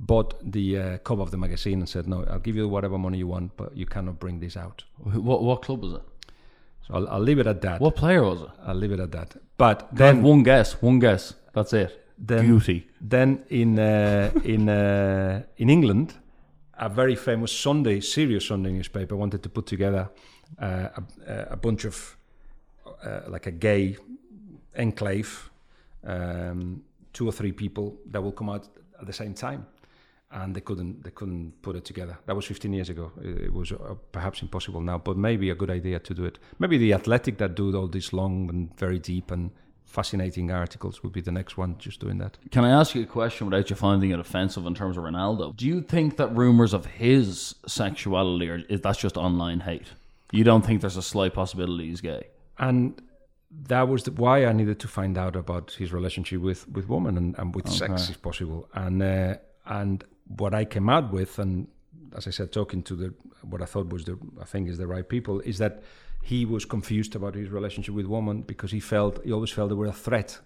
bought 0.00 0.52
the 0.52 0.78
uh, 0.78 0.98
cover 0.98 1.22
of 1.22 1.30
the 1.30 1.36
magazine 1.36 1.80
and 1.80 1.88
said, 1.88 2.06
no, 2.06 2.24
I'll 2.24 2.38
give 2.38 2.56
you 2.56 2.68
whatever 2.68 2.98
money 2.98 3.18
you 3.18 3.26
want, 3.26 3.56
but 3.56 3.76
you 3.76 3.86
cannot 3.86 4.18
bring 4.20 4.40
this 4.40 4.56
out. 4.56 4.84
What 4.98 5.42
what 5.42 5.62
club 5.62 5.82
was 5.82 5.94
it? 5.94 6.02
So 6.88 6.94
I'll, 6.94 7.08
I'll 7.08 7.20
leave 7.20 7.38
it 7.38 7.46
at 7.46 7.60
that. 7.60 7.80
What 7.80 7.94
player 7.96 8.22
was 8.24 8.40
it? 8.42 8.48
I'll 8.66 8.74
leave 8.74 8.92
it 8.92 9.00
at 9.00 9.12
that. 9.12 9.36
But 9.58 9.88
Then 9.92 10.16
then, 10.16 10.22
one 10.24 10.42
guess, 10.42 10.80
one 10.82 10.98
guess. 10.98 11.34
That's 11.52 11.72
it. 11.72 12.04
Then- 12.18 12.46
Beauty. 12.46 12.86
then 13.00 13.44
in 13.50 13.78
uh, 13.78 14.30
in 14.44 14.68
uh, 14.68 15.42
in 15.56 15.70
England, 15.70 16.14
a 16.74 16.88
very 16.88 17.14
famous 17.16 17.52
Sunday, 17.52 18.00
serious 18.00 18.46
Sunday 18.46 18.72
newspaper 18.72 19.14
wanted 19.16 19.42
to 19.42 19.48
put 19.48 19.66
together 19.66 20.08
uh, 20.60 20.88
a, 21.26 21.34
a 21.50 21.56
bunch 21.56 21.84
of 21.84 22.16
uh, 23.04 23.20
like 23.28 23.46
a 23.46 23.52
gay 23.52 23.96
enclave, 24.76 25.50
um, 26.04 26.82
two 27.12 27.28
or 27.28 27.32
three 27.32 27.52
people 27.52 27.96
that 28.10 28.22
will 28.22 28.32
come 28.32 28.48
out 28.50 28.66
at 29.00 29.06
the 29.06 29.12
same 29.12 29.34
time, 29.34 29.66
and 30.30 30.54
they 30.54 30.60
couldn't 30.60 31.02
they 31.04 31.10
couldn't 31.10 31.62
put 31.62 31.76
it 31.76 31.84
together. 31.84 32.18
That 32.26 32.36
was 32.36 32.44
15 32.44 32.72
years 32.72 32.90
ago. 32.90 33.12
It, 33.22 33.52
was 33.52 33.72
uh, 33.72 33.94
perhaps 34.12 34.42
impossible 34.42 34.80
now, 34.80 34.98
but 34.98 35.16
maybe 35.16 35.50
a 35.50 35.54
good 35.54 35.70
idea 35.70 35.98
to 35.98 36.14
do 36.14 36.24
it. 36.24 36.38
Maybe 36.58 36.78
the 36.78 36.92
Athletic 36.92 37.38
that 37.38 37.54
do 37.54 37.74
all 37.76 37.88
these 37.88 38.12
long 38.12 38.48
and 38.50 38.76
very 38.78 38.98
deep 38.98 39.30
and 39.30 39.50
fascinating 39.84 40.50
articles 40.50 41.02
would 41.02 41.12
be 41.12 41.22
the 41.22 41.32
next 41.32 41.56
one 41.56 41.76
just 41.78 41.98
doing 42.00 42.18
that. 42.18 42.36
Can 42.50 42.64
I 42.64 42.70
ask 42.70 42.94
you 42.94 43.02
a 43.02 43.06
question 43.06 43.46
without 43.46 43.70
you 43.70 43.76
finding 43.76 44.10
it 44.10 44.20
offensive 44.20 44.66
in 44.66 44.74
terms 44.74 44.98
of 44.98 45.04
Ronaldo? 45.04 45.56
Do 45.56 45.66
you 45.66 45.80
think 45.80 46.18
that 46.18 46.36
rumors 46.36 46.74
of 46.74 46.84
his 46.84 47.54
sexuality 47.66 48.50
are 48.50 48.58
is 48.68 48.82
that's 48.82 48.98
just 48.98 49.16
online 49.16 49.60
hate? 49.60 49.88
You 50.30 50.44
don't 50.44 50.64
think 50.64 50.82
there's 50.82 50.98
a 50.98 51.02
slight 51.02 51.32
possibility 51.32 51.88
he's 51.88 52.02
gay? 52.02 52.24
and 52.58 53.00
that 53.50 53.88
was 53.88 54.02
the, 54.04 54.12
why 54.12 54.44
I 54.44 54.52
needed 54.52 54.78
to 54.80 54.88
find 54.88 55.16
out 55.16 55.36
about 55.36 55.72
his 55.72 55.92
relationship 55.92 56.40
with 56.40 56.68
with 56.68 56.88
women 56.88 57.16
and, 57.16 57.38
and 57.38 57.54
with 57.54 57.68
sex, 57.68 58.10
if 58.10 58.20
possible. 58.20 58.68
And 58.74 59.02
uh, 59.02 59.36
and 59.66 60.04
what 60.28 60.54
I 60.54 60.64
came 60.64 60.88
out 60.88 61.12
with, 61.12 61.38
and 61.38 61.68
as 62.16 62.26
I 62.26 62.30
said, 62.30 62.52
talking 62.52 62.82
to 62.84 62.94
the 62.94 63.14
what 63.42 63.62
I 63.62 63.64
thought 63.66 63.92
was 63.92 64.04
the 64.04 64.18
I 64.40 64.44
think 64.44 64.68
is 64.68 64.78
the 64.78 64.86
right 64.86 65.08
people, 65.08 65.40
is 65.40 65.58
that 65.58 65.82
he 66.22 66.44
was 66.44 66.64
confused 66.64 67.16
about 67.16 67.34
his 67.34 67.48
relationship 67.48 67.94
with 67.94 68.06
women 68.06 68.42
because 68.42 68.70
he 68.70 68.80
felt 68.80 69.24
he 69.24 69.32
always 69.32 69.50
felt 69.50 69.68
they 69.68 69.74
were 69.74 69.86
a 69.86 69.92
threat, 69.92 70.38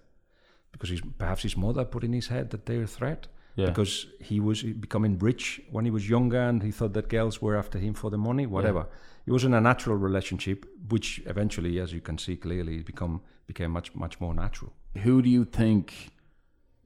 because 0.71 0.91
his, 0.91 1.03
perhaps 1.19 1.43
his 1.43 1.57
mother 1.57 1.85
put 1.85 2.05
in 2.05 2.13
his 2.13 2.29
head 2.29 2.51
that 2.51 2.67
they're 2.67 2.85
a 2.85 2.87
threat. 2.87 3.27
Yeah. 3.55 3.67
Because 3.67 4.07
he 4.19 4.41
was 4.41 4.63
becoming 4.63 5.19
rich 5.19 5.61
when 5.71 5.85
he 5.85 5.91
was 5.91 6.09
younger, 6.09 6.41
and 6.41 6.63
he 6.63 6.71
thought 6.71 6.95
that 6.95 7.11
girls 7.11 7.43
were 7.43 7.55
after 7.55 7.79
him 7.79 7.93
for 7.93 8.11
the 8.11 8.17
money, 8.17 8.47
whatever. 8.47 8.87
It 9.27 9.31
wasn't 9.31 9.55
a 9.55 9.61
natural 9.61 9.97
relationship, 9.97 10.65
which 10.89 11.23
eventually, 11.27 11.79
as 11.79 11.93
you 11.93 12.01
can 12.01 12.17
see 12.17 12.37
clearly, 12.37 12.79
it 12.79 12.87
become 12.87 13.21
became 13.47 13.71
much 13.71 13.95
much 13.95 14.21
more 14.21 14.35
natural. 14.35 14.73
Who 15.03 15.21
do 15.21 15.29
you 15.29 15.45
think 15.45 16.13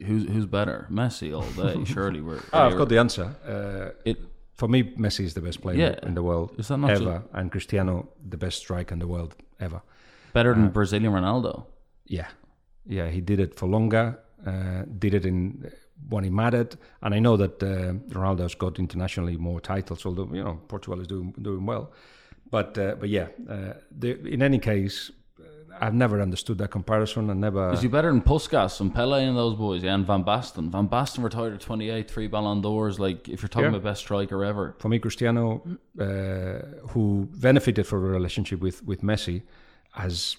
who's 0.05 0.24
who's 0.24 0.47
better? 0.47 0.86
Messi 0.90 1.32
all 1.35 1.48
day, 1.64 1.85
surely 1.93 2.20
we're 2.20 2.40
Ah, 2.52 2.66
I've 2.66 2.77
got 2.77 2.89
the 2.89 2.98
answer. 2.98 3.35
Uh, 3.47 3.90
it 4.05 4.18
for 4.55 4.68
me, 4.68 4.82
Messi 4.97 5.24
is 5.24 5.35
the 5.35 5.40
best 5.40 5.60
player 5.60 5.77
Yeah. 5.78 6.09
in 6.09 6.14
the 6.14 6.23
world 6.23 6.51
Is 6.59 6.68
that 6.68 6.78
not 6.78 6.90
ever, 6.90 7.23
and 7.32 7.51
Cristiano 7.51 8.09
the 8.31 8.36
best 8.39 8.59
striker 8.59 8.93
in 8.94 8.98
the 9.01 9.06
world 9.06 9.35
ever. 9.60 9.81
better 10.32 10.52
Uh, 10.52 10.55
than 10.59 10.70
Brazilian 10.70 11.12
Ronaldo. 11.12 11.64
Yeah, 12.06 12.28
yeah, 12.86 13.09
he 13.10 13.20
did 13.20 13.39
it 13.40 13.55
for 13.59 13.68
longer. 13.68 14.18
Uh, 14.47 14.85
did 14.98 15.14
it 15.14 15.24
in 15.27 15.70
when 16.10 16.24
he 16.24 16.31
mattered, 16.31 16.77
and 17.01 17.14
I 17.14 17.18
know 17.20 17.36
that 17.39 17.62
uh, 17.62 17.93
Ronaldo's 18.14 18.55
got 18.55 18.78
internationally 18.78 19.36
more 19.39 19.60
titles. 19.60 20.06
Although 20.06 20.28
you 20.35 20.44
know 20.44 20.60
Portugal 20.68 21.01
is 21.01 21.06
doing 21.06 21.35
doing 21.43 21.66
well, 21.66 21.90
but 22.51 22.78
uh, 22.78 22.94
but 23.01 23.09
yeah, 23.09 23.28
uh, 23.51 23.73
the, 24.01 24.09
in 24.35 24.43
any 24.43 24.59
case, 24.59 25.10
uh, 25.10 25.12
I've 25.81 25.94
never 25.94 26.20
understood 26.20 26.59
that 26.59 26.70
comparison. 26.70 27.31
and 27.31 27.40
never. 27.40 27.73
Is 27.73 27.82
he 27.82 27.89
better 27.89 28.11
than 28.11 28.23
Puskas 28.23 28.81
and 28.81 28.94
Pele 28.94 29.24
and 29.24 29.36
those 29.36 29.55
boys? 29.57 29.82
Yeah, 29.82 29.94
and 29.94 30.07
Van 30.07 30.24
Basten. 30.24 30.70
Van 30.70 30.89
Basten 30.89 31.23
retired 31.24 31.55
at 31.55 31.61
28, 31.61 32.11
three 32.11 32.27
Ballon 32.28 32.61
d'Ors. 32.61 32.98
Like, 32.98 33.28
if 33.28 33.43
you're 33.43 33.48
talking 33.48 33.65
Yeah. 33.73 33.77
about 33.78 33.82
best 33.85 34.01
striker 34.03 34.44
ever, 34.44 34.74
for 34.78 34.89
me, 34.89 34.98
Cristiano, 34.98 35.62
uh, 36.01 36.07
who 36.93 37.28
benefited 37.36 37.86
from 37.86 38.05
a 38.05 38.09
relationship 38.09 38.61
with 38.61 38.85
with 38.86 39.03
Messi, 39.03 39.43
has 39.93 40.36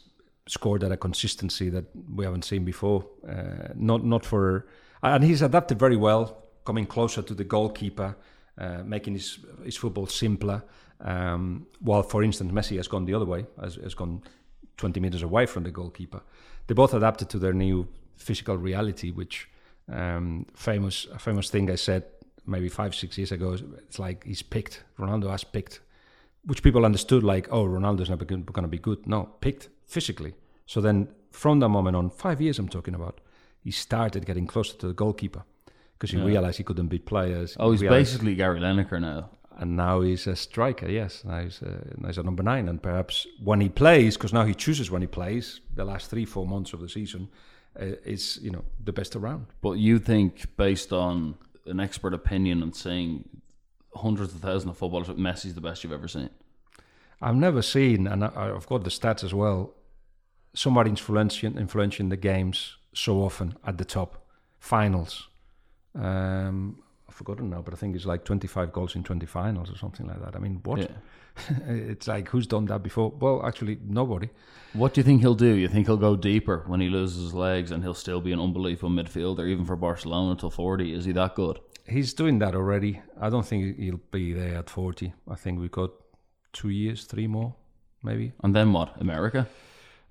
scored 0.48 0.84
at 0.84 0.92
a 0.92 0.98
consistency 0.98 1.70
that 1.70 1.86
we 2.16 2.24
haven't 2.26 2.46
seen 2.46 2.64
before. 2.66 3.06
Uh, 3.28 3.70
not 3.76 4.04
not 4.04 4.26
for, 4.26 4.66
and 5.04 5.24
he's 5.24 5.42
adapted 5.42 5.80
very 5.80 5.98
well, 5.98 6.44
coming 6.66 6.86
closer 6.86 7.22
to 7.22 7.34
the 7.34 7.44
goalkeeper, 7.44 8.16
uh, 8.58 8.84
making 8.86 9.14
his 9.14 9.40
his 9.66 9.78
football 9.78 10.08
simpler. 10.08 10.62
Um, 11.00 11.68
while, 11.80 12.02
for 12.04 12.24
instance, 12.24 12.52
Messi 12.52 12.78
has 12.78 12.88
gone 12.88 13.06
the 13.06 13.14
other 13.14 13.26
way, 13.26 13.46
has, 13.62 13.76
has 13.76 13.94
gone 13.94 14.22
20 14.78 15.00
meters 15.00 15.24
away 15.24 15.46
from 15.46 15.64
the 15.64 15.72
goalkeeper. 15.72 16.22
They 16.68 16.74
both 16.74 16.94
adapted 16.94 17.30
to 17.30 17.40
their 17.40 17.54
new 17.54 17.88
physical 18.16 18.58
reality, 18.58 19.12
which 19.12 19.50
um, 19.92 20.46
famous 20.54 21.08
a 21.14 21.20
famous 21.20 21.50
thing 21.50 21.70
I 21.72 21.76
said 21.76 22.04
maybe 22.46 22.70
five 22.70 22.94
six 22.96 23.18
years 23.18 23.32
ago. 23.32 23.58
It's 23.80 24.00
like 24.00 24.24
he's 24.24 24.42
picked. 24.42 24.84
Ronaldo 25.00 25.30
has 25.30 25.44
picked, 25.44 25.80
which 26.46 26.62
people 26.64 26.86
understood 26.86 27.24
like, 27.24 27.48
oh, 27.52 27.66
Ronaldo's 27.66 28.10
never 28.10 28.26
going 28.26 28.44
to 28.46 28.68
be 28.68 28.78
good. 28.80 29.08
No, 29.08 29.30
picked 29.42 29.70
physically. 29.86 30.34
So 30.66 30.82
then, 30.82 31.08
from 31.32 31.60
that 31.60 31.70
moment 31.70 31.96
on, 31.96 32.10
five 32.10 32.42
years 32.42 32.60
I'm 32.60 32.68
talking 32.70 32.96
about, 32.96 33.22
he 33.60 33.72
started 33.72 34.26
getting 34.26 34.48
closer 34.48 34.76
to 34.78 34.88
the 34.88 34.94
goalkeeper 34.94 35.44
because 35.94 36.12
he 36.12 36.18
realized 36.22 36.58
he 36.58 36.64
couldn't 36.64 36.88
beat 36.90 37.06
players. 37.06 37.56
oh, 37.60 37.72
he's 37.72 37.82
He 37.82 37.88
realized- 37.88 38.12
basically 38.12 38.36
Gary 38.36 38.60
Lineker 38.60 39.00
now. 39.02 39.30
And 39.58 39.76
now 39.76 40.02
he's 40.02 40.28
a 40.28 40.36
striker. 40.36 40.88
Yes, 40.88 41.24
now 41.26 41.42
he's 41.42 41.62
a, 41.62 41.96
now 41.98 42.08
he's 42.08 42.18
a 42.18 42.24
number 42.24 42.44
nine, 42.44 42.70
and 42.70 42.82
perhaps 42.82 43.28
when 43.44 43.60
he 43.60 43.70
plays, 43.70 44.16
because 44.16 44.32
now 44.32 44.46
he 44.46 44.54
chooses 44.54 44.92
when 44.92 45.02
he 45.02 45.08
plays. 45.08 45.62
The 45.76 45.84
last 45.84 46.10
three, 46.10 46.26
four 46.26 46.48
months 46.48 46.74
of 46.74 46.80
the 46.80 46.90
season 46.90 47.30
uh, 47.80 47.86
is 48.06 48.40
you 48.42 48.52
know 48.52 48.64
the 48.84 48.94
best 48.94 49.16
around. 49.16 49.48
But 49.62 49.74
you 49.74 50.00
think, 50.00 50.56
based 50.58 50.94
on 50.94 51.36
an 51.66 51.80
expert 51.80 52.14
opinion 52.14 52.62
and 52.62 52.76
saying 52.76 53.28
hundreds 53.96 54.34
of 54.34 54.42
thousands 54.42 54.72
of 54.72 54.78
footballers, 54.78 55.08
Messi's 55.10 55.56
the 55.56 55.62
best 55.62 55.84
you've 55.84 55.94
ever 55.94 56.08
seen? 56.08 56.30
I've 57.20 57.36
never 57.36 57.64
seen, 57.64 58.06
and 58.06 58.24
I, 58.24 58.54
I've 58.56 58.68
got 58.68 58.84
the 58.84 58.92
stats 58.92 59.24
as 59.24 59.34
well. 59.34 59.74
Somebody 60.54 60.92
influencing 60.92 61.58
influencing 61.58 62.10
the 62.10 62.18
games 62.18 62.78
so 62.94 63.24
often 63.24 63.56
at 63.66 63.78
the 63.78 63.86
top, 63.86 64.28
finals. 64.60 65.30
Um, 65.96 66.84
forgotten 67.18 67.50
now, 67.50 67.62
but 67.62 67.74
I 67.74 67.78
think 67.78 67.96
it's 67.96 68.06
like 68.06 68.24
25 68.24 68.72
goals 68.72 68.96
in 68.96 69.04
20 69.04 69.26
finals 69.26 69.72
or 69.72 69.78
something 69.78 70.08
like 70.08 70.24
that. 70.24 70.36
I 70.36 70.40
mean, 70.40 70.62
what? 70.64 70.80
Yeah. 70.80 70.88
it's 71.68 72.08
like 72.08 72.30
who's 72.30 72.48
done 72.48 72.66
that 72.66 72.84
before? 72.84 73.12
Well, 73.12 73.46
actually, 73.46 73.80
nobody. 73.86 74.30
What 74.74 74.94
do 74.94 75.02
you 75.02 75.04
think 75.04 75.22
he'll 75.22 75.36
do? 75.36 75.56
You 75.56 75.68
think 75.68 75.88
he'll 75.88 75.98
go 75.98 76.16
deeper 76.16 76.64
when 76.68 76.80
he 76.80 76.90
loses 76.90 77.24
his 77.24 77.34
legs 77.34 77.72
and 77.72 77.84
he'll 77.84 77.94
still 77.94 78.22
be 78.22 78.32
an 78.32 78.40
unbelievable 78.40 78.90
midfielder, 78.90 79.48
even 79.48 79.66
for 79.66 79.76
Barcelona 79.76 80.32
until 80.32 80.50
40? 80.50 80.94
Is 80.94 81.06
he 81.06 81.12
that 81.14 81.36
good? 81.36 81.60
He's 81.88 82.14
doing 82.14 82.40
that 82.40 82.54
already. 82.54 83.02
I 83.20 83.30
don't 83.30 83.46
think 83.46 83.80
he'll 83.80 84.02
be 84.12 84.34
there 84.34 84.56
at 84.58 84.70
40. 84.70 85.14
I 85.30 85.36
think 85.36 85.60
we've 85.60 85.72
got 85.72 85.92
two 86.54 86.70
years, 86.70 87.06
three 87.06 87.28
more. 87.28 87.56
maybe. 88.04 88.34
And 88.44 88.56
then 88.56 88.74
what? 88.74 89.00
America? 89.02 89.48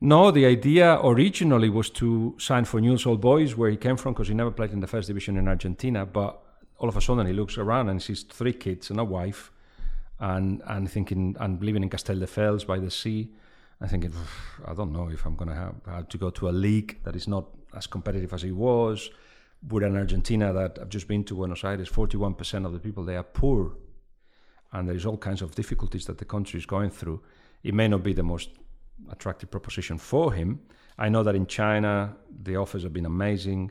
No, 0.01 0.31
the 0.31 0.45
idea 0.45 1.01
originally 1.03 1.71
was 1.71 1.89
to 1.91 2.35
sign 2.39 2.65
for 2.67 2.81
Newell's 2.81 3.07
Old 3.07 3.21
Boys, 3.21 3.57
where 3.57 3.71
he 3.71 3.77
came 3.77 3.97
from, 3.97 4.13
because 4.13 4.29
he 4.29 4.35
never 4.35 4.51
played 4.51 4.73
in 4.73 4.81
the 4.81 4.87
first 4.87 5.09
division 5.09 5.37
in 5.39 5.49
Argentina. 5.49 6.05
But 6.05 6.43
all 6.79 6.89
of 6.89 6.97
a 6.97 7.01
sudden, 7.01 7.27
he 7.27 7.33
looks 7.33 7.59
around 7.59 7.89
and 7.89 8.03
sees 8.03 8.23
three 8.23 8.53
kids 8.53 8.91
and 8.91 9.01
a 9.01 9.05
wife, 9.05 9.51
and 10.19 10.63
and 10.67 10.91
thinking 10.91 11.37
and 11.41 11.63
living 11.63 11.83
in 11.83 11.91
Castelldefels 11.91 12.67
by 12.67 12.79
the 12.79 12.91
sea. 12.91 13.31
and 13.81 13.91
thinking, 13.91 14.13
I 14.65 14.75
don't 14.75 14.93
know 14.93 15.09
if 15.11 15.27
I'm 15.27 15.37
going 15.37 15.51
to 15.51 15.55
have, 15.55 15.75
have 15.87 16.09
to 16.09 16.19
go 16.19 16.31
to 16.31 16.49
a 16.49 16.51
league 16.51 16.99
that 17.05 17.15
is 17.15 17.29
not 17.29 17.45
as 17.75 17.87
competitive 17.87 18.33
as 18.33 18.45
it 18.45 18.53
was. 18.53 19.11
With 19.69 19.83
an 19.83 19.97
Argentina 19.97 20.53
that 20.53 20.79
I've 20.81 20.89
just 20.89 21.09
been 21.09 21.25
to 21.25 21.35
Buenos 21.35 21.65
Aires, 21.65 21.89
41% 21.89 22.67
of 22.67 22.73
the 22.73 22.79
people 22.79 23.05
they 23.05 23.17
are 23.17 23.23
poor, 23.23 23.73
and 24.73 24.89
there 24.89 24.97
is 24.97 25.07
all 25.07 25.17
kinds 25.17 25.43
of 25.43 25.55
difficulties 25.55 26.07
that 26.07 26.19
the 26.19 26.25
country 26.25 26.59
is 26.59 26.67
going 26.67 26.91
through. 26.91 27.23
It 27.63 27.75
may 27.75 27.89
not 27.89 28.03
be 28.03 28.13
the 28.13 28.23
most 28.23 28.51
attractive 29.11 29.51
proposition 29.51 29.99
for 29.99 30.33
him. 30.33 30.61
I 30.99 31.09
know 31.09 31.23
that 31.23 31.35
in 31.35 31.47
China 31.47 32.17
the 32.43 32.57
offers 32.57 32.83
have 32.83 32.93
been 32.93 33.07
amazing. 33.07 33.71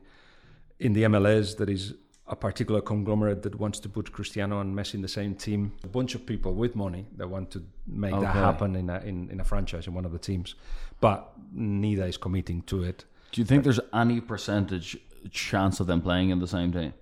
In 0.79 0.93
the 0.93 1.03
MLS, 1.03 1.57
there 1.57 1.69
is 1.69 1.93
a 2.27 2.35
particular 2.35 2.81
conglomerate 2.81 3.43
that 3.43 3.55
wants 3.55 3.79
to 3.79 3.89
put 3.89 4.11
Cristiano 4.11 4.59
and 4.59 4.75
Messi 4.75 4.95
in 4.95 5.01
the 5.01 5.07
same 5.07 5.35
team. 5.35 5.73
A 5.83 5.87
bunch 5.87 6.15
of 6.15 6.25
people 6.25 6.55
with 6.55 6.75
money 6.75 7.05
that 7.17 7.29
want 7.29 7.51
to 7.51 7.63
make 7.85 8.19
that 8.19 8.33
happen 8.33 8.75
in 8.75 8.89
a, 8.89 8.99
in, 9.01 9.29
in 9.29 9.39
a 9.39 9.43
franchise 9.43 9.85
in 9.85 9.93
one 9.93 10.05
of 10.05 10.11
the 10.11 10.17
teams, 10.17 10.55
but 11.01 11.31
neither 11.53 12.05
is 12.05 12.17
committing 12.17 12.63
to 12.63 12.83
it. 12.83 13.05
Do 13.31 13.41
you 13.41 13.45
think 13.45 13.63
there's 13.63 13.79
any 13.93 14.21
percentage 14.21 14.97
chance 15.29 15.79
of 15.79 15.87
them 15.87 16.01
playing 16.01 16.29
in 16.31 16.39
the 16.39 16.47
same 16.47 16.71
team? 16.71 16.93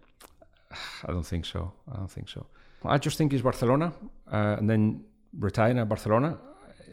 I 1.07 1.11
don't 1.11 1.25
think 1.25 1.45
so. 1.45 1.71
I 1.89 1.97
don't 1.97 2.11
think 2.11 2.27
so. 2.27 2.45
I 2.85 2.97
just 2.97 3.17
think 3.17 3.31
it's 3.31 3.41
Barcelona, 3.41 3.93
uh, 4.29 4.57
and 4.59 4.69
then 4.69 5.05
retire 5.39 5.77
at 5.77 5.87
Barcelona. 5.87 6.37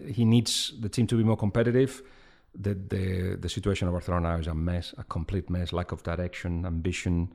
He 0.06 0.24
needs 0.24 0.72
the 0.80 0.88
team 0.88 1.08
to 1.08 1.16
be 1.16 1.24
more 1.24 1.36
competitive. 1.36 2.02
The, 2.54 2.74
the 2.74 3.36
the 3.40 3.48
situation 3.48 3.88
of 3.88 3.94
Barcelona 3.94 4.36
is 4.38 4.46
a 4.46 4.54
mess, 4.54 4.94
a 4.98 5.04
complete 5.04 5.50
mess. 5.50 5.72
Lack 5.72 5.90
of 5.90 6.02
direction, 6.04 6.64
ambition. 6.64 7.32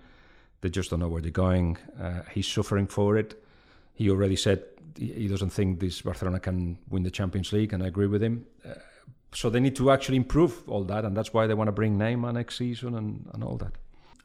They 0.61 0.69
just 0.69 0.89
don't 0.89 0.99
know 0.99 1.09
where 1.09 1.21
they're 1.21 1.31
going. 1.31 1.77
Uh, 1.99 2.21
he's 2.31 2.47
suffering 2.47 2.87
for 2.87 3.17
it. 3.17 3.41
He 3.93 4.09
already 4.09 4.35
said 4.35 4.63
he 4.97 5.11
he 5.13 5.27
doesn't 5.27 5.51
think 5.51 5.79
this 5.79 6.01
Barcelona 6.01 6.39
can 6.39 6.77
win 6.89 7.03
the 7.03 7.11
Champions 7.11 7.51
League, 7.53 7.73
and 7.73 7.83
I 7.83 7.87
agree 7.87 8.07
with 8.07 8.21
him. 8.23 8.45
Uh, 8.65 8.73
so 9.33 9.49
they 9.49 9.59
need 9.59 9.75
to 9.75 9.91
actually 9.91 10.17
improve 10.17 10.67
all 10.67 10.83
that, 10.85 11.03
and 11.05 11.15
that's 11.15 11.33
why 11.33 11.45
they 11.47 11.53
want 11.53 11.67
to 11.67 11.73
bring 11.73 11.97
Neymar 11.97 12.33
next 12.33 12.57
season 12.57 12.95
and, 12.95 13.29
and 13.33 13.43
all 13.43 13.57
that. 13.57 13.73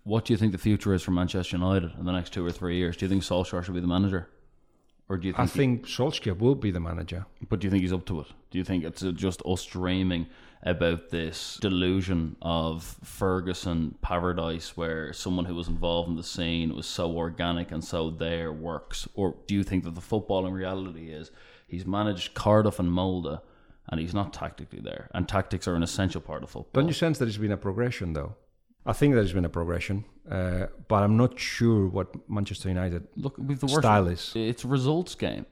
What 0.05 0.25
do 0.25 0.33
you 0.33 0.37
think 0.39 0.53
the 0.53 0.59
future 0.59 0.95
is 0.95 1.03
for 1.03 1.11
Manchester 1.11 1.57
United 1.57 1.91
in 1.99 2.05
the 2.07 2.13
next 2.13 2.33
two 2.33 2.47
or 2.47 2.53
three 2.53 2.77
years? 2.77 2.97
Do 2.97 3.05
you 3.05 3.11
think 3.11 3.23
Solskjaer 3.23 3.65
should 3.65 3.75
be 3.75 3.81
the 3.81 3.87
manager, 3.89 4.29
or 5.09 5.17
do 5.19 5.27
you 5.27 5.33
think 5.33 5.41
I 5.43 5.47
think? 5.47 5.87
think 5.87 5.87
Solskjaer 5.89 6.39
will 6.39 6.55
be 6.55 6.71
the 6.71 6.81
manager. 6.81 7.27
but 7.49 7.59
do 7.61 7.67
you 7.67 7.71
think 7.71 7.83
he's 7.83 7.93
up 7.93 8.07
to 8.07 8.21
it? 8.21 8.29
Do 8.51 8.59
you 8.59 8.65
think 8.65 8.85
it's 8.85 9.03
just 9.03 9.43
us 9.45 9.65
dreaming 9.67 10.27
about 10.63 11.09
this 11.09 11.59
delusion 11.61 12.37
of 12.43 12.83
Ferguson 13.03 13.95
paradise, 14.03 14.77
where 14.77 15.13
someone 15.13 15.47
who 15.47 15.55
was 15.55 15.69
involved 15.69 16.09
in 16.11 16.17
the 16.17 16.23
scene 16.23 16.75
was 16.75 16.87
so 16.87 17.17
organic 17.17 17.73
and 17.73 17.83
so 17.83 18.11
there 18.11 18.53
works, 18.53 19.09
or 19.15 19.37
do 19.47 19.55
you 19.55 19.63
think 19.63 19.85
that 19.85 19.95
the 19.95 20.01
football 20.01 20.47
in 20.47 20.53
reality 20.53 21.11
is 21.11 21.31
he's 21.67 21.87
managed 21.87 22.35
Cardiff 22.35 22.79
and 22.79 22.93
Molde, 22.93 23.41
and 23.89 24.01
he's 24.01 24.13
not 24.15 24.33
tactically 24.35 24.81
there, 24.81 25.09
and 25.15 25.27
tactics 25.27 25.67
are 25.67 25.75
an 25.75 25.83
essential 25.83 26.21
part 26.21 26.43
of 26.43 26.51
football? 26.51 26.83
Don't 26.83 26.89
you 26.89 26.95
sense 26.95 27.19
that 27.19 27.25
there's 27.25 27.39
been 27.39 27.53
a 27.53 27.57
progression, 27.57 28.13
though? 28.13 28.35
I 28.85 28.93
think 28.93 29.15
there's 29.15 29.33
been 29.33 29.45
a 29.45 29.51
progression, 29.51 30.05
uh, 30.31 30.67
but 30.89 31.03
I'm 31.03 31.17
not 31.17 31.39
sure 31.39 31.87
what 31.87 32.29
Manchester 32.29 32.69
United 32.69 33.09
Look, 33.17 33.37
we've 33.39 33.61
the 33.61 33.67
worst. 33.67 33.79
style 33.81 34.09
is. 34.09 34.33
It's 34.35 34.65
a 34.65 34.69
results 34.69 35.15
game. 35.15 35.47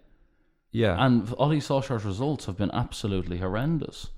Yeah, 0.71 1.03
And 1.03 1.27
Ole 1.39 1.57
Solskjaer's 1.61 2.05
results 2.05 2.45
have 2.45 2.59
been 2.59 2.71
absolutely 2.73 3.39
horrendous. 3.39 4.09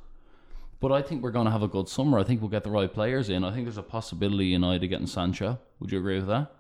But 0.81 0.93
I 0.93 1.03
think 1.03 1.23
we're 1.23 1.31
going 1.31 1.45
to 1.45 1.51
have 1.51 1.63
a 1.63 1.69
good 1.69 1.89
summer. 1.89 2.19
I 2.19 2.25
think 2.25 2.41
we'll 2.41 2.51
get 2.51 2.65
the 2.65 2.71
right 2.71 2.93
players 2.93 3.29
in. 3.29 3.45
I 3.45 3.53
think 3.53 3.67
there's 3.67 3.77
a 3.77 3.83
possibility 3.83 4.47
United 4.47 4.89
getting 4.89 5.07
Sancho. 5.07 5.59
Would 5.79 5.93
you 5.93 5.99
agree 5.99 6.17
with 6.17 6.29
that? 6.29 6.51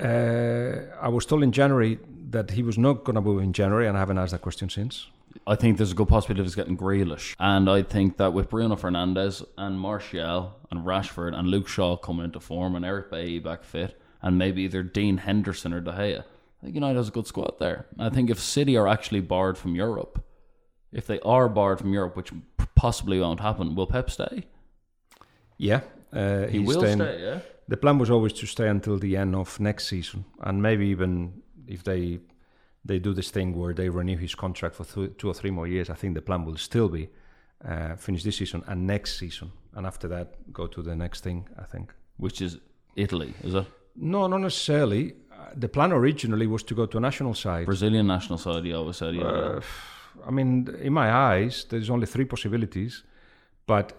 uh, 0.00 0.96
I 1.00 1.08
was 1.08 1.26
told 1.26 1.42
in 1.42 1.52
January 1.52 1.98
that 2.30 2.50
he 2.50 2.62
was 2.62 2.78
not 2.78 3.04
going 3.04 3.14
to 3.14 3.20
move 3.20 3.42
in 3.42 3.52
January, 3.52 3.86
and 3.86 3.96
I 3.96 4.00
haven't 4.00 4.18
asked 4.18 4.32
that 4.32 4.42
question 4.42 4.70
since. 4.70 5.06
I 5.46 5.54
think 5.54 5.76
there's 5.76 5.92
a 5.92 5.94
good 5.94 6.08
possibility 6.08 6.40
of 6.40 6.46
us 6.46 6.54
getting 6.54 6.76
Grealish. 6.76 7.36
And 7.38 7.70
I 7.70 7.82
think 7.82 8.16
that 8.16 8.32
with 8.32 8.50
Bruno 8.50 8.76
Fernandes 8.76 9.44
and 9.56 9.78
Martial 9.78 10.56
and 10.70 10.84
Rashford 10.84 11.38
and 11.38 11.48
Luke 11.48 11.68
Shaw 11.68 11.96
coming 11.96 12.24
into 12.24 12.40
form 12.40 12.74
and 12.74 12.84
Eric 12.84 13.10
Bailly 13.10 13.38
back 13.38 13.62
fit 13.62 14.00
and 14.22 14.38
maybe 14.38 14.62
either 14.62 14.82
Dean 14.82 15.18
Henderson 15.18 15.72
or 15.72 15.80
De 15.80 15.92
Gea, 15.92 16.20
I 16.20 16.64
think 16.64 16.74
United 16.74 16.96
has 16.96 17.08
a 17.08 17.12
good 17.12 17.28
squad 17.28 17.54
there. 17.60 17.86
I 17.98 18.08
think 18.08 18.28
if 18.28 18.40
City 18.40 18.76
are 18.76 18.88
actually 18.88 19.20
barred 19.20 19.56
from 19.56 19.76
Europe, 19.76 20.24
if 20.92 21.06
they 21.06 21.20
are 21.20 21.48
barred 21.48 21.78
from 21.78 21.92
Europe, 21.92 22.16
which 22.16 22.32
possibly 22.80 23.18
won't 23.20 23.40
happen, 23.40 23.74
will 23.76 23.86
Pep 23.86 24.08
stay? 24.10 24.44
Yeah, 25.58 25.80
uh, 26.12 26.46
He 26.46 26.58
will 26.58 26.80
staying- 26.80 26.98
stay, 26.98 27.22
yeah? 27.22 27.38
The 27.68 27.76
plan 27.76 27.98
was 27.98 28.10
always 28.10 28.32
to 28.32 28.46
stay 28.46 28.68
until 28.68 28.98
the 28.98 29.16
end 29.16 29.34
of 29.36 29.60
next 29.60 29.86
season, 29.88 30.24
and 30.40 30.60
maybe 30.62 30.86
even 30.86 31.42
if 31.66 31.82
they 31.82 32.20
they 32.88 32.98
do 32.98 33.12
this 33.14 33.30
thing 33.30 33.54
where 33.60 33.74
they 33.74 33.88
renew 33.90 34.16
his 34.18 34.34
contract 34.34 34.74
for 34.74 34.84
th- 34.84 35.10
two 35.18 35.28
or 35.28 35.34
three 35.34 35.50
more 35.50 35.68
years, 35.68 35.90
I 35.90 35.94
think 35.94 36.14
the 36.14 36.22
plan 36.22 36.44
will 36.46 36.56
still 36.56 36.88
be 36.88 37.08
uh, 37.70 37.94
finish 37.96 38.22
this 38.22 38.36
season 38.36 38.62
and 38.66 38.86
next 38.86 39.18
season, 39.18 39.50
and 39.74 39.86
after 39.86 40.08
that 40.08 40.26
go 40.52 40.66
to 40.66 40.82
the 40.82 40.94
next 40.94 41.22
thing. 41.22 41.48
I 41.62 41.64
think. 41.72 41.92
Which 42.16 42.40
is 42.40 42.58
Italy, 42.96 43.34
is 43.44 43.54
it? 43.54 43.66
No, 43.94 44.26
not 44.28 44.40
necessarily. 44.40 45.12
Uh, 45.32 45.60
the 45.60 45.68
plan 45.68 45.92
originally 45.92 46.46
was 46.46 46.62
to 46.64 46.74
go 46.74 46.86
to 46.86 46.96
a 46.98 47.00
national 47.00 47.34
side. 47.34 47.64
Brazilian 47.66 48.06
national 48.06 48.38
side, 48.38 48.64
you 48.64 48.76
always 48.76 48.96
said, 48.96 49.14
yeah. 49.14 49.60
I 50.26 50.30
mean, 50.30 50.68
in 50.80 50.92
my 50.92 51.10
eyes, 51.12 51.64
there's 51.68 51.90
only 51.90 52.06
three 52.06 52.24
possibilities, 52.24 53.02
but 53.66 53.92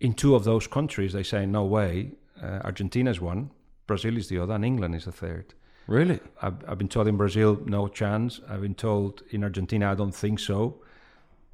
in 0.00 0.14
two 0.14 0.34
of 0.34 0.44
those 0.44 0.66
countries, 0.66 1.12
they 1.12 1.22
say 1.22 1.46
no 1.46 1.64
way. 1.64 2.12
Uh, 2.42 2.60
Argentina 2.64 3.10
is 3.10 3.20
one, 3.20 3.50
Brazil 3.86 4.16
is 4.16 4.28
the 4.28 4.38
other, 4.38 4.54
and 4.54 4.64
England 4.64 4.94
is 4.94 5.04
the 5.04 5.12
third. 5.12 5.54
really? 5.86 6.20
I've, 6.40 6.56
I've 6.68 6.78
been 6.78 6.88
told 6.88 7.08
in 7.08 7.16
Brazil, 7.16 7.60
no 7.66 7.88
chance. 7.88 8.40
I've 8.48 8.62
been 8.62 8.74
told 8.74 9.22
in 9.30 9.44
Argentina, 9.44 9.92
I 9.92 9.94
don't 9.94 10.14
think 10.14 10.38
so. 10.40 10.80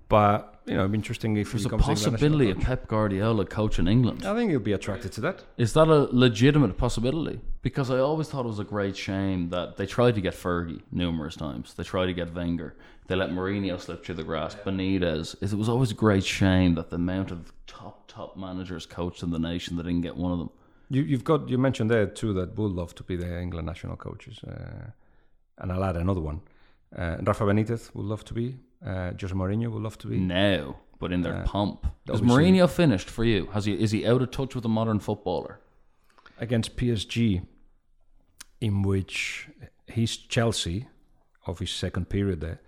But 0.08 0.60
you 0.66 0.74
know, 0.74 0.80
it'd 0.80 0.92
be 0.92 0.98
interesting 0.98 1.36
if 1.36 1.52
There's 1.52 1.66
a 1.66 1.68
becomes 1.68 1.84
the 1.86 1.92
national 1.92 2.12
possibility 2.12 2.50
of. 2.50 2.60
Pep 2.60 2.88
Guardiola 2.88 3.44
coaching 3.44 3.86
England. 3.88 4.24
I 4.24 4.34
think 4.34 4.50
he'll 4.50 4.60
be 4.60 4.72
attracted 4.72 5.12
to 5.12 5.20
that. 5.22 5.44
Is 5.58 5.74
that 5.74 5.88
a 5.88 6.08
legitimate 6.12 6.78
possibility? 6.78 7.40
Because 7.60 7.90
I 7.90 7.98
always 7.98 8.28
thought 8.28 8.44
it 8.44 8.48
was 8.48 8.60
a 8.60 8.64
great 8.64 8.96
shame 8.96 9.48
that 9.50 9.76
they 9.76 9.86
tried 9.86 10.14
to 10.14 10.20
get 10.20 10.34
Fergie 10.34 10.82
numerous 10.92 11.34
times. 11.34 11.74
They 11.74 11.82
tried 11.82 12.06
to 12.06 12.12
get 12.12 12.32
Wenger. 12.34 12.76
They 13.08 13.16
let 13.16 13.30
Mourinho 13.30 13.80
slip 13.80 14.04
through 14.04 14.14
the 14.16 14.22
grass. 14.24 14.54
Benitez. 14.54 15.34
It 15.42 15.54
was 15.56 15.68
always 15.68 15.90
a 15.90 15.94
great 15.94 16.24
shame 16.24 16.74
that 16.76 16.90
the 16.90 16.96
amount 16.96 17.30
of 17.32 17.52
top, 17.66 18.06
top 18.06 18.36
managers 18.36 18.86
coached 18.86 19.22
in 19.22 19.30
the 19.30 19.38
nation 19.40 19.76
that 19.76 19.84
didn't 19.84 20.02
get 20.02 20.16
one 20.16 20.30
of 20.32 20.38
them. 20.38 20.50
You, 20.90 21.02
you've 21.02 21.24
got 21.24 21.48
you 21.48 21.58
mentioned 21.58 21.90
there 21.90 22.06
too 22.06 22.32
that 22.34 22.56
would 22.56 22.72
love 22.72 22.94
to 22.94 23.02
be 23.02 23.16
the 23.16 23.40
England 23.40 23.66
national 23.66 23.96
coaches, 23.96 24.38
uh, 24.44 24.90
and 25.58 25.70
I'll 25.72 25.84
add 25.84 25.96
another 25.96 26.20
one. 26.20 26.40
Uh, 26.96 27.16
Rafa 27.22 27.44
Benitez 27.44 27.94
would 27.94 28.06
love 28.06 28.24
to 28.26 28.34
be. 28.34 28.56
Uh, 28.84 29.10
Jose 29.20 29.34
Mourinho 29.34 29.70
would 29.70 29.82
love 29.82 29.98
to 29.98 30.06
be. 30.06 30.18
No, 30.18 30.76
but 30.98 31.12
in 31.12 31.20
their 31.22 31.38
Uh, 31.38 31.44
pomp. 31.44 31.86
Is 32.10 32.22
Mourinho 32.22 32.70
finished 32.70 33.10
for 33.10 33.24
you? 33.24 33.46
Has 33.52 33.66
he? 33.66 33.74
Is 33.74 33.90
he 33.90 34.06
out 34.06 34.22
of 34.22 34.30
touch 34.30 34.54
with 34.54 34.64
a 34.64 34.68
modern 34.68 34.98
footballer? 34.98 35.60
Against 36.38 36.76
PSG, 36.76 37.42
in 38.60 38.82
which 38.82 39.48
his 39.86 40.16
Chelsea 40.16 40.88
of 41.46 41.58
his 41.58 41.70
second 41.70 42.08
period 42.08 42.40
there 42.40 42.60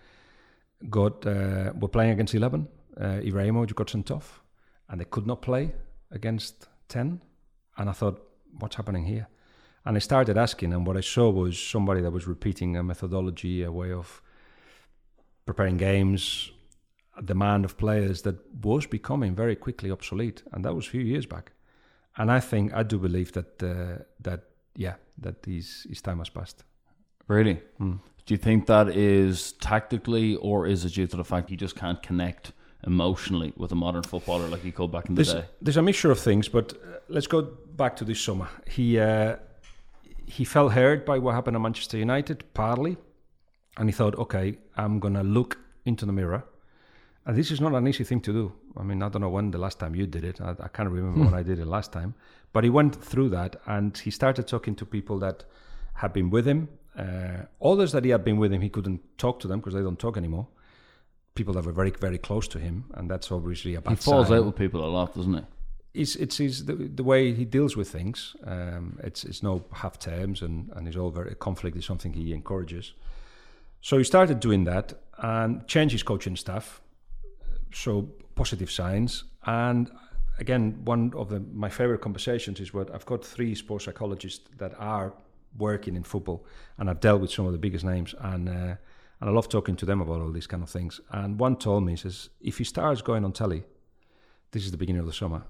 got 0.89 1.27
uh, 1.27 1.73
were 1.79 1.89
playing 1.89 2.13
against 2.13 2.35
eleven. 2.35 2.69
Uh, 2.97 3.21
Ibrahimovic 3.23 3.75
got 3.75 3.91
sent 3.91 4.11
off, 4.11 4.43
and 4.89 5.01
they 5.01 5.05
could 5.05 5.27
not 5.27 5.43
play 5.43 5.73
against 6.11 6.69
ten. 6.89 7.21
And 7.77 7.89
I 7.89 7.93
thought, 7.93 8.21
what's 8.59 8.77
happening 8.77 9.05
here? 9.05 9.29
And 9.85 9.97
I 9.97 10.01
started 10.01 10.37
asking, 10.37 10.75
and 10.75 10.87
what 10.87 10.97
I 10.97 11.01
saw 11.01 11.31
was 11.31 11.59
somebody 11.59 12.03
that 12.03 12.11
was 12.11 12.27
repeating 12.27 12.77
a 12.77 12.83
methodology, 12.83 13.63
a 13.63 13.73
way 13.73 13.93
of 13.93 14.21
preparing 15.47 15.79
games, 15.79 16.51
a 17.17 17.23
demand 17.23 17.65
of 17.65 17.79
players 17.79 18.23
that 18.23 18.37
was 18.63 18.87
becoming 18.87 19.35
very 19.35 19.57
quickly 19.57 19.91
obsolete, 19.91 20.43
and 20.53 20.65
that 20.65 20.75
was 20.75 20.87
a 20.87 20.91
few 20.91 21.01
years 21.01 21.27
back. 21.27 21.53
And 22.21 22.31
I 22.31 22.41
think 22.41 22.75
I 22.75 22.83
do 22.83 22.99
believe 22.99 23.33
that 23.33 23.63
uh, 23.63 24.05
that 24.21 24.41
yeah 24.77 24.97
that 25.23 25.37
his 25.47 25.87
his 25.89 26.03
time 26.03 26.19
has 26.19 26.29
passed. 26.29 26.65
Really? 27.29 27.63
Hmm. 27.79 27.97
Do 28.27 28.35
you 28.35 28.39
think 28.39 28.67
that 28.67 28.89
is 28.89 29.53
tactically, 29.53 30.37
or 30.37 30.67
is 30.67 30.85
it 30.85 30.93
due 30.95 31.07
to 31.07 31.17
the 31.17 31.25
fact 31.25 31.49
he 31.49 31.57
just 31.57 31.77
can't 31.77 32.03
connect 32.03 32.53
emotionally 32.87 33.53
with 33.57 33.73
a 33.73 33.75
modern 33.75 34.03
footballer 34.03 34.49
like 34.49 34.63
he 34.63 34.73
could 34.73 34.91
back 34.93 35.09
in 35.09 35.15
the 35.15 35.23
There's, 35.23 35.35
day? 35.35 35.45
there's 35.63 35.77
a 35.77 35.83
mixture 35.83 36.11
of 36.11 36.19
things, 36.19 36.49
but 36.49 36.73
uh, 36.73 36.99
let's 37.09 37.27
go 37.27 37.43
back 37.77 37.97
to 37.97 38.05
this 38.05 38.21
summer. 38.21 38.49
He 38.69 38.99
uh, 38.99 39.37
he 40.27 40.45
felt 40.45 40.73
hurt 40.73 41.07
by 41.07 41.19
what 41.19 41.35
happened 41.35 41.57
at 41.57 41.63
Manchester 41.63 41.97
United, 41.97 42.45
partly, 42.53 42.99
and 43.79 43.89
he 43.89 43.93
thought, 43.93 44.15
okay, 44.17 44.59
I'm 44.77 45.01
gonna 45.01 45.25
look 45.25 45.59
into 45.87 46.05
the 46.05 46.13
mirror. 46.13 46.45
And 47.27 47.37
this 47.37 47.51
is 47.51 47.61
not 47.61 47.75
an 47.75 47.87
easy 47.87 48.05
thing 48.05 48.21
to 48.23 48.33
do. 48.33 48.53
I 48.77 48.83
mean, 48.83 49.03
I 49.03 49.09
don't 49.09 49.21
know 49.23 49.29
when 49.29 49.51
the 49.51 49.59
last 49.59 49.79
time 49.79 49.95
you 49.95 50.07
did 50.07 50.25
it. 50.25 50.41
I, 50.41 50.55
I 50.59 50.69
can't 50.69 50.89
remember 50.91 51.25
when 51.25 51.35
I 51.35 51.43
did 51.43 51.59
it 51.59 51.67
last 51.67 51.93
time. 51.93 52.15
But 52.53 52.65
he 52.65 52.71
went 52.71 52.97
through 53.05 53.29
that 53.31 53.57
and 53.67 53.97
he 53.97 54.11
started 54.11 54.47
talking 54.49 54.75
to 54.77 54.87
people 54.87 55.19
that 55.21 55.45
had 55.95 56.13
been 56.13 56.31
with 56.31 56.47
him. 56.47 56.69
Uh, 56.99 57.43
others 57.63 57.93
that 57.93 58.05
he 58.05 58.11
had 58.11 58.25
been 58.25 58.39
with 58.39 58.53
him, 58.53 58.63
he 58.63 58.69
couldn't 58.69 59.01
talk 59.19 59.39
to 59.41 59.49
them 59.49 59.61
because 59.61 59.75
they 59.75 59.83
don't 59.83 59.99
talk 59.99 60.17
anymore. 60.17 60.49
people 61.35 61.55
that 61.55 61.65
were 61.65 61.73
very 61.73 61.93
very 62.01 62.19
close 62.19 62.49
to 62.49 62.59
him, 62.59 62.85
and 62.95 63.09
that's 63.11 63.31
obviously 63.31 63.75
a 63.77 63.81
bad 63.81 63.91
He 63.91 63.97
falls 63.97 64.29
sign. 64.29 64.39
out 64.39 64.47
with 64.47 64.57
people 64.57 64.85
a 64.85 64.91
lot, 64.91 65.15
doesn't 65.15 65.35
he? 65.35 65.45
it's 66.03 66.17
it's 66.17 66.37
his, 66.39 66.65
the, 66.67 66.75
the 66.75 67.03
way 67.05 67.33
he 67.35 67.45
deals 67.45 67.77
with 67.77 67.89
things. 67.91 68.37
Um, 68.45 68.99
it's 69.05 69.25
it's 69.25 69.43
no 69.43 69.65
half 69.73 69.99
terms, 69.99 70.43
and 70.43 70.71
and 70.75 70.89
it's 70.89 70.97
all 70.97 71.11
very 71.11 71.35
conflict 71.37 71.77
is 71.77 71.85
something 71.85 72.13
he 72.15 72.33
encourages. 72.33 72.95
So 73.81 73.97
he 73.99 74.05
started 74.05 74.41
doing 74.41 74.65
that 74.65 74.95
and 75.19 75.67
changed 75.67 75.93
his 75.93 76.03
coaching 76.03 76.37
staff. 76.37 76.81
So 77.73 78.09
positive 78.35 78.71
signs, 78.71 79.25
and 79.45 79.91
again, 80.39 80.81
one 80.85 81.13
of 81.15 81.29
the, 81.29 81.41
my 81.53 81.69
favorite 81.69 82.01
conversations 82.01 82.61
is 82.61 82.75
what 82.75 82.93
I've 82.93 83.07
got 83.07 83.25
three 83.25 83.55
sports 83.55 83.85
psychologists 83.85 84.49
that 84.59 84.75
are 84.79 85.13
working 85.57 85.97
in 85.97 86.03
football, 86.03 86.45
and 86.79 86.91
I've 86.91 87.01
dealt 87.01 87.21
with 87.21 87.31
some 87.31 87.47
of 87.47 87.53
the 87.53 87.59
biggest 87.59 87.85
names, 87.85 88.15
and 88.21 88.49
uh, 88.49 88.75
and 89.21 89.29
I 89.29 89.33
love 89.33 89.49
talking 89.49 89.77
to 89.77 89.87
them 89.87 90.01
about 90.01 90.21
all 90.21 90.33
these 90.33 90.47
kind 90.47 90.63
of 90.63 90.71
things. 90.71 91.01
And 91.11 91.39
one 91.39 91.57
told 91.57 91.85
me, 91.85 91.93
he 91.93 91.97
says, 91.97 92.31
if 92.41 92.57
he 92.57 92.65
starts 92.65 93.03
going 93.03 93.25
on 93.25 93.33
telly, 93.33 93.65
this 94.51 94.65
is 94.65 94.71
the 94.71 94.79
beginning 94.79 95.01
of 95.01 95.07
the 95.07 95.13
summer, 95.13 95.43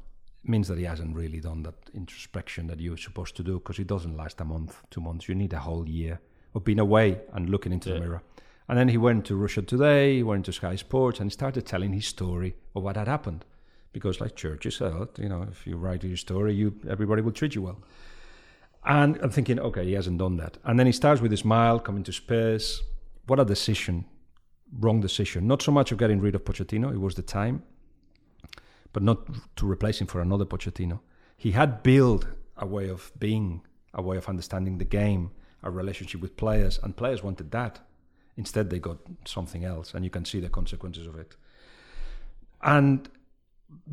it 0.43 0.51
means 0.51 0.67
that 0.69 0.79
he 0.79 0.85
hasn't 0.85 1.15
really 1.15 1.39
done 1.41 1.63
that 1.63 1.77
introspection 1.95 2.67
that 2.67 2.81
you're 2.81 2.97
supposed 2.97 3.37
to 3.37 3.45
do 3.45 3.55
because 3.55 3.79
it 3.79 3.87
doesn't 3.87 4.17
last 4.17 4.41
a 4.41 4.45
month, 4.45 4.83
two 4.91 5.01
months. 5.01 5.29
You 5.29 5.37
need 5.37 5.53
a 5.53 5.61
whole 5.61 5.89
year 5.89 6.21
of 6.55 6.65
being 6.65 6.81
away 6.81 7.21
and 7.33 7.49
looking 7.49 7.73
into 7.73 7.91
the 7.91 8.01
mirror. 8.01 8.23
And 8.71 8.79
then 8.79 8.89
he 8.89 8.99
went 8.99 9.25
to 9.25 9.35
Russia 9.35 9.63
Today, 9.63 10.19
he 10.19 10.23
went 10.23 10.45
to 10.45 10.53
Sky 10.53 10.77
Sports, 10.77 11.19
and 11.19 11.29
he 11.29 11.33
started 11.33 11.67
telling 11.67 11.93
his 11.93 12.07
story 12.07 12.55
of 12.77 12.85
what 12.85 12.97
had 12.97 13.09
happened. 13.09 13.45
Because, 13.93 14.21
like 14.21 14.37
Churchill, 14.37 14.71
said, 14.71 15.09
you 15.19 15.29
know, 15.29 15.45
if 15.51 15.67
you 15.67 15.77
write 15.77 16.05
your 16.05 16.17
story, 16.17 16.55
you 16.55 16.79
everybody 16.89 17.21
will 17.21 17.33
treat 17.33 17.57
you 17.57 17.63
well. 17.63 17.83
And 18.85 19.19
I'm 19.23 19.31
thinking, 19.31 19.59
okay, 19.59 19.85
he 19.85 19.95
hasn't 19.95 20.19
done 20.19 20.37
that. 20.37 20.59
And 20.63 20.79
then 20.79 20.87
he 20.87 20.93
starts 20.93 21.21
with 21.21 21.33
a 21.33 21.37
smile, 21.37 21.81
coming 21.81 22.05
to 22.05 22.13
Spurs. 22.13 22.81
What 23.27 23.41
a 23.41 23.45
decision, 23.45 24.05
wrong 24.79 25.01
decision. 25.01 25.49
Not 25.49 25.63
so 25.63 25.73
much 25.73 25.91
of 25.91 25.99
getting 25.99 26.21
rid 26.21 26.37
of 26.37 26.45
Pochettino, 26.45 26.93
it 26.93 27.01
was 27.01 27.17
the 27.17 27.23
time, 27.23 27.65
but 28.93 29.03
not 29.03 29.27
to 29.57 29.69
replace 29.69 30.01
him 30.01 30.07
for 30.07 30.21
another 30.21 30.45
Pochettino. 30.45 31.01
He 31.37 31.51
had 31.51 31.83
built 31.83 32.25
a 32.57 32.67
way 32.69 32.89
of 32.89 33.11
being, 33.19 33.63
a 33.93 34.01
way 34.01 34.17
of 34.17 34.29
understanding 34.29 34.79
the 34.79 34.85
game, 34.85 35.33
a 35.65 35.73
relationship 35.73 36.21
with 36.21 36.37
players, 36.37 36.79
and 36.85 36.97
players 36.97 37.25
wanted 37.25 37.51
that. 37.51 37.81
Instead, 38.36 38.70
they 38.70 38.78
got 38.78 38.98
something 39.24 39.65
else, 39.65 39.94
and 39.94 40.05
you 40.05 40.11
can 40.11 40.24
see 40.24 40.40
the 40.40 40.48
consequences 40.48 41.07
of 41.07 41.16
it. 41.16 41.36
And 42.62 43.09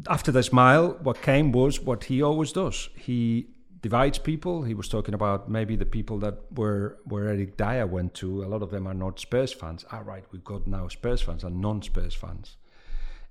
after 0.07 0.31
the 0.31 0.43
smile, 0.43 0.97
what 1.01 1.21
came 1.21 1.51
was 1.51 1.79
what 1.79 2.05
he 2.05 2.21
always 2.21 2.51
does. 2.51 2.89
He 2.95 3.47
divides 3.81 4.17
people. 4.17 4.63
He 4.63 4.73
was 4.73 4.87
talking 4.87 5.13
about 5.13 5.49
maybe 5.49 5.75
the 5.75 5.85
people 5.85 6.17
that 6.19 6.35
were 6.55 6.97
where 7.05 7.27
Eric 7.27 7.57
Dier 7.57 7.85
went 7.85 8.13
to. 8.15 8.43
A 8.43 8.47
lot 8.47 8.61
of 8.61 8.71
them 8.71 8.87
are 8.87 8.93
not 8.93 9.19
Spurs 9.19 9.53
fans. 9.53 9.85
All 9.91 10.03
right, 10.03 10.23
we've 10.31 10.43
got 10.43 10.67
now 10.67 10.87
Spurs 10.87 11.21
fans 11.21 11.43
and 11.43 11.61
non-Spurs 11.61 12.13
fans. 12.13 12.57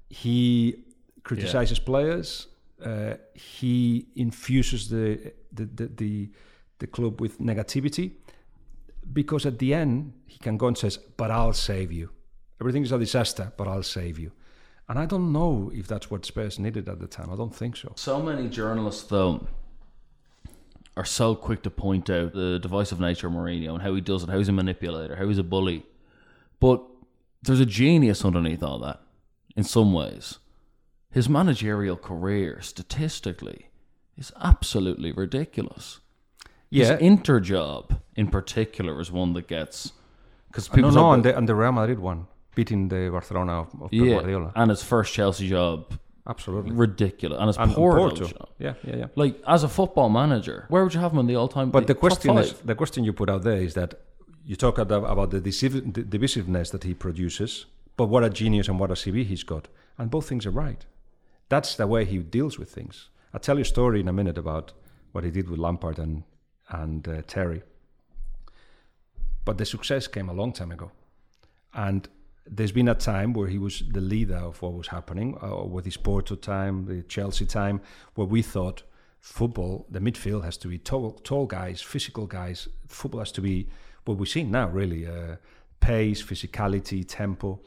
He 0.08 0.84
criticizes 1.24 1.78
players. 1.78 2.46
Uh, 2.82 3.14
he 3.34 4.06
infuses 4.16 4.88
the 4.88 5.32
the, 5.52 5.64
the 5.64 5.86
the 5.86 6.30
the 6.78 6.86
club 6.86 7.20
with 7.20 7.38
negativity 7.40 8.12
because 9.12 9.46
at 9.46 9.58
the 9.58 9.74
end 9.74 10.12
he 10.26 10.38
can 10.38 10.56
go 10.56 10.66
and 10.66 10.76
says, 10.78 10.96
"But 10.96 11.30
I'll 11.30 11.52
save 11.52 11.92
you. 11.92 12.10
Everything 12.60 12.82
is 12.82 12.92
a 12.92 12.98
disaster, 12.98 13.52
but 13.56 13.68
I'll 13.68 13.82
save 13.82 14.18
you." 14.18 14.32
And 14.88 14.98
I 14.98 15.06
don't 15.06 15.32
know 15.32 15.70
if 15.74 15.88
that's 15.88 16.10
what 16.10 16.24
Spurs 16.24 16.58
needed 16.58 16.88
at 16.88 17.00
the 17.00 17.08
time. 17.08 17.30
I 17.32 17.36
don't 17.36 17.54
think 17.54 17.76
so. 17.76 17.92
So 17.96 18.22
many 18.22 18.48
journalists, 18.48 19.02
though, 19.02 19.46
are 20.96 21.04
so 21.04 21.34
quick 21.34 21.62
to 21.64 21.70
point 21.70 22.08
out 22.08 22.32
the 22.32 22.58
divisive 22.58 23.00
nature 23.00 23.26
of 23.26 23.32
Mourinho 23.32 23.74
and 23.74 23.82
how 23.82 23.94
he 23.94 24.00
does 24.00 24.22
it, 24.22 24.30
how 24.30 24.38
he's 24.38 24.48
a 24.48 24.52
manipulator, 24.52 25.16
how 25.16 25.28
he's 25.28 25.38
a 25.38 25.42
bully. 25.42 25.84
But 26.60 26.82
there's 27.42 27.60
a 27.60 27.66
genius 27.66 28.24
underneath 28.24 28.62
all 28.62 28.78
that, 28.78 29.00
in 29.56 29.64
some 29.64 29.92
ways. 29.92 30.38
His 31.10 31.28
managerial 31.28 31.96
career, 31.96 32.60
statistically, 32.62 33.70
is 34.16 34.32
absolutely 34.40 35.12
ridiculous. 35.12 36.00
Yeah, 36.76 36.92
His 36.92 37.00
Inter 37.00 37.40
job, 37.40 37.82
in 38.16 38.28
particular, 38.28 39.00
is 39.00 39.10
one 39.10 39.32
that 39.34 39.46
gets. 39.48 39.92
Because 40.48 40.68
no, 40.68 40.72
uh, 40.72 40.76
people 40.76 40.90
no, 40.90 41.00
talk 41.00 41.14
and 41.14 41.24
the, 41.24 41.36
and 41.38 41.48
the 41.48 41.54
Real 41.54 41.72
Madrid 41.72 41.98
one, 41.98 42.26
beating 42.54 42.88
the 42.88 43.08
Barcelona 43.10 43.52
of, 43.62 43.68
of 43.82 43.92
yeah, 43.92 44.14
Guardiola. 44.14 44.52
and 44.54 44.70
his 44.70 44.82
first 44.82 45.12
Chelsea 45.12 45.48
job, 45.48 45.76
Absolutely. 46.26 46.72
ridiculous. 46.72 47.38
And 47.40 47.48
his 47.48 47.56
And 47.58 47.72
Porto, 47.72 48.08
Porto. 48.08 48.26
job. 48.26 48.48
Yeah, 48.58 48.74
yeah, 48.84 48.96
yeah. 48.96 49.06
Like, 49.22 49.34
as 49.46 49.62
a 49.64 49.68
football 49.68 50.08
manager, 50.08 50.58
where 50.68 50.82
would 50.84 50.94
you 50.94 51.00
have 51.00 51.12
him 51.12 51.18
in 51.20 51.26
the 51.26 51.36
all 51.36 51.48
time 51.48 51.70
But 51.70 51.86
the 51.86 51.94
question 51.94 52.36
is, 52.38 52.52
the 52.70 52.74
question 52.74 53.04
you 53.04 53.12
put 53.12 53.28
out 53.30 53.42
there 53.42 53.56
is 53.68 53.74
that 53.74 53.94
you 54.44 54.56
talk 54.56 54.78
about, 54.78 55.04
about 55.10 55.30
the, 55.30 55.40
deceiv- 55.40 55.94
the 55.94 56.02
divisiveness 56.18 56.70
that 56.72 56.84
he 56.84 56.94
produces, 56.94 57.66
but 57.96 58.06
what 58.06 58.22
a 58.24 58.30
genius 58.30 58.68
and 58.68 58.78
what 58.80 58.90
a 58.90 58.94
CV 58.94 59.24
he's 59.24 59.42
got, 59.44 59.68
and 59.98 60.10
both 60.10 60.28
things 60.28 60.46
are 60.46 60.50
right. 60.66 60.84
That's 61.48 61.74
the 61.76 61.86
way 61.86 62.04
he 62.04 62.18
deals 62.18 62.58
with 62.58 62.70
things. 62.70 63.08
I'll 63.32 63.40
tell 63.40 63.56
you 63.56 63.62
a 63.62 63.64
story 63.76 64.00
in 64.00 64.08
a 64.08 64.12
minute 64.12 64.38
about 64.38 64.72
what 65.12 65.24
he 65.24 65.30
did 65.30 65.48
with 65.48 65.58
Lampard 65.58 65.98
and 65.98 66.22
and 66.68 67.06
uh, 67.08 67.22
Terry. 67.26 67.62
But 69.44 69.58
the 69.58 69.64
success 69.64 70.06
came 70.08 70.28
a 70.28 70.32
long 70.32 70.52
time 70.52 70.72
ago, 70.72 70.90
and 71.72 72.08
there's 72.48 72.72
been 72.72 72.88
a 72.88 72.94
time 72.94 73.32
where 73.32 73.48
he 73.48 73.58
was 73.58 73.82
the 73.90 74.00
leader 74.00 74.36
of 74.36 74.62
what 74.62 74.72
was 74.74 74.88
happening, 74.88 75.36
uh, 75.42 75.64
with 75.64 75.84
his 75.84 75.96
Porto 75.96 76.34
time, 76.36 76.86
the 76.86 77.02
Chelsea 77.02 77.46
time, 77.46 77.80
where 78.14 78.26
we 78.26 78.42
thought 78.42 78.82
football, 79.20 79.86
the 79.90 79.98
midfield 79.98 80.44
has 80.44 80.56
to 80.58 80.68
be 80.68 80.78
tall, 80.78 81.12
tall 81.24 81.46
guys, 81.46 81.82
physical 81.82 82.26
guys. 82.26 82.68
Football 82.86 83.20
has 83.20 83.32
to 83.32 83.40
be 83.40 83.68
what 84.04 84.18
we 84.18 84.26
see 84.26 84.44
now, 84.44 84.68
really, 84.68 85.06
uh, 85.06 85.36
pace, 85.80 86.22
physicality, 86.22 87.04
tempo. 87.06 87.60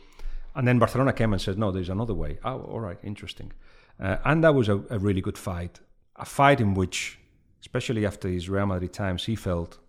And 0.56 0.68
then 0.68 0.80
Barcelona 0.80 1.14
came 1.14 1.34
and 1.34 1.42
said, 1.42 1.58
no, 1.58 1.72
there's 1.72 1.90
another 1.90 2.14
way. 2.14 2.40
Oh, 2.44 2.62
all 2.62 2.80
right, 2.80 2.98
interesting. 3.04 3.52
Uh, 4.00 4.18
and 4.24 4.44
that 4.44 4.56
was 4.56 4.70
a, 4.70 4.82
a 4.90 5.00
really 5.00 5.22
good 5.22 5.38
fight, 5.38 5.82
a 6.16 6.26
fight 6.26 6.62
in 6.62 6.74
which, 6.74 7.20
especially 7.62 8.06
after 8.06 8.28
his 8.28 8.50
Real 8.50 8.66
Madrid 8.66 8.94
times, 8.94 9.26
he 9.26 9.36
felt 9.36 9.80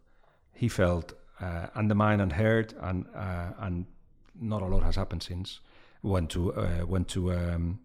he 0.53 0.69
felt 0.69 1.15
uh, 1.41 1.67
undermined 1.75 2.21
and 2.21 2.33
hurt, 2.33 2.75
and 2.81 3.07
uh, 3.15 3.53
and 3.59 3.87
not 4.41 4.63
a 4.63 4.67
lot 4.67 4.83
has 4.83 4.97
happened 4.97 5.23
since. 5.23 5.61
Went 6.03 6.31
to 6.31 6.55
uh, 6.55 6.87
went 6.87 7.09
to 7.09 7.33
um, 7.33 7.81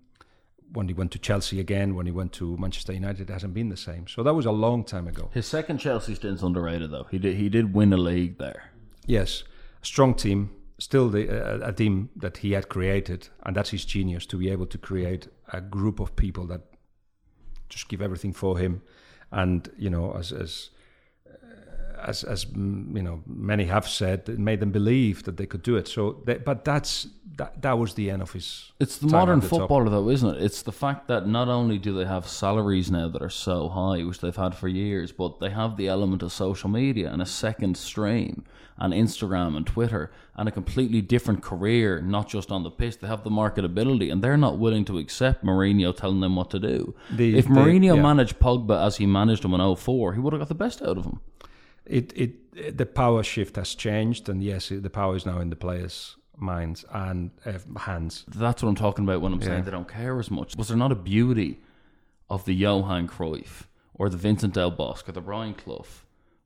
when 0.72 0.88
he 0.88 0.94
went 0.94 1.12
to 1.12 1.20
Chelsea 1.20 1.60
again, 1.60 1.96
when 1.96 2.06
he 2.06 2.12
went 2.12 2.34
to 2.34 2.58
Manchester 2.58 2.94
United, 2.94 3.30
it 3.30 3.34
hasn't 3.34 3.54
been 3.54 3.70
the 3.70 3.78
same. 3.78 4.08
So 4.08 4.24
that 4.24 4.34
was 4.34 4.46
a 4.46 4.52
long 4.52 4.84
time 4.84 5.08
ago. 5.08 5.30
His 5.34 5.46
second 5.46 5.78
Chelsea 5.80 6.16
stint's 6.16 6.42
underrated, 6.42 6.92
though. 6.92 7.08
He 7.12 7.18
did 7.18 7.36
he 7.36 7.50
did 7.50 7.74
win 7.74 7.94
a 7.94 7.98
league 7.98 8.38
there. 8.38 8.72
Yes, 9.06 9.44
strong 9.82 10.16
team, 10.16 10.50
still 10.80 11.10
the, 11.10 11.30
uh, 11.30 11.70
a 11.70 11.74
team 11.74 12.10
that 12.16 12.38
he 12.38 12.54
had 12.54 12.70
created, 12.70 13.30
and 13.44 13.56
that's 13.56 13.70
his 13.70 13.86
genius 13.86 14.26
to 14.28 14.38
be 14.38 14.50
able 14.50 14.66
to 14.66 14.78
create 14.78 15.28
a 15.54 15.62
group 15.62 16.00
of 16.00 16.16
people 16.16 16.48
that 16.48 16.62
just 17.70 17.88
give 17.88 18.02
everything 18.02 18.34
for 18.34 18.58
him, 18.58 18.82
and 19.36 19.70
you 19.78 19.90
know, 19.90 20.14
as 20.14 20.32
as 20.32 20.70
as 22.06 22.24
as 22.24 22.46
mm, 22.46 22.96
you 22.96 23.04
know, 23.04 23.22
many 23.26 23.66
have 23.66 23.88
said, 23.88 24.30
it 24.30 24.40
made 24.40 24.60
them 24.60 24.72
believe 24.72 25.24
that 25.24 25.38
they 25.38 25.46
could 25.46 25.64
do 25.64 25.76
it. 25.76 25.88
So, 25.88 26.22
they, 26.26 26.36
but 26.38 26.64
that's 26.64 27.08
that 27.38 27.62
that 27.62 27.78
was 27.78 27.96
the 27.96 28.10
end 28.10 28.22
of 28.22 28.32
his. 28.32 28.72
It's 28.80 28.98
the 28.98 29.08
modern 29.08 29.40
the 29.40 29.50
top. 29.50 29.60
footballer, 29.60 29.90
though, 29.90 30.10
isn't 30.10 30.36
it? 30.36 30.44
It's 30.44 30.62
the 30.62 30.72
fact 30.72 31.08
that 31.08 31.28
not 31.28 31.48
only 31.48 31.78
do 31.78 31.94
they 31.94 32.06
have 32.06 32.28
salaries 32.28 32.92
now 32.92 33.10
that 33.10 33.22
are 33.22 33.30
so 33.30 33.70
high, 33.70 34.04
which 34.04 34.20
they've 34.20 34.36
had 34.36 34.56
for 34.56 34.68
years, 34.68 35.12
but 35.12 35.40
they 35.40 35.50
have 35.50 35.78
the 35.78 35.88
element 35.88 36.24
of 36.24 36.32
social 36.32 36.70
media 36.70 37.12
and 37.12 37.22
a 37.22 37.26
second 37.26 37.76
stream 37.78 38.46
and 38.78 38.94
Instagram 38.94 39.56
and 39.56 39.66
Twitter 39.66 40.12
and 40.36 40.50
a 40.50 40.52
completely 40.52 41.02
different 41.02 41.42
career, 41.42 42.02
not 42.02 42.28
just 42.28 42.52
on 42.52 42.64
the 42.64 42.70
pitch. 42.70 43.00
They 43.00 43.08
have 43.08 43.24
the 43.24 43.30
marketability, 43.30 44.12
and 44.12 44.22
they're 44.22 44.38
not 44.38 44.60
willing 44.60 44.84
to 44.86 44.98
accept 44.98 45.46
Mourinho 45.46 45.96
telling 45.96 46.20
them 46.20 46.36
what 46.36 46.50
to 46.52 46.60
do. 46.60 46.94
The- 47.12 47.38
if 47.38 47.46
the- 47.46 47.52
Mourinho 47.52 47.96
yeah. 47.96 48.02
managed 48.02 48.38
Pogba 48.40 48.86
as 48.86 48.98
he 48.98 49.06
managed 49.06 49.46
him 49.46 49.54
in 49.54 49.62
04, 49.76 50.14
he 50.14 50.20
would 50.20 50.34
have 50.34 50.42
got 50.42 50.50
the 50.50 50.56
best 50.56 50.82
out 50.82 50.98
of 50.98 51.06
him. 51.06 51.22
It 51.86 52.14
it 52.16 52.78
the 52.78 52.86
power 52.86 53.24
shift 53.24 53.56
has 53.58 53.76
changed, 53.76 54.30
and 54.30 54.44
yes, 54.44 54.70
the 54.70 54.90
power 54.90 55.16
is 55.16 55.26
now 55.26 55.40
in 55.40 55.50
the 55.50 55.56
players' 55.56 56.16
minds 56.38 56.86
and 56.92 57.32
uh, 57.46 57.60
hands. 57.80 58.26
That's 58.28 58.64
what 58.64 58.70
I'm 58.70 58.76
talking 58.76 59.06
about 59.06 59.22
when 59.22 59.34
I'm 59.34 59.40
Yeah. 59.40 59.48
saying 59.48 59.64
they 59.66 59.72
don't 59.72 59.88
care 59.88 60.20
as 60.20 60.32
much. 60.32 60.56
Was 60.58 60.68
there 60.70 60.78
not 60.78 60.92
a 60.92 60.96
beauty 60.96 61.60
of 62.30 62.46
the 62.46 62.54
Johan 62.54 63.08
Cruyff 63.08 63.68
or 63.94 64.10
the 64.10 64.18
Vicente 64.18 64.54
Del 64.54 64.72
Bosque 64.72 65.08
or 65.10 65.12
the 65.12 65.22
Brian 65.22 65.54
Clough 65.54 65.86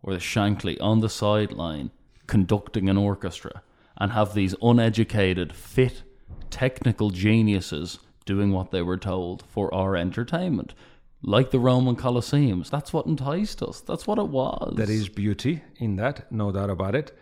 or 0.03 0.13
the 0.13 0.19
Shankly 0.19 0.77
on 0.81 0.99
the 0.99 1.09
sideline 1.09 1.91
conducting 2.27 2.89
an 2.89 2.97
orchestra 2.97 3.63
and 3.97 4.11
have 4.11 4.33
these 4.33 4.55
uneducated, 4.61 5.53
fit, 5.53 6.03
technical 6.49 7.09
geniuses 7.09 7.99
doing 8.25 8.51
what 8.51 8.71
they 8.71 8.81
were 8.81 8.97
told 8.97 9.43
for 9.47 9.73
our 9.73 9.95
entertainment? 9.95 10.73
Like 11.21 11.51
the 11.51 11.59
Roman 11.59 11.95
Colosseums. 11.95 12.69
That's 12.69 12.93
what 12.93 13.05
enticed 13.05 13.61
us. 13.61 13.81
That's 13.81 14.07
what 14.07 14.17
it 14.17 14.27
was. 14.29 14.73
There 14.77 14.89
is 14.89 15.09
beauty 15.09 15.61
in 15.77 15.97
that, 15.97 16.31
no 16.31 16.51
doubt 16.51 16.69
about 16.69 16.95
it. 16.95 17.17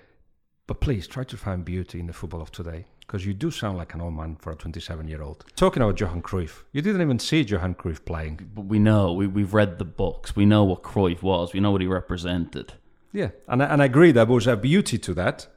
But 0.68 0.82
please 0.82 1.08
try 1.08 1.24
to 1.24 1.38
find 1.38 1.66
beauty 1.66 2.00
in 2.00 2.08
the 2.08 2.14
football 2.14 2.42
of 2.42 2.52
today, 2.52 2.86
because 3.00 3.26
you 3.26 3.34
do 3.34 3.50
sound 3.50 3.78
like 3.78 3.94
an 3.94 4.02
old 4.02 4.14
man 4.14 4.36
for 4.36 4.52
a 4.52 4.56
27 4.56 5.08
year 5.08 5.22
old. 5.22 5.46
Talking 5.56 5.82
about 5.82 6.00
Johan 6.00 6.22
Cruyff, 6.22 6.64
you 6.74 6.82
didn't 6.82 7.02
even 7.02 7.20
see 7.20 7.42
Johan 7.42 7.74
Cruyff 7.76 8.04
playing. 8.06 8.50
But 8.54 8.66
we 8.66 8.78
know, 8.78 9.14
we, 9.14 9.28
we've 9.28 9.54
read 9.54 9.80
the 9.80 9.86
books. 9.86 10.36
We 10.36 10.46
know 10.46 10.64
what 10.66 10.84
Cruyff 10.84 11.24
was. 11.24 11.54
We 11.54 11.60
know 11.62 11.72
what 11.72 11.82
he 11.82 11.88
represented. 11.88 12.74
Yeah, 13.14 13.30
and 13.48 13.64
I, 13.64 13.68
and 13.68 13.82
I 13.82 13.86
agree 13.86 14.12
there 14.12 14.26
was 14.26 14.46
a 14.46 14.58
beauty 14.58 14.98
to 15.00 15.14
that 15.14 15.48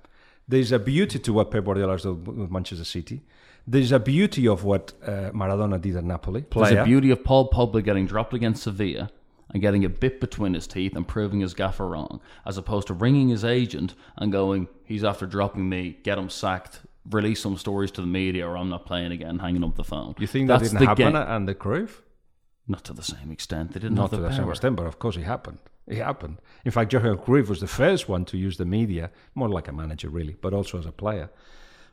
There's 0.49 0.73
a 0.73 0.79
beauty 0.79 1.19
to 1.19 1.33
what 1.33 1.51
Pep 1.51 1.65
Guardiola 1.65 1.99
done 1.99 2.25
with 2.25 2.51
Manchester 2.51 2.85
City. 2.85 3.23
There's 3.67 3.93
a 3.93 4.01
beauty 4.01 4.49
of 4.49 4.65
what 4.65 4.93
uh, 5.05 5.31
Maradona 5.33 5.81
did 5.81 5.97
at 5.97 6.05
Napoli. 6.05 6.45
There's 6.55 6.73
a 6.73 6.85
beauty 6.85 7.11
of 7.11 7.23
Paul 7.25 7.51
Pogba 7.51 7.85
getting 7.85 8.07
dropped 8.07 8.35
against 8.35 8.63
Sevilla 8.63 9.11
and 9.53 9.61
getting 9.61 9.85
a 9.85 9.89
bit 9.89 10.21
between 10.21 10.55
his 10.55 10.67
teeth 10.67 10.95
and 10.97 11.07
proving 11.07 11.41
his 11.41 11.55
gaffer 11.55 11.87
wrong, 11.87 12.21
as 12.47 12.57
opposed 12.57 12.87
to 12.89 12.95
ringing 12.95 13.29
his 13.29 13.45
agent 13.45 13.95
and 14.17 14.33
going, 14.33 14.69
"He's 14.85 15.05
after 15.05 15.27
dropping 15.27 15.69
me. 15.69 15.99
Get 16.03 16.19
him 16.19 16.29
sacked. 16.31 16.81
Release 17.11 17.41
some 17.41 17.57
stories 17.57 17.91
to 17.93 18.01
the 18.01 18.07
media, 18.07 18.47
or 18.47 18.57
I'm 18.57 18.69
not 18.69 18.87
playing 18.87 19.13
again." 19.13 19.39
Hanging 19.41 19.65
up 19.65 19.75
the 19.77 19.85
phone. 19.85 20.15
you 20.19 20.27
think 20.27 20.49
that 20.49 20.63
didn't 20.63 20.79
happen 20.79 21.13
game. 21.13 21.17
and 21.17 21.49
the 21.49 21.55
Cruyff? 21.55 22.03
Not 22.69 22.85
to 22.85 22.93
the 22.93 23.03
same 23.03 23.33
extent. 23.33 23.73
They 23.73 23.81
didn't 23.81 23.97
Not 23.97 24.03
have 24.03 24.11
to 24.11 24.17
the 24.19 24.29
the 24.29 24.37
same 24.37 24.49
extent, 24.49 24.77
but 24.77 24.87
of 24.87 24.99
course 25.01 25.17
it 25.17 25.23
happened. 25.25 25.59
It 25.89 25.97
happened. 25.97 26.39
In 26.65 26.71
fact, 26.71 26.93
Johan 26.93 27.17
Cruyff 27.19 27.49
was 27.49 27.59
the 27.61 27.67
first 27.67 28.09
one 28.09 28.25
to 28.27 28.37
use 28.39 28.59
the 28.59 28.65
media, 28.65 29.11
more 29.35 29.49
like 29.49 29.67
a 29.67 29.73
manager, 29.73 30.09
really, 30.09 30.37
but 30.41 30.55
also 30.55 30.79
as 30.79 30.87
a 30.87 30.93
player. 30.93 31.31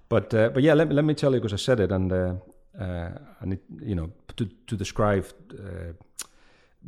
But 0.09 0.33
uh, 0.33 0.49
but 0.49 0.63
yeah, 0.63 0.73
let, 0.73 0.87
me- 0.87 0.95
let 0.95 1.05
me 1.05 1.13
tell 1.13 1.33
you 1.33 1.39
because 1.41 1.53
I 1.53 1.57
said 1.57 1.79
it, 1.79 1.91
and 1.91 2.11
uh, 2.11 2.33
uh, 2.79 3.09
and 3.41 3.53
it, 3.53 3.61
you 3.81 3.95
know 3.95 4.11
to 4.37 4.45
to 4.67 4.75
describe 4.77 5.25
uh, 5.53 5.93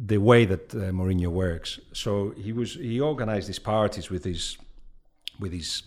the 0.08 0.18
way 0.18 0.46
that 0.46 0.74
uh, 0.74 0.91
Mourinho 0.91 1.28
works. 1.28 1.80
So 1.94 2.34
he 2.38 2.54
was 2.54 2.76
he 2.76 3.00
organized 3.02 3.48
these 3.48 3.60
parties 3.62 4.10
with 4.10 4.24
his 4.24 4.58
with 5.40 5.52
his 5.54 5.84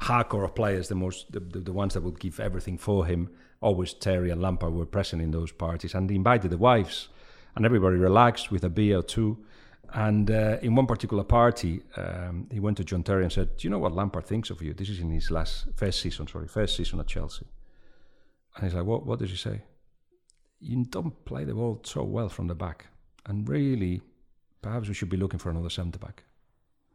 hardcore 0.00 0.52
players, 0.54 0.88
the 0.88 0.94
most 0.94 1.30
the, 1.32 1.40
the, 1.40 1.60
the 1.60 1.72
ones 1.72 1.92
that 1.94 2.02
would 2.02 2.18
give 2.18 2.40
everything 2.40 2.78
for 2.78 3.06
him. 3.06 3.28
Always 3.60 3.94
Terry 3.94 4.30
and 4.30 4.42
Lampard 4.42 4.72
were 4.72 4.86
present 4.86 5.22
in 5.22 5.30
those 5.30 5.52
parties, 5.52 5.94
and 5.94 6.10
he 6.10 6.16
invited 6.16 6.50
the 6.50 6.58
wives, 6.58 7.08
and 7.54 7.64
everybody 7.64 7.96
relaxed 7.96 8.50
with 8.50 8.64
a 8.64 8.68
beer 8.68 8.98
or 8.98 9.02
two. 9.04 9.36
And 9.94 10.30
uh, 10.30 10.56
in 10.62 10.74
one 10.74 10.86
particular 10.86 11.22
party, 11.22 11.82
um, 11.96 12.46
he 12.50 12.60
went 12.60 12.78
to 12.78 12.84
John 12.84 13.02
Terry 13.02 13.24
and 13.24 13.32
said, 13.32 13.56
"Do 13.56 13.66
you 13.66 13.70
know 13.70 13.78
what 13.78 13.92
Lampard 13.92 14.24
thinks 14.24 14.48
of 14.48 14.62
you? 14.62 14.72
This 14.72 14.88
is 14.88 15.00
in 15.00 15.10
his 15.10 15.30
last 15.30 15.66
first 15.76 16.00
season, 16.00 16.26
sorry, 16.26 16.48
first 16.48 16.76
season 16.76 16.98
at 17.00 17.06
Chelsea." 17.06 17.46
And 18.56 18.64
he's 18.64 18.74
like, 18.74 18.86
"What? 18.86 19.04
What 19.04 19.18
did 19.18 19.28
he 19.28 19.36
say? 19.36 19.62
You 20.60 20.84
don't 20.84 21.24
play 21.26 21.44
the 21.44 21.54
ball 21.54 21.82
so 21.84 22.04
well 22.04 22.30
from 22.30 22.46
the 22.46 22.54
back, 22.54 22.86
and 23.26 23.46
really, 23.46 24.00
perhaps 24.62 24.88
we 24.88 24.94
should 24.94 25.10
be 25.10 25.18
looking 25.18 25.38
for 25.38 25.50
another 25.50 25.68
centre 25.68 25.98
back." 25.98 26.22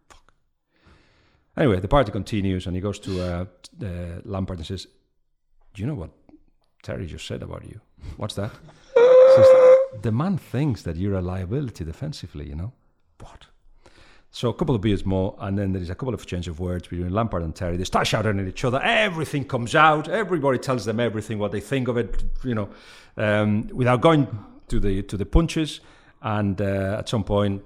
Fuck. 0.10 0.34
Anyway, 1.56 1.80
the 1.80 1.88
party 1.88 2.12
continues, 2.12 2.66
and 2.66 2.76
he 2.76 2.82
goes 2.82 3.00
to 3.00 3.22
uh, 3.22 3.46
uh, 3.86 4.22
Lampard 4.24 4.58
and 4.58 4.66
says, 4.66 4.88
"Do 5.76 5.84
you 5.84 5.88
know 5.88 5.96
what 5.96 6.10
Terry 6.82 7.06
just 7.06 7.28
said 7.28 7.44
about 7.44 7.64
you? 7.64 7.80
What's 8.18 8.36
that?" 8.36 8.52
Says, 9.36 10.02
the 10.02 10.12
man 10.12 10.40
thinks 10.40 10.82
that 10.82 10.96
you're 10.96 11.14
a 11.14 11.22
liability 11.22 11.84
defensively. 11.84 12.48
You 12.48 12.56
know 12.56 12.74
what? 13.20 13.46
So 14.30 14.50
a 14.50 14.54
couple 14.54 14.76
of 14.76 14.82
beers 14.82 15.06
more, 15.06 15.36
and 15.40 15.58
then 15.58 15.72
there 15.74 15.82
is 15.82 15.90
a 15.90 15.96
couple 15.96 16.14
of 16.14 16.20
exchange 16.20 16.48
of 16.48 16.60
words 16.60 16.88
between 16.88 17.10
Lampard 17.12 17.44
and 17.44 17.56
Terry. 17.56 17.78
They 17.78 17.86
start 17.86 18.06
shouting 18.06 18.40
at 18.40 18.48
each 18.48 18.64
other. 18.64 18.80
Everything 18.84 19.46
comes 19.46 19.74
out. 19.74 20.08
Everybody 20.08 20.60
tells 20.60 20.86
them 20.86 21.00
everything, 21.00 21.40
what 21.40 21.52
they 21.52 21.62
think 21.62 21.88
of 21.88 21.98
it, 21.98 22.24
you 22.44 22.54
know, 22.54 22.70
um, 23.16 23.68
without 23.74 24.02
going 24.02 24.28
to 24.68 24.80
the 24.80 25.02
to 25.04 25.18
the 25.18 25.26
punches. 25.26 25.80
And 26.22 26.62
uh, 26.62 26.98
at 27.00 27.10
some 27.10 27.24
point, 27.24 27.64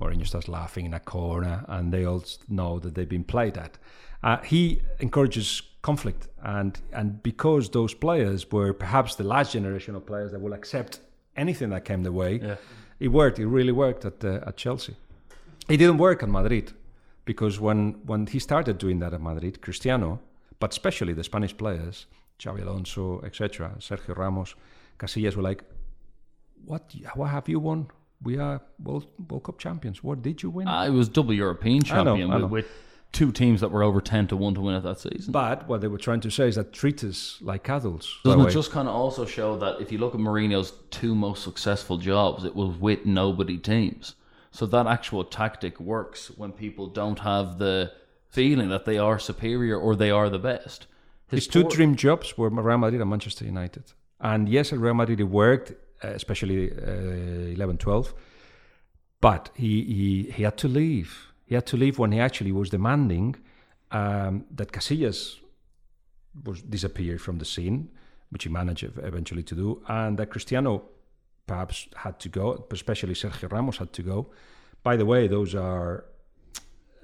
Mourinho 0.00 0.26
starts 0.26 0.48
laughing 0.48 0.86
in 0.86 0.94
a 0.94 1.00
corner, 1.00 1.64
and 1.68 1.92
they 1.92 2.04
all 2.04 2.24
know 2.48 2.78
that 2.78 2.94
they've 2.94 3.08
been 3.08 3.24
played 3.24 3.58
at. 3.58 3.78
Uh, 4.22 4.38
he 4.38 4.80
encourages 4.98 5.62
conflict, 5.82 6.28
and 6.42 6.80
and 6.92 7.22
because 7.22 7.70
those 7.70 7.94
players 7.94 8.50
were 8.50 8.72
perhaps 8.72 9.14
the 9.14 9.24
last 9.24 9.52
generation 9.52 9.94
of 9.94 10.06
players 10.06 10.32
that 10.32 10.40
will 10.40 10.54
accept 10.54 11.00
anything 11.36 11.70
that 11.70 11.84
came 11.84 12.02
their 12.02 12.12
way, 12.12 12.40
Yeah. 12.40 12.56
It 13.00 13.08
worked. 13.08 13.38
It 13.38 13.46
really 13.46 13.72
worked 13.72 14.04
at 14.04 14.24
uh, 14.24 14.48
at 14.48 14.56
Chelsea. 14.56 14.94
It 15.68 15.78
didn't 15.78 15.98
work 15.98 16.22
at 16.22 16.28
Madrid 16.28 16.72
because 17.24 17.58
when 17.58 17.94
when 18.06 18.26
he 18.26 18.38
started 18.38 18.78
doing 18.78 19.00
that 19.00 19.12
at 19.14 19.20
Madrid, 19.20 19.60
Cristiano, 19.62 20.20
but 20.60 20.70
especially 20.72 21.14
the 21.14 21.24
Spanish 21.24 21.56
players, 21.56 22.06
Xabi 22.38 22.62
Alonso, 22.62 23.20
etc., 23.24 23.72
Sergio 23.78 24.16
Ramos, 24.16 24.54
Casillas 24.98 25.34
were 25.36 25.42
like, 25.50 25.64
"What? 26.66 26.94
What 27.14 27.30
have 27.30 27.48
you 27.48 27.60
won? 27.60 27.88
We 28.22 28.38
are 28.38 28.60
World, 28.78 29.06
World 29.28 29.44
Cup 29.44 29.58
champions. 29.58 30.04
What 30.04 30.22
did 30.22 30.42
you 30.42 30.50
win?" 30.50 30.68
I 30.68 30.90
was 30.90 31.08
double 31.08 31.32
European 31.32 31.82
I 31.84 31.88
know, 31.88 32.04
champion 32.04 32.30
I 32.30 32.38
know. 32.38 32.46
with, 32.46 32.52
with 32.52 32.66
two 33.12 33.32
teams 33.32 33.60
that 33.60 33.70
were 33.70 33.82
over 33.82 34.00
ten 34.00 34.26
to 34.28 34.36
one 34.36 34.54
to 34.54 34.60
win 34.60 34.74
it 34.74 34.82
that 34.82 35.00
season. 35.00 35.32
but 35.32 35.68
what 35.68 35.80
they 35.80 35.88
were 35.88 35.98
trying 35.98 36.20
to 36.20 36.30
say 36.30 36.48
is 36.48 36.54
that 36.56 36.72
treat 36.72 37.02
us 37.04 37.38
like 37.40 37.68
adults. 37.68 38.18
Doesn't 38.24 38.40
it 38.40 38.50
just 38.50 38.70
kind 38.70 38.88
of 38.88 38.94
also 38.94 39.24
show 39.26 39.56
that 39.58 39.80
if 39.80 39.90
you 39.92 39.98
look 39.98 40.14
at 40.14 40.20
Mourinho's 40.20 40.72
two 40.90 41.14
most 41.14 41.42
successful 41.42 41.98
jobs, 41.98 42.44
it 42.44 42.54
was 42.54 42.76
with 42.76 43.04
nobody 43.06 43.58
teams. 43.58 44.14
So 44.52 44.66
that 44.66 44.86
actual 44.86 45.24
tactic 45.24 45.78
works 45.80 46.30
when 46.36 46.52
people 46.52 46.86
don't 46.88 47.20
have 47.20 47.58
the 47.58 47.92
feeling 48.28 48.68
that 48.68 48.84
they 48.84 48.98
are 48.98 49.18
superior 49.18 49.76
or 49.78 49.94
they 49.96 50.10
are 50.10 50.28
the 50.28 50.38
best. 50.38 50.86
His 51.28 51.46
two 51.46 51.62
poor- 51.62 51.70
dream 51.70 51.94
jobs 51.96 52.36
were 52.36 52.48
Real 52.48 52.78
Madrid 52.78 53.00
and 53.00 53.10
Manchester 53.10 53.44
United. 53.44 53.84
And 54.20 54.48
yes, 54.48 54.72
at 54.72 54.78
Real 54.78 54.94
Madrid 54.94 55.20
it 55.20 55.24
worked, 55.24 55.72
uh, 56.04 56.08
especially 56.08 56.72
uh, 56.72 57.54
11 57.54 57.78
12. 57.78 58.14
But 59.20 59.50
he, 59.54 59.84
he, 59.84 60.32
he 60.32 60.42
had 60.42 60.56
to 60.58 60.68
leave. 60.68 61.29
He 61.50 61.56
had 61.56 61.66
to 61.66 61.76
leave 61.76 61.98
when 61.98 62.12
he 62.12 62.20
actually 62.20 62.52
was 62.52 62.70
demanding 62.70 63.34
um, 63.90 64.44
that 64.54 64.70
Casillas 64.70 65.40
was 66.44 66.62
disappeared 66.62 67.20
from 67.20 67.38
the 67.38 67.44
scene, 67.44 67.88
which 68.30 68.44
he 68.44 68.48
managed 68.48 68.84
eventually 68.98 69.42
to 69.42 69.56
do, 69.56 69.82
and 69.88 70.16
that 70.16 70.30
Cristiano 70.30 70.84
perhaps 71.48 71.88
had 71.96 72.20
to 72.20 72.28
go, 72.28 72.66
especially 72.70 73.14
Sergio 73.14 73.50
Ramos 73.50 73.78
had 73.78 73.92
to 73.94 74.02
go. 74.02 74.30
By 74.84 74.96
the 74.96 75.04
way, 75.04 75.26
those 75.26 75.56
are 75.56 76.04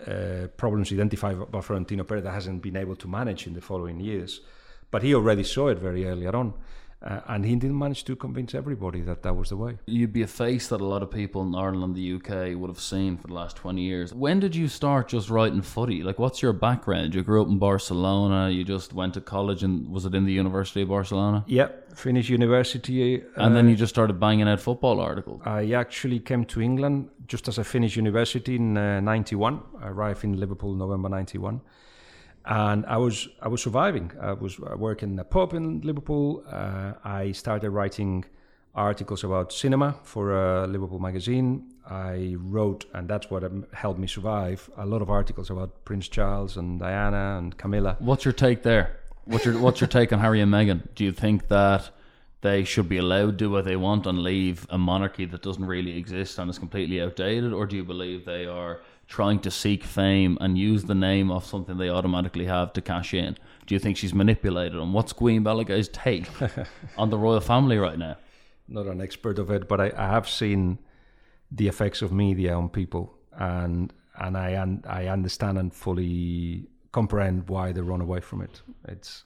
uh, 0.06 0.46
problems 0.56 0.92
identified 0.92 1.50
by 1.50 1.60
Florentino 1.60 2.04
Perez 2.04 2.22
that 2.22 2.30
hasn't 2.30 2.62
been 2.62 2.76
able 2.76 2.94
to 2.94 3.08
manage 3.08 3.48
in 3.48 3.54
the 3.54 3.60
following 3.60 3.98
years. 3.98 4.42
But 4.92 5.02
he 5.02 5.12
already 5.12 5.42
saw 5.42 5.66
it 5.70 5.80
very 5.80 6.06
earlier 6.06 6.36
on, 6.36 6.54
uh, 7.06 7.20
and 7.28 7.44
he 7.44 7.54
didn't 7.54 7.78
manage 7.78 8.04
to 8.04 8.16
convince 8.16 8.54
everybody 8.54 9.00
that 9.02 9.22
that 9.22 9.34
was 9.34 9.50
the 9.50 9.56
way. 9.56 9.78
You'd 9.86 10.12
be 10.12 10.22
a 10.22 10.26
face 10.26 10.68
that 10.68 10.80
a 10.80 10.84
lot 10.84 11.02
of 11.02 11.10
people 11.10 11.42
in 11.42 11.54
Ireland 11.54 11.84
and 11.84 11.94
the 11.94 12.14
UK 12.14 12.58
would 12.58 12.68
have 12.68 12.80
seen 12.80 13.16
for 13.16 13.28
the 13.28 13.34
last 13.34 13.56
20 13.56 13.80
years. 13.80 14.12
When 14.12 14.40
did 14.40 14.56
you 14.56 14.66
start 14.66 15.08
just 15.08 15.30
writing 15.30 15.62
footy? 15.62 16.02
Like, 16.02 16.18
what's 16.18 16.42
your 16.42 16.52
background? 16.52 17.14
You 17.14 17.22
grew 17.22 17.42
up 17.42 17.48
in 17.48 17.58
Barcelona, 17.58 18.50
you 18.50 18.64
just 18.64 18.92
went 18.92 19.14
to 19.14 19.20
college, 19.20 19.62
and 19.62 19.88
was 19.88 20.04
it 20.04 20.14
in 20.14 20.24
the 20.24 20.32
University 20.32 20.82
of 20.82 20.88
Barcelona? 20.88 21.44
Yeah, 21.46 21.68
finished 21.94 22.28
university. 22.28 23.14
And 23.14 23.24
uh, 23.36 23.48
then 23.50 23.68
you 23.68 23.76
just 23.76 23.94
started 23.94 24.18
banging 24.18 24.48
out 24.48 24.60
football 24.60 25.00
articles. 25.00 25.42
I 25.44 25.72
actually 25.72 26.18
came 26.18 26.44
to 26.46 26.60
England 26.60 27.10
just 27.28 27.46
as 27.48 27.58
I 27.58 27.62
finished 27.62 27.96
university 27.96 28.56
in 28.56 28.76
uh, 28.76 29.00
'91. 29.00 29.60
I 29.80 29.88
arrived 29.88 30.24
in 30.24 30.38
Liverpool 30.38 30.74
November 30.74 31.08
'91, 31.08 31.60
and 32.46 32.86
I 32.86 32.96
was 32.96 33.28
I 33.42 33.48
was 33.48 33.62
surviving. 33.62 34.12
I 34.20 34.32
was 34.32 34.58
working 34.58 35.12
in 35.12 35.18
a 35.18 35.24
pub 35.24 35.52
in 35.52 35.80
Liverpool. 35.80 36.44
Uh, 36.50 36.92
I 37.04 37.32
started 37.32 37.70
writing 37.70 38.24
articles 38.74 39.24
about 39.24 39.52
cinema 39.52 39.96
for 40.02 40.32
a 40.32 40.66
Liverpool 40.66 40.98
magazine. 40.98 41.72
I 41.88 42.36
wrote, 42.38 42.84
and 42.94 43.08
that's 43.08 43.30
what 43.30 43.42
um, 43.42 43.66
helped 43.72 43.98
me 43.98 44.06
survive. 44.06 44.68
A 44.76 44.86
lot 44.86 45.02
of 45.02 45.10
articles 45.10 45.50
about 45.50 45.84
Prince 45.84 46.08
Charles 46.08 46.56
and 46.56 46.78
Diana 46.78 47.38
and 47.38 47.56
Camilla. 47.56 47.96
What's 47.98 48.24
your 48.24 48.34
take 48.34 48.62
there? 48.62 48.96
What's 49.24 49.44
your 49.44 49.58
What's 49.58 49.80
your 49.80 49.88
take 49.88 50.12
on 50.12 50.20
Harry 50.20 50.40
and 50.40 50.52
Meghan? 50.52 50.82
Do 50.94 51.04
you 51.04 51.12
think 51.12 51.48
that 51.48 51.90
they 52.42 52.62
should 52.62 52.88
be 52.88 52.98
allowed 52.98 53.38
to 53.38 53.44
do 53.44 53.50
what 53.50 53.64
they 53.64 53.76
want 53.76 54.06
and 54.06 54.22
leave 54.22 54.66
a 54.70 54.78
monarchy 54.78 55.24
that 55.24 55.42
doesn't 55.42 55.64
really 55.64 55.96
exist 55.98 56.38
and 56.38 56.48
is 56.48 56.58
completely 56.58 57.00
outdated, 57.00 57.52
or 57.52 57.66
do 57.66 57.74
you 57.74 57.84
believe 57.84 58.24
they 58.24 58.46
are 58.46 58.82
trying 59.08 59.38
to 59.40 59.50
seek 59.50 59.84
fame 59.84 60.36
and 60.40 60.58
use 60.58 60.84
the 60.84 60.94
name 60.94 61.30
of 61.30 61.44
something 61.44 61.76
they 61.76 61.88
automatically 61.88 62.46
have 62.46 62.72
to 62.74 62.80
cash 62.80 63.14
in? 63.14 63.36
Do 63.66 63.74
you 63.74 63.78
think 63.78 63.96
she's 63.96 64.14
manipulated 64.14 64.78
them? 64.78 64.92
What's 64.92 65.12
Queen 65.12 65.42
Balague's 65.42 65.88
take 65.88 66.28
on 66.98 67.10
the 67.10 67.18
royal 67.18 67.40
family 67.40 67.78
right 67.78 67.98
now? 67.98 68.16
not 68.68 68.86
an 68.86 69.00
expert 69.00 69.38
of 69.38 69.50
it, 69.50 69.68
but 69.68 69.80
I, 69.80 69.92
I 69.96 70.08
have 70.08 70.28
seen 70.28 70.78
the 71.50 71.68
effects 71.68 72.02
of 72.02 72.12
media 72.12 72.54
on 72.54 72.68
people, 72.68 73.14
and 73.32 73.92
and 74.18 74.36
I 74.36 74.60
un, 74.60 74.82
I 74.86 75.06
understand 75.06 75.58
and 75.58 75.72
fully 75.72 76.66
comprehend 76.92 77.48
why 77.48 77.72
they 77.72 77.80
run 77.80 78.00
away 78.00 78.20
from 78.20 78.42
it. 78.42 78.62
It's 78.88 79.24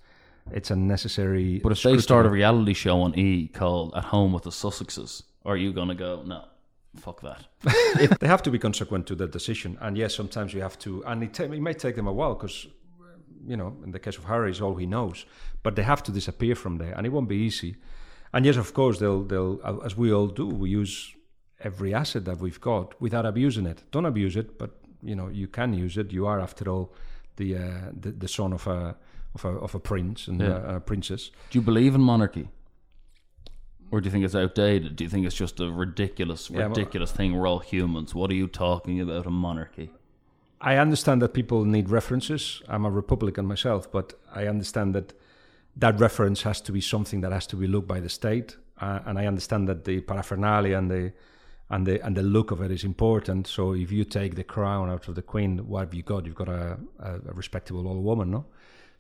it's 0.51 0.71
a 0.71 0.77
necessary. 0.77 1.61
But 1.61 1.73
if 1.73 1.83
they 1.83 1.97
start 1.99 2.27
a 2.27 2.31
reality 2.31 2.75
show 2.75 3.01
on 3.03 3.19
E 3.19 3.49
called 3.49 3.95
At 3.97 4.05
Home 4.05 4.33
with 4.33 4.45
the 4.45 4.51
Sussexes, 4.51 5.23
are 5.45 5.57
you 5.57 5.73
going 5.73 5.89
to 5.89 5.95
go, 5.95 6.23
no, 6.27 6.45
fuck 6.97 7.21
that? 7.23 7.47
they 8.21 8.27
have 8.27 8.43
to 8.43 8.51
be 8.51 8.59
consequent 8.59 9.07
to 9.07 9.15
their 9.15 9.29
decision, 9.29 9.77
and 9.81 9.97
yes, 9.97 10.15
sometimes 10.15 10.53
you 10.55 10.61
have 10.63 10.79
to, 10.81 11.03
and 11.07 11.23
it, 11.23 11.35
ta- 11.35 11.45
it 11.45 11.61
may 11.61 11.75
take 11.75 11.97
them 11.97 12.07
a 12.07 12.13
while 12.13 12.35
because. 12.35 12.67
You 13.47 13.57
know, 13.57 13.75
in 13.83 13.91
the 13.93 13.99
case 13.99 14.19
of 14.19 14.25
Harry, 14.27 14.51
is 14.51 14.61
all 14.61 14.75
he 14.77 14.85
knows, 14.85 15.25
but 15.63 15.75
they 15.75 15.83
have 15.83 16.03
to 16.03 16.13
disappear 16.13 16.55
from 16.55 16.77
there, 16.77 16.93
and 16.93 17.07
it 17.07 17.09
won't 17.11 17.27
be 17.29 17.37
easy. 17.37 17.77
And 18.35 18.45
yes, 18.45 18.57
of 18.59 18.75
course, 18.75 18.99
they'll 18.99 19.23
they'll 19.25 19.59
as 19.83 19.97
we 19.97 20.13
all 20.13 20.27
do, 20.27 20.47
we 20.47 20.69
use 20.69 21.15
every 21.65 21.95
asset 21.95 22.27
that 22.27 22.39
we've 22.39 22.61
got 22.61 23.01
without 23.01 23.25
abusing 23.25 23.67
it. 23.67 23.83
Don't 23.93 24.05
abuse 24.05 24.37
it, 24.37 24.59
but 24.59 24.71
you 25.03 25.15
know 25.17 25.29
you 25.29 25.49
can 25.49 25.73
use 25.73 25.97
it. 25.97 26.13
You 26.13 26.27
are, 26.27 26.39
after 26.39 26.69
all, 26.71 26.93
the 27.37 27.57
uh, 27.57 27.91
the, 27.99 28.11
the 28.11 28.29
son 28.29 28.53
of 28.53 28.67
a 28.67 28.95
of 29.35 29.45
a 29.47 29.49
of 29.49 29.75
a 29.75 29.81
prince 29.81 30.29
and 30.29 30.39
Yeah. 30.41 30.73
a, 30.73 30.77
a 30.77 30.81
princess. 30.81 31.31
Do 31.51 31.59
you 31.59 31.63
believe 31.65 31.95
in 31.95 32.03
monarchy? 32.03 32.49
Or 33.91 34.01
do 34.01 34.07
you 34.07 34.11
think 34.11 34.25
it's 34.25 34.35
outdated? 34.35 34.97
Do 34.97 35.05
you 35.05 35.11
think 35.11 35.27
it's 35.27 35.35
just 35.35 35.61
a 35.61 35.71
ridiculous, 35.71 36.49
Yeah, 36.49 36.69
ridiculous 36.69 37.11
thing? 37.11 37.37
We're 37.37 37.49
all 37.49 37.59
humans. 37.59 38.15
What 38.15 38.31
are 38.31 38.35
you 38.35 38.47
talking 38.47 39.01
about 39.01 39.27
a 39.27 39.31
monarchy? 39.31 39.91
I 40.61 40.77
understand 40.77 41.23
that 41.23 41.33
people 41.33 41.65
need 41.65 41.89
references. 41.89 42.63
I'm 42.69 42.85
a 42.85 42.91
Republican 42.91 43.47
myself, 43.47 43.91
but 43.91 44.15
I 44.35 44.47
understand 44.47 44.95
that 44.95 45.15
that 45.77 45.99
reference 45.99 46.43
has 46.43 46.61
to 46.63 46.73
be 46.73 46.81
something 46.81 47.23
that 47.23 47.33
has 47.33 47.47
to 47.49 47.57
be 47.57 47.67
looked 47.67 47.89
by 47.89 48.01
the 48.01 48.09
state, 48.09 48.57
uh, 48.81 49.01
and 49.07 49.19
I 49.19 49.27
understand 49.27 49.69
that 49.69 49.85
the 49.85 50.01
paraphernalia 50.03 50.77
and 50.77 50.91
the 50.91 51.13
and 51.71 51.87
the 51.87 52.05
and 52.05 52.17
the 52.17 52.23
look 52.23 52.51
of 52.51 52.61
it 52.61 52.71
is 52.71 52.85
important. 52.85 53.47
So 53.47 53.75
if 53.75 53.91
you 53.91 54.05
take 54.05 54.35
the 54.35 54.45
crown 54.45 54.91
out 54.91 55.09
of 55.09 55.15
the 55.15 55.23
queen, 55.23 55.59
what 55.69 55.81
have 55.81 55.95
you 55.95 56.03
got? 56.03 56.27
You've 56.27 56.35
got 56.35 56.49
a, 56.49 56.79
a, 56.99 57.15
a 57.29 57.33
respectable 57.33 57.89
old 57.89 58.05
woman, 58.05 58.31
no? 58.31 58.45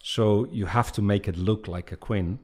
So 0.02 0.46
you 0.50 0.66
have 0.66 0.92
to 0.92 1.02
make 1.02 1.28
it 1.28 1.36
look 1.36 1.68
like 1.68 1.92
a 1.92 1.96
queen. 1.96 2.38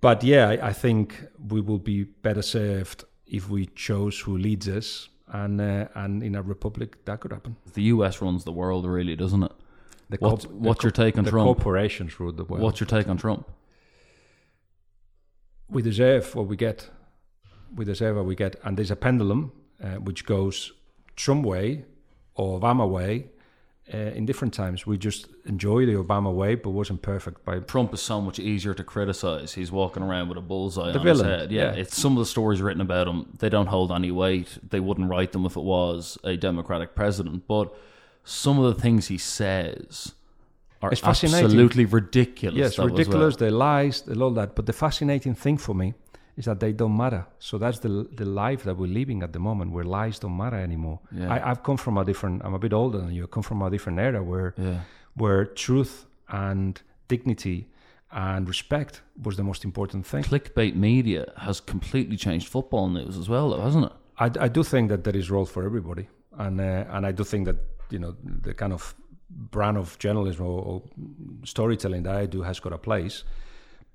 But 0.00 0.22
yeah, 0.22 0.48
I, 0.48 0.68
I 0.68 0.72
think 0.72 1.24
we 1.48 1.60
will 1.60 1.78
be 1.78 2.04
better 2.04 2.42
served 2.42 3.04
if 3.26 3.48
we 3.50 3.66
chose 3.74 4.20
who 4.20 4.38
leads 4.38 4.68
us, 4.68 5.08
and 5.28 5.60
uh, 5.60 5.88
and 5.94 6.22
in 6.22 6.34
a 6.34 6.42
republic 6.42 7.04
that 7.04 7.20
could 7.20 7.32
happen. 7.32 7.56
The 7.74 7.82
US 7.94 8.22
runs 8.22 8.44
the 8.44 8.52
world, 8.52 8.86
really, 8.86 9.16
doesn't 9.16 9.42
it? 9.42 9.52
The 10.10 10.16
What's- 10.20 10.46
what's 10.46 10.80
the 10.80 10.86
your 10.86 10.92
take 10.92 11.18
on 11.18 11.24
the 11.24 11.30
Trump? 11.30 11.46
corporations 11.46 12.18
rule 12.20 12.32
the 12.32 12.44
world. 12.44 12.62
What's 12.62 12.80
your 12.80 12.86
take 12.86 13.08
on 13.08 13.16
Trump? 13.18 13.46
we 15.70 15.82
deserve 15.82 16.34
what 16.34 16.46
we 16.46 16.56
get. 16.56 16.88
We 17.74 17.84
deserve 17.84 18.16
what 18.16 18.24
we 18.24 18.34
get, 18.34 18.56
and 18.64 18.76
there's 18.78 18.90
a 18.90 18.96
pendulum 18.96 19.52
uh, 19.82 19.96
which 19.96 20.24
goes 20.24 20.72
Trump 21.16 21.44
way 21.44 21.84
or 22.34 22.58
Obama 22.58 22.88
way. 22.88 23.26
Uh, 23.92 23.96
in 23.96 24.26
different 24.26 24.52
times, 24.52 24.86
we 24.86 24.98
just 24.98 25.28
enjoy 25.46 25.86
the 25.86 25.94
Obama 25.94 26.30
way, 26.32 26.54
but 26.54 26.70
wasn't 26.70 27.00
perfect. 27.00 27.42
By 27.44 27.60
Trump 27.60 27.94
is 27.94 28.02
so 28.02 28.20
much 28.20 28.38
easier 28.38 28.74
to 28.74 28.84
criticize. 28.84 29.54
He's 29.54 29.72
walking 29.72 30.02
around 30.02 30.28
with 30.28 30.36
a 30.36 30.42
bullseye 30.42 30.92
The 30.92 30.98
on 30.98 31.04
villain, 31.04 31.26
his 31.26 31.40
head. 31.40 31.52
Yeah, 31.52 31.62
yeah. 31.74 31.80
it's 31.80 31.96
some 31.96 32.12
of 32.12 32.18
the 32.18 32.26
stories 32.26 32.60
written 32.60 32.82
about 32.82 33.08
him. 33.08 33.26
They 33.38 33.48
don't 33.48 33.68
hold 33.68 33.90
any 33.90 34.10
weight. 34.10 34.58
They 34.68 34.80
wouldn't 34.80 35.08
write 35.08 35.32
them 35.32 35.46
if 35.46 35.56
it 35.56 35.62
was 35.62 36.18
a 36.22 36.36
Democratic 36.36 36.94
president. 36.94 37.46
But 37.48 37.74
some 38.24 38.58
of 38.58 38.74
the 38.74 38.80
things 38.80 39.06
he 39.08 39.16
says 39.16 40.12
are 40.82 40.92
It's 40.92 41.00
fascinating. 41.00 41.46
absolutely 41.46 41.86
ridiculous. 41.86 42.58
yes, 42.58 42.78
ridiculous, 42.78 43.40
well. 43.40 43.48
the 43.50 43.56
lies, 43.56 44.02
all 44.20 44.30
that. 44.32 44.54
But 44.54 44.66
the 44.66 44.74
fascinating 44.74 45.34
thing 45.34 45.56
for 45.56 45.74
me 45.74 45.94
is 46.38 46.44
that 46.44 46.58
they 46.60 46.72
don't 46.72 46.96
matter. 46.96 47.22
So 47.38 47.58
that's 47.58 47.78
the 47.80 47.88
the 48.20 48.24
life 48.24 48.62
that 48.68 48.76
we're 48.80 48.94
living 49.00 49.22
at 49.22 49.32
the 49.32 49.38
moment, 49.48 49.72
where 49.74 49.84
lies 50.02 50.18
don't 50.20 50.36
matter 50.36 50.60
anymore. 50.68 50.98
Yeah. 51.12 51.34
I, 51.34 51.50
I've 51.50 51.62
come 51.62 51.76
from 51.76 51.98
a 51.98 52.04
different. 52.04 52.42
I'm 52.44 52.54
a 52.54 52.58
bit 52.58 52.72
older 52.72 52.98
than 52.98 53.12
you. 53.16 53.24
I 53.24 53.26
come 53.36 53.42
from 53.50 53.62
a 53.62 53.68
different 53.70 53.98
era 53.98 54.20
where 54.30 54.50
Yeah. 54.56 54.80
where 55.22 55.44
truth 55.64 55.94
and 56.28 56.82
dignity 57.08 57.58
and 58.10 58.48
respect 58.48 59.02
was 59.24 59.34
the 59.36 59.42
most 59.42 59.64
important 59.64 60.06
thing. 60.10 60.22
Clickbait 60.24 60.74
media 60.74 61.22
has 61.36 61.60
completely 61.60 62.16
changed 62.16 62.46
football 62.48 62.88
news 62.88 63.16
as 63.18 63.28
well, 63.28 63.46
though, 63.50 63.60
hasn't 63.68 63.84
it? 63.84 63.92
I, 64.24 64.46
I 64.46 64.48
do 64.48 64.62
think 64.62 64.88
that 64.90 65.02
there 65.04 65.16
is 65.18 65.30
role 65.30 65.46
for 65.46 65.62
everybody, 65.64 66.04
and 66.44 66.60
uh, 66.60 66.94
and 66.96 67.06
I 67.10 67.12
do 67.12 67.24
think 67.24 67.46
that 67.46 67.56
you 67.90 67.98
know 67.98 68.14
the 68.46 68.54
kind 68.54 68.72
of 68.72 68.94
brand 69.50 69.76
of 69.76 69.98
journalism 70.04 70.46
or, 70.46 70.60
or 70.70 70.82
storytelling 71.44 72.02
that 72.04 72.14
I 72.22 72.26
do 72.26 72.42
has 72.42 72.60
got 72.60 72.72
a 72.72 72.78
place, 72.78 73.24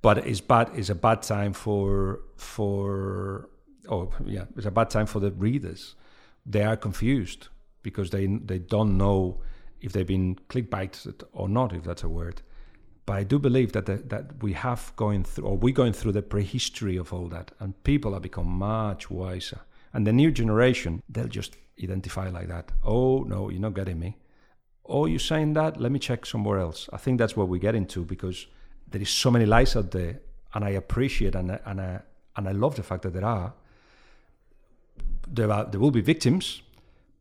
but 0.04 0.18
it's 0.28 0.42
bad. 0.42 0.70
It's 0.76 0.90
a 0.90 0.96
bad 0.96 1.24
time 1.24 1.54
for 1.54 2.20
for 2.36 3.50
oh 3.90 4.12
yeah, 4.26 4.46
it's 4.56 4.68
a 4.68 4.72
bad 4.72 4.92
time 4.92 5.08
for 5.08 5.20
the 5.20 5.32
readers. 5.32 5.96
They 6.46 6.64
are 6.64 6.78
confused 6.78 7.48
because 7.82 8.12
they 8.12 8.28
they 8.28 8.60
don't 8.60 8.98
know 8.98 9.40
if 9.82 9.94
they've 9.94 10.06
been 10.06 10.36
clickbaited 10.50 11.24
or 11.32 11.50
not, 11.50 11.74
if 11.74 11.84
that's 11.84 12.04
a 12.04 12.10
word. 12.10 12.42
But 13.06 13.14
I 13.18 13.24
do 13.24 13.40
believe 13.40 13.74
that 13.74 13.86
the, 13.86 13.98
that 14.08 14.42
we 14.44 14.54
have 14.54 14.94
going 14.96 15.24
through, 15.24 15.46
or 15.46 15.58
we're 15.58 15.74
going 15.74 15.94
through 15.94 16.14
the 16.14 16.22
prehistory 16.22 16.96
of 16.98 17.12
all 17.14 17.28
that, 17.30 17.52
and 17.60 17.82
people 17.84 18.14
have 18.14 18.22
become 18.22 18.48
much 18.48 19.10
wiser. 19.10 19.62
And 19.94 20.08
the 20.08 20.14
new 20.14 20.32
generation, 20.32 21.02
they'll 21.10 21.28
just 21.28 21.56
identify 21.82 22.30
like 22.30 22.50
that. 22.50 22.72
Oh 22.84 23.24
no, 23.24 23.50
you're 23.50 23.62
not 23.62 23.74
getting 23.74 24.00
me. 24.00 24.18
Oh, 24.86 25.06
you're 25.06 25.20
saying 25.20 25.54
that? 25.54 25.80
Let 25.80 25.94
me 25.94 26.00
check 26.00 26.26
somewhere 26.26 26.60
else. 26.60 26.90
I 26.92 26.98
think 26.98 27.20
that's 27.20 27.38
what 27.38 27.48
we 27.48 27.58
get 27.58 27.74
into 27.74 28.04
because 28.04 28.48
there 28.94 29.02
is 29.02 29.10
so 29.10 29.32
many 29.32 29.46
lies 29.46 29.76
out 29.76 29.92
there, 29.92 30.20
and 30.54 30.64
I 30.64 30.70
appreciate 30.70 31.36
and 31.36 31.60
and 31.66 31.82
I, 31.82 32.00
and 32.38 32.48
I 32.48 32.52
love 32.52 32.76
the 32.76 32.84
fact 32.84 33.02
that 33.02 33.14
there 33.14 33.26
are. 33.26 33.54
There 35.28 35.52
are 35.52 35.66
there 35.66 35.80
will 35.80 35.92
be 35.92 36.02
victims, 36.02 36.62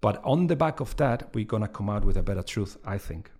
but 0.00 0.20
on 0.22 0.46
the 0.46 0.56
back 0.56 0.80
of 0.80 0.94
that, 0.96 1.34
we're 1.34 1.46
gonna 1.46 1.68
come 1.68 1.88
out 1.90 2.04
with 2.04 2.16
a 2.16 2.22
better 2.22 2.42
truth. 2.42 2.76
I 2.84 2.98
think. 2.98 3.30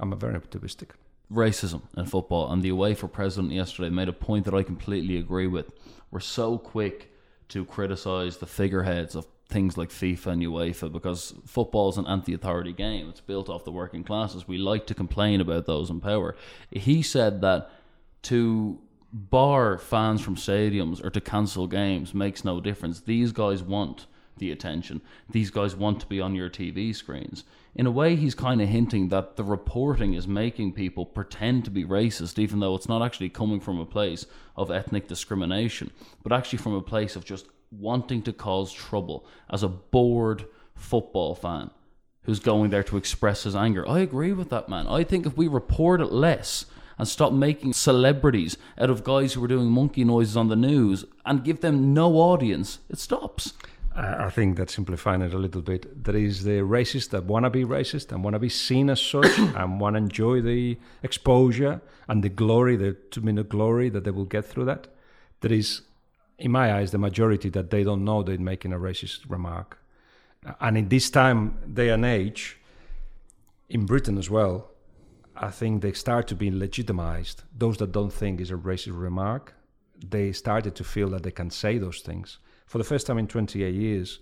I'm 0.00 0.12
a 0.12 0.16
very 0.16 0.34
optimistic. 0.34 0.94
racism 1.32 1.82
in 1.96 2.06
football 2.06 2.52
and 2.52 2.62
the 2.62 2.70
UEFA 2.70 3.08
president 3.10 3.52
yesterday 3.52 3.90
made 3.90 4.08
a 4.08 4.12
point 4.12 4.44
that 4.44 4.54
I 4.54 4.62
completely 4.62 5.16
agree 5.18 5.46
with. 5.46 5.66
We're 6.10 6.20
so 6.20 6.58
quick 6.58 7.12
to 7.48 7.64
criticize 7.64 8.36
the 8.36 8.46
figureheads 8.46 9.14
of 9.14 9.26
things 9.48 9.76
like 9.76 9.90
FIFA 9.90 10.26
and 10.26 10.42
UEFA 10.42 10.90
because 10.90 11.34
football 11.46 11.90
is 11.90 11.98
an 11.98 12.06
anti-authority 12.06 12.72
game. 12.72 13.08
It's 13.08 13.20
built 13.20 13.48
off 13.48 13.64
the 13.64 13.72
working 13.72 14.02
classes. 14.02 14.48
We 14.48 14.58
like 14.58 14.86
to 14.86 14.94
complain 14.94 15.40
about 15.40 15.66
those 15.66 15.90
in 15.90 16.00
power. 16.00 16.34
He 16.70 17.02
said 17.02 17.40
that 17.42 17.70
to 18.22 18.78
bar 19.12 19.78
fans 19.78 20.20
from 20.20 20.34
stadiums 20.34 21.04
or 21.04 21.10
to 21.10 21.20
cancel 21.20 21.66
games 21.66 22.14
makes 22.14 22.44
no 22.44 22.60
difference. 22.60 23.00
These 23.00 23.32
guys 23.32 23.62
want 23.62 24.06
the 24.38 24.50
attention. 24.50 25.00
These 25.30 25.50
guys 25.50 25.76
want 25.76 26.00
to 26.00 26.06
be 26.06 26.20
on 26.20 26.34
your 26.34 26.50
TV 26.50 26.94
screens. 26.94 27.44
In 27.76 27.86
a 27.86 27.90
way, 27.90 28.16
he's 28.16 28.34
kind 28.34 28.60
of 28.60 28.68
hinting 28.68 29.08
that 29.08 29.36
the 29.36 29.44
reporting 29.44 30.14
is 30.14 30.26
making 30.26 30.72
people 30.72 31.06
pretend 31.06 31.64
to 31.64 31.70
be 31.70 31.84
racist, 31.84 32.38
even 32.38 32.60
though 32.60 32.74
it's 32.74 32.88
not 32.88 33.02
actually 33.02 33.28
coming 33.28 33.60
from 33.60 33.78
a 33.78 33.86
place 33.86 34.26
of 34.56 34.70
ethnic 34.70 35.06
discrimination, 35.06 35.90
but 36.22 36.32
actually 36.32 36.58
from 36.58 36.74
a 36.74 36.82
place 36.82 37.14
of 37.14 37.24
just 37.24 37.46
wanting 37.70 38.22
to 38.22 38.32
cause 38.32 38.72
trouble 38.72 39.26
as 39.50 39.62
a 39.62 39.68
bored 39.68 40.46
football 40.74 41.34
fan 41.34 41.70
who's 42.22 42.40
going 42.40 42.70
there 42.70 42.82
to 42.82 42.96
express 42.96 43.42
his 43.42 43.54
anger. 43.54 43.86
I 43.88 44.00
agree 44.00 44.32
with 44.32 44.50
that, 44.50 44.68
man. 44.68 44.86
I 44.86 45.04
think 45.04 45.26
if 45.26 45.36
we 45.36 45.46
report 45.46 46.00
it 46.00 46.12
less 46.12 46.66
and 46.98 47.06
stop 47.06 47.32
making 47.32 47.72
celebrities 47.72 48.56
out 48.78 48.90
of 48.90 49.04
guys 49.04 49.32
who 49.34 49.44
are 49.44 49.48
doing 49.48 49.66
monkey 49.66 50.04
noises 50.04 50.36
on 50.36 50.48
the 50.48 50.56
news 50.56 51.04
and 51.26 51.44
give 51.44 51.60
them 51.60 51.92
no 51.92 52.14
audience, 52.14 52.78
it 52.88 52.98
stops. 52.98 53.52
I 53.96 54.30
think 54.30 54.56
that 54.56 54.70
simplifying 54.70 55.22
it 55.22 55.32
a 55.34 55.38
little 55.38 55.62
bit. 55.62 56.02
There 56.02 56.16
is 56.16 56.42
the 56.42 56.60
racists 56.60 57.10
that 57.10 57.24
want 57.24 57.44
to 57.44 57.50
be 57.50 57.64
racist 57.64 58.10
and 58.10 58.24
want 58.24 58.34
to 58.34 58.40
be 58.40 58.48
seen 58.48 58.90
as 58.90 59.00
such 59.00 59.38
and 59.38 59.78
want 59.78 59.94
to 59.94 59.98
enjoy 59.98 60.40
the 60.40 60.78
exposure 61.02 61.80
and 62.08 62.22
the 62.22 62.28
glory, 62.28 62.76
the 62.76 62.94
two 62.94 63.20
minute 63.20 63.48
glory 63.48 63.88
that 63.90 64.04
they 64.04 64.10
will 64.10 64.24
get 64.24 64.44
through 64.44 64.64
that. 64.64 64.88
There 65.42 65.52
is, 65.52 65.82
in 66.44 66.50
my 66.50 66.66
eyes, 66.76 66.90
the 66.90 66.98
majority 66.98 67.48
that 67.48 67.70
they 67.70 67.82
don't 67.82 68.04
know 68.04 68.22
they're 68.22 68.38
making 68.38 68.72
a 68.74 68.78
racist 68.78 69.20
remark. 69.28 69.78
And 70.60 70.76
in 70.76 70.88
this 70.88 71.08
time, 71.10 71.40
day 71.72 71.88
and 71.88 72.04
age, 72.04 72.58
in 73.70 73.86
Britain 73.86 74.18
as 74.18 74.28
well, 74.28 74.70
I 75.34 75.50
think 75.50 75.80
they 75.80 75.92
start 75.94 76.28
to 76.28 76.34
be 76.36 76.50
legitimized. 76.50 77.42
Those 77.56 77.78
that 77.78 77.92
don't 77.92 78.12
think 78.12 78.40
is 78.40 78.50
a 78.50 78.54
racist 78.56 79.00
remark, 79.00 79.54
they 80.06 80.32
started 80.32 80.74
to 80.74 80.84
feel 80.84 81.08
that 81.10 81.22
they 81.22 81.30
can 81.30 81.50
say 81.50 81.78
those 81.78 82.00
things. 82.00 82.38
For 82.66 82.76
the 82.76 82.84
first 82.84 83.06
time 83.06 83.16
in 83.18 83.26
28 83.26 83.74
years, 83.74 84.20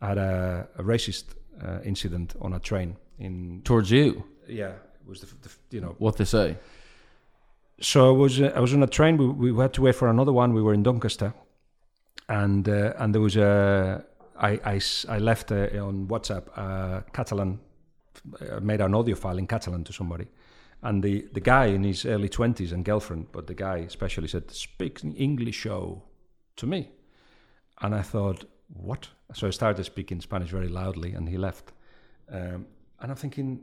I 0.00 0.08
had 0.08 0.18
a, 0.18 0.68
a 0.76 0.82
racist 0.82 1.24
uh, 1.64 1.78
incident 1.84 2.34
on 2.40 2.52
a 2.52 2.58
train 2.58 2.96
in. 3.18 3.62
Towards 3.64 3.90
you, 3.92 4.24
Yeah, 4.48 4.70
it 4.70 5.06
was 5.06 5.20
the, 5.20 5.26
the 5.42 5.50
you 5.70 5.80
know. 5.80 5.94
what 5.98 6.16
they 6.16 6.24
say. 6.24 6.56
So 7.80 8.08
I 8.08 8.12
was 8.12 8.40
uh, 8.40 8.52
I 8.56 8.60
was 8.60 8.74
on 8.74 8.82
a 8.82 8.86
train. 8.88 9.16
We, 9.16 9.52
we 9.52 9.62
had 9.62 9.72
to 9.74 9.82
wait 9.82 9.94
for 9.94 10.08
another 10.08 10.32
one. 10.32 10.52
We 10.52 10.62
were 10.62 10.74
in 10.74 10.82
Doncaster, 10.82 11.32
and 12.30 12.68
uh, 12.68 12.94
and 12.98 13.12
there 13.12 13.20
was 13.20 13.36
a 13.36 14.04
I, 14.38 14.50
I 14.64 14.80
I 15.08 15.18
left 15.18 15.52
uh, 15.52 15.86
on 15.86 16.06
WhatsApp 16.06 16.44
uh, 16.56 17.00
Catalan. 17.12 17.58
I 18.40 18.60
made 18.60 18.80
an 18.80 18.94
audio 18.94 19.16
file 19.16 19.38
in 19.38 19.46
Catalan 19.46 19.84
to 19.84 19.92
somebody, 19.92 20.26
and 20.82 21.02
the, 21.02 21.26
the 21.32 21.40
guy 21.40 21.66
in 21.66 21.84
his 21.84 22.04
early 22.06 22.28
twenties 22.28 22.72
and 22.72 22.84
girlfriend, 22.84 23.26
but 23.32 23.46
the 23.46 23.54
guy 23.54 23.78
especially 23.78 24.28
said, 24.28 24.50
"Speak 24.50 25.00
English, 25.16 25.56
show," 25.56 26.02
to 26.56 26.66
me, 26.66 26.90
and 27.80 27.94
I 27.94 28.02
thought, 28.02 28.44
"What?" 28.68 29.08
So 29.34 29.46
I 29.46 29.50
started 29.50 29.84
speaking 29.84 30.20
Spanish 30.20 30.50
very 30.50 30.68
loudly, 30.68 31.14
and 31.14 31.28
he 31.28 31.36
left. 31.36 31.72
Um, 32.32 32.66
and 33.00 33.10
I'm 33.10 33.16
thinking, 33.16 33.60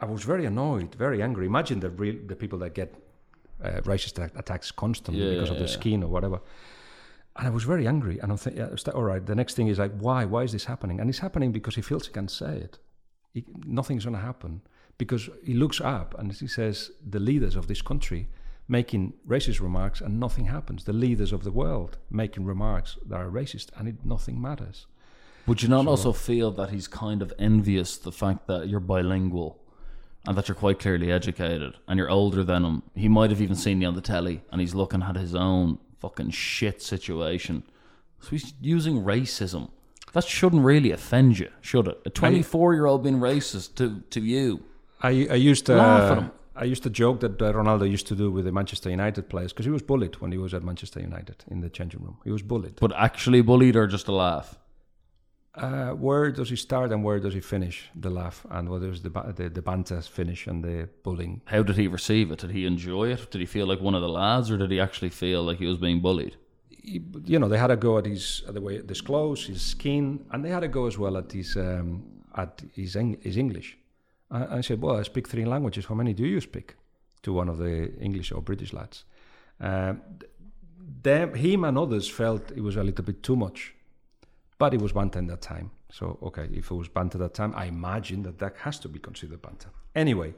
I 0.00 0.06
was 0.06 0.24
very 0.24 0.46
annoyed, 0.46 0.94
very 0.94 1.22
angry. 1.22 1.46
Imagine 1.46 1.80
the 1.80 1.90
real 1.90 2.16
the 2.26 2.36
people 2.36 2.58
that 2.58 2.74
get 2.74 2.94
uh, 3.64 3.80
racist 3.84 4.18
attacks 4.36 4.72
constantly 4.72 5.24
Yeah, 5.24 5.34
because 5.34 5.50
of 5.50 5.56
their 5.56 5.66
yeah. 5.68 5.80
skin 5.80 6.02
or 6.02 6.08
whatever. 6.08 6.40
And 7.36 7.46
I 7.48 7.50
was 7.50 7.64
very 7.64 7.86
angry. 7.86 8.18
And 8.20 8.30
I'm 8.30 8.38
thinking, 8.38 8.62
yeah, 8.62 8.92
all 8.92 9.02
right. 9.02 9.24
The 9.24 9.34
next 9.34 9.54
thing 9.54 9.68
is 9.68 9.78
like, 9.78 9.92
why? 9.98 10.24
Why 10.24 10.42
is 10.42 10.52
this 10.52 10.64
happening? 10.64 11.00
And 11.00 11.10
it's 11.10 11.18
happening 11.18 11.52
because 11.52 11.74
he 11.74 11.82
feels 11.82 12.06
he 12.06 12.12
can't 12.12 12.30
say 12.30 12.56
it. 12.58 12.78
He, 13.32 13.44
nothing's 13.66 14.04
going 14.04 14.16
to 14.16 14.22
happen 14.22 14.62
because 14.98 15.28
he 15.42 15.54
looks 15.54 15.80
up 15.80 16.14
and 16.18 16.32
he 16.32 16.46
says 16.46 16.92
the 17.04 17.18
leaders 17.18 17.56
of 17.56 17.66
this 17.66 17.82
country 17.82 18.28
making 18.68 19.12
racist 19.26 19.60
remarks 19.60 20.00
and 20.00 20.18
nothing 20.18 20.46
happens. 20.46 20.84
The 20.84 20.92
leaders 20.92 21.32
of 21.32 21.44
the 21.44 21.50
world 21.50 21.98
making 22.10 22.44
remarks 22.44 22.96
that 23.06 23.16
are 23.16 23.28
racist 23.28 23.68
and 23.76 23.88
it, 23.88 24.04
nothing 24.04 24.40
matters. 24.40 24.86
Would 25.46 25.62
you 25.62 25.68
not 25.68 25.86
also 25.86 26.12
feel 26.12 26.50
that 26.52 26.70
he's 26.70 26.88
kind 26.88 27.20
of 27.20 27.32
envious 27.38 27.98
the 27.98 28.12
fact 28.12 28.46
that 28.46 28.68
you're 28.68 28.80
bilingual 28.80 29.60
and 30.26 30.38
that 30.38 30.48
you're 30.48 30.54
quite 30.54 30.78
clearly 30.78 31.12
educated 31.12 31.74
and 31.86 31.98
you're 31.98 32.08
older 32.08 32.42
than 32.42 32.64
him? 32.64 32.82
He 32.94 33.08
might 33.08 33.30
have 33.30 33.42
even 33.42 33.56
seen 33.56 33.82
you 33.82 33.88
on 33.88 33.94
the 33.94 34.00
telly 34.00 34.42
and 34.50 34.60
he's 34.60 34.74
looking 34.74 35.02
at 35.02 35.16
his 35.16 35.34
own 35.34 35.78
fucking 36.04 36.30
shit 36.30 36.82
situation. 36.82 37.62
So 38.20 38.30
he's 38.30 38.54
using 38.60 38.96
racism 39.04 39.70
That 40.12 40.24
shouldn't 40.24 40.64
really 40.64 40.90
offend 40.92 41.38
you, 41.38 41.50
should 41.60 41.86
it? 41.88 41.98
A 42.06 42.10
24 42.10 42.74
year 42.74 42.86
old 42.86 43.02
being 43.02 43.18
racist 43.18 43.74
to, 43.76 43.86
to 44.10 44.20
you. 44.20 44.62
I, 45.02 45.10
I 45.36 45.38
used 45.50 45.66
to 45.66 45.74
Laugh 45.74 46.12
at 46.12 46.18
him. 46.18 46.30
I 46.56 46.64
used 46.64 46.84
to 46.84 46.90
joke 46.90 47.18
that 47.20 47.42
uh, 47.42 47.52
Ronaldo 47.52 47.90
used 47.90 48.06
to 48.12 48.14
do 48.14 48.30
with 48.30 48.44
the 48.44 48.52
Manchester 48.52 48.90
United 48.90 49.28
players 49.28 49.52
because 49.52 49.66
he 49.66 49.72
was 49.72 49.82
bullied 49.82 50.14
when 50.20 50.30
he 50.30 50.38
was 50.38 50.54
at 50.54 50.62
Manchester 50.62 51.00
United 51.00 51.38
in 51.50 51.62
the 51.62 51.70
changing 51.78 52.02
room. 52.04 52.18
He 52.22 52.30
was 52.30 52.42
bullied. 52.42 52.76
But 52.80 52.92
actually 53.08 53.42
bullied 53.42 53.76
or 53.76 53.86
just 53.88 54.06
a 54.06 54.12
laugh? 54.12 54.48
Uh, 55.56 55.90
where 55.90 56.32
does 56.32 56.50
he 56.50 56.56
start 56.56 56.90
and 56.90 57.04
where 57.04 57.20
does 57.20 57.32
he 57.32 57.40
finish 57.40 57.88
the 57.94 58.10
laugh 58.10 58.44
and 58.50 58.68
what 58.68 58.82
is 58.82 59.02
the 59.02 59.10
the, 59.36 59.48
the 59.48 59.62
banter 59.62 60.00
finish 60.00 60.48
and 60.48 60.64
the 60.64 60.88
bullying? 61.04 61.40
How 61.44 61.62
did 61.62 61.76
he 61.76 61.86
receive 61.86 62.32
it? 62.32 62.40
Did 62.40 62.50
he 62.50 62.66
enjoy 62.66 63.12
it? 63.12 63.30
Did 63.30 63.40
he 63.40 63.46
feel 63.46 63.66
like 63.66 63.80
one 63.80 63.94
of 63.94 64.02
the 64.02 64.08
lads 64.08 64.50
or 64.50 64.56
did 64.56 64.72
he 64.72 64.80
actually 64.80 65.10
feel 65.10 65.44
like 65.44 65.58
he 65.58 65.66
was 65.66 65.78
being 65.78 66.00
bullied? 66.00 66.36
He, 66.68 67.00
you 67.24 67.38
know, 67.38 67.48
they 67.48 67.58
had 67.58 67.70
a 67.70 67.76
go 67.76 67.98
at 67.98 68.06
his 68.06 68.42
at 68.48 68.54
the 68.54 68.60
way 68.60 68.82
his 68.86 69.00
clothes, 69.00 69.46
his 69.46 69.62
skin, 69.62 70.26
and 70.32 70.44
they 70.44 70.50
had 70.50 70.64
a 70.64 70.68
go 70.68 70.86
as 70.86 70.98
well 70.98 71.16
at 71.16 71.30
his 71.30 71.56
um, 71.56 72.02
at 72.34 72.62
his 72.72 72.96
Eng- 72.96 73.20
his 73.22 73.36
English. 73.36 73.78
I, 74.30 74.58
I 74.58 74.60
said, 74.60 74.82
"Well, 74.82 74.96
I 74.96 75.04
speak 75.04 75.28
three 75.28 75.44
languages. 75.44 75.86
How 75.86 75.94
many 75.94 76.14
do 76.14 76.26
you 76.26 76.40
speak?" 76.40 76.74
To 77.22 77.32
one 77.32 77.48
of 77.48 77.58
the 77.58 77.94
English 78.00 78.32
or 78.32 78.42
British 78.42 78.72
lads. 78.72 79.04
Um, 79.60 80.02
them, 81.02 81.34
him 81.34 81.64
and 81.64 81.78
others 81.78 82.08
felt 82.10 82.50
it 82.50 82.60
was 82.60 82.76
a 82.76 82.82
little 82.82 83.04
bit 83.04 83.22
too 83.22 83.36
much, 83.36 83.74
but 84.64 84.72
it 84.72 84.80
was 84.80 84.92
banter 84.92 85.18
in 85.18 85.26
that 85.26 85.42
time. 85.42 85.70
So 85.92 86.18
okay, 86.22 86.48
if 86.60 86.70
it 86.70 86.74
was 86.82 86.88
banter 86.88 87.18
that 87.18 87.34
time, 87.34 87.52
I 87.54 87.66
imagine 87.66 88.22
that 88.22 88.38
that 88.38 88.54
has 88.64 88.78
to 88.78 88.88
be 88.88 88.98
considered 88.98 89.42
banter. 89.42 89.68
Anyway, 89.94 90.32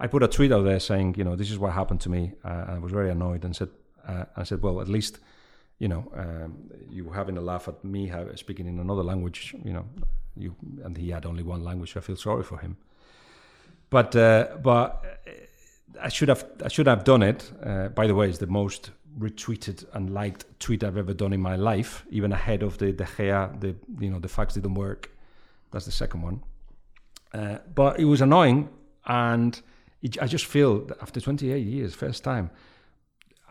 I 0.00 0.08
put 0.08 0.22
a 0.24 0.28
tweet 0.36 0.50
out 0.50 0.64
there 0.64 0.80
saying, 0.80 1.14
you 1.18 1.22
know, 1.22 1.36
this 1.36 1.50
is 1.52 1.58
what 1.60 1.72
happened 1.72 2.00
to 2.00 2.10
me. 2.10 2.32
Uh, 2.44 2.74
I 2.74 2.78
was 2.84 2.90
very 2.90 3.08
annoyed 3.08 3.44
and 3.44 3.54
said, 3.54 3.68
uh, 4.08 4.24
I 4.36 4.42
said, 4.42 4.62
well, 4.62 4.80
at 4.80 4.88
least, 4.88 5.20
you 5.78 5.86
know, 5.92 6.02
um, 6.22 6.50
you 6.90 7.08
having 7.10 7.36
a 7.36 7.40
laugh 7.40 7.68
at 7.68 7.84
me 7.84 8.12
speaking 8.34 8.66
in 8.66 8.80
another 8.80 9.04
language, 9.04 9.54
you 9.64 9.72
know, 9.72 9.84
you 10.36 10.56
and 10.84 10.96
he 10.96 11.10
had 11.10 11.24
only 11.24 11.44
one 11.44 11.62
language. 11.62 11.92
So 11.92 12.00
I 12.00 12.02
feel 12.02 12.16
sorry 12.16 12.42
for 12.42 12.58
him. 12.58 12.76
But 13.90 14.16
uh, 14.16 14.56
but 14.60 15.04
uh, 15.28 16.06
I 16.06 16.08
should 16.08 16.30
have 16.30 16.44
I 16.64 16.68
should 16.68 16.88
have 16.88 17.04
done 17.04 17.22
it. 17.22 17.52
Uh, 17.62 17.88
by 18.00 18.08
the 18.08 18.14
way, 18.16 18.28
it's 18.28 18.38
the 18.38 18.52
most 18.62 18.90
retweeted 19.18 19.84
and 19.94 20.14
liked 20.14 20.44
tweet 20.60 20.84
I've 20.84 20.96
ever 20.96 21.12
done 21.12 21.32
in 21.32 21.40
my 21.40 21.56
life, 21.56 22.04
even 22.10 22.32
ahead 22.32 22.62
of 22.62 22.78
the 22.78 22.92
De 22.92 23.04
Gea, 23.04 23.60
the 23.60 23.74
you 23.98 24.10
know 24.10 24.18
the 24.18 24.28
facts 24.28 24.54
didn't 24.54 24.74
work. 24.74 25.10
That's 25.72 25.84
the 25.84 25.92
second 25.92 26.22
one. 26.22 26.42
Uh, 27.34 27.58
but 27.74 28.00
it 28.00 28.04
was 28.04 28.20
annoying, 28.20 28.68
and 29.06 29.60
it, 30.02 30.20
I 30.22 30.26
just 30.26 30.46
feel 30.46 30.80
that 30.86 30.98
after 31.02 31.20
28 31.20 31.58
years, 31.58 31.94
first 31.94 32.24
time, 32.24 32.50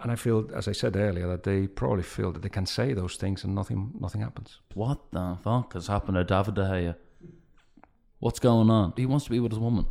and 0.02 0.12
I 0.12 0.16
feel, 0.16 0.50
as 0.54 0.68
I 0.68 0.72
said 0.72 0.96
earlier, 0.96 1.28
that 1.28 1.44
they 1.44 1.68
probably 1.68 2.04
feel 2.04 2.32
that 2.32 2.42
they 2.42 2.50
can 2.50 2.66
say 2.66 2.94
those 2.94 3.16
things 3.16 3.44
and 3.44 3.54
nothing 3.56 3.94
nothing 4.00 4.22
happens. 4.22 4.60
What 4.74 5.12
the 5.12 5.38
fuck 5.44 5.74
has 5.74 5.88
happened 5.88 6.16
to 6.16 6.24
David 6.24 6.56
De 6.56 6.62
Gea? 6.62 6.96
What's 8.20 8.40
going 8.40 8.70
on? 8.70 8.94
He 8.96 9.06
wants 9.06 9.26
to 9.26 9.32
be 9.32 9.40
with 9.40 9.52
his 9.52 9.60
woman. 9.60 9.86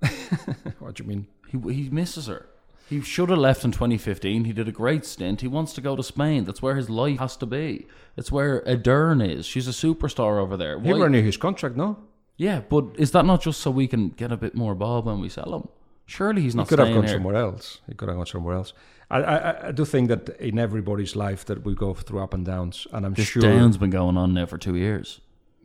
what 0.78 0.94
do 0.94 1.04
you 1.04 1.08
mean? 1.08 1.26
He, 1.48 1.58
he 1.72 1.88
misses 1.90 2.26
her. 2.26 2.48
He 2.88 3.00
should 3.00 3.30
have 3.30 3.38
left 3.38 3.64
in 3.64 3.72
2015. 3.72 4.44
He 4.44 4.52
did 4.52 4.68
a 4.68 4.72
great 4.72 5.04
stint. 5.06 5.40
He 5.40 5.48
wants 5.48 5.72
to 5.74 5.80
go 5.80 5.96
to 5.96 6.02
Spain. 6.02 6.44
That's 6.44 6.60
where 6.60 6.74
his 6.76 6.90
life 6.90 7.18
has 7.20 7.36
to 7.38 7.46
be. 7.46 7.86
It's 8.16 8.30
where 8.30 8.60
Edurne 8.62 9.26
is. 9.26 9.46
She's 9.46 9.66
a 9.66 9.70
superstar 9.70 10.38
over 10.38 10.56
there. 10.56 10.78
He 10.78 10.92
Why- 10.92 10.98
renewed 11.00 11.24
his 11.24 11.36
contract, 11.36 11.76
no? 11.76 11.96
Yeah, 12.36 12.60
but 12.60 12.86
is 12.98 13.12
that 13.12 13.24
not 13.24 13.40
just 13.42 13.60
so 13.60 13.70
we 13.70 13.86
can 13.86 14.08
get 14.10 14.32
a 14.32 14.36
bit 14.36 14.54
more 14.54 14.74
bob 14.74 15.06
when 15.06 15.20
we 15.20 15.28
sell 15.28 15.54
him? 15.54 15.68
Surely 16.06 16.42
he's 16.42 16.54
not. 16.54 16.64
He 16.66 16.70
could 16.70 16.80
have 16.80 16.92
gone 16.94 17.04
here. 17.04 17.14
somewhere 17.14 17.36
else. 17.36 17.80
He 17.88 17.94
could 17.94 18.08
have 18.08 18.16
gone 18.16 18.26
somewhere 18.26 18.56
else. 18.56 18.72
I, 19.10 19.18
I, 19.22 19.68
I 19.68 19.72
do 19.72 19.84
think 19.84 20.08
that 20.08 20.28
in 20.40 20.58
everybody's 20.58 21.14
life 21.14 21.44
that 21.44 21.64
we 21.64 21.74
go 21.74 21.94
through 21.94 22.20
up 22.22 22.34
and 22.34 22.44
downs, 22.44 22.86
and 22.92 23.06
I'm 23.06 23.14
This 23.14 23.28
sure 23.28 23.42
down's 23.42 23.76
been 23.76 23.90
going 23.90 24.16
on 24.16 24.34
now 24.34 24.46
for 24.46 24.58
two 24.58 24.74
years. 24.74 25.20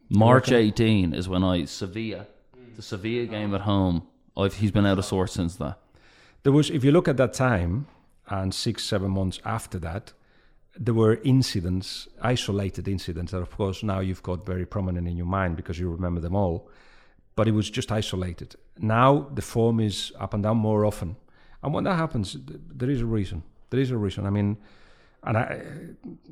March 0.09 0.49
reckon? 0.51 0.67
18 0.67 1.13
is 1.13 1.27
when 1.27 1.43
I 1.43 1.65
Sevilla, 1.65 2.27
the 2.75 2.81
Sevilla 2.81 3.25
game 3.25 3.55
at 3.55 3.61
home. 3.61 4.03
I've 4.37 4.53
he's 4.55 4.71
been 4.71 4.85
out 4.85 4.99
of 4.99 5.05
sorts 5.05 5.33
since 5.33 5.55
that. 5.55 5.79
There 6.47 6.53
was. 6.53 6.69
If 6.69 6.85
you 6.85 6.93
look 6.93 7.09
at 7.09 7.17
that 7.17 7.33
time 7.33 7.87
and 8.29 8.53
six, 8.53 8.85
seven 8.85 9.11
months 9.11 9.41
after 9.43 9.77
that, 9.79 10.13
there 10.79 10.93
were 10.93 11.15
incidents, 11.25 12.07
isolated 12.21 12.87
incidents 12.87 13.33
that, 13.33 13.41
of 13.41 13.51
course, 13.51 13.83
now 13.83 13.99
you've 13.99 14.23
got 14.23 14.45
very 14.45 14.65
prominent 14.65 15.09
in 15.09 15.17
your 15.17 15.25
mind 15.25 15.57
because 15.57 15.77
you 15.77 15.89
remember 15.89 16.21
them 16.21 16.37
all. 16.37 16.69
But 17.35 17.49
it 17.49 17.51
was 17.51 17.69
just 17.69 17.91
isolated. 17.91 18.55
Now 18.79 19.27
the 19.33 19.41
form 19.41 19.81
is 19.81 20.13
up 20.21 20.33
and 20.33 20.41
down 20.41 20.55
more 20.55 20.85
often, 20.85 21.17
and 21.61 21.73
when 21.73 21.83
that 21.83 21.97
happens, 21.97 22.31
th- 22.31 22.61
there 22.73 22.89
is 22.89 23.01
a 23.01 23.05
reason. 23.05 23.43
There 23.69 23.81
is 23.81 23.91
a 23.91 23.97
reason. 23.97 24.25
I 24.25 24.29
mean, 24.29 24.55
and 25.23 25.37
I, 25.37 25.61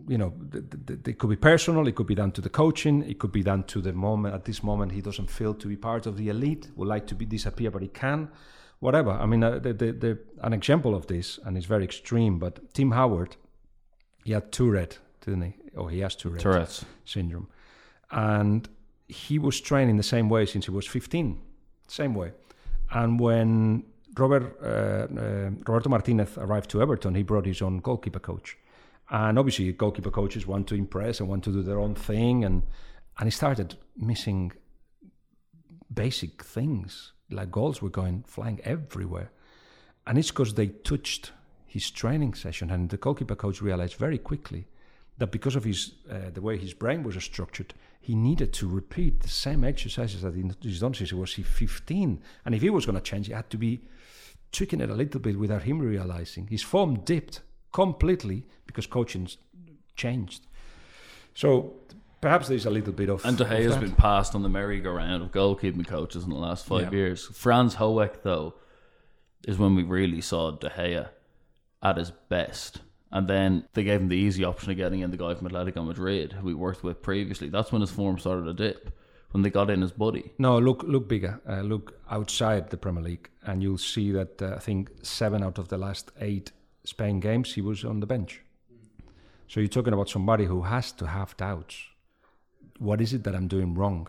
you 0.08 0.18
know, 0.18 0.34
th- 0.50 0.64
th- 0.88 1.00
it 1.08 1.18
could 1.20 1.30
be 1.30 1.36
personal. 1.36 1.90
It 1.90 1.96
could 1.96 2.08
be 2.08 2.16
down 2.16 2.32
to 2.32 2.42
the 2.42 2.50
coaching. 2.50 3.04
It 3.04 3.20
could 3.20 3.34
be 3.34 3.44
down 3.44 3.64
to 3.64 3.82
the 3.82 3.92
moment. 3.92 4.34
At 4.34 4.46
this 4.46 4.64
moment, 4.64 4.94
he 4.94 5.02
doesn't 5.02 5.30
feel 5.30 5.54
to 5.56 5.68
be 5.68 5.76
part 5.76 6.06
of 6.06 6.16
the 6.16 6.30
elite. 6.30 6.72
Would 6.78 6.88
like 6.88 7.06
to 7.08 7.16
be 7.16 7.26
disappear, 7.26 7.70
but 7.70 7.82
he 7.82 7.90
can. 7.90 8.30
Whatever. 8.80 9.12
I 9.12 9.26
mean, 9.26 9.44
uh, 9.44 9.60
the, 9.60 9.74
the, 9.74 9.92
the, 9.92 10.20
an 10.42 10.54
example 10.54 10.96
of 10.96 11.08
this, 11.08 11.40
and 11.44 11.58
it's 11.58 11.66
very 11.66 11.84
extreme. 11.84 12.40
But 12.40 12.74
Tim 12.74 12.92
Howard, 12.92 13.36
he 14.24 14.34
had 14.34 14.52
Tourette, 14.52 15.00
didn't 15.22 15.42
he? 15.42 15.54
Or 15.76 15.90
he 15.90 16.00
has 16.00 16.16
Tourette 16.16 16.42
Tourette's. 16.42 16.86
syndrome. 17.04 17.48
And 18.12 18.68
he 19.08 19.40
was 19.40 19.60
training 19.62 19.98
the 19.98 20.04
same 20.04 20.30
way 20.30 20.46
since 20.46 20.66
he 20.66 20.72
was 20.72 20.88
15, 20.88 21.40
same 21.88 22.14
way. 22.14 22.32
And 22.92 23.20
when 23.20 23.84
Robert, 24.18 24.58
uh, 24.62 25.20
uh, 25.20 25.50
Roberto 25.68 25.90
Martinez 25.90 26.38
arrived 26.38 26.70
to 26.72 26.82
Everton, 26.82 27.16
he 27.16 27.24
brought 27.24 27.46
his 27.46 27.62
own 27.62 27.80
goalkeeper 27.80 28.20
coach. 28.20 28.58
And 29.10 29.38
obviously, 29.38 29.72
goalkeeper 29.74 30.12
coaches 30.12 30.48
want 30.48 30.68
to 30.68 30.76
impress 30.76 31.20
and 31.20 31.30
want 31.30 31.44
to 31.44 31.52
do 31.52 31.62
their 31.62 31.80
own 31.80 31.96
thing. 31.96 32.44
And, 32.44 32.64
and 33.20 33.28
he 33.28 33.32
started 33.32 33.78
missing 33.98 34.52
basic 35.94 36.44
things, 36.44 37.14
like 37.30 37.52
goals 37.52 37.82
were 37.82 37.90
going 37.90 38.24
flying 38.28 38.60
everywhere. 38.64 39.32
And 40.08 40.18
it's 40.18 40.30
because 40.32 40.54
they 40.54 40.68
touched 40.68 41.32
his 41.66 41.90
training 41.92 42.36
session, 42.36 42.72
and 42.72 42.90
the 42.90 42.98
goalkeeper 42.98 43.36
coach 43.36 43.62
realized 43.62 43.96
very 43.96 44.18
quickly 44.18 44.68
that 45.18 45.32
because 45.32 45.56
of 45.56 45.64
his 45.64 45.94
uh, 46.10 46.30
the 46.34 46.42
way 46.42 46.58
his 46.58 46.74
brain 46.74 47.04
was 47.04 47.22
structured, 47.24 47.74
he 48.00 48.16
needed 48.16 48.54
to 48.54 48.68
repeat 48.68 49.22
the 49.22 49.30
same 49.30 49.64
exercises 49.64 50.22
that 50.22 50.36
he- 50.36 50.52
he's 50.62 50.80
done 50.80 50.94
since 50.94 51.10
he 51.10 51.16
was 51.16 51.34
15. 51.34 52.22
And 52.46 52.56
if 52.56 52.62
he 52.62 52.70
was 52.70 52.86
going 52.86 52.98
to 52.98 53.02
change, 53.02 53.28
he 53.28 53.34
had 53.34 53.50
to 53.50 53.58
be 53.58 53.82
tweaking 54.52 54.82
it 54.82 54.90
a 54.90 54.96
little 54.96 55.20
bit 55.20 55.40
without 55.40 55.64
him 55.64 55.80
realizing. 55.80 56.48
His 56.48 56.62
form 56.62 57.00
dipped 57.04 57.42
completely 57.72 58.46
because 58.68 58.88
coaching 58.88 59.28
changed. 59.96 60.46
So 61.34 61.74
perhaps 62.26 62.48
there's 62.48 62.66
a 62.66 62.72
little 62.72 62.92
bit 62.92 63.08
of. 63.08 63.24
And 63.24 63.38
De 63.38 63.46
Gea 63.46 63.66
has 63.66 63.78
been 63.78 63.92
passed 63.92 64.34
on 64.34 64.42
the 64.42 64.50
merry-go-round 64.50 65.22
of 65.22 65.32
goalkeeping 65.32 65.86
coaches 65.88 66.24
in 66.24 66.32
the 66.32 66.36
last 66.48 66.66
five 66.66 66.92
Yeah. 66.92 66.98
years. 67.00 67.26
Franz 67.26 67.76
Hoek, 67.76 68.24
though, 68.24 68.56
is 69.48 69.60
when 69.60 69.76
we 69.76 69.84
really 69.84 70.22
saw 70.22 70.50
De 70.50 70.68
Gea 70.72 71.10
at 71.84 71.98
his 71.98 72.10
best. 72.30 72.82
And 73.12 73.28
then 73.28 73.68
they 73.76 73.84
gave 73.84 74.02
him 74.02 74.08
the 74.08 74.18
easy 74.18 74.44
option 74.44 74.72
of 74.72 74.78
getting 74.78 75.02
in 75.02 75.12
the 75.12 75.18
guy 75.18 75.36
from 75.36 75.48
Atletico 75.48 75.86
Madrid, 75.86 76.34
who 76.34 76.48
we 76.48 76.56
worked 76.56 76.84
with 76.84 77.04
previously. 77.04 77.48
That's 77.50 77.72
when 77.72 77.82
his 77.82 77.92
form 77.92 78.18
started 78.18 78.46
to 78.46 78.54
dip, 78.56 78.90
when 79.30 79.44
they 79.44 79.52
got 79.52 79.70
in 79.70 79.84
his 79.84 79.92
buddy. 79.92 80.32
No, 80.40 80.58
look, 80.58 80.82
look 80.82 81.08
bigger. 81.08 81.40
Uh, 81.48 81.62
look 81.62 81.94
outside 82.10 82.72
the 82.72 82.78
Premier 82.78 83.04
League, 83.04 83.30
and 83.44 83.62
you'll 83.62 83.78
see 83.78 84.12
that 84.14 84.42
uh, 84.42 84.56
I 84.56 84.60
think 84.60 84.90
seven 85.04 85.44
out 85.44 85.60
of 85.60 85.68
the 85.68 85.78
last 85.78 86.12
eight 86.20 86.52
Spain 86.86 87.20
games 87.20 87.54
he 87.54 87.62
was 87.62 87.86
on 87.86 88.00
the 88.00 88.08
bench. 88.08 88.42
So 89.48 89.60
you're 89.60 89.70
talking 89.70 89.94
about 89.94 90.10
somebody 90.10 90.46
who 90.46 90.64
has 90.64 90.92
to 90.94 91.06
have 91.06 91.38
doubts. 91.38 91.90
What 92.78 93.02
is 93.02 93.14
it 93.14 93.24
that 93.24 93.36
I'm 93.36 93.48
doing 93.48 93.74
wrong? 93.74 94.08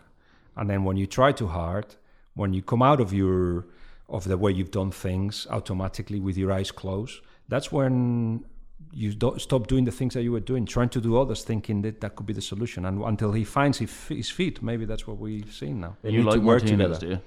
And 0.55 0.69
then 0.69 0.83
when 0.83 0.97
you 0.97 1.07
try 1.07 1.31
too 1.31 1.47
hard, 1.47 1.95
when 2.33 2.53
you 2.53 2.61
come 2.61 2.81
out 2.81 2.99
of 2.99 3.13
your 3.13 3.67
of 4.09 4.23
the 4.23 4.37
way 4.37 4.51
you've 4.51 4.71
done 4.71 4.91
things 4.91 5.45
automatically 5.49 6.19
with 6.19 6.37
your 6.37 6.51
eyes 6.51 6.71
closed, 6.71 7.19
that's 7.49 7.71
when 7.71 8.45
you 8.93 9.13
don't 9.13 9.41
stop 9.41 9.67
doing 9.67 9.83
the 9.83 9.91
things 9.91 10.13
that 10.13 10.23
you 10.23 10.31
were 10.31 10.39
doing, 10.39 10.65
trying 10.65 10.89
to 10.89 11.01
do 11.01 11.17
others, 11.17 11.43
thinking 11.43 11.81
that 11.81 11.99
that 12.01 12.15
could 12.15 12.25
be 12.25 12.33
the 12.33 12.41
solution. 12.41 12.85
And 12.85 13.01
until 13.03 13.31
he 13.33 13.43
finds 13.43 13.79
his, 13.79 13.91
his 14.07 14.29
feet, 14.29 14.61
maybe 14.61 14.85
that's 14.85 15.05
what 15.05 15.17
we've 15.17 15.51
seen 15.51 15.81
now. 15.81 15.97
They 16.01 16.11
you 16.11 16.19
need 16.19 16.25
like 16.25 16.35
to 16.35 16.41
work 16.41 16.63
together. 16.63 16.97
do 16.97 17.07
you? 17.09 17.19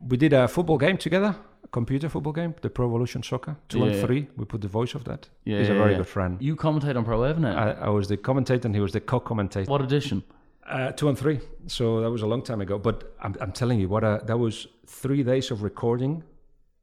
We 0.00 0.16
did 0.16 0.32
a 0.32 0.46
football 0.46 0.78
game 0.78 0.96
together, 0.96 1.34
computer 1.70 2.08
football 2.08 2.32
game, 2.32 2.54
the 2.62 2.70
Pro 2.70 2.86
Evolution 2.86 3.22
Soccer, 3.22 3.56
two 3.68 3.78
Yeah. 3.80 3.84
and 3.86 4.00
three. 4.06 4.28
We 4.36 4.44
put 4.44 4.60
the 4.60 4.68
voice 4.68 4.94
of 4.94 5.04
that. 5.04 5.28
Yeah, 5.44 5.58
He's 5.58 5.68
a 5.68 5.74
very 5.74 5.92
yeah. 5.92 5.98
good 5.98 6.06
friend. 6.06 6.36
You 6.40 6.56
commentate 6.56 6.96
on 6.96 7.04
Pro 7.04 7.22
Ev 7.22 7.38
now. 7.38 7.56
I, 7.56 7.70
I 7.86 7.88
was 7.90 8.08
the 8.08 8.16
commentator 8.16 8.66
and 8.68 8.74
he 8.74 8.80
was 8.80 8.92
the 8.92 9.00
co-commentator. 9.00 9.70
what 9.70 9.80
edition? 9.82 10.22
Uh, 10.66 10.92
two 10.92 11.08
and 11.08 11.18
three. 11.18 11.40
So 11.66 12.00
that 12.02 12.10
was 12.10 12.22
a 12.22 12.26
long 12.26 12.42
time 12.42 12.60
ago. 12.60 12.78
But 12.78 13.14
I'm, 13.22 13.34
I'm 13.40 13.52
telling 13.52 13.80
you, 13.80 13.88
what 13.88 14.04
a, 14.04 14.20
that 14.26 14.38
was 14.38 14.66
three 14.86 15.22
days 15.22 15.50
of 15.50 15.62
recording. 15.62 16.22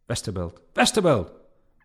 Westerveld. 0.10 0.53
Westerveld! 0.76 1.31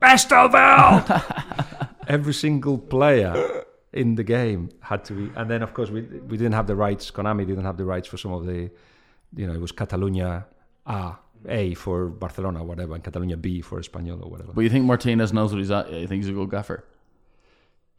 Westerveld! 0.03 1.89
Every 2.09 2.35
single 2.35 2.79
player 2.79 3.65
in 3.93 4.15
the 4.15 4.25
game 4.25 4.71
had 4.81 5.05
to 5.07 5.13
be. 5.13 5.33
And 5.37 5.51
then, 5.51 5.63
of 5.63 5.75
course, 5.75 5.91
we, 5.91 6.03
we 6.03 6.37
didn't 6.37 6.53
have 6.55 6.67
the 6.67 6.77
rights. 6.77 7.11
Konami 7.11 7.47
didn't 7.47 7.65
have 7.65 7.77
the 7.77 7.85
rights 7.85 8.09
for 8.09 8.17
some 8.17 8.33
of 8.33 8.47
the, 8.47 8.71
you 9.37 9.47
know, 9.47 9.53
it 9.55 9.61
was 9.61 9.73
Catalunya 9.73 10.45
A, 10.87 11.13
A 11.49 11.75
for 11.75 12.09
Barcelona, 12.09 12.63
whatever, 12.63 12.95
and 12.95 13.03
Catalonia 13.03 13.37
B 13.37 13.61
for 13.61 13.81
Espanyol 13.81 14.23
or 14.25 14.31
whatever. 14.31 14.53
But 14.53 14.63
you 14.63 14.71
think 14.71 14.85
Martinez 14.85 15.33
knows 15.33 15.53
what 15.53 15.59
he's 15.59 15.71
at? 15.71 15.91
You 15.93 16.07
think 16.07 16.23
he's 16.23 16.29
a 16.29 16.33
good 16.33 16.51
gaffer? 16.51 16.85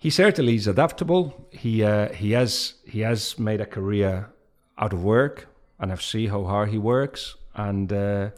he 0.01 0.09
certainly 0.09 0.55
is 0.55 0.65
adaptable. 0.65 1.47
He 1.51 1.84
uh, 1.84 2.11
he 2.13 2.31
has 2.31 2.73
he 2.85 3.01
has 3.01 3.38
made 3.38 3.61
a 3.61 3.68
career 3.68 4.31
out 4.76 4.93
of 4.93 5.03
work, 5.03 5.47
and 5.80 5.91
I've 5.91 6.01
seen 6.01 6.30
how 6.30 6.43
hard 6.43 6.69
he 6.69 6.80
works. 6.80 7.35
And 7.53 7.93
uh, 7.93 8.31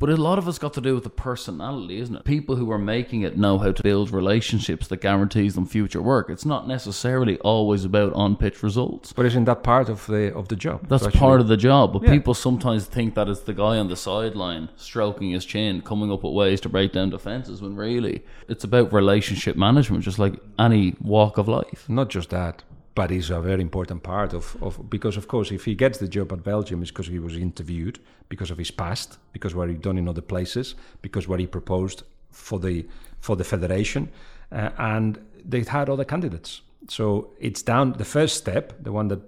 But 0.00 0.10
a 0.10 0.16
lot 0.16 0.38
of 0.38 0.48
it's 0.48 0.58
got 0.58 0.74
to 0.74 0.80
do 0.80 0.94
with 0.94 1.04
the 1.04 1.10
personality, 1.10 1.98
isn't 2.00 2.16
it? 2.16 2.24
People 2.24 2.56
who 2.56 2.70
are 2.72 2.78
making 2.78 3.22
it 3.22 3.38
know 3.38 3.58
how 3.58 3.70
to 3.72 3.82
build 3.82 4.10
relationships 4.10 4.88
that 4.88 5.00
guarantees 5.00 5.54
them 5.54 5.66
future 5.66 6.02
work. 6.02 6.28
It's 6.28 6.44
not 6.44 6.66
necessarily 6.66 7.38
always 7.38 7.84
about 7.84 8.12
on 8.12 8.36
pitch 8.36 8.62
results. 8.62 9.12
but 9.12 9.24
isn't 9.24 9.44
that 9.44 9.62
part 9.62 9.88
of 9.88 10.06
the 10.06 10.34
of 10.34 10.48
the 10.48 10.56
job? 10.56 10.88
That's 10.88 11.04
actually- 11.06 11.20
part 11.20 11.40
of 11.40 11.48
the 11.48 11.56
job, 11.56 11.92
but 11.92 12.02
Yeah. 12.02 12.10
people 12.10 12.34
sometimes 12.34 12.86
think 12.86 13.14
that 13.14 13.28
it's 13.28 13.40
the 13.42 13.54
guy 13.54 13.78
on 13.78 13.88
the 13.88 13.96
sideline 13.96 14.68
stroking 14.76 15.30
his 15.30 15.44
chin, 15.44 15.80
coming 15.80 16.10
up 16.10 16.24
with 16.24 16.34
ways 16.34 16.60
to 16.62 16.68
break 16.68 16.92
down 16.92 17.10
defenses, 17.10 17.62
when 17.62 17.76
really 17.76 18.22
it's 18.48 18.64
about 18.64 18.92
relationship 18.92 19.56
management, 19.56 20.02
just 20.02 20.18
like 20.18 20.34
any 20.58 20.96
walk 21.00 21.38
of 21.38 21.46
life. 21.48 21.84
not 21.88 22.10
just 22.10 22.30
that, 22.30 22.62
but 22.94 23.10
he's 23.10 23.30
a 23.30 23.40
very 23.40 23.60
important 23.60 24.02
part 24.02 24.32
of, 24.32 24.56
of 24.62 24.88
because 24.88 25.16
of 25.16 25.26
course 25.26 25.50
if 25.50 25.64
he 25.64 25.74
gets 25.74 25.98
the 25.98 26.08
job 26.08 26.32
at 26.32 26.42
Belgium 26.44 26.82
it's 26.82 26.90
because 26.90 27.08
he 27.08 27.18
was 27.18 27.36
interviewed, 27.36 27.98
because 28.28 28.50
of 28.50 28.58
his 28.58 28.70
past, 28.70 29.18
because 29.32 29.54
what 29.54 29.68
he 29.68 29.74
done 29.74 29.98
in 29.98 30.08
other 30.08 30.22
places, 30.22 30.74
because 31.02 31.26
what 31.26 31.40
he 31.40 31.46
proposed 31.46 32.04
for 32.30 32.58
the 32.58 32.86
for 33.20 33.36
the 33.36 33.44
federation, 33.44 34.10
uh, 34.52 34.70
and 34.78 35.18
they 35.44 35.62
had 35.62 35.88
other 35.88 36.04
candidates. 36.04 36.62
So 36.88 37.30
it's 37.40 37.62
down 37.62 37.92
the 37.92 38.04
first 38.04 38.36
step, 38.36 38.72
the 38.82 38.92
one 38.92 39.08
that 39.08 39.20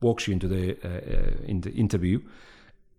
walks 0.00 0.26
you 0.26 0.32
into 0.32 0.48
the 0.48 0.76
uh, 0.84 0.88
uh, 0.88 1.44
in 1.46 1.60
the 1.60 1.72
interview. 1.72 2.20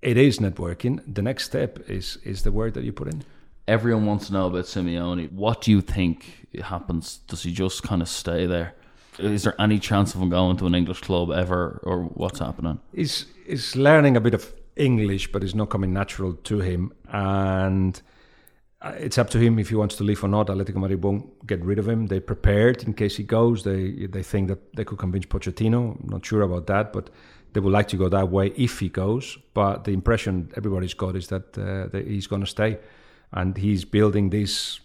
It 0.01 0.17
is 0.17 0.39
networking. 0.39 1.01
The 1.11 1.21
next 1.21 1.45
step 1.45 1.89
is 1.89 2.17
is 2.23 2.43
the 2.43 2.51
work 2.51 2.73
that 2.75 2.83
you 2.83 2.93
put 2.93 3.07
in. 3.07 3.23
Everyone 3.67 4.05
wants 4.05 4.27
to 4.27 4.33
know 4.33 4.47
about 4.47 4.65
Simeone. 4.65 5.31
What 5.33 5.61
do 5.61 5.71
you 5.71 5.81
think 5.81 6.47
happens? 6.63 7.17
Does 7.27 7.43
he 7.43 7.51
just 7.51 7.83
kind 7.83 8.01
of 8.01 8.07
stay 8.07 8.45
there? 8.45 8.73
Is 9.19 9.43
there 9.43 9.59
any 9.59 9.79
chance 9.79 10.13
of 10.15 10.21
him 10.21 10.29
going 10.29 10.57
to 10.57 10.65
an 10.67 10.75
English 10.75 11.01
club 11.01 11.31
ever, 11.31 11.79
or 11.83 12.03
what's 12.03 12.39
happening? 12.39 12.79
He's 12.93 13.25
he's 13.45 13.75
learning 13.75 14.17
a 14.17 14.21
bit 14.21 14.33
of 14.33 14.53
English, 14.75 15.31
but 15.31 15.43
it's 15.43 15.55
not 15.55 15.69
coming 15.69 15.93
natural 15.93 16.33
to 16.33 16.59
him, 16.59 16.93
and 17.11 18.01
uh, 18.81 18.93
it's 18.97 19.17
up 19.17 19.29
to 19.31 19.39
him 19.39 19.57
if 19.57 19.69
he 19.69 19.75
wants 19.75 19.95
to 19.95 20.03
leave 20.03 20.23
or 20.23 20.27
not. 20.27 20.47
Atletico 20.47 20.75
Madrid 20.75 21.03
won't 21.03 21.47
get 21.47 21.63
rid 21.63 21.79
of 21.79 21.87
him. 21.87 22.07
They're 22.07 22.21
prepared 22.21 22.83
in 22.83 22.93
case 22.93 23.17
he 23.17 23.23
goes. 23.23 23.63
They 23.63 24.07
they 24.07 24.23
think 24.23 24.49
that 24.49 24.75
they 24.75 24.83
could 24.83 24.99
convince 24.99 25.25
Pochettino. 25.25 25.99
I'm 26.01 26.09
not 26.09 26.25
sure 26.25 26.41
about 26.41 26.67
that, 26.67 26.93
but 26.93 27.09
they 27.53 27.59
would 27.59 27.73
like 27.73 27.87
to 27.87 27.97
go 27.97 28.09
that 28.09 28.29
way 28.29 28.53
if 28.55 28.79
he 28.79 28.89
goes. 28.89 29.37
But 29.53 29.85
the 29.85 29.91
impression 29.91 30.51
everybody's 30.55 30.93
got 30.93 31.15
is 31.15 31.27
that, 31.27 31.57
uh, 31.57 31.87
that 31.87 32.05
he's 32.07 32.27
going 32.27 32.41
to 32.41 32.47
stay, 32.47 32.77
and 33.31 33.57
he's 33.57 33.83
building 33.83 34.29
this 34.29 34.79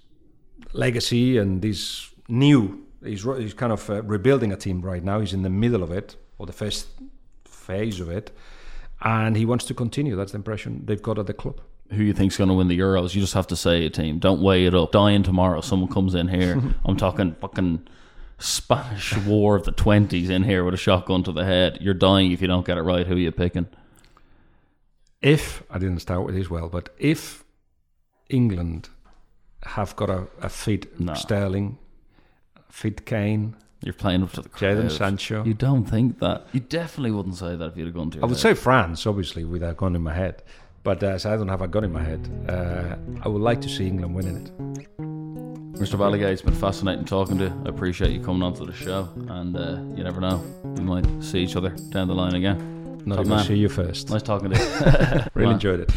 legacy 0.73 1.37
and 1.37 1.61
this 1.61 2.11
new. 2.29 2.87
He's, 3.05 3.23
he's 3.23 3.55
kind 3.55 3.73
of 3.73 3.89
uh, 3.91 4.03
rebuilding 4.03 4.53
a 4.53 4.57
team 4.57 4.81
right 4.83 5.03
now. 5.03 5.21
He's 5.21 5.33
in 5.33 5.43
the 5.43 5.51
middle 5.51 5.83
of 5.83 5.91
it, 5.91 6.17
or 6.39 6.47
the 6.47 6.53
first 6.53 6.89
phase 7.45 8.01
of 8.01 8.11
it, 8.11 8.31
and 9.01 9.37
he 9.37 9.45
wants 9.45 9.65
to 9.67 9.75
continue. 9.75 10.17
That's 10.17 10.33
the 10.33 10.39
impression 10.39 10.83
they've 10.85 11.03
got 11.03 11.19
at 11.19 11.27
the 11.27 11.35
club. 11.35 11.61
Who 11.91 12.03
you 12.03 12.15
think's 12.15 12.37
going 12.39 12.49
to 12.49 12.55
win 12.55 12.69
the 12.69 12.79
Euros? 12.79 13.15
You 13.15 13.21
just 13.21 13.35
have 13.35 13.47
to 13.49 13.57
say 13.57 13.85
a 13.85 13.91
team. 13.91 14.19
Don't 14.19 14.41
weigh 14.41 14.65
it 14.65 14.75
up. 14.75 14.93
Dying 14.93 15.23
tomorrow. 15.23 15.61
Someone 15.61 15.91
comes 15.93 16.15
in 16.15 16.29
here. 16.29 16.61
I'm 16.87 16.97
talking 16.97 17.35
fucking 17.41 17.87
Spanish 18.39 19.17
War 19.19 19.57
of 19.57 19.65
the 19.65 19.73
twenties 19.73 20.31
in 20.31 20.43
here 20.45 20.65
with 20.65 20.75
a 20.75 20.79
shotgun 20.79 21.23
to 21.25 21.33
the 21.33 21.45
head. 21.45 21.79
You're 21.81 21.93
dying 21.95 22.33
if 22.33 22.41
you 22.41 22.49
don't 22.49 22.65
get 22.65 22.79
it 22.79 22.83
right. 22.83 23.07
Who 23.07 23.15
are 23.15 23.19
you 23.19 23.31
picking? 23.31 23.67
If 25.21 25.63
I 25.71 25.79
didn't 25.79 26.01
start 26.01 26.25
with 26.25 26.35
this 26.35 26.49
well, 26.51 26.69
but 26.69 26.89
if 26.99 27.45
England 28.29 28.89
have 29.65 29.95
got 29.95 30.11
a, 30.11 30.27
a 30.41 30.49
fit 30.49 30.99
No. 30.99 31.15
Sterling, 31.15 31.79
fit 32.73 33.05
Kane, 33.05 33.55
You're 33.83 33.93
playing 33.93 34.23
up 34.23 34.33
to 34.33 34.43
the 34.43 34.49
crowd. 34.49 34.79
Jadon 34.79 34.91
Sancho. 34.91 35.45
You 35.45 35.55
don't 35.55 35.85
think 35.85 36.19
that? 36.21 36.47
You 36.53 36.61
definitely 36.61 37.11
wouldn't 37.11 37.37
say 37.37 37.55
that 37.55 37.65
if 37.67 37.77
you'd 37.77 37.87
have 37.87 37.95
gone 37.95 38.11
to. 38.13 38.19
I 38.19 38.23
would 38.23 38.31
head. 38.31 38.39
say 38.39 38.55
France, 38.55 39.07
obviously, 39.07 39.45
with 39.45 39.63
a 39.63 39.75
gun 39.75 39.95
in 39.95 40.03
my 40.03 40.15
head. 40.15 40.43
But 40.83 41.03
uh, 41.03 41.09
as 41.09 41.27
I 41.27 41.37
don't 41.37 41.49
have 41.49 41.63
a 41.63 41.69
gun 41.69 41.85
in 41.85 41.93
my 41.93 42.03
head, 42.03 42.29
uh, 42.49 42.97
I 43.23 43.29
would 43.29 43.43
like 43.43 43.61
to 43.61 43.69
see 43.69 43.87
England 43.87 44.15
winning 44.15 44.37
it. 44.47 44.99
Mr. 45.79 45.97
Balague, 45.99 46.23
it's 46.23 46.43
been 46.43 46.55
fascinating 46.55 47.05
talking 47.05 47.39
to 47.39 47.45
you. 47.45 47.63
I 47.67 47.69
appreciate 47.69 48.11
you 48.11 48.21
coming 48.21 48.43
onto 48.43 48.65
the 48.65 48.73
show, 48.73 49.09
and 49.29 49.57
uh, 49.57 49.81
you 49.97 50.03
never 50.03 50.21
know, 50.21 50.39
we 50.65 50.83
might 50.83 51.07
see 51.23 51.41
each 51.41 51.57
other 51.57 51.71
down 51.91 52.09
the 52.09 52.15
line 52.15 52.35
again. 52.35 52.72
Not 53.05 53.17
Top 53.17 53.27
if 53.27 53.33
I 53.33 53.37
man. 53.37 53.45
see 53.47 53.55
you 53.57 53.69
first. 53.69 54.11
Nice 54.11 54.23
talking 54.23 54.51
to 54.51 54.59
you. 54.59 54.65
Really 55.35 55.47
man. 55.47 55.55
enjoyed 55.55 55.81
it. 55.81 55.91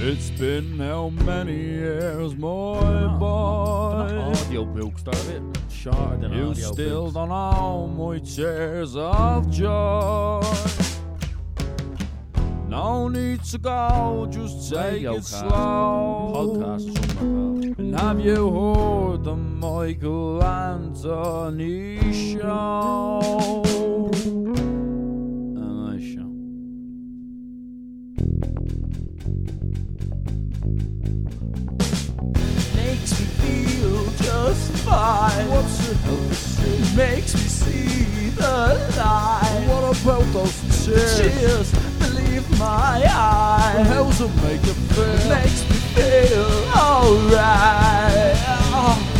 It's 0.00 0.30
been 0.30 0.78
how 0.78 1.08
many 1.10 1.56
years, 1.56 2.34
my 2.36 2.48
Oh, 2.48 3.16
boy? 3.18 4.12
Audiobooks, 4.32 5.02
they're 5.04 5.36
a 5.36 5.40
bit 5.40 5.62
shorter 5.70 6.16
than 6.18 6.32
You 6.32 6.44
audiobooks. 6.50 6.72
still 6.72 7.10
don't 7.10 7.28
know 7.28 7.86
my 7.88 8.18
tears 8.18 8.94
of 8.96 9.50
joy. 9.50 10.42
No 12.68 13.08
need 13.08 13.42
to 13.44 13.58
go, 13.58 14.26
just 14.30 14.70
take 14.72 15.02
it 15.02 15.06
Radiocast. 15.06 15.24
slow. 15.24 16.32
Podcast 16.34 16.88
or 16.90 16.94
something 17.08 17.68
like 17.68 17.78
And 17.78 17.94
have 18.00 18.20
you 18.20 18.50
heard 18.50 19.24
the 19.24 19.36
Michael 19.36 20.42
Anthony 20.42 22.12
show? 22.32 24.02
makes 33.06 33.20
me 33.20 33.26
feel 33.26 34.04
just 34.16 34.72
fine. 34.84 35.48
What's 35.48 35.88
it 35.88 35.96
help 35.98 36.32
see? 36.32 36.96
Makes 36.96 37.34
me 37.34 37.40
see 37.40 38.30
the 38.30 38.92
light. 38.96 39.64
What 39.68 40.02
about 40.02 40.32
those 40.32 40.84
cheers? 40.84 41.16
Cheers, 41.16 41.72
believe 42.00 42.58
my 42.58 43.04
eyes. 43.08 43.86
How's 43.86 44.20
it 44.20 44.34
make 44.42 44.64
you 44.66 44.74
feel? 44.74 45.28
Makes 45.28 45.62
me 45.68 45.76
feel 45.94 46.46
alright. 46.74 48.34
Oh. 48.74 49.15